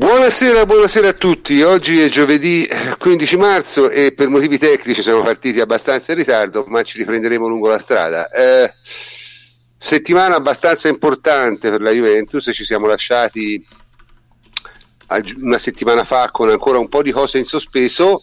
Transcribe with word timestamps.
Buonasera, 0.00 0.64
buonasera 0.64 1.08
a 1.08 1.12
tutti. 1.12 1.60
Oggi 1.60 2.00
è 2.00 2.08
giovedì 2.08 2.66
15 2.98 3.36
marzo 3.36 3.90
e 3.90 4.14
per 4.14 4.30
motivi 4.30 4.56
tecnici 4.56 5.02
siamo 5.02 5.20
partiti 5.20 5.60
abbastanza 5.60 6.12
in 6.12 6.18
ritardo, 6.18 6.64
ma 6.68 6.82
ci 6.82 6.96
riprenderemo 6.96 7.46
lungo 7.46 7.68
la 7.68 7.76
strada. 7.76 8.30
Eh, 8.30 8.72
settimana 9.76 10.36
abbastanza 10.36 10.88
importante 10.88 11.68
per 11.68 11.82
la 11.82 11.90
Juventus, 11.90 12.48
ci 12.50 12.64
siamo 12.64 12.86
lasciati 12.86 13.62
una 15.36 15.58
settimana 15.58 16.04
fa 16.04 16.30
con 16.30 16.48
ancora 16.48 16.78
un 16.78 16.88
po' 16.88 17.02
di 17.02 17.12
cose 17.12 17.36
in 17.36 17.44
sospeso 17.44 18.22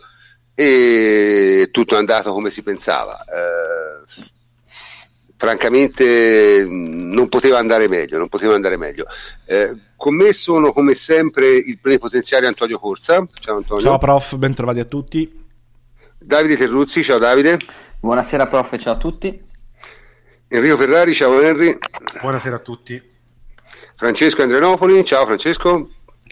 e 0.55 1.69
tutto 1.71 1.93
è 1.93 1.99
andato 1.99 2.33
come 2.33 2.49
si 2.49 2.63
pensava. 2.63 3.23
Eh, 3.23 3.66
francamente 5.37 6.65
non 6.67 7.29
poteva 7.29 7.59
andare 7.59 7.87
meglio, 7.87 8.17
non 8.17 8.27
poteva 8.27 8.55
andare 8.55 8.75
meglio. 8.75 9.05
Eh, 9.45 9.77
con 9.95 10.15
me 10.15 10.33
sono 10.33 10.73
come 10.73 10.95
sempre 10.95 11.55
il 11.55 11.79
plenipotenziario 11.79 12.47
Antonio 12.47 12.79
Corsa. 12.79 13.25
Ciao 13.39 13.57
Antonio. 13.57 13.83
Ciao 13.83 13.97
prof, 13.97 14.35
ben 14.35 14.53
trovati 14.53 14.79
a 14.79 14.85
tutti. 14.85 15.45
Davide 16.17 16.57
Terruzzi, 16.57 17.03
ciao 17.03 17.19
Davide. 17.19 17.59
Buonasera 17.99 18.47
prof, 18.47 18.77
ciao 18.77 18.93
a 18.93 18.97
tutti. 18.97 19.45
Enrico 20.49 20.77
Ferrari, 20.77 21.13
ciao 21.13 21.39
Henry. 21.39 21.77
Buonasera 22.19 22.55
a 22.55 22.59
tutti. 22.59 23.01
Francesco 23.95 24.41
Andrenopoli, 24.41 25.05
ciao 25.05 25.25
Francesco. 25.25 25.89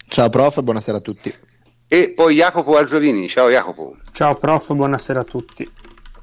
Ciao 0.07 0.29
prof, 0.29 0.61
buonasera 0.61 0.97
a 0.97 1.01
tutti. 1.01 1.33
E 1.87 2.09
poi 2.15 2.35
Jacopo 2.35 2.77
Alzolini, 2.77 3.27
ciao 3.27 3.49
Jacopo. 3.49 3.97
Ciao 4.11 4.35
prof, 4.35 4.73
buonasera 4.73 5.19
a 5.19 5.23
tutti. 5.23 5.71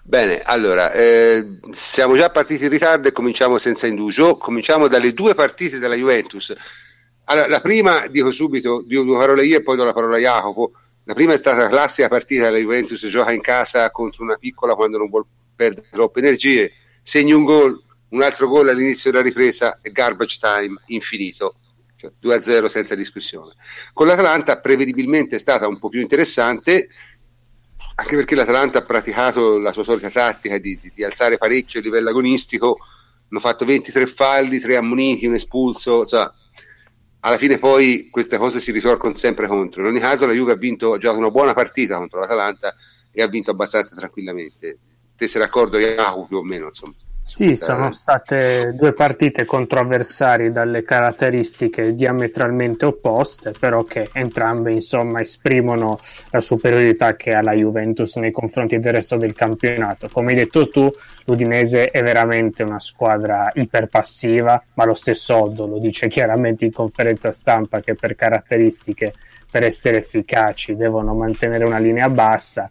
Bene, 0.04 0.40
allora, 0.40 0.90
eh, 0.92 1.58
siamo 1.70 2.16
già 2.16 2.28
partiti 2.28 2.64
in 2.64 2.70
ritardo 2.70 3.06
e 3.08 3.12
cominciamo 3.12 3.58
senza 3.58 3.86
indugio. 3.86 4.36
Cominciamo 4.36 4.88
dalle 4.88 5.12
due 5.12 5.34
partite 5.34 5.78
della 5.78 5.94
Juventus. 5.94 6.52
Allora, 7.24 7.46
la 7.46 7.60
prima, 7.60 8.08
dico 8.08 8.32
subito, 8.32 8.82
dico 8.84 9.04
due 9.04 9.16
parole 9.16 9.46
io 9.46 9.58
e 9.58 9.62
poi 9.62 9.76
do 9.76 9.84
la 9.84 9.92
parola 9.92 10.16
a 10.16 10.20
Jacopo. 10.20 10.72
La 11.04 11.14
prima 11.14 11.32
è 11.32 11.36
stata 11.36 11.62
la 11.62 11.68
classica 11.68 12.08
partita 12.08 12.44
della 12.44 12.58
Juventus, 12.58 13.06
gioca 13.06 13.32
in 13.32 13.40
casa 13.40 13.90
contro 13.90 14.24
una 14.24 14.36
piccola 14.36 14.74
quando 14.74 14.98
non 14.98 15.08
vuole 15.08 15.26
perdere 15.54 15.88
troppe 15.90 16.18
energie, 16.18 16.72
segna 17.02 17.36
un 17.36 17.44
gol, 17.44 17.80
un 18.08 18.22
altro 18.22 18.48
gol 18.48 18.68
all'inizio 18.68 19.10
della 19.10 19.22
ripresa 19.22 19.78
e 19.82 19.90
garbage 19.92 20.38
time 20.38 20.80
infinito. 20.86 21.56
Cioè 21.96 22.10
2-0 22.20 22.66
senza 22.66 22.96
discussione. 22.96 23.54
Con 23.92 24.08
l'Atalanta 24.08 24.58
prevedibilmente 24.58 25.36
è 25.36 25.38
stata 25.38 25.68
un 25.68 25.78
po' 25.78 25.88
più 25.88 26.00
interessante, 26.00 26.88
anche 27.94 28.16
perché 28.16 28.34
l'Atalanta 28.34 28.78
ha 28.78 28.84
praticato 28.84 29.58
la 29.58 29.72
sua 29.72 29.84
solita 29.84 30.10
tattica 30.10 30.58
di, 30.58 30.78
di, 30.80 30.92
di 30.94 31.04
alzare 31.04 31.38
parecchio 31.38 31.80
il 31.80 31.86
livello 31.86 32.10
agonistico, 32.10 32.78
hanno 33.28 33.40
fatto 33.40 33.64
23 33.64 34.06
falli, 34.06 34.58
3 34.58 34.76
ammoniti, 34.76 35.26
un 35.26 35.34
espulso, 35.34 36.04
cioè, 36.04 36.28
alla 37.20 37.36
fine 37.36 37.58
poi 37.58 38.08
queste 38.10 38.36
cose 38.36 38.60
si 38.60 38.72
ritorcono 38.72 39.14
sempre 39.14 39.46
contro. 39.46 39.80
In 39.80 39.88
ogni 39.88 40.00
caso 40.00 40.26
la 40.26 40.32
Juve 40.32 40.52
ha 40.52 40.56
vinto, 40.56 40.94
ha 40.94 40.98
giocato 40.98 41.20
una 41.20 41.30
buona 41.30 41.52
partita 41.52 41.96
contro 41.96 42.20
l'Atalanta 42.20 42.74
e 43.10 43.22
ha 43.22 43.28
vinto 43.28 43.50
abbastanza 43.50 43.94
tranquillamente. 43.94 44.78
Te 45.16 45.26
sei 45.26 45.40
d'accordo, 45.40 45.78
Iacu, 45.78 46.26
più 46.26 46.38
o 46.38 46.42
meno, 46.42 46.66
insomma? 46.66 46.94
Sì, 47.24 47.56
sono 47.56 47.92
state 47.92 48.74
due 48.74 48.92
partite 48.92 49.44
contro 49.44 49.78
avversari 49.78 50.50
dalle 50.50 50.82
caratteristiche 50.82 51.94
diametralmente 51.94 52.84
opposte, 52.84 53.52
però 53.58 53.84
che 53.84 54.10
entrambe 54.12 54.72
insomma 54.72 55.20
esprimono 55.20 56.00
la 56.30 56.40
superiorità 56.40 57.14
che 57.14 57.32
ha 57.32 57.40
la 57.40 57.52
Juventus 57.52 58.16
nei 58.16 58.32
confronti 58.32 58.80
del 58.80 58.94
resto 58.94 59.16
del 59.16 59.34
campionato. 59.34 60.08
Come 60.12 60.30
hai 60.30 60.36
detto 60.36 60.68
tu, 60.68 60.90
l'Udinese 61.24 61.90
è 61.90 62.02
veramente 62.02 62.64
una 62.64 62.80
squadra 62.80 63.52
iperpassiva, 63.54 64.60
ma 64.74 64.84
lo 64.84 64.94
stesso 64.94 65.36
Oddo 65.36 65.68
lo 65.68 65.78
dice 65.78 66.08
chiaramente 66.08 66.64
in 66.64 66.72
conferenza 66.72 67.30
stampa 67.30 67.78
che 67.80 67.94
per 67.94 68.16
caratteristiche, 68.16 69.14
per 69.48 69.62
essere 69.62 69.98
efficaci, 69.98 70.74
devono 70.74 71.14
mantenere 71.14 71.64
una 71.64 71.78
linea 71.78 72.10
bassa 72.10 72.68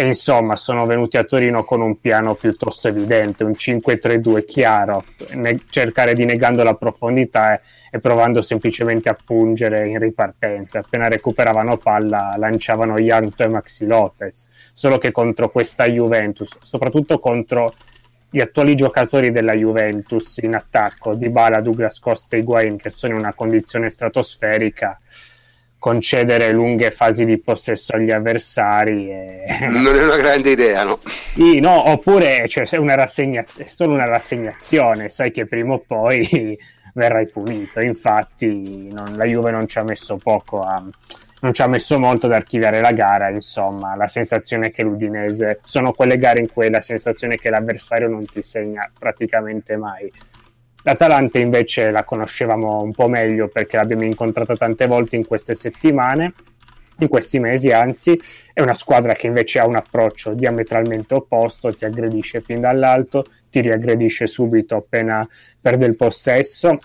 e 0.00 0.06
insomma 0.06 0.56
sono 0.56 0.86
venuti 0.86 1.18
a 1.18 1.24
Torino 1.24 1.62
con 1.62 1.82
un 1.82 2.00
piano 2.00 2.34
piuttosto 2.34 2.88
evidente, 2.88 3.44
un 3.44 3.50
5-3-2 3.50 4.46
chiaro, 4.46 5.04
ne- 5.32 5.60
cercare 5.68 6.14
di 6.14 6.24
negando 6.24 6.62
la 6.62 6.72
profondità 6.72 7.52
e, 7.52 7.60
e, 7.90 7.98
provando 8.00 8.40
semplicemente 8.40 9.10
a 9.10 9.18
pungere 9.22 9.86
in 9.86 9.98
ripartenza. 9.98 10.78
Appena 10.78 11.06
recuperavano 11.06 11.76
palla 11.76 12.34
lanciavano 12.38 12.96
Janto 12.96 13.42
e 13.42 13.48
Maxi 13.48 13.84
Lopez, 13.84 14.48
solo 14.72 14.96
che 14.96 15.12
contro 15.12 15.50
questa 15.50 15.84
Juventus, 15.84 16.56
soprattutto 16.62 17.18
contro 17.18 17.74
gli 18.30 18.40
attuali 18.40 18.74
giocatori 18.76 19.30
della 19.30 19.52
Juventus 19.52 20.38
in 20.38 20.54
attacco, 20.54 21.14
Dybala, 21.14 21.60
Douglas 21.60 21.98
Costa 21.98 22.36
e 22.36 22.38
Higuain, 22.38 22.78
che 22.78 22.88
sono 22.88 23.12
in 23.12 23.18
una 23.18 23.34
condizione 23.34 23.90
stratosferica, 23.90 24.98
concedere 25.80 26.52
lunghe 26.52 26.92
fasi 26.92 27.24
di 27.24 27.40
possesso 27.40 27.96
agli 27.96 28.12
avversari. 28.12 29.10
E... 29.10 29.46
Non 29.66 29.96
è 29.96 30.04
una 30.04 30.16
grande 30.16 30.50
idea, 30.50 30.84
no? 30.84 31.00
Sì, 31.34 31.58
no, 31.58 31.88
oppure 31.88 32.46
cioè, 32.46 32.68
è, 32.68 32.76
una 32.76 32.94
rassegna... 32.94 33.44
è 33.56 33.64
solo 33.64 33.94
una 33.94 34.04
rassegnazione, 34.04 35.08
sai 35.08 35.32
che 35.32 35.46
prima 35.46 35.74
o 35.74 35.82
poi 35.84 36.56
verrai 36.94 37.28
punito. 37.28 37.80
Infatti, 37.80 38.92
non... 38.92 39.16
la 39.16 39.24
Juve 39.24 39.50
non 39.50 39.66
ci 39.66 39.78
ha 39.78 39.82
messo 39.82 40.16
poco 40.16 40.60
a. 40.60 40.84
Non 41.42 41.54
ci 41.54 41.62
ha 41.62 41.66
messo 41.66 41.98
molto 41.98 42.26
ad 42.26 42.34
archiviare 42.34 42.82
la 42.82 42.92
gara, 42.92 43.30
insomma, 43.30 43.96
la 43.96 44.06
sensazione 44.06 44.66
è 44.66 44.70
che 44.70 44.82
l'Udinese 44.82 45.60
sono 45.64 45.94
quelle 45.94 46.18
gare 46.18 46.40
in 46.40 46.52
cui 46.52 46.68
la 46.68 46.82
sensazione 46.82 47.36
è 47.36 47.38
che 47.38 47.48
l'avversario 47.48 48.08
non 48.08 48.26
ti 48.26 48.42
segna 48.42 48.90
praticamente 48.98 49.74
mai 49.78 50.12
L'Atalanta 50.82 51.38
invece 51.38 51.90
la 51.90 52.04
conoscevamo 52.04 52.80
un 52.80 52.92
po' 52.92 53.08
meglio 53.08 53.48
perché 53.48 53.76
l'abbiamo 53.76 54.04
incontrata 54.04 54.56
tante 54.56 54.86
volte 54.86 55.16
in 55.16 55.26
queste 55.26 55.54
settimane, 55.54 56.32
in 56.98 57.08
questi 57.08 57.38
mesi 57.38 57.70
anzi, 57.70 58.18
è 58.52 58.60
una 58.60 58.74
squadra 58.74 59.12
che 59.12 59.26
invece 59.26 59.58
ha 59.58 59.66
un 59.66 59.76
approccio 59.76 60.32
diametralmente 60.32 61.14
opposto, 61.14 61.74
ti 61.74 61.84
aggredisce 61.84 62.40
fin 62.40 62.60
dall'alto, 62.60 63.24
ti 63.50 63.60
riaggredisce 63.60 64.26
subito 64.26 64.76
appena 64.76 65.26
perde 65.60 65.86
il 65.86 65.96
possesso 65.96 66.78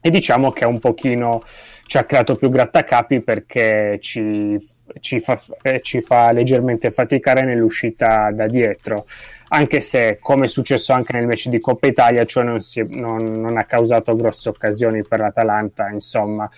e 0.00 0.10
diciamo 0.10 0.52
che 0.52 0.64
è 0.64 0.66
un 0.66 0.78
pochino 0.78 1.42
ci 1.86 1.98
ha 1.98 2.04
creato 2.04 2.34
più 2.34 2.48
grattacapi 2.48 3.20
perché 3.22 3.98
ci, 4.00 4.58
ci, 5.00 5.20
fa, 5.20 5.40
eh, 5.62 5.80
ci, 5.82 6.00
fa, 6.00 6.32
leggermente 6.32 6.90
faticare 6.90 7.44
nell'uscita 7.44 8.30
da 8.32 8.46
dietro, 8.46 9.06
anche 9.48 9.80
se 9.80 10.18
come 10.20 10.46
è 10.46 10.48
successo 10.48 10.92
anche 10.92 11.12
nel 11.12 11.26
match 11.26 11.48
di 11.48 11.60
Coppa 11.60 11.86
Italia, 11.86 12.24
ciò 12.24 12.42
non, 12.42 12.60
si, 12.60 12.84
non, 12.88 13.40
non 13.40 13.56
ha 13.56 13.64
causato 13.64 14.16
grosse 14.16 14.48
occasioni 14.48 15.04
per 15.04 15.20
l'Atalanta, 15.20 15.88
insomma. 15.88 16.50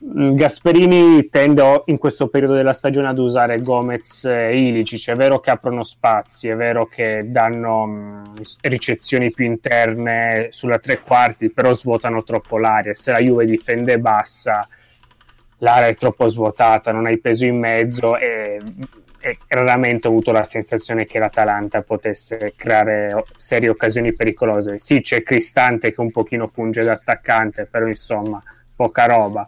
Gasperini 0.00 1.28
tende 1.28 1.82
in 1.86 1.98
questo 1.98 2.28
periodo 2.28 2.54
della 2.54 2.72
stagione 2.72 3.08
ad 3.08 3.18
usare 3.18 3.60
Gomez 3.60 4.24
e 4.24 4.68
Ilicic, 4.68 5.08
è 5.08 5.16
vero 5.16 5.40
che 5.40 5.50
aprono 5.50 5.82
spazi, 5.82 6.48
è 6.48 6.54
vero 6.54 6.86
che 6.86 7.24
danno 7.26 7.84
mh, 7.84 8.32
ricezioni 8.62 9.32
più 9.32 9.44
interne 9.44 10.48
sulla 10.50 10.78
tre 10.78 11.00
quarti, 11.00 11.50
però 11.50 11.72
svuotano 11.72 12.22
troppo 12.22 12.58
l'aria, 12.58 12.94
se 12.94 13.10
la 13.10 13.18
Juve 13.18 13.44
difende 13.44 13.98
bassa 13.98 14.68
l'area 15.58 15.88
è 15.88 15.94
troppo 15.96 16.28
svuotata, 16.28 16.92
non 16.92 17.06
hai 17.06 17.18
peso 17.18 17.44
in 17.44 17.58
mezzo 17.58 18.16
e, 18.16 18.60
e 19.20 19.38
raramente 19.48 20.06
ho 20.06 20.10
avuto 20.10 20.30
la 20.30 20.44
sensazione 20.44 21.04
che 21.04 21.18
l'Atalanta 21.18 21.82
potesse 21.82 22.52
creare 22.54 23.24
serie 23.36 23.68
occasioni 23.68 24.14
pericolose. 24.14 24.78
Sì, 24.78 25.00
c'è 25.00 25.22
Cristante 25.22 25.92
che 25.92 26.00
un 26.00 26.10
pochino 26.10 26.46
funge 26.46 26.84
da 26.84 26.92
attaccante, 26.92 27.66
però 27.66 27.86
insomma 27.88 28.40
poca 28.76 29.06
roba 29.06 29.46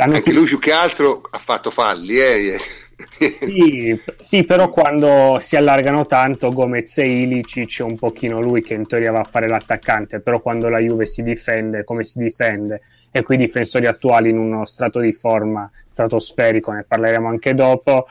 anche 0.00 0.32
lui 0.32 0.46
più 0.46 0.58
che 0.58 0.72
altro 0.72 1.22
ha 1.30 1.38
fatto 1.38 1.70
falli. 1.70 2.18
Eh? 2.18 2.58
sì, 3.18 4.00
sì, 4.20 4.44
però 4.44 4.70
quando 4.70 5.38
si 5.40 5.56
allargano 5.56 6.06
tanto 6.06 6.50
Gomez 6.50 6.98
e 6.98 7.08
Ilicic 7.08 7.80
è 7.80 7.82
un 7.82 7.96
pochino 7.96 8.40
lui 8.40 8.62
che 8.62 8.74
in 8.74 8.86
teoria 8.86 9.12
va 9.12 9.20
a 9.20 9.24
fare 9.24 9.48
l'attaccante, 9.48 10.20
però 10.20 10.40
quando 10.40 10.68
la 10.68 10.78
Juve 10.78 11.06
si 11.06 11.22
difende 11.22 11.84
come 11.84 12.04
si 12.04 12.18
difende 12.18 12.82
e 13.10 13.22
qui 13.22 13.34
i 13.34 13.38
difensori 13.38 13.86
attuali 13.86 14.30
in 14.30 14.38
uno 14.38 14.64
strato 14.64 15.00
di 15.00 15.12
forma 15.12 15.70
stratosferico, 15.86 16.70
ne 16.70 16.84
parleremo 16.86 17.28
anche 17.28 17.54
dopo, 17.54 18.06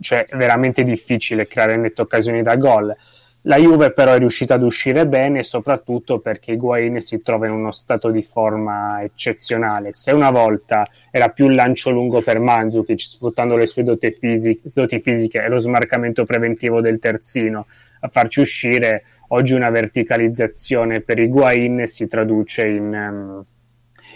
cioè 0.00 0.26
è 0.26 0.36
veramente 0.36 0.82
difficile 0.84 1.46
creare 1.46 1.76
nette 1.76 2.02
occasioni 2.02 2.42
da 2.42 2.56
gol. 2.56 2.94
La 3.44 3.56
Juve 3.56 3.92
però 3.92 4.12
è 4.12 4.18
riuscita 4.18 4.54
ad 4.54 4.62
uscire 4.62 5.06
bene 5.06 5.42
soprattutto 5.42 6.18
perché 6.18 6.52
Higuain 6.52 7.00
si 7.00 7.22
trova 7.22 7.46
in 7.46 7.52
uno 7.52 7.72
stato 7.72 8.10
di 8.10 8.22
forma 8.22 9.02
eccezionale. 9.02 9.94
Se 9.94 10.12
una 10.12 10.30
volta 10.30 10.86
era 11.10 11.30
più 11.30 11.46
il 11.46 11.54
lancio 11.54 11.88
lungo 11.90 12.20
per 12.20 12.38
Mandzukic 12.38 13.00
sfruttando 13.00 13.56
le 13.56 13.66
sue 13.66 13.82
doti, 13.82 14.12
fisiche, 14.12 14.68
doti 14.74 15.00
fisiche 15.00 15.42
e 15.42 15.48
lo 15.48 15.56
smarcamento 15.56 16.26
preventivo 16.26 16.82
del 16.82 16.98
terzino 16.98 17.66
a 18.00 18.08
farci 18.08 18.40
uscire, 18.40 19.04
oggi 19.28 19.54
una 19.54 19.70
verticalizzazione 19.70 21.00
per 21.00 21.18
Higuain 21.18 21.86
si 21.86 22.06
traduce 22.06 22.66
in... 22.66 22.92
Um, 22.92 23.44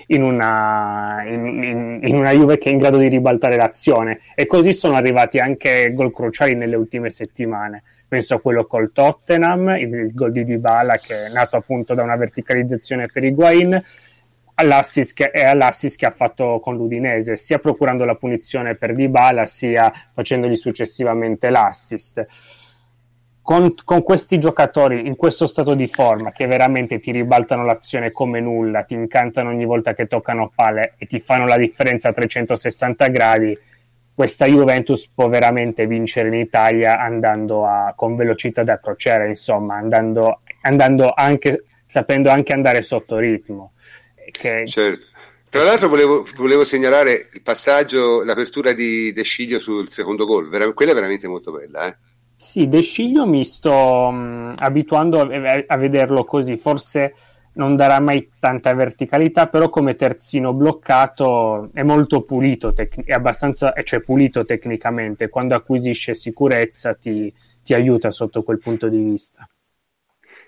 in 0.09 0.23
una, 0.23 1.23
in, 1.27 2.01
in 2.03 2.15
una, 2.15 2.31
Juve 2.33 2.59
che 2.59 2.69
è 2.69 2.73
in 2.73 2.79
grado 2.79 2.99
di 2.99 3.09
ribaltare 3.09 3.57
l'azione 3.57 4.21
e 4.35 4.47
così 4.47 4.75
sono 4.75 4.97
arrivati 4.97 5.39
anche 5.39 5.95
gol 5.95 6.13
cruciali 6.13 6.55
nelle 6.55 6.77
ultime 6.77 7.09
settimane 7.09 7.85
penso 8.15 8.37
a 8.37 8.41
quello 8.41 8.65
col 8.65 8.93
Tottenham 8.93 9.75
il, 9.77 10.15
gol 10.15 10.31
di 10.31 10.45
Dybala 10.45 10.99
che 10.99 11.27
è 11.27 11.31
nato 11.31 11.57
appunto 11.57 11.95
da 11.95 12.05
una 12.05 12.15
verticalizzazione 12.15 13.07
per 13.13 13.25
Higuain 13.25 13.83
all'assist 14.55 15.15
che, 15.15 15.31
all'assist 15.33 15.99
che 15.99 16.07
ha 16.07 16.13
fatto 16.13 16.61
con 16.61 16.77
l'Udinese, 16.77 17.37
sia 17.37 17.59
procurando 17.59 18.05
la 18.05 18.15
punizione 18.15 18.77
per 18.77 18.93
Dybala, 18.93 19.47
sia 19.47 19.93
facendogli 20.13 20.55
successivamente 20.55 21.51
l'assist. 21.51 22.25
Con, 23.43 23.75
con, 23.85 24.05
questi 24.05 24.39
giocatori 24.39 25.09
in 25.09 25.17
questo 25.17 25.49
stato 25.49 25.75
di 25.75 25.89
forma 25.89 26.31
che 26.31 26.47
veramente 26.47 27.01
ti 27.01 27.11
ribaltano 27.11 27.65
l'azione 27.65 28.13
come 28.13 28.39
nulla, 28.39 28.85
ti 28.85 28.95
incantano 28.95 29.51
ogni 29.51 29.65
volta 29.65 29.93
che 29.93 30.07
toccano 30.07 30.53
palle 30.55 30.95
e 30.99 31.07
ti 31.07 31.19
fanno 31.19 31.47
la 31.47 31.59
differenza 31.59 32.11
a 32.11 32.13
360 32.13 33.09
gradi, 33.09 33.59
questa 34.15 34.47
Juventus 34.47 35.11
può 35.13 35.29
veramente 35.29 35.87
vincere 35.87 36.29
in 36.29 36.35
Italia 36.35 37.01
andando 37.01 37.67
a, 37.67 37.93
con 37.97 38.15
velocità 38.15 38.63
da 38.63 38.79
crociera, 38.79 39.27
insomma, 39.27 39.77
andando, 39.77 40.41
andando 40.63 41.13
anche, 41.15 41.65
sapendo 41.85 42.31
anche 42.31 42.53
andare 42.53 42.83
sotto 42.83 43.19
ritmo. 43.19 43.73
Che... 44.31 44.67
Certo. 44.67 45.07
Tra 45.49 45.63
l'altro 45.63 45.89
volevo, 45.89 46.27
volevo, 46.37 46.65
segnalare 46.65 47.29
il 47.33 47.43
passaggio, 47.43 48.25
l'apertura 48.25 48.73
di 48.73 49.13
De 49.13 49.23
Sciglio 49.23 49.61
sul 49.61 49.89
secondo 49.89 50.27
gol, 50.27 50.49
Vera, 50.49 50.73
quella 50.73 50.91
è 50.91 50.95
veramente 50.95 51.29
molto 51.29 51.53
bella. 51.53 51.87
Eh? 51.87 51.97
Sì, 52.37 52.69
De 52.69 52.83
Sciglio 52.83 53.25
mi 53.25 53.45
sto 53.45 54.11
mh, 54.11 54.55
abituando 54.59 55.21
a, 55.21 55.65
a, 55.65 55.77
vederlo 55.77 56.25
così, 56.25 56.57
forse 56.57 57.15
non 57.55 57.77
darà 57.77 58.01
mai 58.01 58.31
tanta 58.39 58.73
verticalità, 58.75 59.49
però 59.49 59.69
come 59.69 59.97
terzino 59.97 60.53
bloccato 60.53 61.71
è 61.73 61.83
molto 61.83 62.23
pulito, 62.23 62.73
tec- 62.73 63.05
è 63.05 63.13
abbastanza, 63.13 63.73
cioè 63.83 64.01
pulito 64.01 64.45
tecnicamente, 64.45 65.29
quando 65.29 65.55
acquisisce 65.55 66.15
sicurezza 66.15 66.95
ti, 66.95 67.33
ti, 67.63 67.75
aiuta 67.75 68.11
sotto 68.11 68.43
quel 68.43 68.59
punto 68.59 68.89
di 68.89 69.03
vista. 69.03 69.49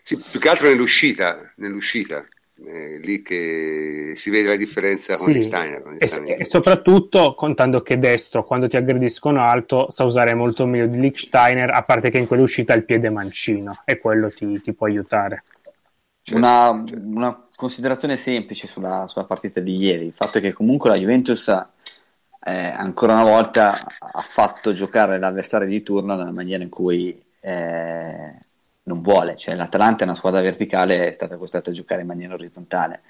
Sì, 0.02 0.22
più 0.30 0.38
che 0.38 0.48
altro 0.48 0.68
nell'uscita, 0.68 1.52
nell'uscita. 1.56 2.26
È 2.56 2.98
lì 2.98 3.20
che 3.20 4.12
si 4.14 4.30
vede 4.30 4.48
la 4.48 4.56
differenza 4.56 5.16
con 5.16 5.34
sì, 5.34 5.42
Steiner. 5.42 5.82
E, 5.98 6.36
e, 6.38 6.44
soprattutto 6.46 7.34
contando 7.34 7.82
che 7.82 7.98
destro, 7.98 8.44
quando 8.44 8.66
ti 8.66 8.78
aggrediscono 8.78 9.42
alto, 9.42 9.90
sa 9.90 10.04
usare 10.04 10.32
molto 10.34 10.64
meglio 10.64 10.86
di 10.86 10.98
Lichtsteiner, 10.98 11.70
a 11.70 11.82
parte 11.82 12.08
che 12.08 12.16
in 12.16 12.26
quell'uscita 12.26 12.72
il 12.72 12.84
piede 12.84 13.10
mancino 13.10 13.82
e 13.84 13.98
quello 13.98 14.30
ti, 14.30 14.58
ti 14.62 14.72
può 14.72 14.86
aiutare. 14.86 15.42
Certo, 16.28 16.36
una, 16.36 16.82
certo. 16.84 17.06
una, 17.06 17.48
considerazione 17.54 18.16
semplice 18.16 18.66
sulla, 18.66 19.06
sulla, 19.06 19.26
partita 19.26 19.60
di 19.60 19.76
ieri, 19.76 20.06
il 20.06 20.12
fatto 20.12 20.40
che 20.40 20.52
comunque 20.52 20.90
la 20.90 20.96
Juventus 20.96 21.46
eh, 21.46 22.52
ancora 22.52 23.12
una 23.12 23.22
volta 23.22 23.78
ha 24.00 24.22
fatto 24.22 24.72
giocare 24.72 25.20
l'avversario 25.20 25.68
di 25.68 25.84
turno 25.84 26.16
nella 26.16 26.32
maniera 26.32 26.64
in 26.64 26.68
cui 26.68 27.24
eh, 27.38 28.34
non 28.82 29.02
vuole, 29.02 29.36
cioè 29.36 29.54
l'Atalanta 29.54 30.02
è 30.02 30.06
una 30.06 30.16
squadra 30.16 30.40
verticale, 30.40 31.08
è 31.08 31.12
stata 31.12 31.36
costretta 31.36 31.70
a 31.70 31.72
giocare 31.72 32.00
in 32.00 32.08
maniera 32.08 32.34
orizzontale 32.34 33.02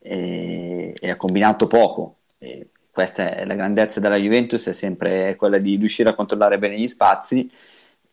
e, 0.00 0.94
e 0.96 1.10
ha 1.10 1.16
combinato 1.16 1.66
poco. 1.66 2.18
E 2.38 2.68
questa 2.92 3.34
è 3.34 3.44
la 3.46 3.54
grandezza 3.56 3.98
della 3.98 4.16
Juventus, 4.16 4.68
è 4.68 4.72
sempre 4.72 5.34
quella 5.34 5.58
di 5.58 5.74
riuscire 5.76 6.08
a 6.10 6.14
controllare 6.14 6.58
bene 6.58 6.78
gli 6.78 6.86
spazi 6.86 7.50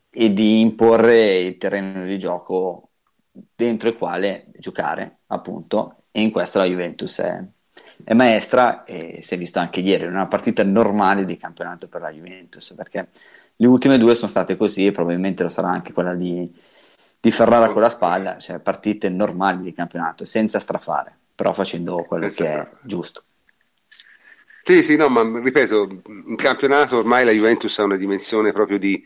e 0.10 0.34
di 0.34 0.62
imporre 0.62 1.38
il 1.38 1.58
terreno 1.58 2.06
di 2.06 2.18
gioco 2.18 2.91
dentro 3.32 3.90
il 3.90 3.98
quale 3.98 4.48
giocare, 4.58 5.20
appunto, 5.28 6.04
e 6.12 6.22
in 6.22 6.32
questo 6.32 6.60
la 6.60 6.66
Juventus 6.66 7.20
è, 7.20 7.44
è 8.04 8.14
maestra 8.14 8.84
e 8.84 9.22
si 9.24 9.34
è 9.34 9.38
visto 9.38 9.60
anche 9.60 9.80
ieri, 9.80 10.06
in 10.06 10.12
una 10.12 10.28
partita 10.28 10.64
normale 10.64 11.26
di 11.26 11.38
campionato 11.38 11.88
per 11.88 12.02
la 12.02 12.12
Juventus, 12.12 12.74
perché 12.76 13.10
le 13.56 13.68
ultime 13.68 13.98
due 13.98 14.16
sono 14.16 14.30
state 14.30 14.58
così 14.58 14.88
e 14.88 14.92
probabilmente 14.92 15.44
lo 15.44 15.50
sarà 15.50 15.70
anche 15.70 15.94
quella 15.94 16.16
di, 16.16 16.52
di 17.20 17.32
Ferrara 17.32 17.72
con 17.72 17.82
la 17.82 17.90
spalla, 17.90 18.38
cioè 18.40 18.60
partite 18.60 19.10
normali 19.10 19.62
di 19.62 19.74
campionato, 19.74 20.26
senza 20.26 20.60
strafare, 20.60 21.18
però 21.36 21.54
facendo 21.54 22.04
quello 22.04 22.30
senza 22.30 22.44
che 22.44 22.50
strafare. 22.50 22.78
è 22.82 22.88
giusto. 22.88 23.24
Sì, 24.64 24.84
sì, 24.84 24.96
no, 24.96 25.10
ma 25.10 25.22
ripeto, 25.40 26.02
in 26.28 26.36
campionato 26.36 26.98
ormai 26.98 27.26
la 27.26 27.32
Juventus 27.32 27.80
ha 27.80 27.84
una 27.84 27.98
dimensione 27.98 28.52
proprio 28.52 28.78
di 28.78 29.04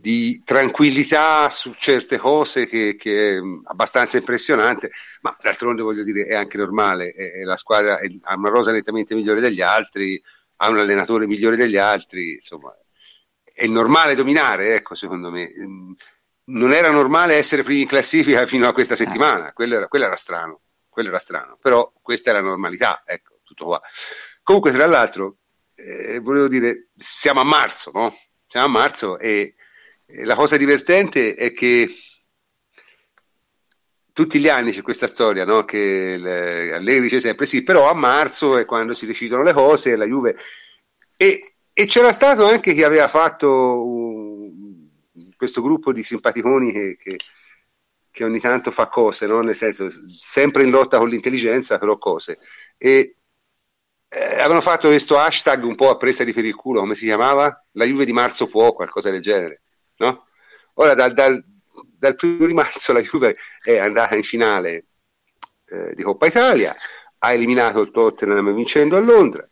di 0.00 0.40
tranquillità 0.42 1.50
su 1.50 1.74
certe 1.78 2.16
cose 2.16 2.66
che, 2.66 2.96
che, 2.96 3.36
è 3.36 3.40
abbastanza 3.64 4.16
impressionante, 4.16 4.90
ma 5.20 5.36
d'altronde 5.38 5.82
voglio 5.82 6.02
dire 6.02 6.24
è 6.24 6.34
anche 6.34 6.56
normale, 6.56 7.10
è, 7.10 7.32
è 7.32 7.42
la 7.42 7.56
squadra 7.56 7.98
è, 7.98 8.06
ha 8.22 8.34
una 8.34 8.48
rosa 8.48 8.72
nettamente 8.72 9.14
migliore 9.14 9.40
degli 9.40 9.60
altri, 9.60 10.20
ha 10.56 10.68
un 10.70 10.78
allenatore 10.78 11.26
migliore 11.26 11.56
degli 11.56 11.76
altri, 11.76 12.32
insomma 12.32 12.74
è 13.52 13.66
normale 13.66 14.14
dominare, 14.14 14.74
ecco 14.74 14.94
secondo 14.94 15.30
me. 15.30 15.50
Non 16.44 16.72
era 16.72 16.90
normale 16.90 17.34
essere 17.34 17.62
primi 17.62 17.82
in 17.82 17.86
classifica 17.86 18.46
fino 18.46 18.66
a 18.66 18.72
questa 18.72 18.96
settimana, 18.96 19.52
quello 19.52 19.76
era, 19.76 19.86
quello 19.86 20.06
era 20.06 20.16
strano, 20.16 20.62
quello 20.88 21.10
era 21.10 21.18
strano, 21.18 21.58
però 21.60 21.92
questa 22.00 22.30
è 22.30 22.32
la 22.32 22.40
normalità, 22.40 23.02
ecco, 23.04 23.40
tutto 23.44 23.66
qua. 23.66 23.80
Comunque 24.42 24.72
tra 24.72 24.86
l'altro, 24.86 25.36
eh, 25.74 26.18
volevo 26.20 26.48
dire, 26.48 26.88
siamo 26.96 27.40
a 27.40 27.44
marzo, 27.44 27.90
no? 27.92 28.16
Siamo 28.46 28.66
a 28.66 28.70
marzo 28.70 29.18
e 29.18 29.54
la 30.24 30.34
cosa 30.34 30.56
divertente 30.56 31.34
è 31.34 31.52
che 31.52 31.94
tutti 34.12 34.38
gli 34.38 34.48
anni 34.48 34.72
c'è 34.72 34.82
questa 34.82 35.06
storia, 35.06 35.44
no? 35.44 35.64
che 35.64 36.16
le, 36.18 36.72
Allegri 36.72 37.02
dice 37.02 37.20
sempre 37.20 37.46
sì, 37.46 37.62
però 37.62 37.88
a 37.88 37.94
marzo 37.94 38.58
è 38.58 38.64
quando 38.64 38.94
si 38.94 39.06
decidono 39.06 39.42
le 39.42 39.52
cose, 39.52 39.96
la 39.96 40.04
Juve... 40.04 40.36
E, 41.16 41.54
e 41.72 41.86
c'era 41.86 42.12
stato 42.12 42.46
anche 42.46 42.74
chi 42.74 42.82
aveva 42.82 43.08
fatto 43.08 43.84
un, 43.84 44.88
questo 45.36 45.62
gruppo 45.62 45.92
di 45.92 46.02
simpaticoni 46.02 46.72
che, 46.72 46.96
che, 46.98 47.16
che, 48.10 48.24
ogni 48.24 48.40
tanto 48.40 48.70
fa 48.70 48.88
cose, 48.88 49.26
no? 49.26 49.40
nel 49.40 49.56
senso 49.56 49.88
sempre 50.18 50.62
in 50.64 50.70
lotta 50.70 50.98
con 50.98 51.08
l'intelligenza, 51.08 51.78
però 51.78 51.98
cose. 51.98 52.38
E 52.76 53.16
eh, 54.08 54.24
avevano 54.34 54.60
fatto 54.60 54.88
questo 54.88 55.18
hashtag 55.18 55.62
un 55.64 55.74
po' 55.76 55.90
a 55.90 55.96
presa 55.96 56.24
di 56.24 56.32
per 56.32 56.44
il 56.44 56.54
culo, 56.54 56.80
come 56.80 56.94
si 56.94 57.04
chiamava? 57.04 57.64
La 57.72 57.84
Juve 57.84 58.04
di 58.04 58.12
marzo 58.12 58.48
può, 58.48 58.72
qualcosa 58.72 59.10
del 59.10 59.20
genere. 59.20 59.62
No? 60.00 60.26
Ora 60.74 60.94
dal, 60.94 61.12
dal, 61.12 61.42
dal, 61.98 62.16
primo 62.16 62.46
di 62.46 62.54
marzo 62.54 62.92
la 62.92 63.02
Juve 63.02 63.36
è 63.62 63.76
andata 63.76 64.16
in 64.16 64.22
finale 64.22 64.86
eh, 65.66 65.94
di 65.94 66.02
Coppa 66.02 66.26
Italia, 66.26 66.74
ha 67.18 67.32
eliminato 67.32 67.80
il 67.80 67.90
Tottenham 67.90 68.54
vincendo 68.54 68.96
a 68.96 69.00
Londra 69.00 69.46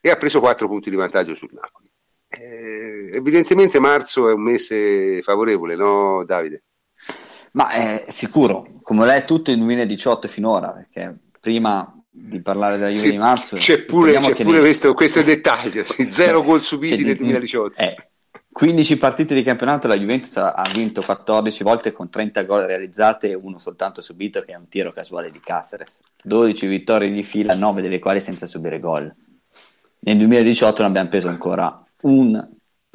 e 0.00 0.10
ha 0.10 0.16
preso 0.16 0.40
4 0.40 0.68
punti 0.68 0.88
di 0.88 0.96
vantaggio 0.96 1.34
sul 1.34 1.50
Napoli. 1.52 1.90
Eh, 2.28 3.10
evidentemente 3.16 3.80
marzo 3.80 4.28
è 4.28 4.32
un 4.32 4.42
mese 4.42 5.20
favorevole, 5.22 5.74
no 5.74 6.24
Davide? 6.24 6.62
Ma 7.52 7.68
è 7.68 8.04
sicuro, 8.08 8.78
come 8.82 9.04
l'è 9.04 9.24
tutto 9.24 9.50
il 9.50 9.58
2018 9.58 10.28
finora, 10.28 10.70
perché 10.70 11.14
prima 11.40 11.92
di 12.08 12.40
parlare 12.40 12.76
della 12.76 12.90
Juve 12.90 13.04
sì, 13.04 13.10
di 13.10 13.18
marzo 13.18 13.56
c'è 13.56 13.84
pure, 13.84 14.16
c'è 14.18 14.34
pure 14.36 14.60
questo, 14.60 14.94
questo, 14.94 15.22
dettaglio, 15.22 15.82
sì, 15.82 16.08
zero 16.12 16.42
gol 16.42 16.62
subiti 16.62 17.02
nel 17.02 17.16
2018. 17.16 17.80
Eh, 17.80 18.11
15 18.52 18.98
partite 18.98 19.34
di 19.34 19.42
campionato, 19.42 19.88
la 19.88 19.96
Juventus 19.96 20.36
ha 20.36 20.62
vinto 20.74 21.00
14 21.00 21.64
volte 21.64 21.90
con 21.92 22.10
30 22.10 22.42
gol 22.42 22.64
realizzate 22.64 23.30
e 23.30 23.34
uno 23.34 23.58
soltanto 23.58 24.02
subito 24.02 24.42
che 24.42 24.52
è 24.52 24.56
un 24.56 24.68
tiro 24.68 24.92
casuale 24.92 25.30
di 25.30 25.40
Caceres. 25.40 26.00
12 26.22 26.66
vittorie 26.66 27.10
di 27.10 27.22
fila, 27.22 27.54
9 27.54 27.80
delle 27.80 27.98
quali 27.98 28.20
senza 28.20 28.44
subire 28.44 28.78
gol. 28.78 29.12
Nel 30.00 30.18
2018 30.18 30.82
non 30.82 30.90
abbiamo 30.90 31.08
preso 31.08 31.28
ancora 31.28 31.82
un 32.02 32.48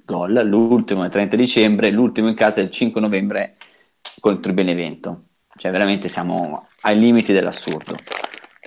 gol, 0.06 0.42
l'ultimo 0.46 1.02
è 1.02 1.06
il 1.06 1.12
30 1.12 1.36
dicembre, 1.36 1.90
l'ultimo 1.90 2.30
in 2.30 2.36
casa 2.36 2.62
è 2.62 2.64
il 2.64 2.70
5 2.70 3.02
novembre 3.02 3.58
contro 4.20 4.50
il 4.50 4.56
Benevento. 4.56 5.24
Cioè 5.56 5.72
veramente 5.72 6.08
siamo 6.08 6.68
ai 6.82 7.00
limiti 7.00 7.34
dell'assurdo, 7.34 7.96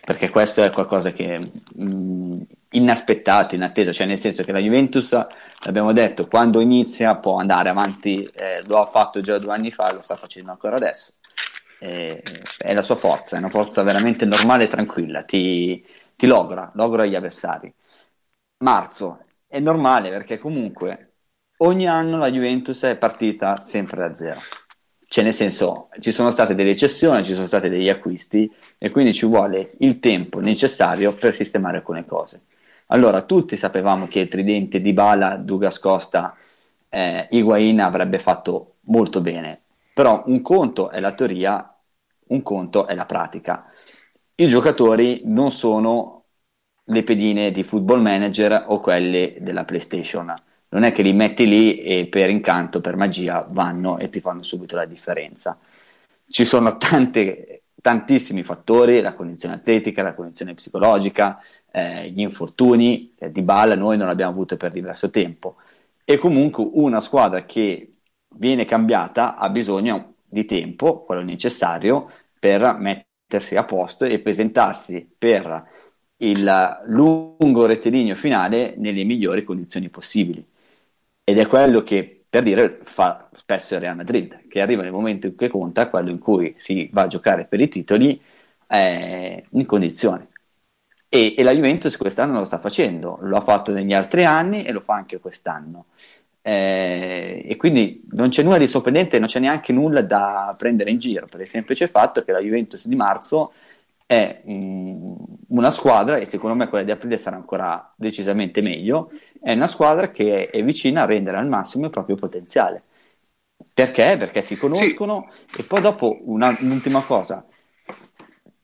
perché 0.04 0.28
questo 0.28 0.64
è 0.64 0.70
qualcosa 0.70 1.12
che 1.12 1.38
mh, 1.38 1.84
mm, 1.84 2.40
inaspettato, 2.70 3.54
inatteso, 3.54 3.92
cioè 3.92 4.06
nel 4.06 4.18
senso 4.18 4.42
che 4.44 4.52
la 4.52 4.60
Juventus, 4.60 5.12
l'abbiamo 5.64 5.92
detto, 5.92 6.28
quando 6.28 6.60
inizia 6.60 7.16
può 7.16 7.36
andare 7.36 7.68
avanti, 7.68 8.22
eh, 8.34 8.62
lo 8.66 8.78
ha 8.80 8.86
fatto 8.86 9.20
già 9.20 9.38
due 9.38 9.52
anni 9.52 9.70
fa, 9.70 9.92
lo 9.92 10.02
sta 10.02 10.16
facendo 10.16 10.50
ancora 10.50 10.76
adesso. 10.76 11.14
Eh, 11.80 12.22
è 12.58 12.74
la 12.74 12.82
sua 12.82 12.96
forza, 12.96 13.36
è 13.36 13.38
una 13.38 13.48
forza 13.48 13.82
veramente 13.82 14.24
normale 14.26 14.64
e 14.64 14.68
tranquilla, 14.68 15.22
ti, 15.22 15.84
ti 16.14 16.26
logra, 16.26 16.70
logra 16.74 17.06
gli 17.06 17.14
avversari. 17.14 17.72
Marzo 18.58 19.24
è 19.46 19.58
normale 19.58 20.10
perché 20.10 20.38
comunque 20.38 21.14
ogni 21.58 21.88
anno 21.88 22.18
la 22.18 22.30
Juventus 22.30 22.82
è 22.82 22.96
partita 22.96 23.58
sempre 23.60 23.96
da 23.98 24.14
zero. 24.14 24.40
Cioè, 25.08 25.24
nel 25.24 25.34
senso, 25.34 25.88
ci 25.98 26.12
sono 26.12 26.30
state 26.30 26.54
delle 26.54 26.76
cessioni, 26.76 27.24
ci 27.24 27.34
sono 27.34 27.46
stati 27.46 27.68
degli 27.68 27.88
acquisti 27.88 28.48
e 28.78 28.90
quindi 28.90 29.12
ci 29.12 29.26
vuole 29.26 29.72
il 29.78 29.98
tempo 29.98 30.38
necessario 30.38 31.14
per 31.14 31.34
sistemare 31.34 31.78
alcune 31.78 32.04
cose. 32.04 32.42
Allora, 32.92 33.22
tutti 33.22 33.56
sapevamo 33.56 34.08
che 34.08 34.26
tridente 34.26 34.80
di 34.80 34.92
Bala, 34.92 35.36
Dugas 35.36 35.78
Costa, 35.78 36.36
eh, 36.88 37.28
Higuain 37.30 37.80
avrebbe 37.80 38.18
fatto 38.18 38.78
molto 38.86 39.20
bene, 39.20 39.62
però 39.94 40.22
un 40.26 40.42
conto 40.42 40.90
è 40.90 40.98
la 40.98 41.12
teoria, 41.12 41.72
un 42.28 42.42
conto 42.42 42.86
è 42.88 42.94
la 42.96 43.06
pratica. 43.06 43.70
I 44.34 44.48
giocatori 44.48 45.22
non 45.26 45.52
sono 45.52 46.24
le 46.84 47.02
pedine 47.04 47.52
di 47.52 47.62
football 47.62 48.00
manager 48.00 48.64
o 48.66 48.80
quelle 48.80 49.36
della 49.40 49.64
PlayStation. 49.64 50.34
Non 50.70 50.82
è 50.82 50.90
che 50.90 51.02
li 51.02 51.12
metti 51.12 51.46
lì 51.46 51.78
e 51.82 52.06
per 52.06 52.28
incanto, 52.28 52.80
per 52.80 52.96
magia, 52.96 53.46
vanno 53.50 53.98
e 53.98 54.08
ti 54.08 54.20
fanno 54.20 54.42
subito 54.42 54.74
la 54.74 54.84
differenza. 54.84 55.56
Ci 56.28 56.44
sono 56.44 56.76
tante 56.76 57.59
tantissimi 57.80 58.42
fattori, 58.42 59.00
la 59.00 59.14
condizione 59.14 59.54
atletica, 59.56 60.02
la 60.02 60.14
condizione 60.14 60.54
psicologica, 60.54 61.40
eh, 61.70 62.10
gli 62.10 62.20
infortuni, 62.20 63.14
eh, 63.18 63.30
di 63.30 63.42
balla 63.42 63.74
noi 63.74 63.96
non 63.96 64.06
l'abbiamo 64.06 64.32
avuto 64.32 64.56
per 64.56 64.72
diverso 64.72 65.10
tempo 65.10 65.56
e 66.10 66.18
comunque 66.18 66.68
una 66.72 67.00
squadra 67.00 67.44
che 67.44 67.94
viene 68.34 68.64
cambiata 68.64 69.36
ha 69.36 69.48
bisogno 69.48 70.14
di 70.26 70.44
tempo, 70.44 71.04
quello 71.04 71.22
necessario, 71.22 72.10
per 72.38 72.76
mettersi 72.78 73.54
a 73.56 73.64
posto 73.64 74.04
e 74.04 74.18
presentarsi 74.18 75.08
per 75.16 75.68
il 76.16 76.80
lungo 76.86 77.66
rettilineo 77.66 78.16
finale 78.16 78.74
nelle 78.76 79.04
migliori 79.04 79.44
condizioni 79.44 79.88
possibili. 79.88 80.44
Ed 81.24 81.38
è 81.38 81.46
quello 81.46 81.82
che, 81.82 82.19
per 82.30 82.44
dire, 82.44 82.78
fa 82.82 83.28
spesso 83.34 83.74
il 83.74 83.80
Real 83.80 83.96
Madrid, 83.96 84.46
che 84.48 84.60
arriva 84.60 84.82
nel 84.82 84.92
momento 84.92 85.26
in 85.26 85.34
cui 85.34 85.48
conta, 85.48 85.90
quello 85.90 86.10
in 86.10 86.20
cui 86.20 86.54
si 86.58 86.88
va 86.92 87.02
a 87.02 87.06
giocare 87.08 87.44
per 87.44 87.60
i 87.60 87.68
titoli, 87.68 88.20
eh, 88.68 89.44
in 89.50 89.66
condizione. 89.66 90.28
E, 91.08 91.34
e, 91.36 91.42
la 91.42 91.52
Juventus 91.52 91.96
quest'anno 91.96 92.38
lo 92.38 92.44
sta 92.44 92.60
facendo, 92.60 93.18
lo 93.22 93.36
ha 93.36 93.40
fatto 93.40 93.72
negli 93.72 93.92
altri 93.92 94.24
anni 94.24 94.62
e 94.64 94.70
lo 94.70 94.80
fa 94.80 94.94
anche 94.94 95.18
quest'anno. 95.18 95.86
Eh, 96.42 97.44
e 97.46 97.56
quindi 97.56 98.02
non 98.12 98.28
c'è 98.30 98.44
nulla 98.44 98.58
di 98.58 98.68
sorprendente, 98.68 99.18
non 99.18 99.28
c'è 99.28 99.40
neanche 99.40 99.72
nulla 99.72 100.00
da 100.02 100.54
prendere 100.56 100.90
in 100.90 100.98
giro, 100.98 101.26
per 101.26 101.40
il 101.40 101.48
semplice 101.48 101.88
fatto 101.88 102.22
che 102.22 102.30
la 102.32 102.40
Juventus 102.40 102.86
di 102.86 102.94
marzo 102.94 103.52
è 104.10 104.42
mh, 104.44 105.14
una 105.50 105.70
squadra, 105.70 106.16
e 106.16 106.26
secondo 106.26 106.56
me 106.56 106.68
quella 106.68 106.82
di 106.82 106.90
aprile 106.90 107.16
sarà 107.16 107.36
ancora 107.36 107.94
decisamente 107.94 108.60
meglio, 108.60 109.12
è 109.40 109.52
una 109.52 109.68
squadra 109.68 110.10
che 110.10 110.50
è 110.50 110.64
vicina 110.64 111.02
a 111.02 111.06
rendere 111.06 111.36
al 111.36 111.46
massimo 111.46 111.84
il 111.84 111.92
proprio 111.92 112.16
potenziale. 112.16 112.82
Perché? 113.72 114.16
Perché 114.18 114.42
si 114.42 114.56
conoscono 114.56 115.30
sì. 115.46 115.60
e 115.60 115.64
poi 115.64 115.80
dopo 115.80 116.18
una, 116.24 116.56
un'ultima 116.58 117.02
cosa, 117.04 117.46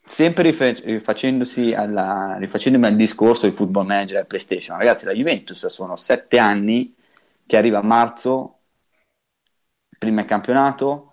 sempre 0.05 0.51
rifacendosi 0.51 1.73
alla, 1.73 2.37
rifacendomi 2.41 2.87
al 2.87 2.97
discorso 2.97 3.49
di 3.49 3.55
football 3.55 3.87
manager 3.87 4.23
e 4.23 4.25
PlayStation, 4.25 4.77
ragazzi, 4.77 5.05
la 5.05 5.13
Juventus 5.13 5.65
sono 5.69 5.95
sette 5.95 6.39
anni 6.39 6.93
che 7.47 7.57
arriva 7.57 7.79
a 7.79 7.85
marzo, 7.85 8.63
prima 9.97 10.23
il 10.23 10.27
campionato, 10.27 11.13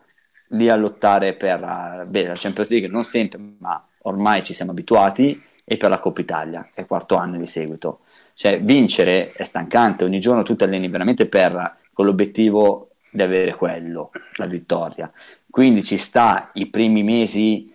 lì 0.49 0.69
a 0.69 0.75
lottare 0.75 1.35
per 1.35 2.07
beh, 2.07 2.27
la 2.27 2.33
Champions 2.35 2.69
League, 2.71 2.89
non 2.89 3.03
sempre, 3.03 3.39
ma 3.59 3.87
ormai 4.03 4.43
ci 4.43 4.53
siamo 4.53 4.71
abituati, 4.71 5.41
e 5.65 5.77
per 5.77 5.89
la 5.89 5.99
Coppa 5.99 6.21
Italia, 6.21 6.63
che 6.63 6.75
è 6.75 6.81
il 6.81 6.87
quarto 6.87 7.15
anno 7.15 7.37
di 7.37 7.47
seguito. 7.47 8.01
Cioè, 8.33 8.61
vincere 8.61 9.31
è 9.31 9.43
stancante, 9.43 10.03
ogni 10.03 10.19
giorno 10.19 10.43
tu 10.43 10.55
ti 10.55 10.63
alleni 10.63 10.89
veramente 10.89 11.27
per, 11.27 11.77
con 11.93 12.05
l'obiettivo 12.05 12.89
di 13.09 13.21
avere 13.21 13.55
quello, 13.55 14.11
la 14.35 14.45
vittoria. 14.45 15.11
Quindi 15.49 15.83
ci 15.83 15.97
sta 15.97 16.49
i 16.53 16.67
primi 16.67 17.03
mesi 17.03 17.71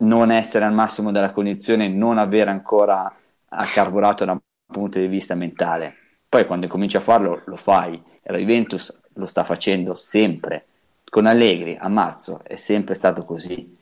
non 0.00 0.30
essere 0.30 0.64
al 0.64 0.74
massimo 0.74 1.10
della 1.10 1.32
condizione, 1.32 1.88
non 1.88 2.18
avere 2.18 2.50
ancora 2.50 3.12
accarburato 3.48 4.24
da 4.24 4.32
un 4.32 4.40
punto 4.66 4.98
di 4.98 5.06
vista 5.06 5.34
mentale. 5.34 5.94
Poi 6.28 6.46
quando 6.46 6.66
cominci 6.68 6.96
a 6.96 7.00
farlo 7.00 7.42
lo 7.46 7.56
fai 7.56 8.00
la 8.32 8.38
Juventus 8.38 9.00
lo 9.14 9.26
sta 9.26 9.44
facendo 9.44 9.94
sempre. 9.94 10.66
Con 11.08 11.26
Allegri 11.26 11.76
a 11.80 11.88
marzo 11.88 12.42
è 12.44 12.56
sempre 12.56 12.94
stato 12.94 13.24
così. 13.24 13.77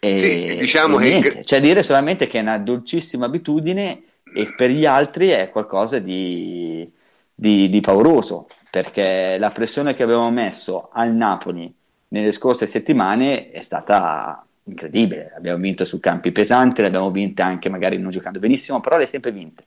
E, 0.00 0.18
sì, 0.18 0.56
diciamo 0.56 0.96
che... 0.96 1.08
Niente. 1.08 1.44
Cioè 1.44 1.60
dire 1.60 1.82
solamente 1.82 2.26
che 2.26 2.38
è 2.38 2.42
una 2.42 2.58
dolcissima 2.58 3.26
abitudine 3.26 4.02
e 4.34 4.54
per 4.56 4.70
gli 4.70 4.86
altri 4.86 5.28
è 5.28 5.50
qualcosa 5.50 5.98
di, 5.98 6.90
di, 7.34 7.68
di 7.68 7.80
pauroso, 7.80 8.48
perché 8.70 9.36
la 9.38 9.50
pressione 9.50 9.94
che 9.94 10.02
avevamo 10.02 10.30
messo 10.30 10.88
al 10.92 11.12
Napoli 11.12 11.72
nelle 12.08 12.32
scorse 12.32 12.66
settimane 12.66 13.50
è 13.50 13.60
stata 13.60 14.44
incredibile. 14.64 15.32
Abbiamo 15.36 15.58
vinto 15.60 15.84
su 15.84 16.00
campi 16.00 16.32
pesanti, 16.32 16.80
le 16.80 16.86
abbiamo 16.86 17.10
vinte 17.10 17.42
anche 17.42 17.68
magari 17.68 17.98
non 17.98 18.10
giocando 18.10 18.38
benissimo, 18.38 18.80
però 18.80 18.96
le 18.96 19.06
sempre 19.06 19.32
vinte. 19.32 19.64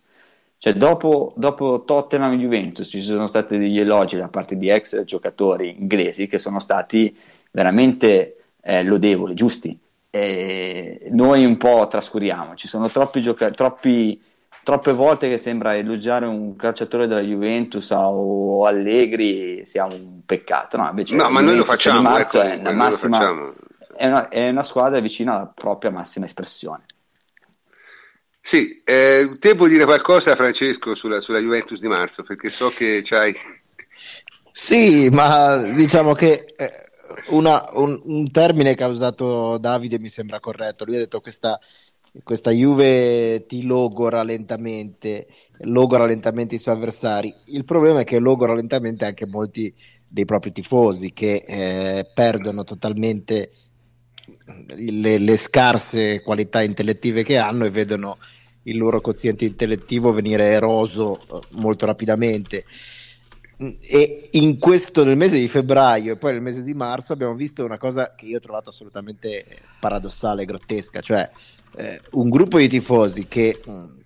Cioè, 0.57 0.73
dopo, 0.73 1.33
dopo 1.35 1.83
Tottenham 1.85 2.33
e 2.33 2.37
Juventus 2.37 2.87
ci 2.87 3.01
sono 3.01 3.27
stati 3.27 3.57
degli 3.57 3.79
elogi 3.79 4.15
da 4.15 4.29
parte 4.29 4.57
di 4.57 4.69
ex 4.69 5.03
giocatori 5.03 5.75
inglesi 5.77 6.27
che 6.27 6.39
sono 6.39 6.59
stati 6.59 7.15
veramente 7.51 8.37
eh, 8.61 8.81
lodevoli, 8.83 9.33
giusti. 9.33 9.77
E 10.15 11.07
noi 11.09 11.43
un 11.43 11.57
po' 11.57 11.87
trascuriamo, 11.89 12.53
ci 12.53 12.67
sono 12.67 12.87
troppi 12.87 13.19
giocatori, 13.19 14.21
troppe 14.63 14.93
volte 14.93 15.27
che 15.27 15.39
sembra 15.39 15.75
elogiare 15.75 16.27
un 16.27 16.55
calciatore 16.55 17.07
della 17.07 17.21
Juventus 17.21 17.89
o 17.89 18.63
Allegri 18.67 19.65
sia 19.65 19.85
un 19.85 20.19
peccato. 20.23 20.77
No, 20.77 20.87
invece 20.87 21.15
no 21.15 21.29
ma 21.29 21.41
noi 21.41 21.55
lo 21.55 21.63
facciamo, 21.63 22.15
ecco, 22.15 22.41
è, 22.41 22.61
la 22.61 22.71
massima, 22.73 23.53
è, 23.95 24.05
una, 24.05 24.27
è 24.29 24.49
una 24.49 24.61
squadra 24.61 24.99
vicina 24.99 25.33
alla 25.33 25.51
propria 25.51 25.89
massima 25.89 26.27
espressione. 26.27 26.85
Sì, 28.39 28.83
eh, 28.83 29.37
te 29.39 29.53
vuoi 29.53 29.69
dire 29.69 29.85
qualcosa 29.85 30.35
Francesco 30.35 30.93
sulla, 30.93 31.21
sulla, 31.21 31.39
Juventus 31.39 31.79
di 31.79 31.87
marzo? 31.87 32.21
Perché 32.21 32.49
so 32.49 32.69
che 32.69 33.01
c'hai... 33.03 33.33
Sì, 34.51 35.09
ma 35.09 35.57
diciamo 35.57 36.13
che 36.13 36.53
eh, 36.55 36.91
una, 37.29 37.63
un, 37.73 37.99
un, 38.03 38.31
termine 38.31 38.75
che 38.75 38.83
ha 38.83 38.87
usato 38.87 39.57
Davide 39.57 39.99
mi 39.99 40.09
sembra 40.09 40.39
corretto. 40.39 40.85
Lui 40.85 40.95
ha 40.95 40.99
detto 40.99 41.21
questa, 41.21 41.59
questa 42.23 42.51
Juve 42.51 43.45
ti 43.47 43.63
logora 43.65 44.23
lentamente, 44.23 45.27
logora 45.59 46.05
lentamente 46.05 46.55
i 46.55 46.59
suoi 46.59 46.75
avversari. 46.75 47.33
Il 47.45 47.65
problema 47.65 48.01
è 48.01 48.03
che 48.03 48.19
logora 48.19 48.53
lentamente 48.53 49.05
anche 49.05 49.25
molti 49.25 49.73
dei 50.09 50.25
propri 50.25 50.51
tifosi 50.51 51.11
che 51.11 51.43
eh, 51.45 52.09
perdono 52.13 52.63
totalmente 52.63 53.51
le, 54.67 55.17
le, 55.17 55.37
scarse 55.37 56.21
qualità 56.21 56.61
intellettive 56.61 57.23
che 57.23 57.37
hanno 57.37 57.65
e 57.65 57.71
vedono 57.71 58.17
il 58.63 58.77
loro 58.77 59.01
quoziente 59.01 59.45
intellettivo 59.45 60.11
venire 60.11 60.45
eroso 60.45 61.19
eh, 61.19 61.39
molto 61.51 61.85
rapidamente. 61.85 62.65
E 63.57 64.29
in 64.31 64.57
questo 64.57 65.03
nel 65.05 65.15
mese 65.15 65.37
di 65.39 65.47
febbraio 65.47 66.13
e 66.13 66.17
poi 66.17 66.33
nel 66.33 66.41
mese 66.41 66.63
di 66.63 66.73
marzo 66.73 67.13
abbiamo 67.13 67.35
visto 67.35 67.63
una 67.63 67.77
cosa 67.77 68.13
che 68.15 68.25
io 68.25 68.37
ho 68.37 68.41
trovato 68.41 68.69
assolutamente 68.69 69.45
paradossale 69.79 70.41
e 70.41 70.45
grottesca, 70.45 71.01
cioè 71.01 71.29
eh, 71.75 72.01
un 72.11 72.29
gruppo 72.29 72.57
di 72.57 72.67
tifosi 72.67 73.27
che 73.27 73.61
mh, 73.63 73.71
mm, 73.71 73.97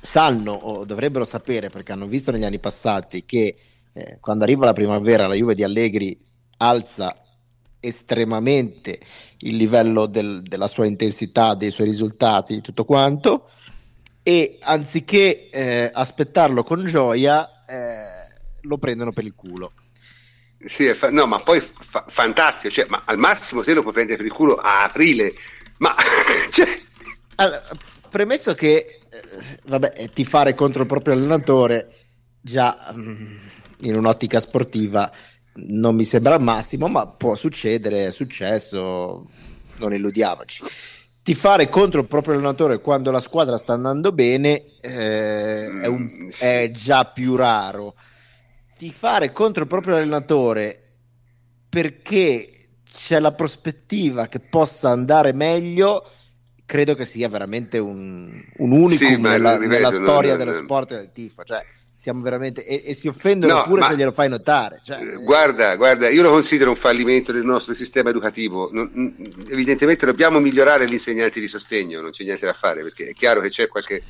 sanno 0.00 0.52
o 0.52 0.84
dovrebbero 0.84 1.24
sapere 1.24 1.68
perché 1.68 1.92
hanno 1.92 2.06
visto 2.06 2.30
negli 2.30 2.44
anni 2.44 2.58
passati 2.58 3.24
che 3.24 3.56
eh, 3.92 4.18
quando 4.20 4.44
arriva 4.44 4.66
la 4.66 4.72
primavera 4.72 5.26
la 5.26 5.34
Juve 5.34 5.54
di 5.54 5.62
Allegri 5.62 6.18
alza 6.58 7.16
estremamente 7.80 8.98
il 9.38 9.56
livello 9.56 10.06
del, 10.06 10.42
della 10.42 10.68
sua 10.68 10.86
intensità, 10.86 11.54
dei 11.54 11.70
suoi 11.70 11.86
risultati, 11.86 12.60
tutto 12.60 12.84
quanto, 12.84 13.50
e 14.22 14.58
anziché 14.60 15.50
eh, 15.50 15.90
aspettarlo 15.92 16.62
con 16.64 16.84
gioia, 16.84 17.64
eh, 17.64 18.15
lo 18.66 18.78
prendono 18.78 19.12
per 19.12 19.24
il 19.24 19.34
culo. 19.34 19.72
Sì, 20.58 20.92
fa- 20.94 21.10
no, 21.10 21.26
ma 21.26 21.38
poi 21.38 21.60
fa- 21.60 22.04
fantastico, 22.08 22.72
cioè, 22.72 22.86
ma 22.88 23.02
al 23.04 23.18
massimo 23.18 23.62
se 23.62 23.74
lo 23.74 23.82
puoi 23.82 23.92
prendere 23.92 24.18
per 24.18 24.26
il 24.26 24.32
culo 24.32 24.54
a 24.54 24.84
aprile, 24.84 25.34
ma... 25.78 25.94
cioè... 26.50 26.66
allora, 27.36 27.62
premesso 28.08 28.54
che, 28.54 29.00
eh, 29.10 29.58
vabbè, 29.64 30.10
ti 30.12 30.24
fare 30.24 30.54
contro 30.54 30.82
il 30.82 30.88
proprio 30.88 31.14
allenatore, 31.14 31.92
già 32.40 32.92
mh, 32.94 33.00
mm, 33.00 33.36
in 33.80 33.96
un'ottica 33.96 34.40
sportiva 34.40 35.12
non 35.56 35.94
mi 35.94 36.04
sembra 36.04 36.34
il 36.34 36.42
massimo, 36.42 36.88
ma 36.88 37.06
può 37.06 37.34
succedere, 37.34 38.06
è 38.06 38.10
successo, 38.10 39.26
non 39.76 39.94
illudiamoci. 39.94 40.64
Tifare 41.22 41.68
contro 41.68 42.00
il 42.00 42.06
proprio 42.06 42.34
allenatore 42.34 42.80
quando 42.80 43.10
la 43.10 43.20
squadra 43.20 43.56
sta 43.56 43.72
andando 43.72 44.12
bene 44.12 44.76
eh, 44.80 45.80
è, 45.80 45.86
un, 45.86 46.02
mm, 46.02 46.28
è, 46.40 46.70
già 46.72 47.04
più 47.04 47.34
raro. 47.34 47.94
Tifare 48.76 49.32
contro 49.32 49.62
il 49.62 49.68
proprio 49.68 49.96
allenatore 49.96 50.82
perché 51.68 52.56
c'è 52.90 53.20
la 53.20 53.32
prospettiva 53.32 54.26
che 54.26 54.40
possa 54.40 54.90
andare 54.90 55.32
meglio, 55.32 56.10
credo 56.64 56.94
che 56.94 57.04
sia 57.04 57.28
veramente 57.28 57.78
un, 57.78 58.42
un 58.56 58.70
unicum 58.70 58.96
sì, 58.96 59.20
nella, 59.20 59.58
nella, 59.58 59.92
storia 59.92 60.32
no, 60.32 60.38
no, 60.38 60.44
dello 60.44 60.56
sport 60.56 60.92
e 60.92 60.96
del 60.96 61.12
tifo. 61.12 61.44
Cioè, 61.44 61.64
siamo 61.94 62.20
veramente 62.20 62.64
e, 62.64 62.82
e 62.84 62.94
si 62.94 63.08
offendono 63.08 63.54
no, 63.54 63.62
pure 63.64 63.82
se 63.82 63.96
glielo 63.96 64.12
fai 64.12 64.28
notare. 64.28 64.80
Cioè, 64.82 65.00
eh, 65.00 65.16
guarda, 65.16 65.76
guarda, 65.76 66.08
io 66.08 66.22
lo 66.22 66.30
considero 66.30 66.70
un 66.70 66.76
fallimento 66.76 67.32
del 67.32 67.44
nostro 67.44 67.74
sistema 67.74 68.10
educativo. 68.10 68.70
Non, 68.72 69.16
evidentemente 69.50 70.06
dobbiamo 70.06 70.38
migliorare 70.38 70.88
gli 70.88 70.94
insegnanti 70.94 71.40
di 71.40 71.48
sostegno, 71.48 72.00
non 72.00 72.10
c'è 72.10 72.24
niente 72.24 72.46
da 72.46 72.52
fare 72.52 72.82
perché 72.82 73.08
è 73.08 73.12
chiaro 73.12 73.40
che 73.40 73.48
c'è 73.48 73.68
qualche, 73.68 74.02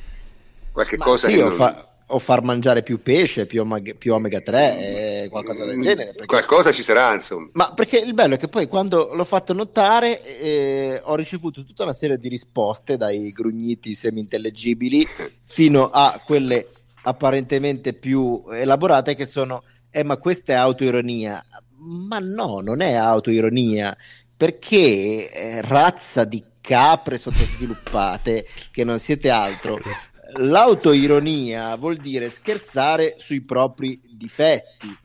qualche 0.71 0.97
cosa 0.97 1.27
sì, 1.27 1.35
che 1.35 1.43
non... 1.43 1.55
fa, 1.55 1.89
o, 2.07 2.19
far 2.19 2.41
mangiare 2.43 2.83
più 2.83 3.01
pesce, 3.01 3.45
più, 3.45 3.61
omega, 3.61 3.93
più 3.97 4.13
omega 4.13 4.39
3, 4.39 5.23
eh, 5.23 5.29
qualcosa 5.29 5.65
del 5.65 5.79
genere. 5.81 6.11
Perché... 6.11 6.25
Qualcosa 6.25 6.71
ci 6.71 6.81
sarà, 6.81 7.13
insomma. 7.13 7.49
Ma 7.53 7.73
perché 7.73 7.97
il 7.97 8.13
bello 8.13 8.35
è 8.35 8.37
che 8.37 8.47
poi 8.47 8.67
quando 8.67 9.13
l'ho 9.13 9.25
fatto 9.25 9.53
notare 9.53 10.21
eh, 10.39 11.01
ho 11.03 11.15
ricevuto 11.15 11.63
tutta 11.63 11.83
una 11.83 11.93
serie 11.93 12.17
di 12.17 12.29
risposte 12.29 12.97
dai 12.97 13.31
grugniti 13.31 13.95
semi-intellegibili 13.95 15.07
fino 15.45 15.89
a 15.89 16.21
quelle 16.25 16.67
apparentemente 17.03 17.93
più 17.93 18.43
elaborate 18.51 19.15
che 19.15 19.25
sono 19.25 19.63
eh 19.89 20.03
ma 20.03 20.17
questa 20.17 20.53
è 20.53 20.55
autoironia 20.55 21.41
ma 21.77 22.19
no 22.19 22.59
non 22.59 22.81
è 22.81 22.95
autoironia 22.95 23.95
perché 24.35 25.31
eh, 25.31 25.61
razza 25.61 26.23
di 26.23 26.43
capre 26.61 27.17
sottosviluppate 27.17 28.45
che 28.71 28.83
non 28.83 28.99
siete 28.99 29.29
altro. 29.29 29.79
L'autoironia 30.35 31.75
vuol 31.77 31.95
dire 31.95 32.29
scherzare 32.29 33.15
sui 33.17 33.41
propri 33.41 34.01
difetti, 34.03 34.95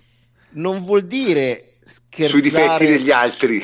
non 0.51 0.79
vuol 0.83 1.03
dire 1.03 1.79
scherzare 1.85 2.29
sui 2.29 2.41
difetti 2.41 2.87
degli 2.87 3.11
altri. 3.11 3.63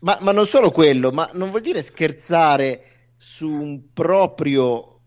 Ma, 0.00 0.18
ma 0.20 0.32
non 0.32 0.46
solo 0.46 0.70
quello, 0.70 1.10
ma 1.10 1.28
non 1.32 1.50
vuol 1.50 1.62
dire 1.62 1.82
scherzare 1.82 3.12
su 3.16 3.48
un 3.48 3.92
proprio 3.92 5.00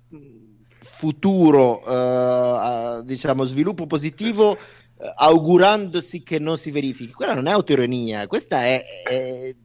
futuro, 0.79 1.81
eh, 1.85 3.03
diciamo, 3.05 3.43
sviluppo 3.45 3.85
positivo 3.85 4.57
eh, 4.57 5.11
augurandosi 5.15 6.23
che 6.23 6.39
non 6.39 6.57
si 6.57 6.71
verifichi. 6.71 7.13
Quella 7.13 7.33
non 7.33 7.47
è 7.47 7.51
autoironia, 7.51 8.27
questa 8.27 8.63
è, 8.63 8.83
è 9.03 9.55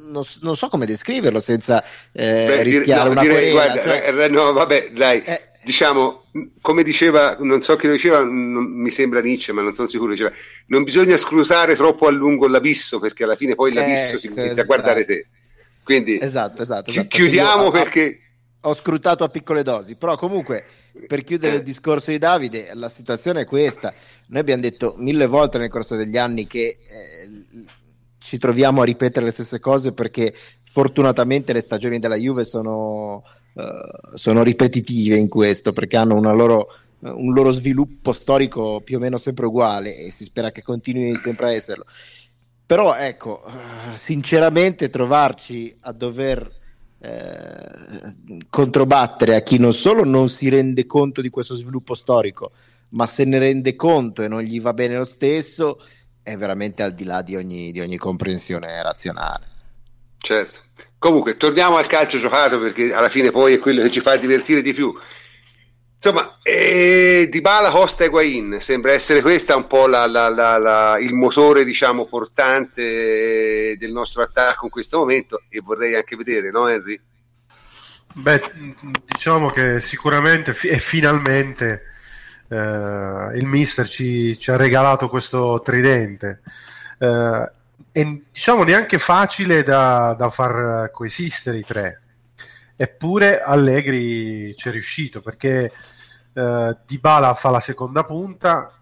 non, 0.00 0.24
non, 0.40 0.56
so 0.56 0.68
come 0.68 0.86
descriverlo 0.86 1.40
senza 1.40 1.82
eh, 2.12 2.46
Beh, 2.46 2.62
rischiare 2.62 3.04
no, 3.04 3.10
una 3.12 3.20
direi, 3.20 3.52
querela, 3.52 3.82
guarda, 3.82 3.82
cioè... 3.82 4.28
No, 4.28 4.52
vabbè, 4.52 4.90
dai, 4.92 5.22
eh, 5.24 5.48
diciamo, 5.62 6.24
come 6.60 6.82
diceva, 6.82 7.36
non 7.40 7.60
so 7.60 7.76
chi 7.76 7.86
lo 7.86 7.92
diceva, 7.92 8.22
non, 8.22 8.64
mi 8.64 8.90
sembra 8.90 9.20
Nietzsche, 9.20 9.52
ma 9.52 9.62
non 9.62 9.74
sono 9.74 9.88
sicuro, 9.88 10.12
diceva, 10.12 10.32
non 10.66 10.82
bisogna 10.84 11.16
scrutare 11.16 11.74
troppo 11.74 12.06
a 12.06 12.10
lungo 12.10 12.48
l'abisso, 12.48 12.98
perché 12.98 13.24
alla 13.24 13.36
fine 13.36 13.54
poi 13.54 13.72
l'abisso 13.72 14.14
eh, 14.14 14.18
si 14.18 14.26
inizia 14.26 14.44
esatto. 14.44 14.60
a 14.60 14.64
guardare 14.64 15.04
te. 15.04 15.26
Quindi 15.82 16.20
esatto, 16.20 16.62
esatto, 16.62 16.90
esatto 16.90 17.08
chiudiamo 17.08 17.70
perché... 17.70 18.00
perché... 18.00 18.20
Ho 18.62 18.74
scrutato 18.74 19.22
a 19.24 19.28
piccole 19.28 19.62
dosi, 19.62 19.94
però 19.94 20.16
comunque 20.16 20.64
per 21.06 21.22
chiudere 21.22 21.56
il 21.56 21.62
discorso 21.62 22.10
di 22.10 22.18
Davide, 22.18 22.70
la 22.74 22.88
situazione 22.88 23.42
è 23.42 23.44
questa. 23.44 23.94
Noi 24.28 24.40
abbiamo 24.40 24.62
detto 24.62 24.94
mille 24.98 25.26
volte 25.26 25.58
nel 25.58 25.70
corso 25.70 25.94
degli 25.94 26.16
anni 26.16 26.46
che 26.46 26.78
eh, 26.88 27.30
ci 28.28 28.36
troviamo 28.36 28.82
a 28.82 28.84
ripetere 28.84 29.24
le 29.24 29.32
stesse 29.32 29.58
cose 29.58 29.94
perché 29.94 30.34
fortunatamente 30.62 31.54
le 31.54 31.62
stagioni 31.62 31.98
della 31.98 32.16
Juve 32.16 32.44
sono, 32.44 33.22
uh, 33.54 34.16
sono 34.16 34.42
ripetitive 34.42 35.16
in 35.16 35.28
questo, 35.28 35.72
perché 35.72 35.96
hanno 35.96 36.20
loro, 36.34 36.66
uh, 36.98 37.08
un 37.08 37.32
loro 37.32 37.52
sviluppo 37.52 38.12
storico 38.12 38.82
più 38.84 38.98
o 38.98 39.00
meno 39.00 39.16
sempre 39.16 39.46
uguale 39.46 39.96
e 39.96 40.10
si 40.10 40.24
spera 40.24 40.52
che 40.52 40.62
continui 40.62 41.16
sempre 41.16 41.46
a 41.46 41.52
esserlo. 41.52 41.86
Però 42.66 42.94
ecco, 42.94 43.44
uh, 43.46 43.96
sinceramente 43.96 44.90
trovarci 44.90 45.74
a 45.80 45.92
dover 45.92 46.56
eh, 47.00 48.14
controbattere 48.50 49.36
a 49.36 49.40
chi 49.40 49.56
non 49.56 49.72
solo 49.72 50.04
non 50.04 50.28
si 50.28 50.50
rende 50.50 50.84
conto 50.84 51.22
di 51.22 51.30
questo 51.30 51.54
sviluppo 51.54 51.94
storico, 51.94 52.50
ma 52.90 53.06
se 53.06 53.24
ne 53.24 53.38
rende 53.38 53.74
conto 53.74 54.22
e 54.22 54.28
non 54.28 54.42
gli 54.42 54.60
va 54.60 54.74
bene 54.74 54.96
lo 54.96 55.04
stesso, 55.04 55.78
è 56.28 56.36
veramente 56.36 56.82
al 56.82 56.94
di 56.94 57.04
là 57.04 57.22
di 57.22 57.36
ogni, 57.36 57.72
di 57.72 57.80
ogni 57.80 57.96
comprensione 57.96 58.82
razionale. 58.82 59.46
Certo. 60.18 60.60
Comunque, 60.98 61.36
torniamo 61.36 61.76
al 61.76 61.86
calcio 61.86 62.18
giocato 62.18 62.60
perché 62.60 62.92
alla 62.92 63.08
fine 63.08 63.30
poi 63.30 63.54
è 63.54 63.58
quello 63.58 63.82
che 63.82 63.90
ci 63.90 64.00
fa 64.00 64.16
divertire 64.16 64.60
di 64.60 64.74
più. 64.74 64.94
Insomma, 65.94 66.38
eh, 66.42 67.28
Di 67.30 67.40
Bala, 67.40 67.70
Costa 67.70 68.04
e 68.04 68.08
Guain 68.08 68.58
sembra 68.60 68.92
essere 68.92 69.20
questo 69.20 69.56
un 69.56 69.66
po' 69.66 69.86
la, 69.86 70.06
la, 70.06 70.28
la, 70.28 70.98
il 71.00 71.14
motore 71.14 71.64
diciamo, 71.64 72.06
portante 72.06 73.76
del 73.76 73.90
nostro 73.90 74.22
attacco 74.22 74.66
in 74.66 74.70
questo 74.70 74.98
momento 74.98 75.42
e 75.48 75.60
vorrei 75.60 75.96
anche 75.96 76.14
vedere, 76.14 76.50
no 76.50 76.68
Henry? 76.68 77.00
Beh, 78.14 78.40
diciamo 79.04 79.50
che 79.50 79.80
sicuramente 79.80 80.56
e 80.68 80.78
finalmente 80.78 81.87
eh, 82.48 83.30
il 83.36 83.46
mister 83.46 83.88
ci, 83.88 84.38
ci, 84.38 84.50
ha 84.50 84.56
regalato 84.56 85.08
questo 85.08 85.60
tridente. 85.62 86.40
Eh, 86.98 87.50
e 87.92 88.22
diciamo 88.32 88.62
neanche 88.64 88.98
facile 88.98 89.62
da, 89.62 90.14
da 90.16 90.30
far 90.30 90.90
coesistere 90.90 91.58
i 91.58 91.64
tre. 91.64 92.02
Eppure 92.76 93.42
Allegri 93.42 94.54
ci 94.54 94.68
è 94.68 94.72
riuscito 94.72 95.20
perché 95.20 95.72
eh, 96.32 96.76
Dybala 96.86 97.34
fa 97.34 97.50
la 97.50 97.60
seconda 97.60 98.04
punta, 98.04 98.72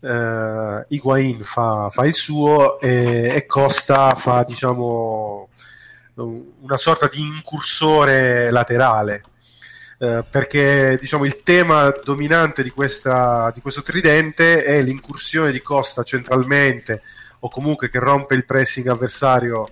eh, 0.00 0.84
Higuain 0.88 1.40
fa, 1.42 1.88
fa 1.90 2.06
il 2.06 2.14
suo 2.14 2.80
e, 2.80 3.28
e, 3.34 3.46
Costa 3.46 4.14
fa 4.14 4.42
diciamo 4.42 5.48
una 6.14 6.76
sorta 6.76 7.06
di 7.06 7.20
incursore 7.20 8.50
laterale 8.50 9.22
eh, 10.02 10.24
perché 10.28 10.96
diciamo, 10.98 11.26
il 11.26 11.42
tema 11.42 11.92
dominante 12.02 12.62
di, 12.62 12.70
questa, 12.70 13.50
di 13.54 13.60
questo 13.60 13.82
tridente 13.82 14.64
è 14.64 14.80
l'incursione 14.80 15.52
di 15.52 15.60
Costa 15.60 16.02
centralmente 16.02 17.02
o 17.40 17.50
comunque 17.50 17.90
che 17.90 17.98
rompe 17.98 18.34
il 18.34 18.46
pressing 18.46 18.86
avversario 18.86 19.68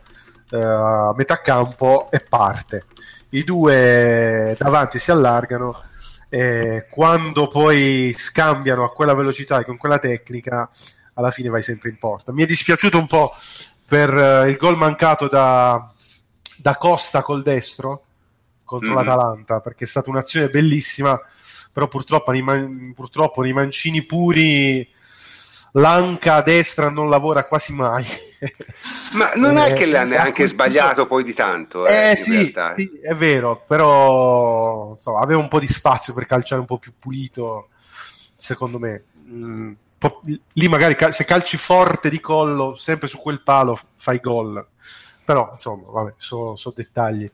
eh, 0.51 0.61
a 0.61 1.15
metà 1.17 1.41
campo 1.41 2.11
e 2.11 2.21
parte. 2.21 2.85
I 3.31 3.43
due 3.43 4.55
davanti 4.59 4.99
si 4.99 5.11
allargano 5.11 5.83
e 6.29 6.87
quando 6.91 7.47
poi 7.47 8.15
scambiano 8.15 8.85
a 8.85 8.93
quella 8.93 9.15
velocità 9.15 9.61
e 9.61 9.65
con 9.65 9.79
quella 9.79 9.99
tecnica 9.99 10.69
alla 11.15 11.31
fine 11.31 11.49
vai 11.49 11.63
sempre 11.63 11.89
in 11.89 11.97
porta. 11.97 12.35
Mi 12.35 12.43
è 12.43 12.47
dispiaciuto 12.47 12.99
un 12.99 13.07
po' 13.07 13.35
per 13.87 14.13
uh, 14.13 14.47
il 14.47 14.57
gol 14.59 14.77
mancato 14.77 15.27
da, 15.27 15.91
da 16.59 16.77
Costa 16.77 17.23
col 17.23 17.43
destro 17.43 18.08
contro 18.69 18.89
mm-hmm. 18.89 18.99
l'Atalanta 18.99 19.61
perché 19.61 19.85
è 19.85 19.87
stata 19.89 20.11
un'azione 20.11 20.51
bellissima 20.51 21.19
però 21.73 21.89
purtroppo 21.89 22.33
purtroppo 22.95 23.43
nei 23.43 23.53
mancini 23.53 24.05
puri 24.05 24.87
l'anca 25.73 26.37
a 26.37 26.43
destra 26.43 26.89
non 26.89 27.09
lavora 27.09 27.45
quasi 27.45 27.73
mai. 27.73 28.05
Ma 29.15 29.33
non 29.37 29.57
è 29.57 29.73
che 29.73 29.87
l'ha 29.87 30.05
neanche 30.05 30.47
sbagliato 30.47 31.07
poi 31.07 31.25
di 31.25 31.35
tanto 31.35 31.87
eh, 31.87 32.11
eh 32.11 32.17
sì, 32.17 32.55
sì, 32.77 32.91
è 33.03 33.15
vero 33.15 33.63
però 33.67 34.95
insomma, 34.95 35.21
aveva 35.21 35.41
un 35.41 35.49
po' 35.49 35.59
di 35.59 35.67
spazio 35.67 36.15
per 36.15 36.27
calciare 36.27 36.61
un 36.61 36.67
po' 36.67 36.79
più 36.79 36.93
pulito 36.99 37.69
secondo 38.37 38.79
me. 38.79 39.05
Mm, 39.29 39.73
lì 40.53 40.69
magari 40.69 40.97
se 41.11 41.25
calci 41.25 41.57
forte 41.57 42.11
di 42.11 42.21
collo 42.21 42.75
sempre 42.75 43.09
su 43.09 43.19
quel 43.19 43.43
palo 43.43 43.79
fai 43.97 44.19
gol. 44.21 44.67
Però 45.25 45.51
insomma 45.53 45.91
vabbè 45.91 46.15
sono 46.17 46.57
so 46.57 46.73
dettagli 46.75 47.31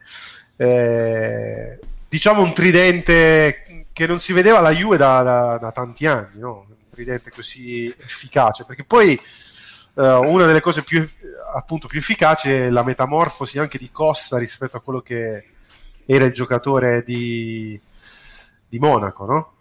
eh, 0.56 1.78
diciamo 2.08 2.42
un 2.42 2.52
tridente 2.52 3.86
che 3.92 4.06
non 4.06 4.18
si 4.18 4.32
vedeva 4.32 4.60
la 4.60 4.72
Juve 4.72 4.96
da, 4.96 5.22
da, 5.22 5.58
da 5.58 5.72
tanti 5.72 6.06
anni, 6.06 6.40
no? 6.40 6.66
un 6.68 6.74
tridente 6.90 7.30
così 7.30 7.94
efficace, 7.98 8.64
perché 8.64 8.84
poi 8.84 9.18
uh, 9.94 10.02
una 10.02 10.46
delle 10.46 10.60
cose 10.60 10.82
più, 10.82 11.06
appunto, 11.54 11.86
più 11.86 11.98
efficaci 11.98 12.50
è 12.50 12.70
la 12.70 12.82
metamorfosi 12.82 13.58
anche 13.58 13.78
di 13.78 13.90
Costa 13.90 14.38
rispetto 14.38 14.76
a 14.76 14.80
quello 14.80 15.00
che 15.00 15.44
era 16.06 16.24
il 16.24 16.32
giocatore 16.32 17.02
di, 17.04 17.80
di 18.68 18.78
Monaco, 18.78 19.24
no? 19.26 19.52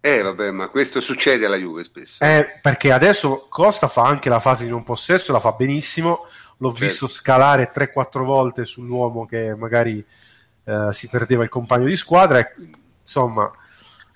Eh 0.00 0.20
vabbè, 0.20 0.50
ma 0.50 0.68
questo 0.68 1.00
succede 1.00 1.46
alla 1.46 1.56
Juve 1.56 1.82
spesso. 1.82 2.22
Eh, 2.22 2.58
perché 2.60 2.92
adesso 2.92 3.46
Costa 3.48 3.88
fa 3.88 4.02
anche 4.02 4.28
la 4.28 4.38
fase 4.38 4.64
di 4.64 4.70
non 4.70 4.82
possesso, 4.82 5.32
la 5.32 5.40
fa 5.40 5.52
benissimo, 5.52 6.26
l'ho 6.56 6.70
certo. 6.70 6.84
visto 6.84 7.08
scalare 7.08 7.70
3-4 7.72 8.24
volte 8.24 8.64
sull'uomo 8.64 9.26
che 9.26 9.54
magari 9.54 10.04
eh, 10.64 10.88
si 10.90 11.08
perdeva 11.08 11.42
il 11.42 11.48
compagno 11.48 11.86
di 11.86 11.96
squadra. 11.96 12.38
E, 12.38 12.54
insomma, 13.00 13.50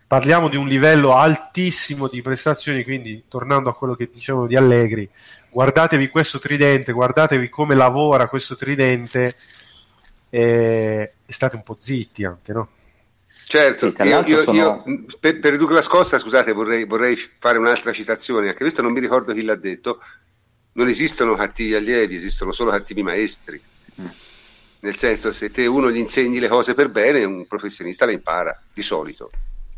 parliamo 0.07 0.49
di 0.49 0.57
un 0.57 0.67
livello 0.67 1.15
altissimo 1.15 2.09
di 2.09 2.23
prestazioni, 2.23 2.83
quindi 2.83 3.25
tornando 3.29 3.69
a 3.69 3.75
quello 3.75 3.95
che 3.95 4.09
dicevano 4.13 4.47
di 4.47 4.57
Allegri, 4.57 5.09
guardatevi 5.51 6.09
questo 6.09 6.39
tridente, 6.39 6.93
guardatevi 6.93 7.49
come 7.49 7.75
lavora 7.75 8.29
questo 8.29 8.57
tridente 8.57 9.35
e, 10.31 11.13
e 11.25 11.33
state 11.33 11.57
un 11.57 11.63
po' 11.63 11.77
zitti 11.79 12.25
anche, 12.25 12.53
no? 12.53 12.69
Certo, 13.49 13.95
sì, 13.97 14.03
io, 14.03 14.25
io, 14.27 14.43
sono... 14.43 14.57
io, 14.57 15.05
per, 15.19 15.39
per 15.39 15.57
Douglas 15.57 15.89
Costa, 15.89 16.19
scusate, 16.19 16.53
vorrei, 16.53 16.85
vorrei, 16.85 17.17
fare 17.17 17.57
un'altra 17.57 17.93
citazione, 17.93 18.49
anche 18.49 18.59
questo 18.59 18.83
non 18.83 18.93
mi 18.93 19.01
ricordo 19.01 19.33
chi 19.33 19.43
l'ha 19.43 19.55
detto, 19.55 20.01
non 20.79 20.87
esistono 20.87 21.35
cattivi 21.35 21.75
allievi, 21.75 22.15
esistono 22.15 22.53
solo 22.53 22.71
cattivi 22.71 23.03
maestri. 23.03 23.61
Mm. 24.01 24.07
Nel 24.81 24.95
senso, 24.95 25.33
se 25.33 25.51
te 25.51 25.67
uno 25.67 25.91
gli 25.91 25.97
insegni 25.97 26.39
le 26.39 26.47
cose 26.47 26.75
per 26.75 26.89
bene, 26.89 27.25
un 27.25 27.49
professionista 27.49 28.07
le 28.07 28.13
impara, 28.13 28.63
di 28.73 28.83
solito. 28.83 29.29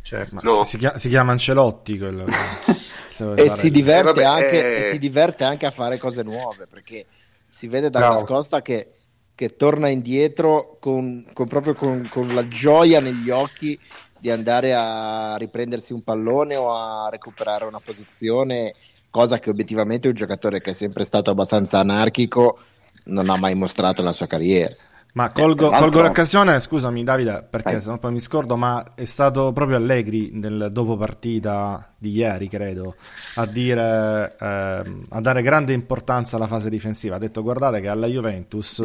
Certo. 0.03 0.37
No. 0.43 0.63
Si, 0.63 0.77
chiama, 0.77 0.99
si, 0.99 1.09
chiama, 1.09 1.33
Ancelotti 1.33 1.97
quello. 1.97 2.27
e, 3.35 3.49
si 3.49 3.71
diverte 3.71 4.11
eh, 4.11 4.13
vabbè, 4.13 4.25
anche, 4.25 4.77
eh... 4.77 4.79
e 4.79 4.91
si 4.91 4.99
diverte 4.99 5.45
anche 5.45 5.65
a 5.65 5.71
fare 5.71 5.97
cose 5.97 6.23
nuove, 6.23 6.67
perché 6.69 7.07
si 7.49 7.67
vede 7.67 7.89
dalla 7.89 8.11
nascosta 8.11 8.61
che, 8.61 8.93
che, 9.35 9.57
torna 9.57 9.89
indietro 9.89 10.77
con, 10.79 11.27
con 11.33 11.49
proprio 11.49 11.75
con, 11.75 12.07
con 12.11 12.35
la 12.35 12.47
gioia 12.47 13.01
negli 13.01 13.31
occhi 13.31 13.79
di 14.19 14.31
andare 14.31 14.75
a 14.75 15.37
riprendersi 15.39 15.95
un 15.95 16.03
pallone 16.03 16.57
o 16.57 16.75
a 16.75 17.09
recuperare 17.09 17.65
una 17.65 17.81
posizione 17.81 18.75
cosa 19.11 19.39
che 19.39 19.51
obiettivamente 19.51 20.09
un 20.09 20.15
giocatore 20.15 20.61
che 20.61 20.71
è 20.71 20.75
sempre 20.75 21.05
stato 21.05 21.31
abbastanza 21.31 21.79
anarchico 21.79 22.59
non 23.07 23.29
ha 23.31 23.37
mai 23.37 23.55
mostrato 23.55 24.03
nella 24.03 24.15
sua 24.15 24.27
carriera. 24.27 24.75
Ma 25.13 25.31
colgo, 25.31 25.71
colgo 25.71 26.03
l'occasione, 26.03 26.61
scusami 26.61 27.03
Davide, 27.03 27.45
perché 27.49 27.73
Vai. 27.73 27.81
se 27.83 27.91
no 27.91 27.99
poi 27.99 28.13
mi 28.13 28.21
scordo, 28.21 28.57
ma 28.57 28.95
è 28.95 29.05
stato 29.05 29.53
proprio 29.53 29.77
Allegri 29.77 30.31
nel 30.35 30.69
dopo 30.71 30.97
partita 30.97 31.93
di 31.99 32.13
ieri, 32.13 32.49
credo, 32.49 32.95
a 33.37 33.47
dire 33.47 34.37
eh, 34.39 34.83
a 35.09 35.21
dare 35.21 35.43
grande 35.43 35.73
importanza 35.73 36.37
alla 36.37 36.47
fase 36.47 36.71
difensiva. 36.71 37.17
Ha 37.17 37.19
detto 37.19 37.43
guardate 37.43 37.81
che 37.81 37.89
alla 37.89 38.07
Juventus 38.07 38.85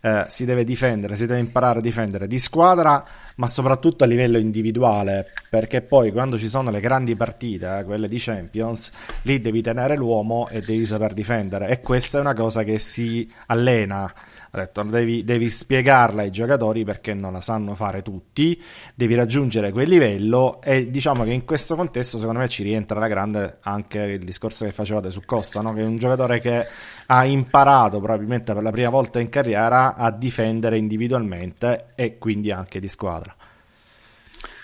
eh, 0.00 0.24
si 0.28 0.44
deve 0.44 0.64
difendere, 0.64 1.16
si 1.16 1.26
deve 1.26 1.40
imparare 1.40 1.78
a 1.78 1.82
difendere 1.82 2.26
di 2.26 2.38
squadra, 2.38 3.04
ma 3.36 3.46
soprattutto 3.46 4.04
a 4.04 4.06
livello 4.06 4.38
individuale, 4.38 5.26
perché 5.48 5.82
poi 5.82 6.12
quando 6.12 6.38
ci 6.38 6.48
sono 6.48 6.70
le 6.70 6.80
grandi 6.80 7.14
partite, 7.14 7.78
eh, 7.78 7.84
quelle 7.84 8.08
di 8.08 8.18
Champions, 8.18 8.90
lì 9.22 9.40
devi 9.40 9.62
tenere 9.62 9.96
l'uomo 9.96 10.48
e 10.48 10.60
devi 10.60 10.84
saper 10.84 11.12
difendere. 11.12 11.68
E 11.68 11.80
questa 11.80 12.18
è 12.18 12.20
una 12.20 12.34
cosa 12.34 12.62
che 12.62 12.78
si 12.78 13.30
allena 13.46 14.12
ha 14.50 14.58
detto 14.58 14.82
devi, 14.82 15.22
devi, 15.24 15.48
spiegarla 15.48 16.22
ai 16.22 16.30
giocatori 16.30 16.84
perché 16.84 17.14
non 17.14 17.32
la 17.32 17.40
sanno 17.40 17.74
fare 17.74 18.02
tutti, 18.02 18.60
devi 18.94 19.14
raggiungere 19.14 19.70
quel 19.70 19.88
livello 19.88 20.60
e 20.60 20.90
diciamo 20.90 21.24
che 21.24 21.30
in 21.30 21.44
questo 21.44 21.76
contesto 21.76 22.18
secondo 22.18 22.40
me 22.40 22.48
ci 22.48 22.62
rientra 22.62 22.98
la 22.98 23.06
grande 23.06 23.58
anche 23.62 23.98
il 23.98 24.24
discorso 24.24 24.64
che 24.64 24.72
facevate 24.72 25.10
su 25.10 25.22
Costa, 25.24 25.60
no? 25.60 25.72
che 25.72 25.82
è 25.82 25.86
un 25.86 25.98
giocatore 25.98 26.40
che 26.40 26.64
ha 27.06 27.24
imparato 27.24 27.98
probabilmente 28.00 28.52
per 28.52 28.62
la 28.62 28.70
prima 28.70 28.90
volta 28.90 29.20
in 29.20 29.28
carriera 29.28 29.94
a 29.94 30.10
difendere 30.10 30.76
individualmente 30.78 31.92
e 31.94 32.18
quindi 32.18 32.50
anche 32.50 32.80
di 32.80 32.88
squadra. 32.88 33.34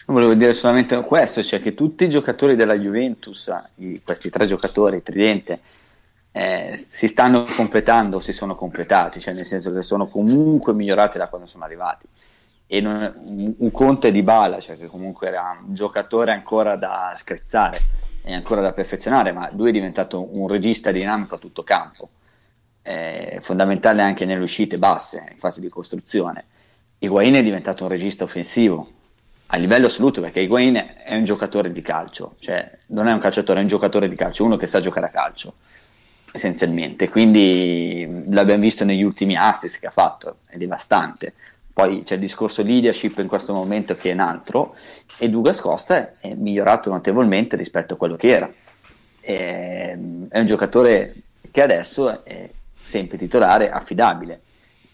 Volevo 0.07 0.35
dire 0.35 0.53
solamente 0.53 1.01
questo, 1.01 1.43
cioè 1.43 1.61
che 1.61 1.75
tutti 1.75 2.05
i 2.05 2.09
giocatori 2.09 2.55
della 2.55 2.79
Juventus, 2.79 3.53
questi 4.05 4.31
tre 4.31 4.47
giocatori, 4.47 5.03
Tridente, 5.03 5.59
eh, 6.37 6.77
si 6.77 7.09
stanno 7.09 7.45
completando, 7.45 8.21
si 8.21 8.35
sono 8.35 8.55
completati, 8.55 9.21
cioè 9.21 9.33
nel 9.33 9.47
senso 9.47 9.73
che 9.73 9.81
sono 9.81 10.07
comunque 10.07 10.75
migliorati 10.75 11.17
da 11.17 11.29
quando 11.29 11.47
sono 11.47 11.65
arrivati. 11.65 12.07
E 12.67 12.83
non, 12.83 13.55
un, 13.59 13.71
Conte 13.71 14.13
di 14.13 14.23
Bala, 14.23 14.61
cioè 14.61 14.77
che 14.77 14.87
comunque 14.87 15.29
era 15.29 15.59
un 15.67 15.73
giocatore 15.73 16.33
ancora 16.33 16.77
da 16.77 17.15
screzzare 17.17 17.81
e 18.23 18.35
ancora 18.35 18.61
da 18.61 18.73
perfezionare, 18.73 19.33
ma 19.33 19.51
lui 19.55 19.71
è 19.71 19.73
diventato 19.73 20.37
un 20.37 20.47
regista 20.47 20.93
dinamico 20.93 21.37
a 21.37 21.39
tutto 21.39 21.63
campo, 21.63 22.11
eh, 22.83 23.39
fondamentale 23.41 24.03
anche 24.03 24.27
nelle 24.27 24.43
uscite 24.43 24.77
basse, 24.77 25.29
in 25.33 25.39
fase 25.39 25.63
di 25.63 25.71
costruzione. 25.71 26.45
Higuain 26.99 27.33
è 27.33 27.43
diventato 27.43 27.85
un 27.85 27.89
regista 27.89 28.25
offensivo 28.25 28.91
a 29.47 29.57
livello 29.57 29.87
assoluto 29.87 30.21
perché 30.21 30.41
Higuain 30.41 30.97
è 31.03 31.17
un 31.17 31.25
giocatore 31.25 31.73
di 31.73 31.81
calcio, 31.81 32.35
cioè 32.41 32.79
non 32.89 33.09
è 33.09 33.13
un 33.15 33.21
calciatore, 33.21 33.61
è 33.61 33.63
un 33.63 33.69
giocatore 33.69 34.07
di 34.07 34.17
calcio, 34.17 34.45
uno 34.45 34.57
che 34.59 34.67
sa 34.67 34.81
giocare 34.81 35.07
a 35.07 35.11
calcio 35.11 35.55
essenzialmente. 36.37 37.09
Quindi 37.09 38.25
l'abbiamo 38.29 38.63
visto 38.63 38.85
negli 38.85 39.03
ultimi 39.03 39.37
assist 39.37 39.81
che 39.81 39.87
ha 39.89 39.91
fatto, 39.91 40.39
è 40.47 40.57
devastante. 40.57 41.35
Poi 41.73 42.05
c'è 42.05 42.15
il 42.15 42.21
discorso 42.21 42.63
leadership 42.63 43.19
in 43.19 43.27
questo 43.27 43.53
momento 43.53 43.97
che 43.97 44.11
è 44.11 44.13
un 44.15 44.21
altro, 44.21 44.75
e 45.19 45.29
Douglas 45.29 45.61
Costa 45.61 46.13
è 46.19 46.33
migliorato 46.35 46.91
notevolmente 46.91 47.57
rispetto 47.57 47.95
a 47.95 47.97
quello 47.97 48.17
che 48.17 48.29
era. 48.29 48.51
È, 49.21 49.99
è 50.29 50.39
un 50.39 50.47
giocatore 50.47 51.15
che 51.51 51.63
adesso 51.63 52.25
è 52.25 52.49
sempre 52.83 53.19
titolare, 53.19 53.71
affidabile. 53.71 54.41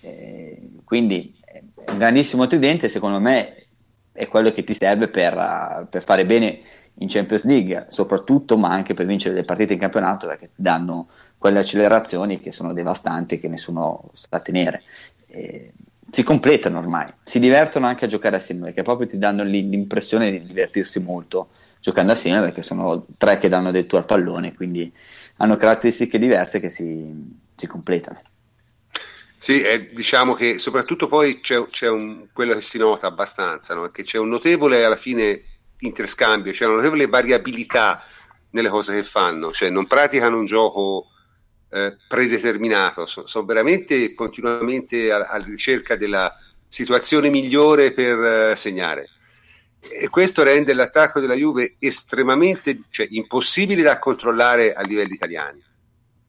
E 0.01 0.59
quindi 0.85 1.35
è 1.45 1.63
un 1.91 1.99
grandissimo 1.99 2.47
tridente, 2.47 2.89
secondo 2.89 3.21
me 3.21 3.67
è 4.13 4.27
quello 4.27 4.53
che 4.53 4.65
ti 4.65 4.75
serve 4.75 5.09
per, 5.09 5.87
per 5.89 6.03
fare 6.03 6.27
bene 6.27 6.61
in 6.99 7.09
Champions 7.09 7.45
League, 7.45 7.87
soprattutto, 7.89 8.57
ma 8.57 8.71
anche 8.71 8.95
per 8.95 9.07
vincere 9.07 9.35
le 9.35 9.45
partite 9.45 9.73
in 9.73 9.79
campionato 9.79 10.27
perché 10.27 10.47
ti 10.47 10.63
danno 10.63 11.09
quelle 11.43 11.59
accelerazioni 11.59 12.39
che 12.39 12.53
sono 12.53 12.73
devastanti 12.73 13.41
che 13.41 13.49
nessuno 13.49 14.11
sa 14.13 14.39
tenere. 14.39 14.85
E 15.27 15.73
si 16.09 16.23
completano 16.23 16.79
ormai, 16.79 17.13
si 17.25 17.41
divertono 17.41 17.87
anche 17.87 18.05
a 18.05 18.09
giocare 18.09 18.37
assieme 18.37 18.67
perché 18.67 18.83
proprio 18.85 19.09
ti 19.09 19.19
danno 19.19 19.43
l'impressione 19.43 20.31
di 20.31 20.47
divertirsi 20.47 21.01
molto 21.01 21.49
giocando 21.81 22.13
assieme 22.13 22.39
perché 22.39 22.63
sono 22.63 23.07
tre 23.19 23.39
che 23.39 23.49
danno 23.49 23.73
del 23.73 23.87
tuo 23.87 23.99
al 23.99 24.05
pallone, 24.05 24.55
quindi 24.55 24.93
hanno 25.39 25.57
caratteristiche 25.57 26.17
diverse 26.17 26.61
che 26.61 26.71
si, 26.71 27.13
si 27.57 27.67
completano. 27.67 28.23
Sì, 29.37 29.63
eh, 29.63 29.91
diciamo 29.93 30.35
che 30.35 30.59
soprattutto 30.59 31.09
poi 31.09 31.41
c'è, 31.41 31.67
c'è 31.71 31.89
un, 31.89 32.29
quello 32.33 32.55
che 32.55 32.61
si 32.61 32.79
nota 32.79 33.09
abbastanza, 33.09 33.75
no? 33.75 33.89
che 33.89 34.05
c'è 34.05 34.19
un 34.19 34.29
notevole 34.29 34.85
alla 34.85 34.95
fine 34.95 35.43
interscambio, 35.79 36.53
c'è 36.53 36.67
una 36.67 36.77
notevole 36.77 37.09
variabilità 37.09 38.01
nelle 38.51 38.69
cose 38.69 38.95
che 38.95 39.03
fanno, 39.03 39.51
cioè 39.51 39.71
non 39.71 39.89
praticano 39.89 40.39
un 40.39 40.45
gioco 40.45 41.12
eh, 41.73 41.97
predeterminato, 42.07 43.07
sono, 43.07 43.27
sono 43.27 43.47
veramente 43.47 44.15
continuamente 44.15 45.11
alla 45.11 45.43
ricerca 45.45 45.97
della 45.97 46.37
situazione 46.69 47.31
migliore 47.31 47.93
per 47.93 48.19
eh, 48.53 48.57
segnare. 48.57 49.09
E 49.81 50.09
questo 50.11 50.43
rende 50.43 50.75
l'attacco 50.75 51.19
della 51.19 51.35
Juve 51.35 51.77
estremamente, 51.79 52.79
cioè 52.91 53.07
impossibile 53.11 53.83
da 53.83 53.99
controllare 53.99 54.73
a 54.73 54.83
livelli 54.83 55.15
italiani 55.15 55.63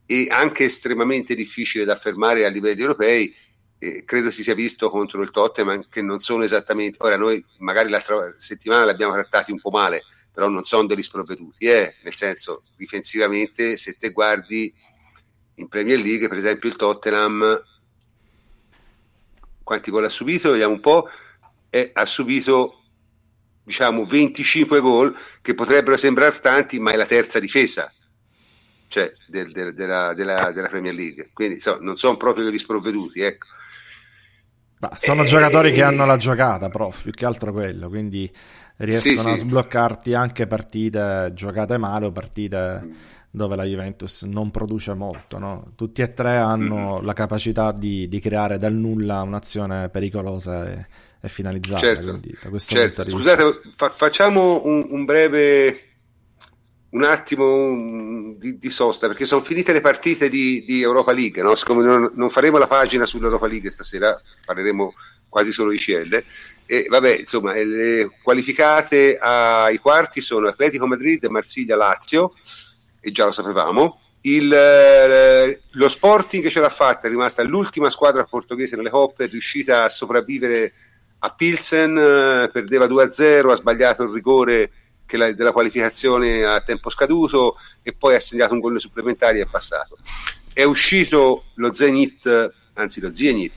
e 0.06 0.28
anche 0.30 0.64
estremamente 0.64 1.36
difficile 1.36 1.86
da 1.86 1.94
affermare 1.94 2.46
a 2.46 2.50
livelli 2.50 2.82
europei. 2.82 3.36
Eh, 3.78 4.04
credo 4.06 4.32
si 4.32 4.44
sia 4.44 4.56
visto 4.56 4.90
contro 4.90 5.22
il 5.22 5.32
Tottenham 5.32 5.88
che 5.90 6.02
non 6.02 6.20
sono 6.20 6.44
esattamente. 6.44 6.98
Ora, 7.02 7.18
noi 7.18 7.44
magari 7.60 7.90
l'altra 7.90 8.32
settimana 8.38 8.86
li 8.86 8.92
abbiamo 8.92 9.14
trattati 9.14 9.52
un 9.52 9.60
po' 9.60 9.70
male, 9.70 10.04
però 10.32 10.48
non 10.48 10.64
sono 10.64 10.88
degli 10.88 11.04
sprovveduti, 11.04 11.66
eh? 11.66 11.96
nel 12.04 12.14
senso 12.14 12.64
difensivamente, 12.76 13.76
se 13.78 13.98
te 14.00 14.10
guardi 14.10 14.74
in 15.56 15.68
Premier 15.68 16.00
League, 16.00 16.28
per 16.28 16.38
esempio 16.38 16.70
il 16.70 16.76
Tottenham, 16.76 17.64
quanti 19.64 19.92
gol 19.92 20.06
ha 20.06 20.10
subito? 20.10 20.52
Vediamo 20.52 20.74
un 20.74 20.80
po', 20.80 21.08
eh, 21.70 21.92
ha 21.94 22.06
subito 22.06 22.80
diciamo 23.64 24.06
25 24.06 24.80
gol 24.82 25.16
che 25.42 25.54
potrebbero 25.54 25.98
sembrare 25.98 26.38
tanti, 26.40 26.80
ma 26.80 26.92
è 26.92 26.96
la 26.96 27.06
terza 27.06 27.40
difesa 27.40 27.92
cioè, 28.94 29.12
del, 29.26 29.52
del, 29.52 29.74
della, 29.74 30.14
della, 30.14 30.52
della, 30.52 30.68
Premier 30.68 30.94
League. 30.94 31.32
Quindi 31.34 31.60
so, 31.60 31.80
non 31.82 31.98
sono 31.98 32.16
proprio 32.16 32.46
degli 32.46 32.60
sprovveduti, 32.60 33.22
ecco. 33.22 33.48
Ma 34.82 34.92
sono 34.96 35.24
e... 35.24 35.26
giocatori 35.26 35.72
che 35.72 35.82
hanno 35.82 36.06
la 36.06 36.18
giocata, 36.18 36.70
prof, 36.70 37.02
più 37.02 37.12
che 37.12 37.26
altro 37.26 37.52
quello, 37.52 37.90
quindi 37.90 38.32
riescono 38.78 39.20
sì, 39.20 39.28
a 39.30 39.36
sì. 39.36 39.46
sbloccarti 39.46 40.14
anche 40.14 40.46
partite 40.46 41.32
giocate 41.34 41.78
male 41.80 42.06
o 42.06 42.12
partite 42.12 42.82
mm 42.84 42.92
dove 43.36 43.56
la 43.56 43.64
Juventus 43.64 44.22
non 44.24 44.52
produce 44.52 44.94
molto. 44.94 45.40
No? 45.40 45.72
Tutti 45.76 46.04
e 46.04 46.14
tre 46.14 46.38
hanno 46.38 46.94
mm-hmm. 46.94 47.06
la 47.06 47.14
capacità 47.14 47.72
di, 47.72 48.08
di, 48.08 48.20
creare 48.20 48.60
dal 48.60 48.74
nulla 48.74 49.24
un'azione 49.24 49.90
pericolosa 49.90 50.72
e, 50.72 50.86
e 51.20 51.30
finalizzata. 51.30 51.80
Certo, 51.80 52.20
certo. 52.60 53.10
Scusate, 53.10 53.62
fa- 53.76 53.90
facciamo 53.90 54.64
un, 54.66 54.86
un, 54.88 55.06
breve 55.06 55.80
un 56.92 57.04
attimo 57.04 58.36
di, 58.38 58.60
di, 58.60 58.70
sosta 58.70 59.08
perché 59.08 59.26
sono 59.26 59.42
finite 59.42 59.74
le 59.74 59.82
partite 59.82 60.30
di, 60.30 60.64
di 60.64 60.84
Europa 60.84 61.12
League. 61.12 61.42
No? 61.42 61.56
Siccome 61.56 61.84
non, 61.84 62.12
non, 62.14 62.30
faremo 62.30 62.60
la 62.60 62.68
pagina 62.68 63.08
sull'Europa 63.08 63.48
League 63.48 63.72
stasera, 63.72 64.22
parleremo 64.46 64.94
quasi 65.28 65.52
solo 65.52 65.72
di 65.72 65.80
CL. 65.80 66.24
E 66.68 66.86
vabbè, 66.88 67.18
insomma, 67.22 67.56
le 67.56 68.12
qualificate 68.22 69.18
ai 69.18 69.80
quarti 69.80 70.22
sono 70.22 70.48
Atletico 70.50 70.86
Madrid, 70.86 71.26
Marsiglia, 71.26 71.76
Lazio 71.76 72.32
e 73.04 73.12
già 73.12 73.26
lo 73.26 73.34
sapevamo. 73.34 74.00
Il, 74.22 74.52
eh, 74.54 75.62
lo 75.72 75.90
Sporting 75.90 76.48
ce 76.48 76.62
l'ha 76.62 76.70
fatta, 76.70 77.08
è 77.08 77.10
rimasta 77.10 77.44
l'ultima 77.44 77.90
squadra 77.90 78.24
portoghese 78.24 78.78
nelle 78.78 78.90
coppe, 78.90 79.26
è 79.26 79.28
riuscita 79.28 79.84
a 79.84 79.90
sopravvivere 79.90 80.74
a 81.20 81.34
Pilsen, 81.34 81.98
eh, 81.98 82.50
perdeva 82.50 82.88
2-0, 82.88 83.52
ha 83.52 83.56
sbagliato 83.56 84.04
il 84.04 84.12
rigore 84.12 84.72
la, 85.18 85.32
della 85.34 85.52
qualificazione 85.52 86.44
a 86.46 86.62
tempo 86.62 86.90
scaduto 86.90 87.58
e 87.82 87.94
poi 87.94 88.16
ha 88.16 88.20
segnato 88.20 88.54
un 88.54 88.62
gol 88.62 88.80
supplementare 88.80 89.40
e 89.40 89.42
è 89.42 89.48
passato. 89.48 89.98
È 90.54 90.64
uscito 90.64 91.46
lo 91.56 91.74
Zenit, 91.74 92.54
anzi 92.74 93.02
lo 93.02 93.14
Zenit, 93.14 93.54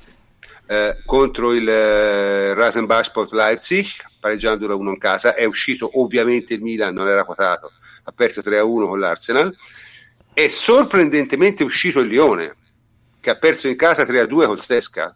eh, 0.67 1.03
contro 1.07 1.53
il 1.53 1.69
eh, 1.69 2.55
Rasenbach 2.55 3.13
Leipzig, 3.31 3.87
pareggiando 4.19 4.67
1-1 4.67 4.89
in 4.89 4.99
casa, 4.99 5.35
è 5.35 5.45
uscito 5.45 6.01
ovviamente 6.01 6.55
il 6.55 6.63
Milan, 6.63 6.95
non 6.95 7.09
era 7.09 7.25
quotato, 7.25 7.73
ha 8.09 8.13
perso 8.13 8.41
3-1 8.41 8.87
con 8.87 9.01
l'Arsenal, 9.01 9.55
è 10.33 10.49
sorprendentemente 10.49 11.65
uscito 11.65 12.01
il 12.01 12.09
Lione, 12.09 12.57
che 13.21 13.31
ha 13.31 13.37
perso 13.37 13.67
in 13.67 13.77
casa 13.77 14.05
3-2 14.05 14.47
col 14.47 14.61
Sesca, 14.61 15.15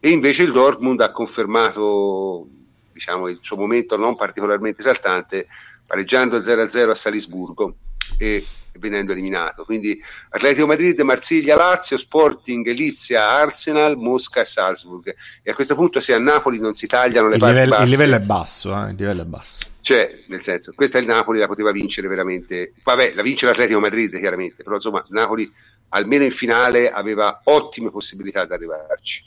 e 0.00 0.08
invece 0.08 0.42
il 0.42 0.52
Dortmund 0.52 1.00
ha 1.00 1.12
confermato 1.12 2.48
diciamo, 2.92 3.28
il 3.28 3.38
suo 3.40 3.56
momento 3.56 3.96
non 3.96 4.16
particolarmente 4.16 4.80
esaltante, 4.80 5.46
pareggiando 5.86 6.40
0-0 6.40 6.90
a 6.90 6.94
Salisburgo. 6.94 7.74
E 8.16 8.44
venendo 8.78 9.12
eliminato. 9.12 9.64
Quindi 9.64 10.00
Atletico 10.30 10.66
Madrid, 10.66 10.98
Marsiglia, 11.00 11.56
Lazio, 11.56 11.96
Sporting, 11.96 12.66
Lipsia, 12.68 13.28
Arsenal, 13.28 13.96
Mosca 13.96 14.40
e 14.40 14.44
Salzburg. 14.44 15.14
E 15.42 15.50
a 15.50 15.54
questo 15.54 15.74
punto 15.74 16.00
se 16.00 16.12
a 16.14 16.18
Napoli 16.18 16.58
non 16.58 16.74
si 16.74 16.86
tagliano 16.86 17.28
le 17.28 17.34
il 17.34 17.40
parti 17.40 17.54
livello, 17.54 17.76
basse... 17.76 17.84
Il 17.84 17.90
livello 17.90 18.14
è 18.16 18.20
basso, 18.20 18.86
eh? 18.86 18.90
il 18.90 18.96
livello 18.96 19.22
è 19.22 19.26
basso. 19.26 19.66
Cioè, 19.80 20.24
nel 20.26 20.42
senso, 20.42 20.72
questa 20.74 20.98
è 20.98 21.00
il 21.00 21.06
Napoli, 21.06 21.38
la 21.38 21.46
poteva 21.46 21.72
vincere 21.72 22.08
veramente... 22.08 22.72
Vabbè, 22.82 23.12
la 23.14 23.22
vince 23.22 23.46
l'Atletico 23.46 23.80
Madrid 23.80 24.18
chiaramente, 24.18 24.62
però 24.62 24.76
insomma 24.76 25.04
Napoli 25.08 25.50
almeno 25.90 26.24
in 26.24 26.30
finale 26.30 26.90
aveva 26.90 27.40
ottime 27.44 27.90
possibilità 27.90 28.44
di 28.44 28.52
arrivarci. 28.52 29.22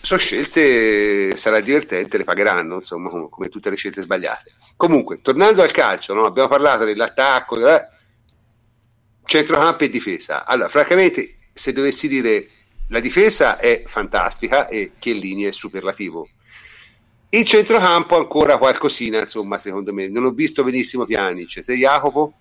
sono 0.00 0.20
scelte, 0.20 1.36
sarà 1.36 1.60
divertente, 1.60 2.18
le 2.18 2.24
pagheranno, 2.24 2.76
insomma, 2.76 3.08
come 3.08 3.48
tutte 3.48 3.70
le 3.70 3.76
scelte 3.76 4.02
sbagliate. 4.02 4.52
Comunque, 4.78 5.20
tornando 5.20 5.62
al 5.62 5.72
calcio, 5.72 6.14
no? 6.14 6.24
abbiamo 6.24 6.46
parlato 6.46 6.84
dell'attacco, 6.84 7.56
della... 7.58 7.90
centrocampo 9.24 9.82
e 9.82 9.90
difesa. 9.90 10.46
Allora, 10.46 10.68
francamente, 10.68 11.38
se 11.52 11.72
dovessi 11.72 12.06
dire 12.06 12.46
la 12.90 13.00
difesa 13.00 13.58
è 13.58 13.82
fantastica 13.86 14.68
e 14.68 14.92
Chiellini 14.96 15.42
è 15.42 15.50
superlativo. 15.50 16.28
Il 17.30 17.44
centrocampo 17.44 18.16
ancora 18.16 18.56
qualcosina, 18.56 19.18
insomma, 19.18 19.58
secondo 19.58 19.92
me. 19.92 20.06
Non 20.06 20.24
ho 20.24 20.30
visto 20.30 20.62
benissimo 20.62 21.04
Pjanic. 21.04 21.64
Sei 21.64 21.78
Jacopo? 21.78 22.34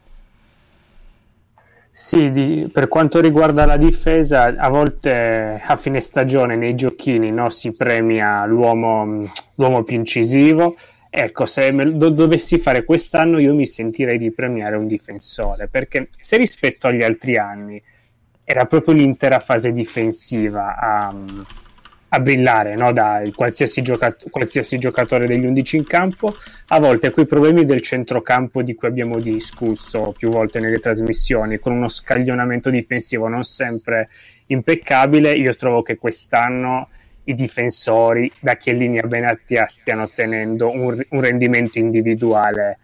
Sì, 1.92 2.30
di, 2.30 2.70
per 2.72 2.88
quanto 2.88 3.20
riguarda 3.20 3.66
la 3.66 3.78
difesa, 3.78 4.44
a 4.56 4.70
volte 4.70 5.60
a 5.66 5.76
fine 5.76 6.02
stagione 6.02 6.56
nei 6.56 6.76
giochini 6.76 7.32
no, 7.32 7.50
si 7.50 7.72
premia 7.72 8.46
l'uomo, 8.46 9.28
l'uomo, 9.56 9.84
più 9.84 9.96
incisivo. 9.96 10.76
Ecco, 11.10 11.46
se 11.46 11.72
do, 11.72 12.10
dovessi 12.10 12.60
fare 12.60 12.84
quest'anno 12.84 13.40
io 13.40 13.54
mi 13.54 13.66
sentirei 13.66 14.18
di 14.18 14.32
premiare 14.32 14.76
un 14.76 14.88
difensore, 14.88 15.68
perché 15.68 16.10
se 16.20 16.38
rispetto 16.38 16.88
agli 16.88 17.04
altri 17.04 17.38
anni 17.38 17.82
era 18.44 18.66
proprio 18.66 18.94
l'intera 18.94 19.40
fase 19.40 19.72
difensiva 19.72 20.78
a, 20.78 21.14
a 22.10 22.20
brillare 22.20 22.76
no? 22.76 22.94
da 22.94 23.22
qualsiasi, 23.36 23.82
giocat- 23.82 24.30
qualsiasi, 24.30 24.78
giocatore 24.78 25.28
degli 25.28 25.46
11 25.46 25.78
in 25.78 25.84
campo. 25.86 26.34
A 26.68 26.80
volte 26.80 27.12
quei 27.12 27.26
problemi 27.26 27.66
del 27.66 27.82
centrocampo 27.82 28.62
di 28.62 28.76
cui 28.76 28.88
abbiamo 28.88 29.20
discusso 29.20 30.14
più 30.18 30.30
volte 30.30 30.60
nelle 30.60 30.80
trasmissioni, 30.80 31.60
con 31.60 31.74
uno 31.74 31.88
scaglionamento 31.88 32.70
difensivo 32.70 33.28
non 33.28 33.44
sempre 33.44 34.10
impeccabile, 34.48 35.34
io 35.34 35.54
trovo 35.56 35.82
che 35.82 35.98
quest'anno 35.98 36.90
i 37.28 37.34
difensori 37.34 38.32
da 38.40 38.56
Chiellini 38.56 39.00
a 39.00 39.08
Benattia 39.08 39.68
stiano 39.68 40.04
ottenendo 40.04 40.72
un, 40.72 41.02
un 41.10 41.22
rendimento 41.22 41.78
individuale 41.78 42.80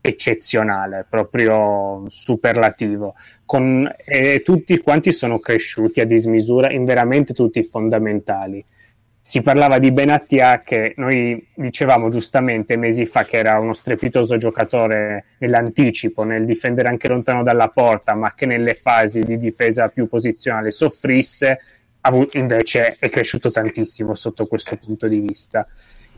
eccezionale, 0.00 1.06
proprio 1.08 2.04
superlativo. 2.08 3.14
Con, 3.44 3.90
e 4.04 4.42
tutti 4.44 4.78
quanti 4.78 5.12
sono 5.12 5.38
cresciuti 5.38 6.00
a 6.00 6.06
dismisura 6.06 6.70
in 6.70 6.84
veramente 6.84 7.34
tutti 7.34 7.58
i 7.58 7.64
fondamentali. 7.64 8.64
Si 9.20 9.42
parlava 9.42 9.78
di 9.78 9.92
Benatia 9.92 10.62
che 10.62 10.94
noi 10.96 11.46
dicevamo 11.54 12.08
giustamente 12.08 12.78
mesi 12.78 13.04
fa 13.04 13.24
che 13.24 13.36
era 13.36 13.58
uno 13.58 13.74
strepitoso 13.74 14.38
giocatore 14.38 15.26
nell'anticipo, 15.38 16.22
nel 16.22 16.46
difendere 16.46 16.88
anche 16.88 17.08
lontano 17.08 17.42
dalla 17.42 17.68
porta, 17.68 18.14
ma 18.14 18.32
che 18.34 18.46
nelle 18.46 18.72
fasi 18.72 19.20
di 19.20 19.36
difesa 19.36 19.88
più 19.88 20.08
posizionale 20.08 20.70
soffrisse, 20.70 21.58
invece 22.32 22.96
è 22.98 23.08
cresciuto 23.08 23.50
tantissimo 23.50 24.14
sotto 24.14 24.46
questo 24.46 24.76
punto 24.76 25.08
di 25.08 25.20
vista. 25.20 25.66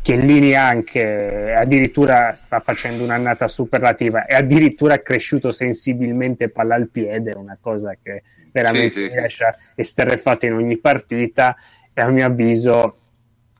Chiellini 0.02 0.54
anche 0.54 1.52
addirittura 1.52 2.34
sta 2.34 2.60
facendo 2.60 3.04
un'annata 3.04 3.48
superlativa 3.48 4.24
e 4.24 4.34
addirittura 4.34 4.94
è 4.94 5.02
cresciuto 5.02 5.52
sensibilmente 5.52 6.48
palla 6.48 6.74
al 6.74 6.88
piede, 6.88 7.32
una 7.32 7.58
cosa 7.60 7.94
che 8.02 8.22
veramente 8.50 9.04
sì, 9.04 9.10
sì, 9.10 9.20
lascia 9.20 9.54
esterrefatto 9.74 10.46
in 10.46 10.54
ogni 10.54 10.78
partita 10.78 11.54
e 11.92 12.00
a 12.00 12.08
mio 12.08 12.24
avviso 12.24 12.96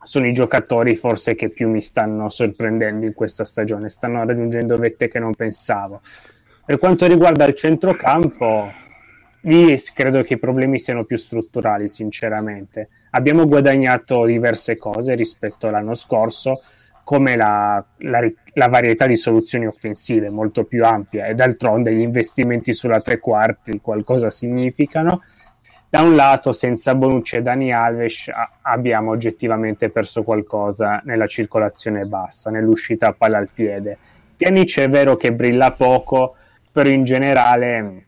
sono 0.03 0.27
i 0.27 0.33
giocatori 0.33 0.97
forse 0.97 1.35
che 1.35 1.51
più 1.51 1.69
mi 1.69 1.83
stanno 1.83 2.31
sorprendendo 2.31 3.05
in 3.05 3.13
questa 3.13 3.45
stagione, 3.45 3.91
stanno 3.91 4.25
raggiungendo 4.25 4.79
vette 4.79 5.09
che 5.09 5.19
non 5.19 5.35
pensavo. 5.35 6.01
Per 6.65 6.79
quanto 6.79 7.07
riguarda 7.07 7.45
il 7.45 7.55
centrocampo, 7.55 8.73
lì 9.43 9.77
credo 9.95 10.23
che 10.23 10.35
i 10.35 10.39
problemi 10.39 10.79
siano 10.79 11.05
più 11.05 11.17
strutturali, 11.17 11.89
sinceramente 11.89 12.89
abbiamo 13.11 13.47
guadagnato 13.47 14.25
diverse 14.25 14.77
cose 14.77 15.15
rispetto 15.15 15.69
all'anno 15.69 15.95
scorso, 15.95 16.61
come 17.03 17.35
la, 17.35 17.85
la, 17.99 18.21
la, 18.55 18.69
varietà 18.69 19.07
di 19.07 19.17
soluzioni 19.17 19.67
offensive 19.67 20.31
molto 20.31 20.65
più 20.65 20.85
ampia 20.85 21.27
e 21.27 21.35
d'altronde 21.35 21.93
gli 21.93 22.01
investimenti 22.01 22.73
sulla 22.73 23.01
tre 23.01 23.19
quarti 23.19 23.81
qualcosa 23.81 24.31
significano. 24.31 25.23
Da 25.89 26.03
un 26.03 26.15
lato, 26.15 26.53
senza 26.53 26.95
Bonucci 26.95 27.35
e 27.35 27.43
Dani 27.43 27.73
Alves 27.73 28.29
a, 28.29 28.59
abbiamo 28.63 29.11
oggettivamente 29.11 29.91
perso 29.91 30.23
qualcosa 30.23 31.03
nella 31.05 31.27
circolazione 31.27 32.05
bassa, 32.05 32.49
nell'uscita 32.49 33.09
a 33.09 33.13
palla 33.13 33.39
al 33.39 33.49
piede. 33.53 33.99
Pjanic 34.37 34.79
è 34.79 34.89
vero 34.89 35.17
che 35.17 35.33
brilla 35.33 35.73
poco, 35.73 36.37
però 36.73 36.89
in 36.89 37.03
generale 37.03 38.05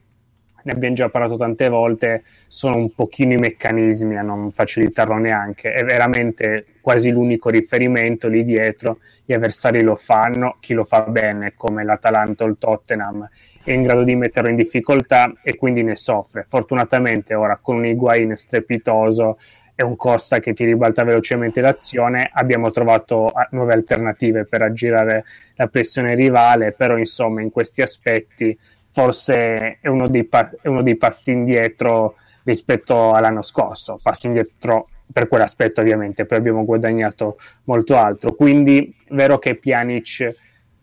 ne 0.63 0.73
abbiamo 0.73 0.95
già 0.95 1.09
parlato 1.09 1.37
tante 1.37 1.69
volte, 1.69 2.23
sono 2.47 2.77
un 2.77 2.95
pochino 2.95 3.33
i 3.33 3.37
meccanismi 3.37 4.17
a 4.17 4.23
non 4.23 4.51
facilitarlo 4.51 5.17
neanche, 5.17 5.73
è 5.73 5.85
veramente 5.85 6.67
quasi 6.81 7.11
l'unico 7.11 7.51
riferimento 7.51 8.29
lì 8.29 8.45
dietro, 8.45 8.99
gli 9.25 9.33
avversari 9.33 9.83
lo 9.83 9.97
fanno, 9.97 10.57
chi 10.61 10.75
lo 10.75 10.85
fa 10.85 11.03
bene 11.03 11.55
come 11.57 11.85
l'Atalanta 11.85 12.45
o 12.45 12.47
il 12.49 12.57
Tottenham 12.59 13.29
è 13.65 13.71
in 13.71 13.83
grado 13.83 14.03
di 14.03 14.17
metterlo 14.17 14.51
in 14.51 14.57
difficoltà 14.57 15.33
e 15.43 15.57
quindi 15.57 15.83
ne 15.83 15.95
soffre. 15.95 16.45
Fortunatamente 16.49 17.35
ora 17.35 17.59
con 17.63 17.77
un 17.77 17.87
Higuain 17.87 18.37
strepitoso 18.37 19.39
e 19.75 19.85
un 19.85 19.97
Costa 19.97 20.41
che 20.41 20.53
ti 20.53 20.65
ribalta 20.65 21.05
velocemente 21.05 21.61
l'azione, 21.61 22.29
abbiamo 22.33 22.71
trovato 22.71 23.27
ah, 23.27 23.49
nuove 23.53 23.73
alternative 23.73 24.45
per 24.45 24.63
aggirare 24.63 25.25
la 25.55 25.67
pressione 25.69 26.15
rivale, 26.15 26.73
però 26.73 26.99
insomma 26.99 27.41
in 27.41 27.51
questi 27.51 27.83
aspetti 27.83 28.57
forse 28.93 29.79
è 29.81 29.89
uno 29.89 30.09
dei, 30.09 30.25
pa- 30.25 30.53
è 30.61 30.69
uno 30.69 30.83
dei 30.83 30.97
passi 30.97 31.33
indietro 31.33 32.17
rispetto 32.45 33.13
all'anno 33.13 33.43
scorso, 33.43 33.99
passi 34.03 34.27
indietro 34.27 34.89
per 35.13 35.29
quell'aspetto 35.29 35.81
ovviamente, 35.81 36.25
poi 36.25 36.39
abbiamo 36.39 36.65
guadagnato 36.65 37.37
molto 37.65 37.97
altro, 37.97 38.35
quindi 38.35 38.95
è 39.05 39.15
vero 39.15 39.39
che 39.39 39.57
Pjanic 39.57 40.35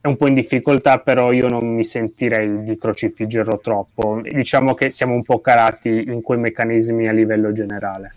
è 0.02 0.08
un 0.08 0.16
po' 0.16 0.28
in 0.28 0.34
difficoltà, 0.34 1.00
però 1.00 1.32
io 1.32 1.48
non 1.48 1.74
mi 1.74 1.84
sentirei 1.84 2.64
di 2.64 2.78
crocifiggerlo 2.78 3.60
troppo, 3.62 4.22
diciamo 4.22 4.74
che 4.74 4.90
siamo 4.90 5.14
un 5.14 5.24
po' 5.24 5.42
calati 5.42 5.90
in 5.90 6.22
quei 6.22 6.40
meccanismi 6.40 7.08
a 7.08 7.12
livello 7.12 7.52
generale. 7.52 8.14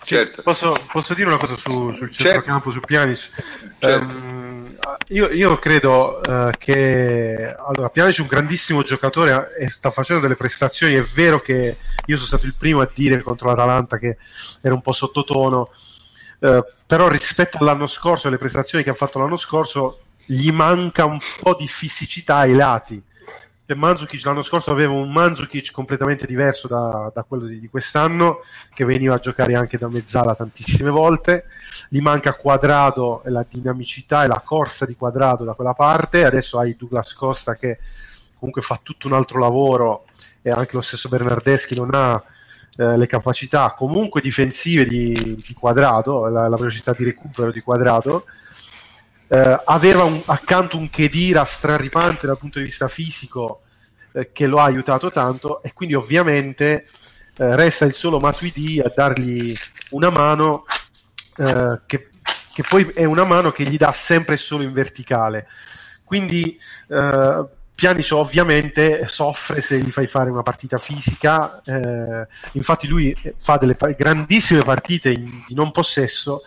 Certo. 0.00 0.42
Posso, 0.42 0.74
posso, 0.92 1.14
dire 1.14 1.28
una 1.28 1.38
cosa 1.38 1.56
su, 1.56 1.92
sul 1.92 2.10
centrocampo, 2.10 2.70
certo. 2.70 2.70
su 2.70 2.80
Pjanic? 2.80 3.30
Certo. 3.78 4.14
Um, 4.14 4.47
io, 5.08 5.28
io, 5.30 5.58
credo 5.58 6.20
uh, 6.24 6.50
che 6.58 7.54
allora, 7.56 7.88
Pjanic 7.88 8.18
è 8.18 8.20
un 8.20 8.26
grandissimo 8.26 8.82
giocatore 8.82 9.54
e 9.58 9.68
sta 9.68 9.90
facendo 9.90 10.22
delle 10.22 10.34
prestazioni. 10.34 10.94
È 10.94 11.02
vero 11.02 11.40
che 11.40 11.76
io 12.04 12.16
sono 12.16 12.26
stato 12.26 12.46
il 12.46 12.54
primo 12.54 12.80
a 12.80 12.90
dire 12.92 13.22
contro 13.22 13.48
l'Atalanta 13.48 13.98
che 13.98 14.18
era 14.60 14.74
un 14.74 14.82
po' 14.82 14.92
sottotono, 14.92 15.70
uh, 16.40 16.64
però 16.86 17.08
rispetto 17.08 17.58
all'anno 17.58 17.86
scorso, 17.86 18.28
alle 18.28 18.38
prestazioni 18.38 18.84
che 18.84 18.90
ha 18.90 18.94
fatto 18.94 19.18
l'anno 19.18 19.36
scorso, 19.36 20.00
gli 20.26 20.50
manca 20.50 21.06
un 21.06 21.18
po' 21.40 21.54
di 21.54 21.66
fisicità 21.66 22.36
ai 22.36 22.54
lati. 22.54 23.02
E 23.70 23.74
Mandzukic 23.74 24.24
l'anno 24.24 24.40
scorso 24.40 24.70
aveva 24.70 24.94
un 24.94 25.12
Mandzukic 25.12 25.72
completamente 25.72 26.24
diverso 26.24 26.68
da, 26.68 27.12
da 27.12 27.22
quello 27.22 27.44
di, 27.44 27.60
di, 27.60 27.68
quest'anno, 27.68 28.40
che 28.72 28.86
veniva 28.86 29.16
a 29.16 29.18
giocare 29.18 29.56
anche 29.56 29.76
da 29.76 29.90
mezzala 29.90 30.34
tantissime 30.34 30.88
volte. 30.88 31.44
Gli 31.90 32.00
manca 32.00 32.32
Quadrado 32.32 33.22
e 33.24 33.28
la 33.28 33.44
dinamicità 33.46 34.24
e 34.24 34.26
la 34.26 34.40
corsa 34.42 34.86
di 34.86 34.94
Quadrado 34.94 35.44
da 35.44 35.52
quella 35.52 35.74
parte. 35.74 36.24
Adesso 36.24 36.58
hai 36.58 36.76
Douglas 36.78 37.12
Costa 37.12 37.56
che 37.56 37.78
comunque 38.38 38.62
fa 38.62 38.80
tutto 38.82 39.06
un 39.06 39.12
altro 39.12 39.38
lavoro 39.38 40.06
e 40.40 40.50
anche 40.50 40.74
lo 40.74 40.80
stesso 40.80 41.10
Bernardeschi 41.10 41.74
non 41.74 41.90
ha 41.92 42.22
eh, 42.78 42.96
le 42.96 43.06
capacità 43.06 43.74
comunque 43.76 44.22
difensive 44.22 44.86
di, 44.86 45.42
di 45.46 45.52
Quadrado, 45.52 46.28
la, 46.28 46.48
la, 46.48 46.56
velocità 46.56 46.94
di 46.94 47.04
recupero 47.04 47.52
di 47.52 47.60
Quadrado. 47.60 48.24
Eh, 49.30 49.60
aveva 49.64 50.04
un, 50.04 50.20
accanto 50.24 50.78
un 50.78 50.88
Kedira 50.88 51.44
straripante 51.44 52.26
dal 52.26 52.38
punto 52.38 52.58
di 52.58 52.64
vista 52.64 52.88
fisico 52.88 53.62
eh, 54.12 54.32
che 54.32 54.46
lo 54.46 54.58
ha 54.58 54.64
aiutato 54.64 55.10
tanto 55.10 55.62
e 55.62 55.72
quindi 55.74 55.94
ovviamente 55.94 56.86
eh, 57.36 57.56
resta 57.56 57.84
il 57.84 57.92
solo 57.92 58.20
Matuidi 58.20 58.80
a 58.80 58.90
dargli 58.94 59.54
una 59.90 60.10
mano 60.10 60.64
eh, 61.36 61.80
che, 61.86 62.08
che, 62.52 62.62
poi 62.66 62.90
è 62.94 63.04
una 63.04 63.24
mano 63.24 63.52
che 63.52 63.64
gli 63.64 63.76
dà 63.76 63.92
sempre 63.92 64.36
solo 64.36 64.62
in 64.62 64.72
verticale. 64.72 65.46
Quindi 66.04 66.58
eh, 66.88 67.46
Pjanic 67.78 68.10
ovviamente 68.12 69.06
soffre 69.06 69.60
se 69.60 69.78
gli 69.78 69.90
fai 69.90 70.08
fare 70.08 70.30
una 70.30 70.42
partita 70.42 70.78
fisica 70.78 71.62
eh, 71.62 72.26
infatti 72.52 72.88
lui 72.88 73.16
fa 73.36 73.56
delle 73.56 73.76
grandissime 73.96 74.64
partite 74.64 75.12
in, 75.12 75.44
di 75.46 75.54
non 75.54 75.70
possesso 75.70 76.42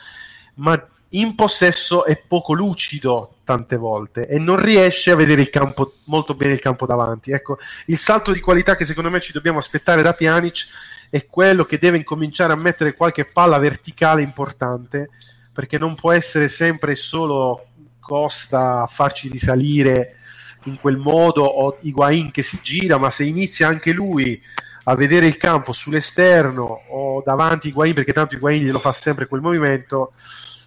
ma 0.55 0.77
in 1.11 1.35
possesso 1.35 2.05
è 2.05 2.21
poco 2.25 2.53
lucido 2.53 3.35
tante 3.43 3.75
volte 3.75 4.27
e 4.27 4.39
non 4.39 4.61
riesce 4.61 5.11
a 5.11 5.15
vedere 5.15 5.41
il 5.41 5.49
campo 5.49 5.95
molto 6.05 6.35
bene 6.35 6.53
il 6.53 6.59
campo 6.59 6.85
davanti. 6.85 7.31
Ecco, 7.31 7.57
il 7.87 7.97
salto 7.97 8.31
di 8.31 8.39
qualità 8.39 8.75
che 8.75 8.85
secondo 8.85 9.09
me 9.09 9.19
ci 9.19 9.33
dobbiamo 9.33 9.57
aspettare 9.57 10.01
da 10.01 10.13
Pjanic 10.13 10.67
è 11.09 11.25
quello 11.25 11.65
che 11.65 11.77
deve 11.77 11.97
incominciare 11.97 12.53
a 12.53 12.57
mettere 12.57 12.95
qualche 12.95 13.25
palla 13.25 13.57
verticale 13.57 14.21
importante 14.21 15.09
perché 15.51 15.77
non 15.77 15.95
può 15.95 16.13
essere 16.13 16.47
sempre 16.47 16.95
solo 16.95 17.65
Costa 17.99 18.81
a 18.81 18.87
farci 18.87 19.29
risalire 19.29 20.15
in 20.65 20.79
quel 20.79 20.97
modo 20.97 21.43
o 21.43 21.77
Higuain 21.81 22.31
che 22.31 22.41
si 22.41 22.59
gira, 22.61 22.97
ma 22.97 23.09
se 23.09 23.25
inizia 23.25 23.67
anche 23.67 23.91
lui 23.91 24.41
a 24.85 24.95
vedere 24.95 25.27
il 25.27 25.37
campo 25.37 25.73
sull'esterno 25.73 26.83
o 26.89 27.21
davanti 27.23 27.67
Higuain, 27.67 27.93
perché 27.93 28.13
tanto 28.13 28.35
Higuain 28.35 28.63
glielo 28.63 28.79
fa 28.79 28.91
sempre 28.91 29.27
quel 29.27 29.41
movimento, 29.41 30.13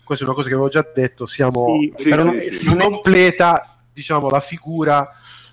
questa 0.05 0.25
è 0.25 0.27
una 0.29 0.37
cosa 0.37 0.49
che 0.49 0.55
avevo 0.55 0.69
già 0.69 0.87
detto, 0.95 1.27
siamo, 1.27 1.67
Sì, 1.97 2.09
però 2.09 2.23
si, 2.23 2.29
non- 2.29 2.43
si 2.53 2.73
è- 2.73 2.77
completa 2.77 3.79
diciamo, 3.93 4.29
la 4.29 4.41
figura 4.41 5.11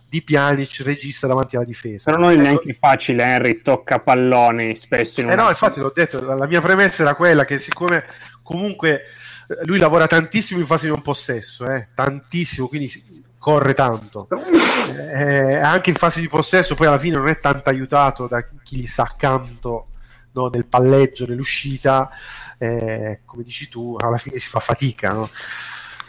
di 0.07 0.21
Pjanic 0.23 0.81
regista 0.83 1.25
davanti 1.25 1.55
alla 1.55 1.63
difesa. 1.65 2.11
Però 2.11 2.21
non 2.23 2.31
è 2.31 2.35
neanche 2.35 2.75
facile, 2.77 3.23
Henry 3.23 3.61
tocca 3.61 3.99
palloni 3.99 4.75
spesso 4.75 5.21
in 5.21 5.29
Eh 5.29 5.35
no, 5.35 5.47
infatti 5.47 5.79
l'ho 5.79 5.91
detto, 5.95 6.19
la, 6.21 6.35
la 6.35 6.47
mia 6.47 6.59
premessa 6.59 7.03
era 7.03 7.15
quella 7.15 7.45
che 7.45 7.57
siccome 7.59 8.03
comunque 8.43 9.03
eh, 9.47 9.65
lui 9.65 9.77
lavora 9.79 10.07
tantissimo 10.07 10.59
in 10.59 10.65
fase 10.65 10.85
di 10.87 10.91
non 10.91 11.01
possesso, 11.01 11.65
eh, 11.71 11.87
tantissimo, 11.95 12.67
quindi 12.67 12.91
corre 13.37 13.73
tanto. 13.73 14.27
Eh, 14.91 15.55
anche 15.55 15.91
in 15.91 15.95
fase 15.95 16.19
di 16.19 16.27
possesso 16.27 16.75
poi 16.75 16.87
alla 16.87 16.97
fine 16.97 17.15
non 17.15 17.27
è 17.29 17.39
tanto 17.39 17.69
aiutato 17.69 18.27
da 18.27 18.43
chi 18.63 18.77
gli 18.77 18.85
sta 18.87 19.03
accanto 19.03 19.90
no, 20.33 20.47
nel 20.47 20.65
palleggio, 20.65 21.25
nell'uscita, 21.25 22.09
eh, 22.57 23.21
come 23.25 23.43
dici 23.43 23.69
tu, 23.69 23.95
alla 23.99 24.17
fine 24.17 24.37
si 24.37 24.47
fa 24.47 24.59
fatica. 24.59 25.11
no? 25.11 25.29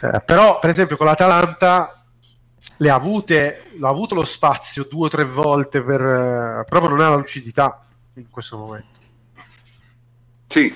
Eh, 0.01 0.21
però 0.25 0.59
per 0.59 0.69
esempio 0.69 0.97
con 0.97 1.05
l'Atalanta 1.05 2.03
le 2.77 2.89
ha 2.89 2.95
avute, 2.95 3.71
l'ha 3.77 3.89
avuto 3.89 4.15
lo 4.15 4.25
spazio 4.25 4.87
due 4.89 5.05
o 5.05 5.09
tre 5.09 5.25
volte 5.25 5.81
per, 5.81 6.01
eh, 6.01 6.65
proprio 6.67 6.89
non 6.89 7.01
ha 7.01 7.09
la 7.09 7.15
lucidità 7.15 7.85
in 8.15 8.29
questo 8.29 8.57
momento. 8.57 9.01
Sì, 10.47 10.73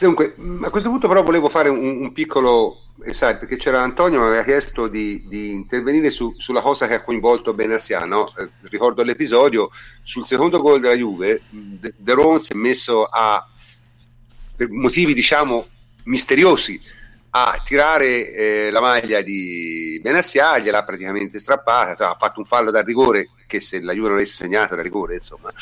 dunque, 0.00 0.34
a 0.62 0.70
questo 0.70 0.90
punto 0.90 1.08
però 1.08 1.22
volevo 1.22 1.48
fare 1.48 1.68
un, 1.68 2.02
un 2.02 2.12
piccolo 2.12 2.83
esatto, 3.02 3.40
perché 3.40 3.56
c'era 3.56 3.82
Antonio 3.82 4.20
mi 4.20 4.26
aveva 4.26 4.44
chiesto 4.44 4.86
di, 4.86 5.26
di 5.26 5.52
intervenire 5.52 6.10
su- 6.10 6.34
sulla 6.38 6.60
cosa 6.60 6.86
che 6.86 6.94
ha 6.94 7.02
coinvolto 7.02 7.54
Benassia, 7.54 8.04
no? 8.04 8.32
Eh, 8.36 8.48
ricordo 8.62 9.02
l'episodio 9.02 9.70
sul 10.02 10.24
secondo 10.24 10.60
gol 10.60 10.80
della 10.80 10.94
Juve, 10.94 11.42
mh, 11.48 11.74
De, 11.80 11.94
De 11.96 12.12
Ron 12.12 12.40
si 12.40 12.52
è 12.52 12.56
messo 12.56 13.04
a, 13.04 13.46
per 14.56 14.70
motivi 14.70 15.14
diciamo 15.14 15.66
misteriosi, 16.04 16.80
a 17.30 17.60
tirare 17.64 18.32
eh, 18.32 18.70
la 18.70 18.80
maglia 18.80 19.20
di 19.20 19.98
Benassia, 20.00 20.58
gliel'ha 20.58 20.84
praticamente 20.84 21.40
strappata, 21.40 21.90
insomma, 21.90 22.10
ha 22.12 22.16
fatto 22.16 22.38
un 22.38 22.46
fallo 22.46 22.70
da 22.70 22.82
rigore 22.82 23.30
che 23.46 23.58
se 23.58 23.80
la 23.80 23.92
Juve 23.92 24.08
non 24.08 24.16
avesse 24.16 24.34
segnato 24.36 24.74
era 24.74 24.82
rigore, 24.82 25.16
insomma. 25.16 25.52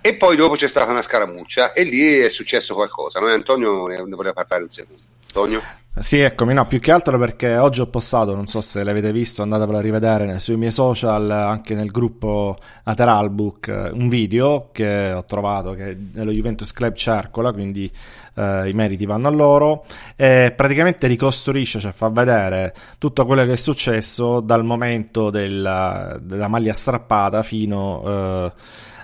E 0.00 0.14
poi 0.14 0.36
dopo 0.36 0.54
c'è 0.54 0.68
stata 0.68 0.90
una 0.90 1.02
scaramuccia 1.02 1.72
e 1.72 1.82
lì 1.82 2.18
è 2.18 2.30
successo 2.30 2.74
qualcosa. 2.74 3.20
Noi 3.20 3.32
Antonio 3.32 3.84
ne 3.86 4.00
voleva 4.00 4.32
parlare 4.32 4.62
un 4.62 4.70
secondo. 4.70 5.02
Antonio? 5.26 5.62
Sì, 6.00 6.18
eccomi, 6.20 6.54
no, 6.54 6.66
più 6.66 6.78
che 6.80 6.92
altro 6.92 7.18
perché 7.18 7.56
oggi 7.56 7.80
ho 7.80 7.86
postato, 7.86 8.34
non 8.34 8.46
so 8.46 8.60
se 8.60 8.84
l'avete 8.84 9.10
visto, 9.10 9.42
andatevelo 9.42 9.78
a 9.78 9.80
rivedere 9.80 10.38
sui 10.38 10.56
miei 10.56 10.70
social, 10.70 11.28
anche 11.30 11.74
nel 11.74 11.90
gruppo 11.90 12.56
Lateralbook, 12.84 13.68
eh, 13.68 13.90
un 13.90 14.08
video 14.08 14.68
che 14.70 15.12
ho 15.12 15.24
trovato 15.24 15.72
che 15.72 15.96
nello 16.12 16.30
Juventus 16.30 16.72
Club 16.72 16.94
circola, 16.94 17.52
quindi 17.52 17.90
eh, 18.34 18.68
i 18.68 18.72
meriti 18.74 19.06
vanno 19.06 19.28
a 19.28 19.30
loro, 19.30 19.86
e 20.14 20.52
praticamente 20.54 21.06
ricostruisce, 21.08 21.80
cioè 21.80 21.92
fa 21.92 22.08
vedere 22.10 22.74
tutto 22.98 23.26
quello 23.26 23.44
che 23.44 23.52
è 23.52 23.56
successo 23.56 24.40
dal 24.40 24.64
momento 24.64 25.30
della, 25.30 26.16
della 26.20 26.48
maglia 26.48 26.74
strappata 26.74 27.42
fino... 27.42 28.02
eh, 28.06 28.52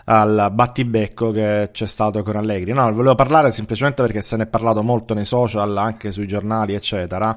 al 0.04 0.50
battibecco 0.52 1.30
che 1.30 1.70
c'è 1.72 1.86
stato 1.86 2.22
con 2.22 2.36
Allegri. 2.36 2.72
No, 2.72 2.92
volevo 2.92 3.14
parlare 3.14 3.50
semplicemente 3.50 4.02
perché 4.02 4.22
se 4.22 4.36
ne 4.36 4.44
è 4.44 4.46
parlato 4.46 4.82
molto 4.82 5.14
nei 5.14 5.24
social, 5.24 5.76
anche 5.76 6.10
sui 6.10 6.26
giornali, 6.26 6.74
eccetera. 6.74 7.36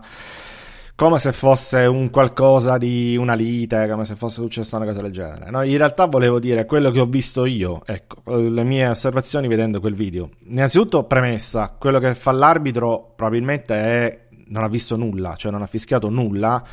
Come 0.95 1.19
se 1.19 1.31
fosse 1.31 1.85
un 1.85 2.09
qualcosa 2.09 2.79
di 2.79 3.15
una 3.15 3.35
lite, 3.35 3.87
come 3.87 4.03
se 4.03 4.15
fosse 4.15 4.41
successa 4.41 4.77
una 4.77 4.87
cosa 4.87 5.01
del 5.01 5.11
genere. 5.11 5.51
No, 5.51 5.61
in 5.61 5.77
realtà 5.77 6.05
volevo 6.05 6.39
dire 6.39 6.65
quello 6.65 6.89
che 6.89 6.99
ho 6.99 7.05
visto 7.05 7.45
io, 7.45 7.83
ecco, 7.85 8.35
le 8.35 8.63
mie 8.63 8.87
osservazioni 8.87 9.47
vedendo 9.47 9.79
quel 9.79 9.93
video. 9.93 10.31
Innanzitutto, 10.47 11.03
premessa, 11.03 11.75
quello 11.77 11.99
che 11.99 12.15
fa 12.15 12.31
l'arbitro 12.31 13.13
probabilmente 13.15 13.75
è 13.75 14.25
non 14.47 14.63
ha 14.63 14.67
visto 14.67 14.95
nulla, 14.95 15.35
cioè 15.35 15.51
non 15.51 15.61
ha 15.61 15.67
fischiato 15.67 16.09
nulla. 16.09 16.63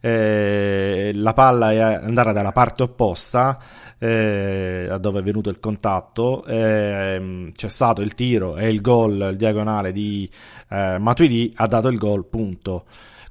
Eh, 0.00 1.12
la 1.14 1.32
palla 1.32 1.72
è 1.72 1.78
andata 1.78 2.32
dalla 2.32 2.52
parte 2.52 2.84
opposta 2.84 3.58
eh, 3.98 4.86
a 4.90 4.98
dove 4.98 5.20
è 5.20 5.22
venuto 5.22 5.50
il 5.50 5.58
contatto. 5.60 6.44
Ehm, 6.46 7.52
c'è 7.52 7.68
stato 7.68 8.02
il 8.02 8.14
tiro 8.14 8.56
e 8.56 8.68
il 8.68 8.80
gol 8.80 9.28
il 9.30 9.36
diagonale 9.36 9.92
di 9.92 10.28
eh, 10.70 10.98
Matuidi 10.98 11.52
ha 11.56 11.66
dato 11.66 11.88
il 11.88 11.98
gol 11.98 12.26
punto. 12.26 12.84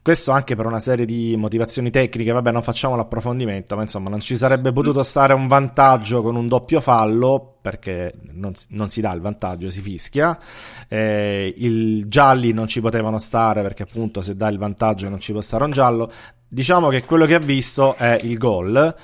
Questo 0.08 0.32
anche 0.32 0.56
per 0.56 0.66
una 0.66 0.80
serie 0.80 1.06
di 1.06 1.36
motivazioni 1.36 1.90
tecniche, 1.90 2.32
vabbè 2.32 2.50
non 2.50 2.64
facciamo 2.64 2.96
l'approfondimento, 2.96 3.76
ma 3.76 3.82
insomma 3.82 4.10
non 4.10 4.22
ci 4.22 4.38
sarebbe 4.38 4.72
potuto 4.72 5.04
stare 5.04 5.34
un 5.34 5.48
vantaggio 5.48 6.22
con 6.22 6.38
un 6.38 6.48
doppio 6.48 6.80
fallo, 6.80 7.58
perché 7.60 8.14
non, 8.32 8.56
si- 8.56 8.68
non 8.70 8.88
si 8.88 9.02
dà 9.02 9.12
il 9.12 9.20
vantaggio, 9.20 9.70
si 9.70 9.82
fischia, 9.82 10.40
eh, 10.88 11.54
i 11.58 12.08
gialli 12.08 12.54
non 12.54 12.68
ci 12.68 12.80
potevano 12.80 13.18
stare 13.18 13.62
perché 13.62 13.84
appunto 13.84 14.22
se 14.22 14.38
dà 14.38 14.48
il 14.48 14.58
vantaggio 14.58 15.10
non 15.10 15.20
ci 15.20 15.34
può 15.34 15.42
stare 15.42 15.66
un 15.66 15.72
giallo, 15.72 16.10
diciamo 16.48 16.90
che 16.90 17.04
quello 17.06 17.26
che 17.26 17.36
ha 17.36 17.40
visto 17.40 17.96
è 17.96 18.18
il 18.22 18.38
gol, 18.38 18.96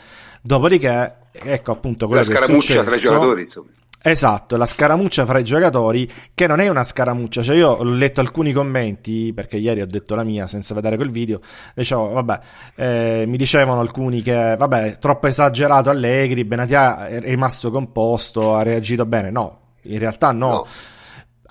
dopodiché 0.42 1.16
ecco 1.32 1.72
appunto 1.72 2.08
quello 2.08 2.22
La 2.22 2.28
che 2.28 2.34
è 2.34 2.38
scaramuccia 2.38 2.74
tra 2.74 2.82
i 2.82 2.84
successo. 2.86 3.14
giocatori, 3.14 3.42
insomma. 3.42 3.68
Esatto, 4.06 4.58
la 4.58 4.66
scaramuccia 4.66 5.26
fra 5.26 5.40
i 5.40 5.46
giocatori, 5.46 6.12
che 6.34 6.46
non 6.46 6.60
è 6.60 6.68
una 6.68 6.84
scaramuccia, 6.84 7.42
cioè 7.42 7.56
io 7.56 7.70
ho 7.70 7.84
letto 7.86 8.20
alcuni 8.20 8.52
commenti, 8.52 9.32
perché 9.34 9.56
ieri 9.56 9.80
ho 9.80 9.86
detto 9.88 10.14
la 10.14 10.26
mia 10.26 10.46
senza 10.46 10.74
vedere 10.74 10.98
quel 10.98 11.10
video, 11.10 11.40
dicevo, 11.74 12.10
vabbè, 12.10 12.40
eh, 12.76 13.24
mi 13.28 13.38
dicevano 13.38 13.80
alcuni 13.80 14.22
che, 14.22 14.56
vabbè, 14.58 14.98
troppo 14.98 15.28
esagerato 15.28 15.90
Allegri, 15.90 16.44
Benatia 16.44 17.08
è 17.08 17.22
rimasto 17.22 17.72
composto, 17.72 18.56
ha 18.56 18.62
reagito 18.64 19.06
bene, 19.06 19.32
no, 19.32 19.60
in 19.84 20.00
realtà 20.00 20.34
no. 20.34 20.50
No. 20.50 20.68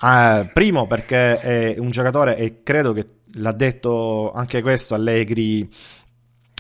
Ah, 0.05 0.47
primo 0.53 0.89
perché 0.89 1.39
è 1.39 1.77
un 1.79 1.91
giocatore 1.91 2.37
e 2.37 2.63
credo 2.65 2.93
che 2.93 3.07
l'ha 3.35 3.53
detto 3.53 4.33
anche 4.33 4.63
questo 4.63 4.95
Allegri 4.95 5.69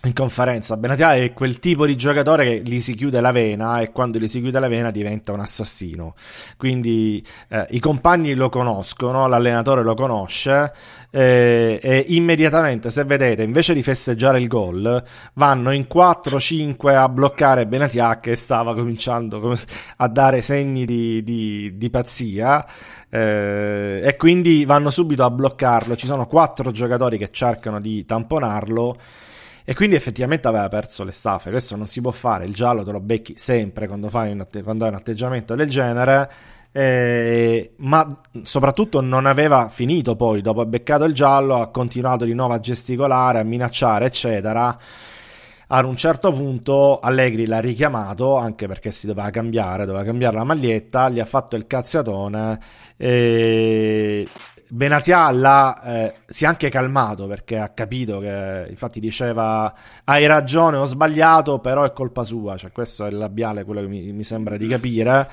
in 0.05 0.12
conferenza. 0.12 0.77
Benatia 0.77 1.15
è 1.15 1.33
quel 1.33 1.59
tipo 1.59 1.87
di 1.87 1.97
giocatore 1.97 2.45
che 2.45 2.62
gli 2.65 2.81
si 2.81 2.95
chiude 2.95 3.21
la 3.21 3.31
vena 3.31 3.81
e 3.81 3.93
quando 3.93 4.19
gli 4.19 4.27
si 4.27 4.41
chiude 4.41 4.59
la 4.59 4.69
vena 4.69 4.91
diventa 4.91 5.33
un 5.33 5.41
assassino. 5.41 6.15
Quindi 6.57 7.25
eh, 7.49 7.67
i 7.71 7.79
compagni 7.79 8.35
lo 8.35 8.49
conoscono, 8.49 9.29
l'allenatore 9.29 9.83
lo 9.83 9.95
conosce 9.95 10.73
eh, 11.11 11.79
e 11.81 12.05
immediatamente, 12.09 12.91
se 12.91 13.05
vedete, 13.05 13.43
invece 13.43 13.75
di 13.75 13.83
festeggiare 13.83 14.41
il 14.41 14.49
gol, 14.49 15.03
vanno 15.35 15.71
in 15.71 15.87
4-5 15.93 16.97
a 16.97 17.09
bloccare 17.09 17.67
Benatia 17.67 18.19
che 18.19 18.35
stava 18.35 18.75
cominciando 18.75 19.57
a 19.99 20.09
dare 20.09 20.41
segni 20.41 20.85
di, 20.85 21.23
di- 21.23 21.77
di 21.77 21.91
pazzia 21.91 22.67
eh, 23.09 24.01
e 24.03 24.17
quindi 24.17 24.65
vanno 24.65 24.91
subito 24.91 25.23
a 25.25 25.31
bloccarlo. 25.31 25.95
Ci 25.95 26.07
sono 26.07 26.27
quattro 26.27 26.73
giocatori 26.73 27.19
che 27.19 27.31
cercano 27.31 27.81
di 27.81 28.05
tamponarlo. 28.05 28.97
E 29.64 29.75
quindi 29.75 29.94
effettivamente 29.96 30.48
aveva 30.48 30.68
perso 30.68 31.05
le 31.05 31.12
staffe. 31.12 31.51
Questo 31.51 31.77
non 31.77 31.87
si 31.87 32.01
può 32.01 32.11
fare. 32.11 32.44
Il 32.46 32.55
giallo 32.55 32.83
te 32.85 32.90
lo 32.92 33.01
becchi 33.01 33.35
sempre 33.37 33.87
quando, 33.87 34.09
fai 34.09 34.33
un 34.33 34.40
atte- 34.40 34.62
quando 34.62 34.85
hai 34.85 34.90
un 34.90 34.96
atteggiamento 34.96 35.55
del 35.55 35.68
genere. 35.70 36.31
eh, 36.75 37.75
ma 37.77 38.20
soprattutto 38.42 39.01
non 39.03 39.27
aveva 39.27 39.68
finito 39.68 40.16
poi. 40.16 40.40
Dopo 40.40 40.62
ha 40.62 40.66
beccato 40.66 41.05
il 41.05 41.12
giallo, 41.14 41.61
ha 41.61 41.68
continuato 41.68 42.25
di 42.25 42.33
nuovo 42.35 42.55
a 42.55 42.61
gesticolare, 42.61 43.40
a 43.40 43.42
minacciare, 43.42 44.07
eccetera. 44.07 44.79
Ad 45.75 45.85
un 45.87 45.96
certo 45.96 46.33
punto 46.33 46.98
Allegri 47.01 47.46
l'ha 47.46 47.59
richiamato 47.61 48.37
anche 48.37 48.66
perché 48.66 48.90
si 48.90 49.07
doveva 49.07 49.31
cambiare, 49.31 49.87
doveva 49.87 50.05
cambiare 50.05 50.37
la 50.37 50.44
maglietta, 50.44 51.09
gli 51.09 51.18
ha 51.18 51.25
fatto 51.25 51.57
il 51.57 51.66
cazziatone 51.66 52.59
e 52.98 54.27
Benatia 54.74 55.30
l'ha, 55.32 55.82
eh, 55.82 56.14
si 56.24 56.44
è 56.44 56.46
anche 56.46 56.70
calmato 56.70 57.26
perché 57.26 57.58
ha 57.58 57.68
capito 57.68 58.20
che 58.20 58.68
infatti 58.70 59.00
diceva 59.00 59.70
hai 60.04 60.24
ragione, 60.24 60.78
ho 60.78 60.87
sbagliato, 60.87 61.58
però 61.58 61.85
è 61.85 61.92
colpa 61.92 62.24
sua, 62.24 62.56
cioè 62.56 62.72
questo 62.72 63.04
è 63.04 63.11
il 63.11 63.18
labiale, 63.18 63.64
quello 63.64 63.82
che 63.82 63.87
mi, 63.87 64.12
mi 64.12 64.24
sembra 64.24 64.56
di 64.56 64.66
capire. 64.66 65.28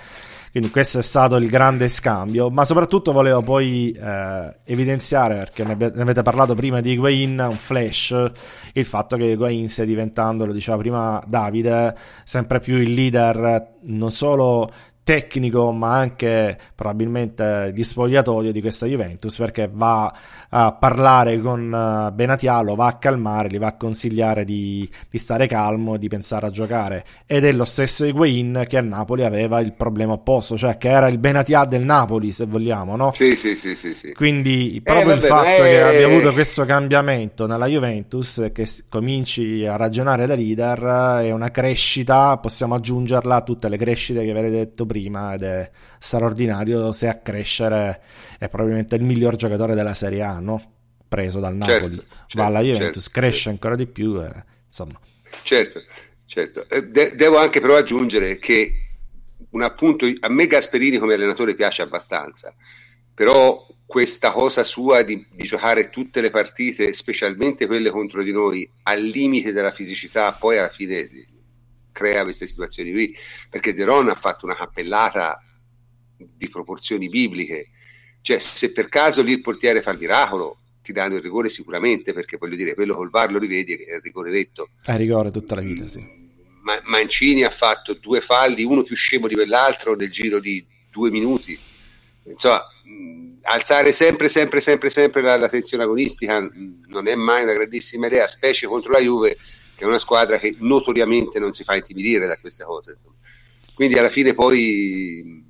Quindi 0.51 0.69
questo 0.71 0.99
è 0.99 1.01
stato 1.01 1.37
il 1.37 1.47
grande 1.47 1.87
scambio, 1.87 2.49
ma 2.49 2.65
soprattutto 2.65 3.13
volevo 3.13 3.41
poi 3.41 3.91
eh, 3.91 4.55
evidenziare, 4.65 5.37
perché 5.37 5.63
ne, 5.63 5.75
ne 5.75 6.01
avete 6.01 6.21
parlato 6.21 6.53
prima 6.53 6.81
di 6.81 6.91
Higuain, 6.91 7.39
un 7.39 7.57
flash, 7.57 8.31
il 8.73 8.85
fatto 8.85 9.15
che 9.15 9.23
Higuain 9.23 9.69
stia 9.69 9.85
diventando, 9.85 10.45
lo 10.45 10.51
diceva 10.51 10.75
prima 10.75 11.23
Davide, 11.25 11.95
sempre 12.25 12.59
più 12.59 12.75
il 12.75 12.91
leader 12.91 13.77
non 13.83 14.11
solo 14.11 14.69
tecnico 15.03 15.71
ma 15.71 15.97
anche 15.97 16.57
probabilmente 16.75 17.71
di 17.73 17.83
spogliatoio 17.83 18.51
di 18.51 18.61
questa 18.61 18.85
Juventus 18.85 19.35
perché 19.37 19.69
va 19.71 20.13
a 20.49 20.71
parlare 20.73 21.39
con 21.39 21.73
eh, 21.73 22.11
Benatia, 22.11 22.61
lo 22.61 22.75
va 22.75 22.87
a 22.87 22.97
calmare, 22.97 23.49
gli 23.49 23.57
va 23.59 23.67
a 23.67 23.75
consigliare 23.77 24.45
di, 24.45 24.89
di 25.09 25.17
stare 25.17 25.47
calmo, 25.47 25.97
di 25.97 26.07
pensare 26.07 26.47
a 26.47 26.49
giocare 26.49 27.05
ed 27.25 27.45
è 27.45 27.51
lo 27.51 27.65
stesso 27.65 28.05
Higuain 28.05 28.65
che 28.67 28.77
a 28.77 28.81
Napoli 28.81 29.23
aveva 29.23 29.59
il 29.59 29.73
problema 29.73 30.13
opposto 30.13 30.27
posto, 30.39 30.57
cioè 30.57 30.77
che 30.77 30.89
era 30.89 31.07
il 31.07 31.17
Benatia 31.17 31.65
del 31.65 31.83
Napoli, 31.83 32.31
se 32.31 32.45
vogliamo, 32.45 32.95
no? 32.95 33.11
Sì, 33.13 33.35
sì, 33.35 33.55
sì, 33.55 33.75
sì, 33.75 33.95
sì. 33.95 34.13
Quindi 34.13 34.75
Eh, 34.77 34.81
proprio 34.81 35.13
il 35.13 35.19
vabbè, 35.19 35.27
fatto 35.27 35.61
ma 35.61 35.67
che 35.67 35.81
abbia 35.81 36.05
avuto 36.05 36.33
questo 36.33 36.65
cambiamento 36.65 37.47
nella 37.47 37.65
Juventus, 37.65 38.49
che 38.53 38.67
cominci 38.87 39.65
a 39.65 39.75
ragionare 39.75 40.27
da 40.27 40.35
leader, 40.35 41.23
è 41.23 41.31
una 41.31 41.49
crescita, 41.49 42.37
possiamo 42.37 42.75
aggiungerla 42.75 43.35
a 43.37 43.41
tutte 43.41 43.69
le 43.69 43.77
crescite 43.77 44.23
che 44.23 44.29
avete 44.29 44.49
detto 44.49 44.85
prima 44.85 44.97
ed 45.33 45.43
è 45.43 45.71
straordinario 45.97 46.91
se 46.91 47.07
a 47.07 47.19
crescere 47.19 48.01
è 48.37 48.49
probabilmente 48.49 48.95
il 48.95 49.03
miglior 49.03 49.35
giocatore 49.35 49.75
della 49.75 49.93
Serie 49.93 50.21
A, 50.23 50.39
no? 50.39 50.73
Preso 51.07 51.39
dal 51.39 51.55
Napoli, 51.55 51.95
Certo, 51.95 52.05
va 52.33 52.45
alla 52.45 52.59
certo, 52.59 52.73
Juventus, 52.77 53.03
certo, 53.03 53.19
cresce 53.19 53.35
certo. 53.35 53.49
ancora 53.49 53.75
di 53.75 53.87
più, 53.87 54.21
e, 54.21 54.43
insomma. 54.67 54.99
Certo, 55.43 55.79
certo. 56.25 56.69
Eh, 56.69 56.87
de- 56.87 57.15
devo 57.15 57.37
anche 57.37 57.59
però 57.61 57.75
aggiungere 57.77 58.37
che 58.37 58.73
un 59.51 59.61
appunto, 59.63 60.05
a 60.19 60.29
me 60.29 60.47
Gasperini 60.47 60.97
come 60.97 61.15
allenatore 61.15 61.55
piace 61.55 61.81
abbastanza, 61.81 62.53
però 63.13 63.65
questa 63.85 64.31
cosa 64.31 64.63
sua 64.63 65.01
di, 65.01 65.25
di 65.31 65.47
giocare 65.47 65.89
tutte 65.89 66.21
le 66.21 66.29
partite, 66.29 66.93
specialmente 66.93 67.65
quelle 67.65 67.89
contro 67.89 68.21
di 68.21 68.31
noi, 68.31 68.69
al 68.83 69.01
limite 69.01 69.51
della 69.51 69.71
fisicità, 69.71 70.31
poi 70.33 70.59
alla 70.59 70.69
fine 70.69 71.09
crea 71.91 72.23
queste 72.23 72.47
situazioni 72.47 72.91
qui, 72.91 73.15
perché 73.49 73.73
De 73.73 73.83
Ron 73.83 74.09
ha 74.09 74.15
fatto 74.15 74.45
una 74.45 74.55
cappellata 74.55 75.41
di 76.17 76.49
proporzioni 76.49 77.07
bibliche, 77.07 77.69
cioè 78.21 78.39
se 78.39 78.71
per 78.71 78.89
caso 78.89 79.21
lì 79.21 79.31
il 79.33 79.41
portiere 79.41 79.81
fa 79.81 79.91
il 79.91 79.99
miracolo, 79.99 80.57
ti 80.81 80.91
danno 80.91 81.15
il 81.15 81.21
rigore 81.21 81.49
sicuramente, 81.49 82.13
perché 82.13 82.37
voglio 82.37 82.55
dire, 82.55 82.73
quello 82.73 82.95
col 82.95 83.09
VAR 83.09 83.31
lo 83.31 83.39
rivedi 83.39 83.73
è 83.73 83.95
il 83.95 84.01
rigore 84.01 84.31
netto. 84.31 84.69
È 84.83 84.95
rigore 84.97 85.31
tutta 85.31 85.55
la 85.55 85.61
vita, 85.61 85.87
sì. 85.87 85.99
Ma- 86.61 86.81
Mancini 86.85 87.43
ha 87.43 87.49
fatto 87.49 87.93
due 87.93 88.21
falli, 88.21 88.63
uno 88.63 88.83
più 88.83 88.95
scemo 88.95 89.27
di 89.27 89.35
quell'altro 89.35 89.95
nel 89.95 90.11
giro 90.11 90.39
di 90.39 90.65
due 90.89 91.09
minuti. 91.09 91.57
Insomma, 92.23 92.61
mh, 92.83 93.39
alzare 93.43 93.91
sempre, 93.91 94.27
sempre, 94.29 94.59
sempre, 94.59 94.89
sempre 94.89 95.21
la, 95.21 95.37
la 95.37 95.49
tensione 95.49 95.83
agonistica 95.83 96.41
mh, 96.41 96.85
non 96.87 97.07
è 97.07 97.15
mai 97.15 97.43
una 97.43 97.53
grandissima 97.53 98.07
idea, 98.07 98.27
specie 98.27 98.67
contro 98.67 98.91
la 98.91 98.99
Juve, 98.99 99.37
che 99.79 99.85
è 99.85 99.87
una 99.87 99.97
squadra 99.97 100.37
che 100.37 100.57
notoriamente 100.59 101.39
non 101.39 101.53
si 101.53 101.63
fa 101.63 101.77
intimidire 101.77 102.27
da 102.27 102.37
queste 102.37 102.65
cose. 102.65 102.97
Quindi 103.73 103.97
alla 103.97 104.09
fine 104.09 104.33
poi 104.33 105.41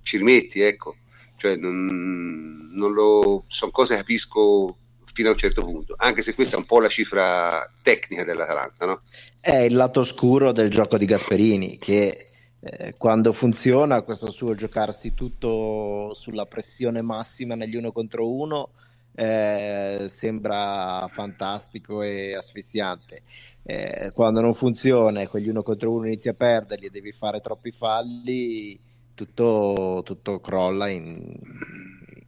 ci 0.00 0.16
rimetti, 0.16 0.62
ecco. 0.62 0.96
Cioè, 1.36 1.56
non, 1.56 2.70
non 2.72 2.94
lo, 2.94 3.44
sono 3.46 3.70
cose 3.70 3.92
che 3.92 4.00
capisco 4.00 4.78
fino 5.12 5.28
a 5.28 5.32
un 5.32 5.38
certo 5.38 5.62
punto, 5.62 5.94
anche 5.98 6.22
se 6.22 6.34
questa 6.34 6.56
è 6.56 6.58
un 6.58 6.64
po' 6.64 6.80
la 6.80 6.88
cifra 6.88 7.70
tecnica 7.82 8.24
dell'Atalanta, 8.24 8.86
no? 8.86 9.00
È 9.38 9.54
il 9.54 9.74
lato 9.74 10.00
oscuro 10.00 10.50
del 10.50 10.70
gioco 10.70 10.96
di 10.96 11.04
Gasperini 11.04 11.76
che 11.76 12.28
eh, 12.60 12.94
quando 12.96 13.34
funziona 13.34 14.00
questo 14.00 14.30
suo 14.30 14.54
giocarsi 14.54 15.12
tutto 15.12 16.14
sulla 16.14 16.46
pressione 16.46 17.02
massima 17.02 17.54
negli 17.54 17.76
uno 17.76 17.92
contro 17.92 18.32
uno 18.32 18.70
eh, 19.14 20.06
sembra 20.08 21.06
fantastico 21.08 22.02
e 22.02 22.34
asfissiante. 22.34 23.22
Eh, 23.66 24.10
quando 24.12 24.40
non 24.42 24.52
funziona 24.54 25.22
e 25.22 25.28
quegli 25.28 25.48
uno 25.48 25.62
contro 25.62 25.90
uno 25.90 26.06
inizi 26.06 26.28
a 26.28 26.34
perderli 26.34 26.86
e 26.86 26.90
devi 26.90 27.12
fare 27.12 27.40
troppi 27.40 27.70
falli, 27.70 28.78
tutto, 29.14 30.02
tutto 30.04 30.40
crolla 30.40 30.88
in, 30.88 31.32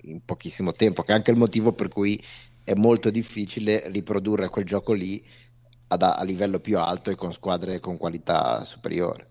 in 0.02 0.24
pochissimo 0.24 0.72
tempo, 0.72 1.02
che 1.02 1.12
è 1.12 1.14
anche 1.14 1.30
il 1.30 1.36
motivo 1.36 1.72
per 1.72 1.88
cui 1.88 2.22
è 2.64 2.74
molto 2.74 3.10
difficile 3.10 3.88
riprodurre 3.88 4.48
quel 4.48 4.64
gioco 4.64 4.92
lì 4.92 5.22
ad- 5.88 6.02
a 6.02 6.22
livello 6.24 6.58
più 6.58 6.78
alto 6.78 7.10
e 7.10 7.14
con 7.14 7.32
squadre 7.32 7.80
con 7.80 7.96
qualità 7.98 8.64
superiore. 8.64 9.30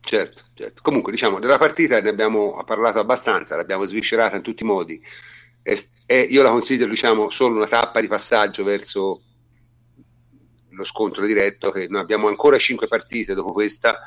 Certo, 0.00 0.44
certo. 0.54 0.82
Comunque, 0.82 1.12
diciamo, 1.12 1.38
della 1.38 1.58
partita 1.58 2.00
ne 2.00 2.08
abbiamo 2.08 2.62
parlato 2.64 2.98
abbastanza, 2.98 3.56
l'abbiamo 3.56 3.86
sviscerata 3.86 4.36
in 4.36 4.42
tutti 4.42 4.62
i 4.62 4.66
modi. 4.66 5.02
E, 5.62 5.78
e 6.06 6.20
io 6.20 6.42
la 6.42 6.50
considero, 6.50 6.90
diciamo, 6.90 7.30
solo 7.30 7.56
una 7.56 7.66
tappa 7.66 8.00
di 8.00 8.08
passaggio 8.08 8.64
verso 8.64 9.22
lo 10.80 10.84
scontro 10.84 11.24
diretto, 11.26 11.70
che 11.70 11.86
noi 11.88 12.00
abbiamo 12.00 12.28
ancora 12.28 12.58
cinque 12.58 12.88
partite 12.88 13.34
dopo 13.34 13.52
questa, 13.52 14.00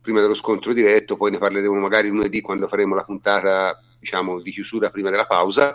prima 0.00 0.20
dello 0.20 0.34
scontro 0.34 0.72
diretto, 0.72 1.16
poi 1.16 1.30
ne 1.30 1.38
parleremo 1.38 1.74
magari 1.74 2.08
lunedì 2.08 2.40
quando 2.40 2.68
faremo 2.68 2.94
la 2.94 3.04
puntata, 3.04 3.82
diciamo, 3.98 4.40
di 4.40 4.50
chiusura 4.50 4.90
prima 4.90 5.10
della 5.10 5.26
pausa 5.26 5.74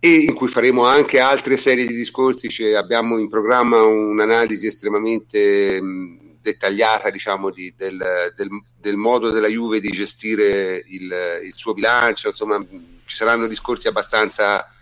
e 0.00 0.14
in 0.14 0.34
cui 0.34 0.46
faremo 0.46 0.84
anche 0.86 1.18
altre 1.18 1.56
serie 1.56 1.86
di 1.86 1.94
discorsi. 1.94 2.48
Cioè, 2.48 2.74
abbiamo 2.74 3.18
in 3.18 3.28
programma 3.28 3.80
un'analisi 3.80 4.66
estremamente 4.66 5.80
mh, 5.80 6.36
dettagliata 6.40 7.10
diciamo, 7.10 7.50
di, 7.50 7.74
del, 7.76 8.32
del, 8.36 8.48
del, 8.76 8.96
modo 8.96 9.30
della 9.30 9.48
Juve 9.48 9.80
di 9.80 9.90
gestire 9.90 10.82
il, 10.86 11.40
il, 11.44 11.54
suo 11.54 11.74
bilancio. 11.74 12.28
Insomma, 12.28 12.64
ci 13.04 13.16
saranno 13.16 13.48
discorsi 13.48 13.88
abbastanza 13.88 14.72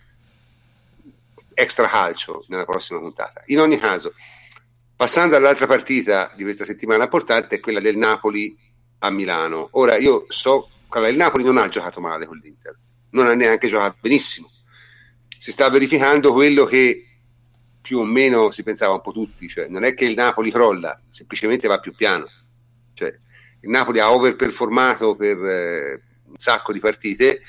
extra 1.54 1.88
calcio 1.88 2.44
nella 2.48 2.66
prossima 2.66 2.98
puntata. 2.98 3.42
In 3.46 3.61
ogni 3.61 3.78
caso, 3.78 4.12
passando 4.97 5.36
all'altra 5.36 5.66
partita 5.66 6.32
di 6.34 6.42
questa 6.42 6.64
settimana 6.64 7.05
importante, 7.05 7.57
è 7.57 7.61
quella 7.61 7.80
del 7.80 7.97
Napoli 7.97 8.57
a 8.99 9.11
Milano. 9.11 9.68
Ora, 9.72 9.97
io 9.97 10.24
so 10.28 10.70
che 10.88 10.99
il 11.09 11.16
Napoli 11.16 11.44
non 11.44 11.59
ha 11.59 11.68
giocato 11.68 12.01
male 12.01 12.26
con 12.26 12.38
l'Inter, 12.38 12.76
non 13.11 13.26
ha 13.26 13.34
neanche 13.34 13.68
giocato 13.68 13.99
benissimo 14.01 14.49
si 15.38 15.51
sta 15.51 15.68
verificando 15.68 16.32
quello 16.32 16.64
che 16.64 17.05
più 17.80 17.99
o 17.99 18.05
meno 18.05 18.51
si 18.51 18.62
pensava 18.62 18.94
un 18.94 19.01
po' 19.01 19.12
tutti, 19.12 19.47
cioè 19.47 19.68
non 19.68 19.84
è 19.84 19.94
che 19.94 20.05
il 20.05 20.14
Napoli 20.14 20.51
crolla, 20.51 21.01
semplicemente 21.09 21.68
va 21.68 21.78
più 21.78 21.94
piano. 21.94 22.26
Cioè, 22.94 23.09
il 23.61 23.68
Napoli 23.68 24.01
ha 24.01 24.12
overperformato 24.12 25.14
per 25.14 25.36
eh, 25.44 26.03
un 26.24 26.36
sacco 26.36 26.72
di 26.72 26.80
partite, 26.80 27.42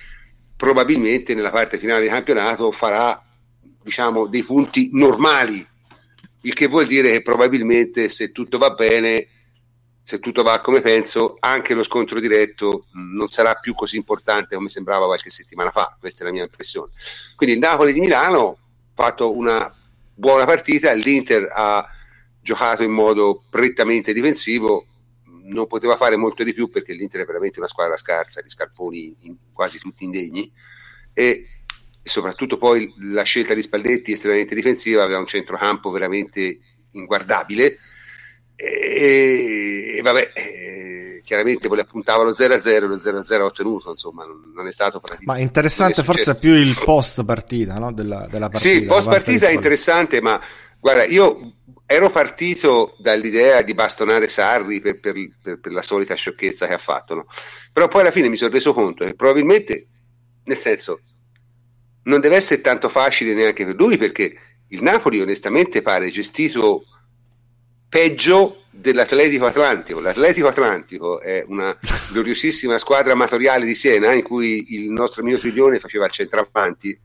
probabilmente 0.56 1.34
nella 1.34 1.50
parte 1.50 1.80
finale 1.80 2.04
di 2.04 2.10
campionato 2.10 2.72
farà 2.72 3.20
diciamo 3.82 4.28
dei 4.28 4.44
punti 4.44 4.90
normali, 4.94 5.66
il 6.42 6.54
che 6.54 6.68
vuol 6.68 6.88
dire 6.88 7.12
che 7.12 7.22
probabilmente 7.22 8.10
se 8.10 8.32
tutto 8.32 8.58
va 8.58 8.72
bene, 8.72 9.28
se 10.02 10.20
tutto 10.20 10.44
va 10.44 10.62
come 10.62 10.82
penso, 10.82 11.36
anche 11.40 11.74
lo 11.74 11.84
scontro 11.84 12.20
diretto 12.20 12.86
non 12.94 13.28
sarà 13.28 13.56
più 13.56 13.74
così 13.74 13.98
importante 13.98 14.56
come 14.56 14.70
sembrava 14.70 15.06
qualche 15.06 15.30
settimana 15.30 15.72
fa, 15.72 15.98
questa 16.00 16.24
è 16.24 16.28
la 16.28 16.32
mia 16.32 16.44
impressione. 16.44 16.92
Quindi 17.36 17.56
il 17.56 17.62
Napoli 17.62 17.92
di 17.92 18.00
Milano 18.00 18.50
ha 18.50 18.56
fatto 18.94 19.36
una 19.36 19.74
buona 20.14 20.46
partita, 20.46 20.94
l'Inter 20.94 21.48
ha 21.52 21.88
giocato 22.42 22.84
in 22.84 22.92
modo 22.92 23.44
prettamente 23.50 24.14
difensivo, 24.14 24.86
non 25.44 25.68
poteva 25.68 25.98
fare 25.98 26.16
molto 26.16 26.44
di 26.44 26.54
più 26.54 26.70
perché 26.70 26.94
l'Inter 26.94 27.22
è 27.22 27.26
veramente 27.26 27.60
una 27.60 27.68
squadra 27.68 27.98
scarsa, 27.98 28.42
di 28.42 28.50
scarponi 28.50 29.16
in, 29.22 29.36
quasi 29.52 29.80
tutti 29.80 30.04
indegni 30.04 30.52
e, 31.14 31.46
e 32.08 32.10
soprattutto 32.10 32.58
poi 32.58 32.94
la 33.12 33.24
scelta 33.24 33.54
di 33.54 33.62
Spalletti 33.62 34.14
estremamente 34.14 34.56
difensiva, 34.56 35.04
aveva 35.04 35.20
un 35.20 35.28
centrocampo 35.28 35.92
veramente 35.92 36.58
inguardabile 36.92 37.78
e, 38.56 39.96
e 39.98 40.02
vabbè, 40.02 40.32
eh, 40.34 41.22
chiaramente 41.22 41.68
poi 41.68 41.82
appuntava 41.82 42.24
lo 42.24 42.32
0-0, 42.32 42.88
lo 42.88 42.96
0-0 42.96 43.42
ottenuto, 43.42 43.92
insomma, 43.92 44.26
non, 44.26 44.54
non 44.56 44.68
è 44.68 44.72
stato 44.72 45.02
praticamente. 45.02 45.42
Ma 45.42 45.46
interessante 45.46 46.02
forse 46.02 46.38
più 46.38 46.54
il 46.54 46.80
post 46.82 47.26
partita, 47.26 47.78
no? 47.78 47.92
della, 47.92 48.26
della 48.32 48.48
partita. 48.48 48.74
Sì, 48.74 48.78
il 48.78 48.86
post 48.86 49.10
partita 49.10 49.50
è 49.50 49.52
interessante, 49.52 50.22
ma 50.22 50.42
guarda, 50.80 51.04
io 51.04 51.56
ero 51.86 52.10
partito 52.10 52.96
dall'idea 53.00 53.62
di 53.64 53.74
bastonare 53.74 54.30
Sarri 54.30 54.80
per, 54.80 55.02
per, 55.02 55.14
per, 55.42 55.60
per 55.60 55.72
la 55.74 55.82
solita 55.82 56.16
sciocchezza 56.16 56.68
che 56.68 56.74
ha 56.74 56.80
fatto, 56.80 57.16
no? 57.16 57.26
però 57.74 57.90
poi 57.90 58.02
alla 58.02 58.12
fine 58.12 58.30
mi 58.30 58.38
sono 58.38 58.54
reso 58.54 58.72
conto 58.72 59.04
che 59.04 59.14
probabilmente, 59.14 59.88
nel 60.46 60.58
senso, 60.58 61.02
non 62.08 62.20
deve 62.20 62.36
essere 62.36 62.62
tanto 62.62 62.90
facile 62.90 63.34
neanche 63.34 63.66
per 63.66 63.76
lui 63.76 63.98
perché 63.98 64.36
il 64.70 64.82
Napoli 64.82 65.22
onestamente 65.22 65.82
pare 65.82 66.10
gestito 66.10 66.86
peggio 67.88 68.64
dell'Atletico 68.70 69.46
Atlantico. 69.46 70.00
L'Atletico 70.00 70.48
Atlantico 70.48 71.20
è 71.22 71.44
una 71.48 71.78
gloriosissima 72.12 72.78
squadra 72.78 73.14
amatoriale 73.14 73.66
di 73.66 73.76
Siena 73.76 74.14
in 74.14 74.24
cui 74.24 74.74
il 74.74 74.90
nostro 74.92 75.24
mio 75.24 75.38
Triglione 75.38 75.80
faceva 75.80 76.06
il 76.06 76.12
centravanti, 76.12 76.98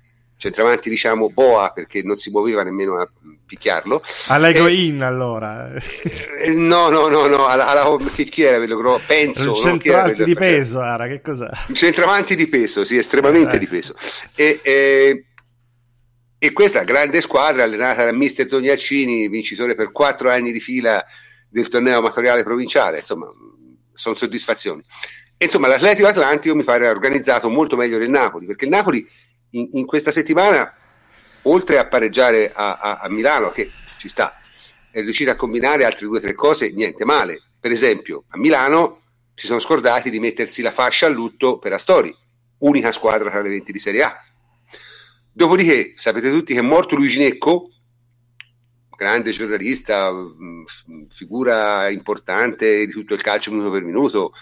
centravanti 0.43 0.90
diciamo 0.90 1.30
boa 1.30 1.70
perché 1.70 2.03
non 2.03 2.16
si 2.16 2.30
muoveva 2.30 2.64
nemmeno 2.64 3.01
a 3.01 3.09
picchiarlo. 3.47 4.03
All'Egoin 4.26 5.01
e, 5.01 5.05
allora? 5.05 5.72
Eh, 5.72 6.55
no, 6.57 6.88
no, 6.88 7.07
no, 7.07 7.28
no, 7.28 7.47
alla, 7.47 7.68
alla, 7.68 7.97
chi, 8.12 8.24
chi 8.24 8.43
era 8.43 8.59
quello? 8.59 9.01
Penso. 9.07 9.53
Il 9.53 9.57
centravanti 9.57 10.24
di 10.24 10.34
peso, 10.34 10.82
era, 10.82 11.07
che 11.07 11.20
cos'è? 11.20 11.49
Centravanti 11.72 12.34
di 12.34 12.49
peso, 12.49 12.84
sì, 12.84 12.97
estremamente 12.97 13.55
eh. 13.55 13.59
di 13.61 13.68
peso. 13.68 13.95
E, 14.34 14.59
e, 14.62 15.26
e 16.38 16.53
questa 16.53 16.82
grande 16.82 17.20
squadra 17.20 17.62
allenata 17.62 18.05
da 18.05 18.12
mister 18.12 18.49
Tognacini, 18.49 19.28
vincitore 19.28 19.76
per 19.76 19.93
quattro 19.93 20.28
anni 20.28 20.51
di 20.51 20.61
fila 20.61 21.05
del 21.49 21.68
torneo 21.68 21.99
amatoriale 21.99 22.43
provinciale, 22.43 22.99
insomma, 22.99 23.30
sono 23.93 24.16
soddisfazioni. 24.16 24.82
E, 25.36 25.45
insomma, 25.45 25.68
l'Atletico 25.68 26.09
Atlantico 26.09 26.57
mi 26.57 26.64
pare 26.64 26.88
organizzato 26.88 27.49
molto 27.49 27.76
meglio 27.76 27.99
del 27.99 28.11
Napoli, 28.11 28.47
perché 28.47 28.64
il 28.64 28.70
Napoli 28.72 29.07
in, 29.53 29.68
in 29.72 29.86
questa 29.86 30.11
settimana, 30.11 30.72
oltre 31.42 31.78
a 31.78 31.86
pareggiare 31.86 32.53
a, 32.53 32.74
a, 32.74 32.96
a, 32.98 33.09
Milano, 33.09 33.50
che 33.50 33.70
ci 33.98 34.09
sta, 34.09 34.38
è 34.90 35.00
riuscito 35.00 35.30
a 35.30 35.36
combinare 35.36 35.84
altre 35.84 36.07
due 36.07 36.18
o 36.18 36.20
tre 36.20 36.34
cose, 36.34 36.70
niente 36.72 37.05
male. 37.05 37.42
Per 37.59 37.70
esempio, 37.70 38.24
a 38.28 38.38
Milano 38.38 39.00
si 39.34 39.46
sono 39.46 39.61
scordati 39.61 40.11
di 40.11 40.20
mettersi 40.20 40.62
la 40.62 40.72
fascia 40.72 41.07
a 41.07 41.11
lutto 41.11 41.59
per 41.59 41.72
Astori, 41.72 42.14
unica 42.59 42.92
squadra 42.92 43.30
tra 43.30 43.40
le 43.40 43.48
20 43.50 43.72
di 43.72 43.78
Serie 43.78 44.03
A. 44.03 44.14
Dopodiché, 45.32 45.94
sapete 45.96 46.30
tutti 46.30 46.53
che 46.53 46.59
è 46.59 46.62
morto 46.62 46.94
Luigi 46.94 47.18
Necco, 47.18 47.70
grande 48.96 49.32
giornalista, 49.32 50.12
figura 51.09 51.88
importante 51.88 52.86
di 52.86 52.92
tutto 52.92 53.14
il 53.14 53.22
calcio 53.22 53.50
minuto 53.50 53.70
per 53.70 53.82
minuto, 53.82 54.32